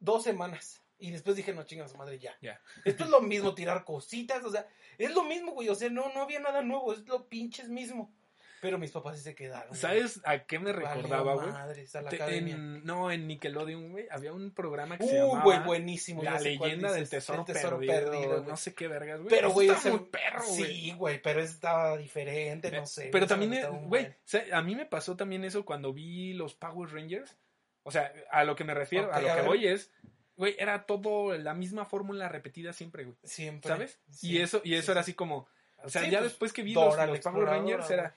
Dos 0.00 0.22
semanas. 0.24 0.81
Y 1.02 1.10
después 1.10 1.36
dije, 1.36 1.52
no 1.52 1.64
chingas 1.64 1.96
madre, 1.96 2.18
ya. 2.18 2.36
Esto 2.84 3.04
es 3.04 3.10
lo 3.10 3.20
mismo, 3.20 3.54
tirar 3.54 3.84
cositas, 3.84 4.44
o 4.44 4.50
sea, 4.50 4.66
es 4.98 5.12
lo 5.14 5.24
mismo, 5.24 5.52
güey. 5.52 5.68
O 5.68 5.74
sea, 5.74 5.90
no, 5.90 6.12
no 6.14 6.22
había 6.22 6.40
nada 6.40 6.62
nuevo, 6.62 6.92
es 6.92 7.00
lo 7.08 7.28
pinches 7.28 7.68
mismo. 7.68 8.12
Pero 8.60 8.78
mis 8.78 8.92
papás 8.92 9.16
sí 9.18 9.24
se 9.24 9.34
quedaron. 9.34 9.70
güey. 9.70 9.80
¿Sabes 9.80 10.20
a 10.24 10.44
qué 10.44 10.60
me 10.60 10.72
recordaba, 10.72 11.34
güey? 11.34 11.48
a 11.50 12.00
la 12.02 12.08
Te- 12.10 12.14
academia. 12.14 12.54
en- 12.54 12.84
no, 12.84 13.10
en 13.10 13.26
Nickelodeon, 13.26 13.90
güey, 13.90 14.06
había 14.08 14.32
un 14.32 14.52
programa 14.52 14.96
que 14.98 15.04
se 15.08 15.14
Uh, 15.20 15.26
llamaba 15.26 15.42
güey, 15.42 15.58
buenísimo. 15.64 16.22
La 16.22 16.38
leyenda 16.38 16.92
del 16.92 17.08
tesoro, 17.08 17.44
perdido, 17.44 17.92
perdido, 17.92 18.36
güey. 18.36 18.42
no 18.48 18.56
sé 18.56 18.72
qué 18.72 18.86
vergas, 18.86 19.18
güey. 19.18 19.30
Pero, 19.30 19.48
Eso 19.48 19.54
güey, 19.54 19.68
muy 19.90 19.98
perro, 20.08 20.44
güey. 20.46 20.64
Sí, 20.64 20.92
güey, 20.92 21.20
pero 21.20 21.40
estaba 21.40 21.96
diferente, 21.96 22.70
no 22.70 22.86
sé. 22.86 23.08
Pero 23.10 23.26
también, 23.26 23.50
güey, 23.68 24.04
buen. 24.04 24.06
o 24.12 24.14
sea, 24.24 24.44
a 24.52 24.62
mí 24.62 24.76
me 24.76 24.86
pasó 24.86 25.16
también 25.16 25.44
eso 25.44 25.64
cuando 25.64 25.92
vi 25.92 26.32
los 26.34 26.54
Power 26.54 26.88
Rangers. 26.92 27.36
O 27.82 27.90
sea, 27.90 28.12
a 28.30 28.44
lo 28.44 28.54
que 28.54 28.62
me 28.62 28.74
refiero, 28.74 29.12
a 29.12 29.20
lo 29.20 29.28
a 29.32 29.34
que 29.34 29.42
voy 29.42 29.66
es, 29.66 29.90
güey, 30.36 30.56
era 30.58 30.86
todo 30.86 31.36
la 31.36 31.54
misma 31.54 31.84
fórmula 31.84 32.28
repetida 32.28 32.72
siempre, 32.72 33.04
güey. 33.04 33.16
Siempre. 33.24 33.68
¿Sabes? 33.68 34.00
Sí, 34.10 34.32
y 34.32 34.38
eso, 34.40 34.60
y 34.64 34.74
eso 34.74 34.86
sí, 34.86 34.92
era 34.92 35.02
sí. 35.02 35.10
así 35.10 35.14
como, 35.14 35.48
o 35.82 35.88
sea, 35.88 36.04
Sí, 36.04 36.10
ya 36.10 36.18
pues, 36.18 36.32
después 36.32 36.52
que 36.52 36.62
vi 36.62 36.74
Dora 36.74 37.06
los, 37.06 37.16
los 37.16 37.24
Power 37.24 37.48
Rangers 37.48 37.90
era, 37.90 38.16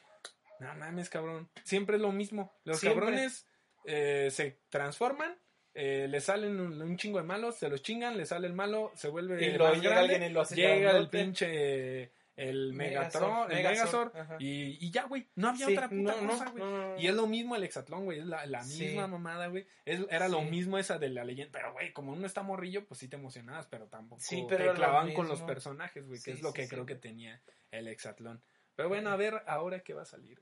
no 0.60 0.74
mames, 0.76 1.10
cabrón, 1.10 1.50
siempre 1.64 1.98
es 1.98 2.02
lo 2.02 2.12
mismo. 2.12 2.54
Los 2.64 2.80
Siempre. 2.80 3.02
cabrones 3.02 3.48
eh, 3.86 4.30
se 4.32 4.60
transforman, 4.70 5.38
eh, 5.74 6.08
le 6.10 6.22
salen 6.22 6.60
un, 6.60 6.82
un 6.82 6.98
chingo 6.98 7.18
de 7.18 7.26
malos, 7.26 7.56
se 7.56 7.70
los 7.70 7.82
chingan, 7.82 8.18
le 8.18 8.26
sale 8.26 8.48
el 8.48 8.54
malo, 8.54 8.92
se 8.96 9.10
vuelve 9.10 9.44
Y 9.46 9.50
luego 9.58 9.74
más 9.74 9.82
llega 9.82 9.96
grande, 9.96 10.14
alguien 10.14 10.32
y 10.32 10.34
lo 10.34 10.42
hace 10.42 10.56
llega 10.56 10.92
el 10.92 11.10
pinche 11.10 12.12
el 12.38 12.74
Megatron, 12.74 13.50
el 13.52 13.64
Megazord, 13.64 14.12
y, 14.40 14.86
y 14.86 14.92
ya, 14.92 15.04
güey, 15.06 15.28
no 15.36 15.50
había 15.50 15.68
Sí, 15.68 15.74
otra 15.74 15.88
puta 15.90 16.22
no, 16.22 16.28
cosa, 16.30 16.50
güey. 16.52 16.64
no, 16.64 16.70
no, 16.70 16.88
no. 16.96 17.00
Y 17.00 17.08
es 17.08 17.14
lo 17.16 17.28
mismo 17.28 17.56
el 17.56 17.64
hexatlón, 17.64 18.04
güey. 18.06 18.20
Es 18.20 18.26
la, 18.26 18.46
la 18.46 18.64
Sí. 18.64 18.84
misma 18.86 19.08
mamada, 19.08 19.48
güey. 19.48 19.66
Era 19.86 20.28
lo 20.28 20.42
mismo 20.42 20.78
esa 20.78 20.98
de 21.00 21.10
la 21.10 21.24
leyenda. 21.24 21.52
Pero, 21.54 21.72
güey, 21.74 21.94
como 21.94 22.12
uno 22.12 22.28
está 22.28 22.44
morrillo, 22.44 22.86
pues 22.88 23.00
sí 23.00 23.08
te 23.08 23.16
emocionabas, 23.16 23.68
pero 23.68 23.88
tampoco 23.88 24.22
Sí, 24.22 24.46
pero 24.50 24.64
te 24.66 24.70
lo 24.72 24.76
clavaban 24.76 25.14
con 25.14 25.28
los 25.30 25.42
personajes, 25.44 26.06
güey. 26.06 26.22
Que 26.22 26.32
es 26.32 26.42
lo 26.42 26.52
que 26.52 26.68
creo 26.68 26.86
que 26.86 26.96
tenía 26.96 27.42
el 27.72 27.88
hexatlón. 27.88 28.42
Pero 28.76 28.90
bueno, 28.90 29.10
a 29.12 29.16
ver 29.16 29.42
ahora 29.48 29.80
qué 29.80 29.94
va 29.94 30.02
a 30.02 30.06
salir. 30.06 30.42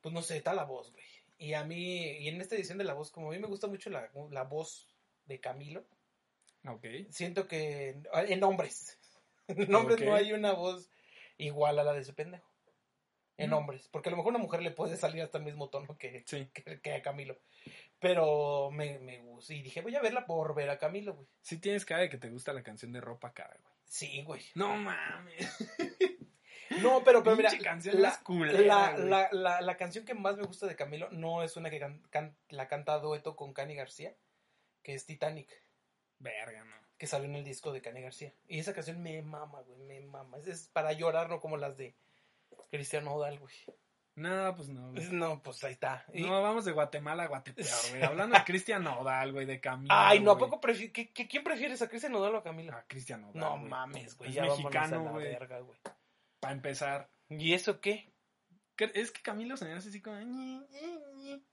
Pues 0.00 0.14
no 0.14 0.22
sé, 0.22 0.36
está 0.36 0.54
la 0.54 0.64
voz, 0.64 0.92
güey. 0.92 1.04
Y 1.38 1.54
a 1.54 1.64
mí, 1.64 2.18
y 2.18 2.28
en 2.28 2.40
esta 2.40 2.54
edición 2.54 2.78
de 2.78 2.84
la 2.84 2.94
voz, 2.94 3.10
como 3.10 3.28
a 3.28 3.32
mí 3.32 3.40
me 3.40 3.48
gusta 3.48 3.66
mucho 3.66 3.90
la, 3.90 4.08
la 4.30 4.44
voz 4.44 4.86
de 5.26 5.40
Camilo, 5.40 5.84
Ok. 6.68 6.86
siento 7.10 7.48
que 7.48 7.96
en 8.28 8.44
hombres, 8.44 8.96
en 9.48 9.74
hombres 9.74 10.00
no 10.00 10.14
hay 10.14 10.32
una 10.32 10.52
voz 10.52 10.88
igual 11.44 11.78
a 11.78 11.84
la 11.84 11.92
de 11.92 12.00
ese 12.00 12.12
pendejo. 12.12 12.48
En 13.38 13.50
Mm. 13.50 13.54
hombres, 13.54 13.88
porque 13.88 14.08
a 14.08 14.12
lo 14.12 14.18
mejor 14.18 14.32
a 14.32 14.36
una 14.36 14.44
mujer 14.44 14.62
le 14.62 14.70
puede 14.72 14.96
salir 14.96 15.22
hasta 15.22 15.38
el 15.38 15.44
mismo 15.44 15.70
tono 15.70 15.96
que, 15.96 16.22
Sí. 16.26 16.48
que, 16.52 16.80
que 16.80 16.92
a 16.94 17.02
Camilo. 17.02 17.38
Pero 17.98 18.70
me, 18.70 18.98
me 18.98 19.18
gusta. 19.22 19.54
Y 19.54 19.62
dije, 19.62 19.80
voy 19.80 19.96
a 19.96 20.02
verla 20.02 20.26
por 20.26 20.54
ver 20.54 20.68
a 20.70 20.78
Camilo, 20.78 21.14
güey. 21.14 21.26
Sí 21.40 21.58
tienes 21.58 21.84
cara 21.86 22.02
de 22.02 22.08
que 22.10 22.18
te 22.18 22.28
gusta 22.28 22.52
la 22.52 22.62
canción 22.62 22.92
de 22.92 23.00
ropa 23.00 23.32
cara, 23.32 23.56
güey. 23.62 23.74
Sí, 23.84 24.22
güey. 24.22 24.42
No 24.54 24.76
mames. 24.76 25.38
No, 26.80 27.04
pero, 27.04 27.22
pero 27.22 27.36
mira, 27.36 27.50
canción 27.62 28.00
la, 28.00 28.18
culera, 28.22 28.96
la, 28.96 29.28
la, 29.30 29.60
la, 29.60 29.76
canción 29.76 30.06
que 30.06 30.14
más 30.14 30.38
me 30.38 30.44
gusta 30.44 30.66
de 30.66 30.74
Camilo 30.74 31.10
no 31.10 31.42
es 31.42 31.54
una 31.58 31.68
que 31.68 31.78
can- 31.78 32.02
can- 32.08 32.34
la 32.48 32.66
canta 32.66 32.98
dueto 32.98 33.36
con 33.36 33.52
Cani 33.52 33.74
García, 33.74 34.14
que 34.82 34.94
es 34.94 35.04
Titanic, 35.04 35.50
Verga, 36.18 36.64
no. 36.64 36.74
Que 37.02 37.08
salió 37.08 37.28
en 37.28 37.34
el 37.34 37.42
disco 37.42 37.72
de 37.72 37.82
Cani 37.82 38.00
García. 38.00 38.32
Y 38.46 38.60
esa 38.60 38.72
canción 38.72 39.02
me 39.02 39.20
mama, 39.22 39.60
güey, 39.62 39.76
me 39.80 40.00
mama. 40.02 40.38
Es, 40.38 40.46
es 40.46 40.68
para 40.68 40.92
llorar, 40.92 41.28
no 41.28 41.40
como 41.40 41.56
las 41.56 41.76
de 41.76 41.96
Cristiano 42.70 43.12
Odal, 43.12 43.40
güey. 43.40 43.52
No, 44.14 44.54
pues 44.54 44.68
no. 44.68 44.92
güey. 44.92 45.08
No, 45.10 45.42
pues 45.42 45.64
ahí 45.64 45.72
está. 45.72 46.04
Y- 46.14 46.22
No, 46.22 46.40
vamos 46.40 46.64
de 46.64 46.70
Guatemala 46.70 47.24
a 47.24 47.26
Guatepeor, 47.26 47.66
güey. 47.90 48.02
Hablando 48.04 48.38
de 48.38 48.44
Cristian 48.44 48.84
Nodal, 48.84 49.32
güey, 49.32 49.46
de 49.46 49.60
Camilo. 49.60 49.92
Ay, 49.92 50.20
no, 50.20 50.30
¿a 50.30 50.38
poco 50.38 50.60
prefi- 50.60 50.92
¿qué- 50.92 51.10
qué- 51.12 51.26
¿Quién 51.26 51.42
prefieres, 51.42 51.82
a 51.82 51.88
Cristiano 51.88 52.20
Odal 52.20 52.36
o 52.36 52.38
a 52.38 52.44
Camilo? 52.44 52.72
A 52.76 52.84
Cristian 52.84 53.22
Nodal. 53.22 53.40
no 53.40 53.50
güey. 53.58 53.68
mames, 53.68 54.16
güey, 54.16 54.30
Es 54.30 54.36
ya 54.36 54.42
mexicano, 54.44 55.00
a 55.00 55.04
la 55.06 55.10
güey. 55.10 55.24
verga, 55.24 55.58
güey. 55.58 55.80
Para 56.38 56.52
empezar. 56.54 57.10
¿Y 57.30 57.52
eso 57.54 57.80
qué? 57.80 58.12
Es 58.94 59.10
que 59.10 59.22
Camilo 59.22 59.56
se 59.56 59.64
me 59.64 59.72
hace 59.72 59.88
así 59.88 60.00
como. 60.00 60.14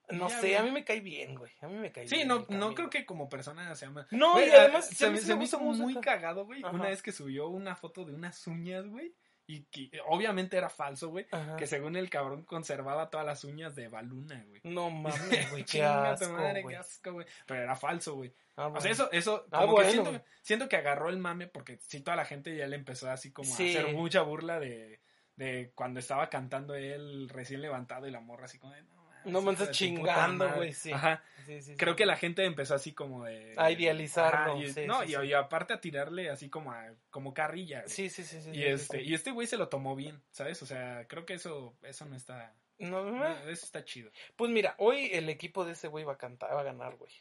No 0.09 0.29
sé, 0.29 0.57
a 0.57 0.63
mí 0.63 0.71
me 0.71 0.83
cae 0.83 1.01
bien, 1.01 1.35
güey. 1.35 1.51
A 1.61 1.67
mí 1.67 1.75
me 1.75 1.91
cae 1.91 2.07
Sí, 2.07 2.15
bien. 2.15 2.27
no, 2.27 2.35
el 2.35 2.41
no 2.41 2.47
Camilo. 2.47 2.75
creo 2.75 2.89
que 2.89 3.05
como 3.05 3.29
persona 3.29 3.73
se 3.75 3.85
llama. 3.85 4.07
No, 4.11 4.33
Güey, 4.33 4.47
y 4.49 4.51
además 4.51 4.87
se, 4.89 5.09
me- 5.09 5.17
sí 5.19 5.25
se 5.27 5.35
hizo 5.43 5.59
muy 5.59 5.95
cagado, 6.01 6.45
güey. 6.45 6.63
Ajá. 6.63 6.73
Una 6.73 6.85
vez 6.89 7.01
que 7.03 7.11
subió 7.11 7.47
una 7.49 7.75
foto 7.75 8.05
de 8.05 8.13
unas 8.13 8.45
uñas, 8.47 8.87
güey. 8.87 9.13
Y 9.45 9.63
que 9.63 9.89
obviamente 10.07 10.57
era 10.57 10.69
falso, 10.69 11.09
güey. 11.09 11.25
Que 11.57 11.65
según 11.65 11.95
el 11.95 12.07
cabrón 12.11 12.43
conservaba 12.43 13.09
todas 13.09 13.25
las 13.25 13.43
uñas 13.43 13.75
de 13.75 13.87
Baluna, 13.87 14.43
güey. 14.47 14.61
No 14.63 14.89
mames, 15.41 15.49
güey, 15.51 15.63
qué 15.65 15.83
asco, 15.83 16.31
madre, 16.33 16.61
güey. 16.61 16.75
qué 16.75 16.79
asco, 16.79 17.13
güey. 17.13 17.25
Pero 17.47 17.61
era 17.63 17.75
falso, 17.75 18.13
güey. 18.15 18.31
Ah, 18.55 18.67
O 18.67 18.79
sea, 18.79 18.91
eso, 18.91 19.09
eso, 19.11 19.47
Ah, 19.51 19.61
como 19.65 19.77
que 19.77 20.21
siento, 20.43 20.69
que 20.69 20.75
agarró 20.75 21.09
el 21.09 21.17
mame 21.17 21.47
porque 21.47 21.79
sí, 21.81 22.01
toda 22.01 22.15
la 22.17 22.25
gente 22.25 22.55
ya 22.55 22.67
le 22.67 22.75
empezó 22.75 23.09
así 23.09 23.31
como 23.31 23.49
Sí. 23.55 23.75
a 23.75 23.79
hacer 23.79 23.95
mucha 23.95 24.21
burla 24.21 24.59
de, 24.59 24.99
de 25.35 25.71
cuando 25.73 25.99
estaba 25.99 26.29
cantando 26.29 26.75
él 26.75 27.29
recién 27.29 27.61
levantado 27.61 28.05
y 28.07 28.11
la 28.11 28.19
morra 28.19 28.45
así 28.45 28.59
como 28.59 28.73
de, 28.73 28.83
no, 28.83 28.98
No 29.25 29.41
tu 29.55 29.65
chingando, 29.67 30.45
puta 30.45 30.45
madre". 30.45 30.57
güey, 30.57 30.73
sí. 30.73 30.91
Ajá. 30.91 31.23
Sí, 31.45 31.61
sí, 31.61 31.61
sí. 31.61 31.77
Creo 31.77 31.95
que 31.95 32.05
la 32.05 32.15
gente 32.15 32.45
empezó 32.45 32.75
así 32.75 32.93
como 32.93 33.25
de... 33.25 33.53
A 33.57 33.71
idealizarlo, 33.71 34.53
Ajá, 34.53 34.81
y, 34.81 34.87
no, 34.87 35.03
y, 35.03 35.33
aparte 35.33 35.73
a 35.73 35.81
tirarle 35.81 36.29
así 36.29 36.49
como 36.49 36.71
a, 36.71 36.93
como 37.09 37.33
carrilla. 37.33 37.79
güey. 37.79 37.89
Sí, 37.89 38.09
sí, 38.09 38.23
sí, 38.23 38.41
sí. 38.41 38.51
y 38.53 38.63
este, 38.63 39.01
y 39.01 39.13
este 39.13 39.31
güey 39.31 39.47
se 39.47 39.57
lo 39.57 39.69
tomó 39.69 39.95
bien, 39.95 40.21
¿sabes? 40.31 40.61
O 40.61 40.65
sea, 40.65 41.05
creo 41.07 41.25
que 41.25 41.33
eso, 41.33 41.75
eso 41.83 42.05
no 42.05 42.15
está, 42.15 42.53
No, 42.77 43.03
no, 43.03 43.27
eso 43.49 43.65
está 43.65 43.83
chido. 43.83 44.11
Pues 44.35 44.51
mira, 44.51 44.75
hoy 44.77 45.09
el 45.13 45.29
equipo 45.29 45.65
de 45.65 45.73
ese 45.73 45.87
güey 45.87 46.03
va 46.05 46.13
a 46.13 46.17
cantar, 46.17 46.55
va 46.55 46.61
a 46.61 46.63
ganar, 46.63 46.95
güey. 46.95 47.11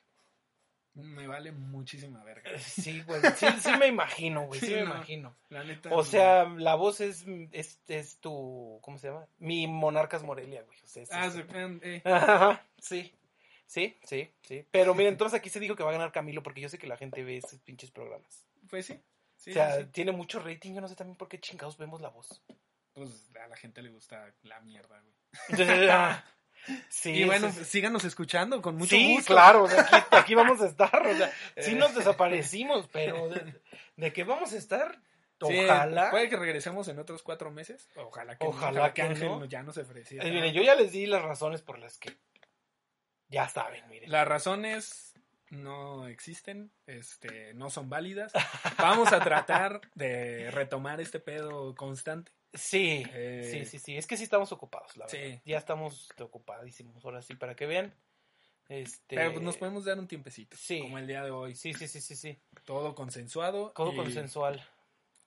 Me 0.99 1.26
vale 1.26 1.53
muchísima 1.53 2.22
verga. 2.24 2.51
Sí, 2.59 3.03
güey. 3.03 3.20
Sí, 3.36 3.46
sí 3.61 3.70
me 3.78 3.86
imagino, 3.86 4.46
güey. 4.46 4.59
Sí, 4.61 4.66
Sí, 4.66 4.72
me 4.74 4.80
no. 4.84 4.94
imagino. 4.96 5.36
La 5.49 5.62
neta. 5.64 5.90
O 5.94 6.03
sea, 6.05 6.44
la 6.44 6.74
voz 6.74 7.01
es, 7.01 7.24
es, 7.53 7.80
es 7.88 8.18
tu, 8.18 8.78
¿cómo 8.82 8.99
se 8.99 9.09
llama? 9.09 9.26
Mi 9.38 9.66
Monarcas 9.66 10.22
Morelia, 10.24 10.62
güey. 10.62 10.78
O 10.82 10.86
sea, 10.86 11.03
es- 11.05 11.12
Ah, 11.12 11.30
se- 11.30 11.46
eh, 11.82 12.03
Ajá, 12.05 12.66
sí. 12.78 13.14
Sí, 13.66 13.96
sí, 14.03 14.30
sí. 14.42 14.66
Pero 14.70 14.94
mira, 14.94 15.09
entonces 15.11 15.38
aquí 15.38 15.51
se 15.51 15.61
dijo 15.61 15.76
que 15.76 15.82
va 15.82 15.90
a 15.90 15.92
ganar 15.92 16.11
Camilo 16.11 16.42
porque 16.42 16.61
yo 16.62 16.68
sé 16.70 16.78
que 16.78 16.86
la 16.86 16.96
gente 16.96 17.22
ve 17.22 17.36
esos 17.36 17.61
pinches 17.61 17.90
programas. 17.90 18.46
Pues 18.70 18.86
sí. 18.86 18.99
sí 19.36 19.51
o 19.51 19.55
sea, 19.55 19.76
sí, 19.76 19.82
sí. 19.82 19.88
tiene 19.92 20.12
mucho 20.12 20.40
rating. 20.40 20.74
Yo 20.74 20.80
no 20.80 20.88
sé 20.88 20.96
también 20.96 21.16
por 21.16 21.28
qué 21.28 21.38
chingados 21.38 21.76
vemos 21.76 22.01
la 22.01 22.09
voz. 22.09 22.42
Pues 22.94 23.30
a 23.40 23.46
la 23.46 23.57
gente 23.57 23.82
le 23.82 23.90
gusta 23.90 24.32
la 24.42 24.59
mierda, 24.61 25.01
güey. 25.01 25.14
Sí, 26.88 27.10
y 27.12 27.24
bueno, 27.24 27.50
sí, 27.50 27.58
sí. 27.60 27.64
síganos 27.64 28.04
escuchando 28.04 28.60
con 28.62 28.76
mucho 28.76 28.96
sí, 28.96 29.14
gusto. 29.14 29.34
claro, 29.34 29.66
de 29.68 29.78
aquí, 29.78 29.96
aquí 30.10 30.34
vamos 30.34 30.60
a 30.60 30.66
estar. 30.66 31.06
O 31.06 31.16
sea, 31.16 31.32
sí 31.58 31.74
nos 31.74 31.94
desaparecimos, 31.94 32.88
pero 32.92 33.28
de, 33.28 33.54
de 33.96 34.12
que 34.12 34.24
vamos 34.24 34.52
a 34.52 34.56
estar, 34.56 35.00
Sí, 35.46 35.56
ojalá. 35.64 36.10
Puede 36.10 36.28
que 36.28 36.36
regresemos 36.36 36.88
en 36.88 36.98
otros 36.98 37.22
cuatro 37.22 37.50
meses. 37.50 37.88
Ojalá 37.96 38.36
que 38.36 38.44
Ojalá 38.44 38.88
no, 38.88 38.94
que 38.94 39.02
Ángel 39.02 39.28
no. 39.28 39.44
ya 39.44 39.62
no 39.62 39.72
se 39.72 39.82
ofreciera. 39.82 40.26
Eh, 40.26 40.32
miren, 40.32 40.52
yo 40.52 40.62
ya 40.62 40.74
les 40.74 40.90
di 40.90 41.06
las 41.06 41.22
razones 41.22 41.62
por 41.62 41.78
las 41.78 41.98
que 41.98 42.16
ya 43.28 43.48
saben, 43.48 43.86
miren. 43.88 44.10
La 44.10 44.24
razón 44.24 44.64
es 44.64 45.14
no 45.50 46.08
existen, 46.08 46.72
este, 46.86 47.54
no 47.54 47.70
son 47.70 47.88
válidas. 47.88 48.32
Vamos 48.78 49.12
a 49.12 49.20
tratar 49.20 49.80
de 49.94 50.50
retomar 50.50 51.00
este 51.00 51.20
pedo 51.20 51.74
constante. 51.74 52.32
Sí, 52.55 53.05
Eh, 53.12 53.49
sí, 53.51 53.64
sí, 53.66 53.78
sí. 53.78 53.96
Es 53.96 54.07
que 54.07 54.16
sí 54.16 54.24
estamos 54.24 54.51
ocupados, 54.53 54.96
la 54.96 55.09
Sí. 55.09 55.18
verdad. 55.18 55.42
Ya 55.44 55.59
estamos 55.59 56.09
ocupadísimos. 56.18 57.05
Ahora 57.05 57.22
sí, 57.22 57.34
para 57.34 57.55
que 57.55 57.66
vean. 57.66 57.94
Este. 58.68 59.16
Pero 59.16 59.32
pues, 59.32 59.42
nos 59.44 59.57
podemos 59.57 59.84
dar 59.84 59.99
un 59.99 60.07
tiempecito, 60.09 60.57
Sí. 60.57 60.80
como 60.80 60.99
el 60.99 61.07
día 61.07 61.22
de 61.24 61.30
hoy. 61.30 61.55
Sí, 61.55 61.72
sí, 61.74 61.88
sí, 61.88 62.01
sí, 62.01 62.16
sí. 62.16 62.38
Todo 62.64 62.94
consensuado. 62.94 63.72
Todo 63.74 63.92
y- 63.92 63.96
consensual. 63.96 64.62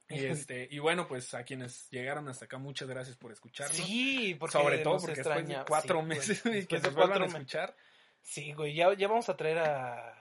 Y, 0.09 0.25
este, 0.25 0.67
y 0.69 0.79
bueno, 0.79 1.07
pues 1.07 1.33
a 1.33 1.43
quienes 1.45 1.89
llegaron 1.89 2.27
hasta 2.27 2.43
acá, 2.45 2.57
muchas 2.57 2.87
gracias 2.89 3.15
por 3.15 3.31
escucharnos. 3.31 3.77
Sí, 3.77 4.35
porque 4.37 4.51
Sobre 4.57 4.79
todo 4.79 4.97
porque 4.97 5.15
después 5.15 5.37
extraña. 5.37 5.59
de 5.59 5.65
cuatro 5.65 5.99
Sí, 6.01 6.05
güey. 6.05 6.17
meses 6.17 6.37
y 6.45 6.49
que 6.67 6.75
Después 6.75 6.83
nos 6.83 6.95
vuelvan 6.95 7.21
a 7.21 7.25
escuchar. 7.27 7.75
Sí, 8.21 8.51
güey, 8.51 8.75
ya, 8.75 8.93
ya 8.93 9.07
vamos 9.07 9.29
a 9.29 9.37
traer 9.37 9.59
a... 9.59 10.20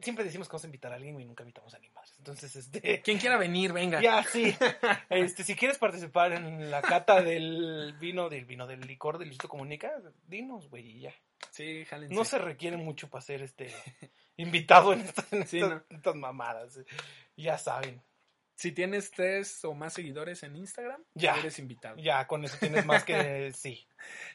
Siempre 0.00 0.24
decimos 0.24 0.48
que 0.48 0.52
vamos 0.52 0.64
a 0.64 0.66
invitar 0.66 0.92
a 0.92 0.96
alguien 0.96 1.20
y 1.20 1.24
nunca 1.24 1.42
invitamos 1.44 1.72
a 1.74 1.78
ni 1.78 1.88
madres. 1.90 2.14
Entonces, 2.18 2.56
este... 2.56 3.00
Quien 3.02 3.18
quiera 3.18 3.36
venir, 3.36 3.72
venga. 3.72 4.00
Ya, 4.02 4.22
sí. 4.24 4.54
Este, 5.08 5.44
si 5.44 5.54
quieres 5.54 5.78
participar 5.78 6.32
en 6.32 6.70
la 6.70 6.82
cata 6.82 7.22
del 7.22 7.94
vino, 8.00 8.28
del 8.28 8.44
vino 8.44 8.66
del 8.66 8.80
licor 8.80 9.18
del 9.18 9.28
Luisito 9.28 9.48
Comunica, 9.48 9.92
dinos, 10.26 10.68
güey, 10.68 10.86
y 10.96 11.00
ya. 11.02 11.14
Sí, 11.50 11.84
jálense. 11.84 12.14
No 12.14 12.24
se 12.24 12.38
requiere 12.38 12.76
mucho 12.76 13.08
para 13.08 13.22
ser 13.22 13.42
este 13.42 13.72
invitado 14.36 14.92
en, 14.92 15.00
estas, 15.00 15.32
en 15.32 15.46
Sí, 15.46 15.58
estas- 15.60 15.82
no. 15.90 15.96
estas 15.96 16.14
mamadas. 16.16 16.80
Ya 17.36 17.56
saben. 17.56 18.02
Si 18.58 18.72
tienes 18.72 19.12
tres 19.12 19.64
o 19.64 19.72
más 19.72 19.92
seguidores 19.92 20.42
en 20.42 20.56
Instagram, 20.56 21.00
Ya. 21.14 21.36
eres 21.38 21.60
invitado. 21.60 21.96
Ya, 21.98 22.26
con 22.26 22.44
eso 22.44 22.56
tienes 22.58 22.84
más 22.86 23.04
que 23.04 23.52
sí. 23.56 23.86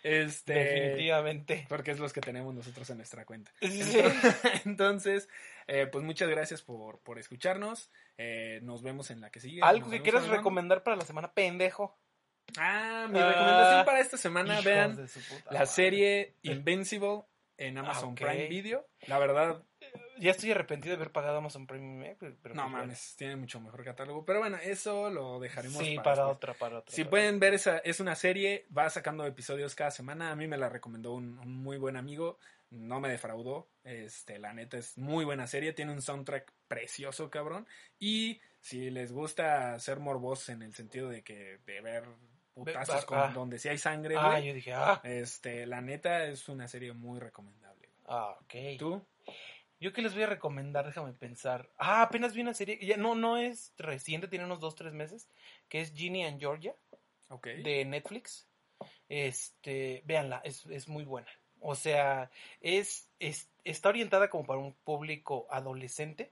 Este, 0.02 0.54
Definitivamente. 0.54 1.66
Porque 1.68 1.92
es 1.92 2.00
los 2.00 2.14
que 2.14 2.22
tenemos 2.22 2.54
nosotros 2.56 2.90
en 2.90 2.98
nuestra 2.98 3.26
cuenta. 3.26 3.52
Sí. 3.62 3.68
Entonces, 4.66 5.28
eh, 5.68 5.88
pues 5.92 6.06
muchas 6.06 6.30
gracias 6.30 6.62
por, 6.62 7.00
por 7.02 7.20
escucharnos. 7.20 7.92
Eh, 8.18 8.60
nos 8.64 8.82
vemos 8.82 9.12
en 9.12 9.20
la 9.20 9.30
que 9.30 9.42
sigue. 9.42 9.60
Algo 9.62 9.90
que 9.90 10.02
quieras 10.02 10.28
recomendar 10.30 10.84
para 10.84 10.96
la 10.96 11.04
semana, 11.06 11.34
pendejo. 11.34 12.00
Ah, 12.58 13.08
mi 13.10 13.20
recomendación 13.20 13.86
para 13.86 14.00
esta 14.00 14.16
semana, 14.18 14.62
vean 14.62 14.96
la 15.50 15.52
madre. 15.52 15.66
serie 15.66 16.36
Invincible 16.44 17.24
en 17.58 17.78
Amazon 17.78 18.12
Ah. 18.12 18.16
Prime 18.26 18.48
Video. 18.48 18.88
La 19.08 19.20
verdad, 19.20 19.64
Ya 20.20 20.32
estoy 20.32 20.52
arrepentido 20.52 20.92
de 20.96 21.02
haber 21.02 21.12
pagado 21.12 21.38
Amazon 21.38 21.66
Prime. 21.68 22.12
eh, 22.12 22.18
pero- 22.42 22.56
no 22.56 22.64
pues 22.64 22.72
mames, 22.72 23.16
tiene 23.18 23.36
mucho 23.36 23.60
mejor 23.60 23.84
catálogo. 23.84 24.24
Pero 24.26 24.40
bueno, 24.40 24.58
eso 24.62 25.10
lo 25.10 25.40
dejaremos 25.40 25.78
Sí, 25.84 25.98
para, 26.04 26.28
otra, 26.28 26.54
para 26.54 26.80
otra. 26.80 26.96
Si 26.96 27.04
para 27.04 27.10
pueden 27.12 27.40
ver, 27.40 27.54
esa 27.56 27.78
es 27.80 28.00
una 28.00 28.16
serie, 28.16 28.66
va 28.76 28.90
sacando 28.90 29.26
episodios 29.26 29.76
cada 29.76 29.92
semana. 29.92 30.32
A 30.32 30.36
mí 30.36 30.48
me 30.48 30.58
la 30.58 30.70
recomendó 30.70 31.14
un, 31.14 31.38
un 31.40 31.54
muy 31.64 31.78
buen 31.78 31.96
amigo, 31.98 32.38
no 32.70 33.00
me 33.00 33.10
defraudó. 33.10 33.70
Este, 33.84 34.40
la 34.40 34.54
neta 34.54 34.78
es 34.78 34.98
muy 34.98 35.26
buena 35.26 35.48
serie, 35.48 35.74
tiene 35.74 35.92
un 35.92 36.02
soundtrack 36.02 36.52
precioso, 36.68 37.30
cabrón. 37.30 37.68
Y 38.00 38.40
si 38.62 38.90
les 38.92 39.12
gusta 39.12 39.78
ser 39.80 40.00
morbosos 40.00 40.50
en 40.50 40.62
el 40.62 40.74
sentido 40.74 41.10
de 41.10 41.24
que 41.24 41.60
de 41.66 41.82
ver 41.82 42.06
putazos 42.54 43.04
con- 43.06 43.18
ah. 43.18 43.32
donde 43.34 43.58
sí 43.60 43.68
hay 43.70 43.78
sangre, 43.80 44.16
Ah, 44.18 44.40
yo 44.40 44.54
dije, 44.54 44.74
ah, 44.74 45.02
este, 45.04 45.66
la 45.66 45.82
neta 45.82 46.26
es 46.26 46.48
una 46.50 46.68
serie 46.68 46.94
muy 46.94 47.20
recomendable. 47.20 47.90
ah, 48.06 48.38
ok. 48.42 48.54
¿Tú? 48.78 49.06
Yo 49.84 49.92
que 49.92 50.02
les 50.02 50.14
voy 50.14 50.24
a 50.24 50.28
recomendar, 50.28 50.86
déjame 50.86 51.12
pensar. 51.12 51.70
Ah, 51.78 52.04
apenas 52.04 52.34
vi 52.34 52.40
una 52.40 52.54
serie, 52.54 52.80
ya 52.82 52.96
no, 52.96 53.16
no 53.16 53.36
es 53.36 53.74
reciente, 53.78 54.30
tiene 54.30 54.46
unos 54.46 54.62
dos, 54.62 54.76
tres 54.76 54.94
meses, 54.94 55.28
que 55.68 55.82
es 55.82 55.94
Ginny 55.94 56.24
and 56.24 56.40
Georgia, 56.40 56.74
de 57.44 57.84
Netflix. 57.84 58.48
Este, 59.10 60.02
véanla, 60.06 60.40
es, 60.46 60.66
es 60.68 60.88
muy 60.88 61.04
buena. 61.04 61.28
O 61.60 61.76
sea, 61.76 62.32
es, 62.62 63.10
es, 63.20 63.50
está 63.66 63.90
orientada 63.90 64.30
como 64.30 64.46
para 64.46 64.62
un 64.62 64.74
público 64.74 65.48
adolescente, 65.50 66.32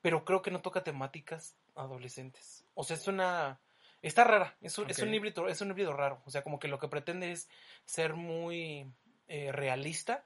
pero 0.00 0.24
creo 0.24 0.40
que 0.40 0.52
no 0.52 0.62
toca 0.62 0.84
temáticas 0.84 1.56
adolescentes. 1.74 2.64
O 2.74 2.84
sea, 2.84 2.94
es 2.94 3.08
una... 3.08 3.60
Está 4.00 4.22
rara, 4.22 4.56
es 4.60 4.78
un, 4.78 4.88
es 4.88 5.00
un 5.00 5.12
híbrido, 5.12 5.48
es 5.48 5.60
un 5.60 5.70
híbrido 5.70 5.92
raro. 5.92 6.22
O 6.24 6.30
sea, 6.30 6.44
como 6.44 6.60
que 6.60 6.68
lo 6.68 6.78
que 6.78 6.86
pretende 6.86 7.32
es 7.32 7.48
ser 7.84 8.14
muy 8.14 8.92
eh, 9.26 9.50
realista 9.50 10.24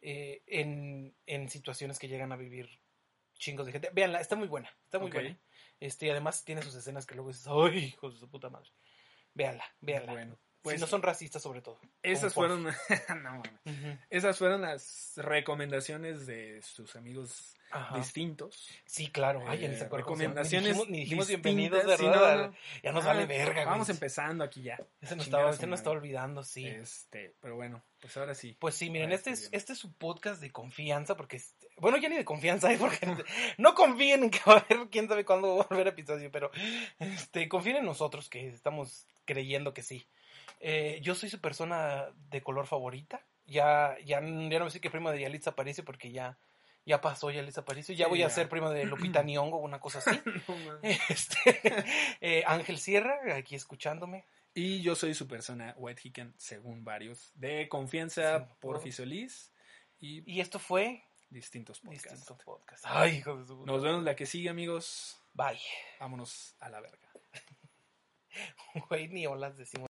eh, 0.00 0.42
en, 0.46 1.14
en 1.26 1.48
situaciones 1.48 1.98
que 1.98 2.08
llegan 2.08 2.32
a 2.32 2.36
vivir 2.36 2.68
chingos 3.34 3.66
de 3.66 3.72
gente. 3.72 3.90
Véanla, 3.92 4.20
está 4.20 4.36
muy 4.36 4.48
buena, 4.48 4.70
está 4.84 4.98
muy 4.98 5.08
Ok. 5.08 5.14
buena. 5.14 5.38
Este, 5.80 6.06
y 6.06 6.10
además 6.10 6.44
tiene 6.44 6.62
sus 6.62 6.74
escenas 6.74 7.06
que 7.06 7.14
luego 7.14 7.28
dices, 7.30 7.46
¡ay, 7.48 7.78
hijos 7.84 8.14
de 8.14 8.20
su 8.20 8.30
puta 8.30 8.48
madre! 8.48 8.70
Véanla, 9.34 9.64
véanla. 9.80 10.12
Bueno, 10.12 10.34
si 10.36 10.62
pues 10.62 10.80
no 10.80 10.86
son 10.86 11.02
racistas 11.02 11.42
sobre 11.42 11.60
todo. 11.60 11.78
esas 12.02 12.32
fueron... 12.32 12.64
no, 13.22 13.42
esas 14.10 14.38
fueron 14.38 14.62
las 14.62 15.12
recomendaciones 15.16 16.26
de 16.26 16.62
sus 16.62 16.96
amigos 16.96 17.55
Ajá. 17.70 17.96
distintos. 17.98 18.68
Sí, 18.84 19.08
claro. 19.08 19.42
Ay, 19.46 19.60
ya 19.60 19.68
ni 19.68 19.74
Eh, 19.74 19.78
se 19.78 19.88
se 19.88 19.96
recomendaciones 19.96 20.62
Ni 20.62 20.68
dijimos, 20.68 20.88
ni 20.88 20.98
dijimos 21.00 21.28
bienvenidos, 21.28 21.82
sí, 21.82 22.04
¿verdad? 22.04 22.36
no, 22.36 22.46
no. 22.48 22.54
Ya 22.82 22.92
nos 22.92 23.04
Ah, 23.04 23.08
vale 23.08 23.26
verga, 23.26 23.52
güey. 23.52 23.66
Vamos 23.66 23.88
empezando 23.88 24.44
aquí 24.44 24.62
ya. 24.62 24.78
Ese 25.00 25.16
nos 25.16 25.26
estaba, 25.26 25.50
ese 25.50 25.66
nos 25.66 25.80
está 25.80 25.90
olvidando, 25.90 26.42
sí. 26.42 26.66
Este, 26.66 27.34
pero 27.40 27.56
bueno, 27.56 27.82
pues 28.00 28.16
ahora 28.16 28.34
sí. 28.34 28.56
Pues 28.58 28.74
sí, 28.74 28.90
miren, 28.90 29.12
este 29.12 29.30
es, 29.30 29.48
este 29.52 29.72
es 29.72 29.78
su 29.78 29.92
podcast 29.92 30.40
de 30.40 30.52
confianza, 30.52 31.16
porque, 31.16 31.40
bueno, 31.78 31.96
ya 31.98 32.08
ni 32.08 32.16
de 32.16 32.24
confianza, 32.24 32.70
¿eh? 32.72 32.76
porque 32.78 33.06
no 33.58 33.74
confíen 33.74 34.24
en 34.24 34.30
que 34.30 34.40
va 34.46 34.54
a 34.54 34.58
haber, 34.58 34.88
quién 34.90 35.08
sabe 35.08 35.24
cuándo 35.24 35.56
va 35.56 35.64
a 35.64 35.66
volver 35.68 35.88
episodio, 35.88 36.30
pero 36.30 36.50
este, 36.98 37.48
confíen 37.48 37.76
en 37.76 37.84
nosotros, 37.84 38.28
que 38.28 38.48
estamos 38.48 39.06
creyendo 39.24 39.74
que 39.74 39.82
sí. 39.82 40.06
Eh, 40.60 41.00
yo 41.02 41.14
soy 41.14 41.28
su 41.28 41.40
persona 41.40 42.06
de 42.30 42.42
color 42.42 42.66
favorita, 42.66 43.24
ya, 43.46 43.96
ya, 44.04 44.20
ya 44.20 44.58
no 44.58 44.64
decir 44.64 44.80
que 44.80 44.90
prima 44.90 45.12
de 45.12 45.20
Yalitza 45.20 45.50
Aparicio, 45.50 45.84
porque 45.84 46.10
ya, 46.10 46.38
ya 46.86 47.00
pasó 47.02 47.30
Yalitza 47.30 47.60
Aparicio, 47.60 47.94
ya 47.94 48.06
Sí, 48.06 48.10
voy 48.10 48.22
a 48.22 48.28
ya. 48.28 48.34
ser 48.34 48.48
prima 48.48 48.70
de 48.70 48.84
Lupita 48.84 49.22
Nyong'o 49.24 49.56
o 49.56 49.60
una 49.60 49.78
cosa 49.80 49.98
así. 49.98 50.10
No. 50.48 50.78
Este, 50.82 51.84
eh, 52.20 52.42
Ángel 52.46 52.78
Sierra, 52.78 53.18
aquí 53.36 53.54
escuchándome. 53.54 54.24
y 54.54 54.80
yo 54.82 54.94
soy 54.94 55.12
su 55.14 55.26
persona, 55.28 55.74
White 55.76 56.00
Hicken, 56.04 56.34
según 56.38 56.84
varios, 56.84 57.30
de 57.34 57.68
confianza 57.68 58.38
Sí, 58.38 58.54
por 58.60 58.80
Fisolis 58.80 59.52
y 59.98 60.22
Y 60.32 60.40
esto 60.40 60.58
fue 60.58 61.04
distintos 61.28 61.80
podcasts. 61.80 62.10
Distinto 62.12 62.38
Podcast. 62.44 62.84
Ay, 62.86 63.16
hijo 63.16 63.36
de 63.36 63.46
su 63.46 63.66
Nos 63.66 63.82
vemos 63.82 64.02
la 64.04 64.14
que 64.14 64.24
sigue, 64.26 64.48
amigos. 64.48 65.20
Bye. 65.34 65.60
Vámonos 66.00 66.54
a 66.60 66.68
la 66.70 66.80
verga. 66.80 67.10
Güey, 68.88 69.08
ni 69.08 69.26
olas 69.26 69.56
decimos. 69.56 69.84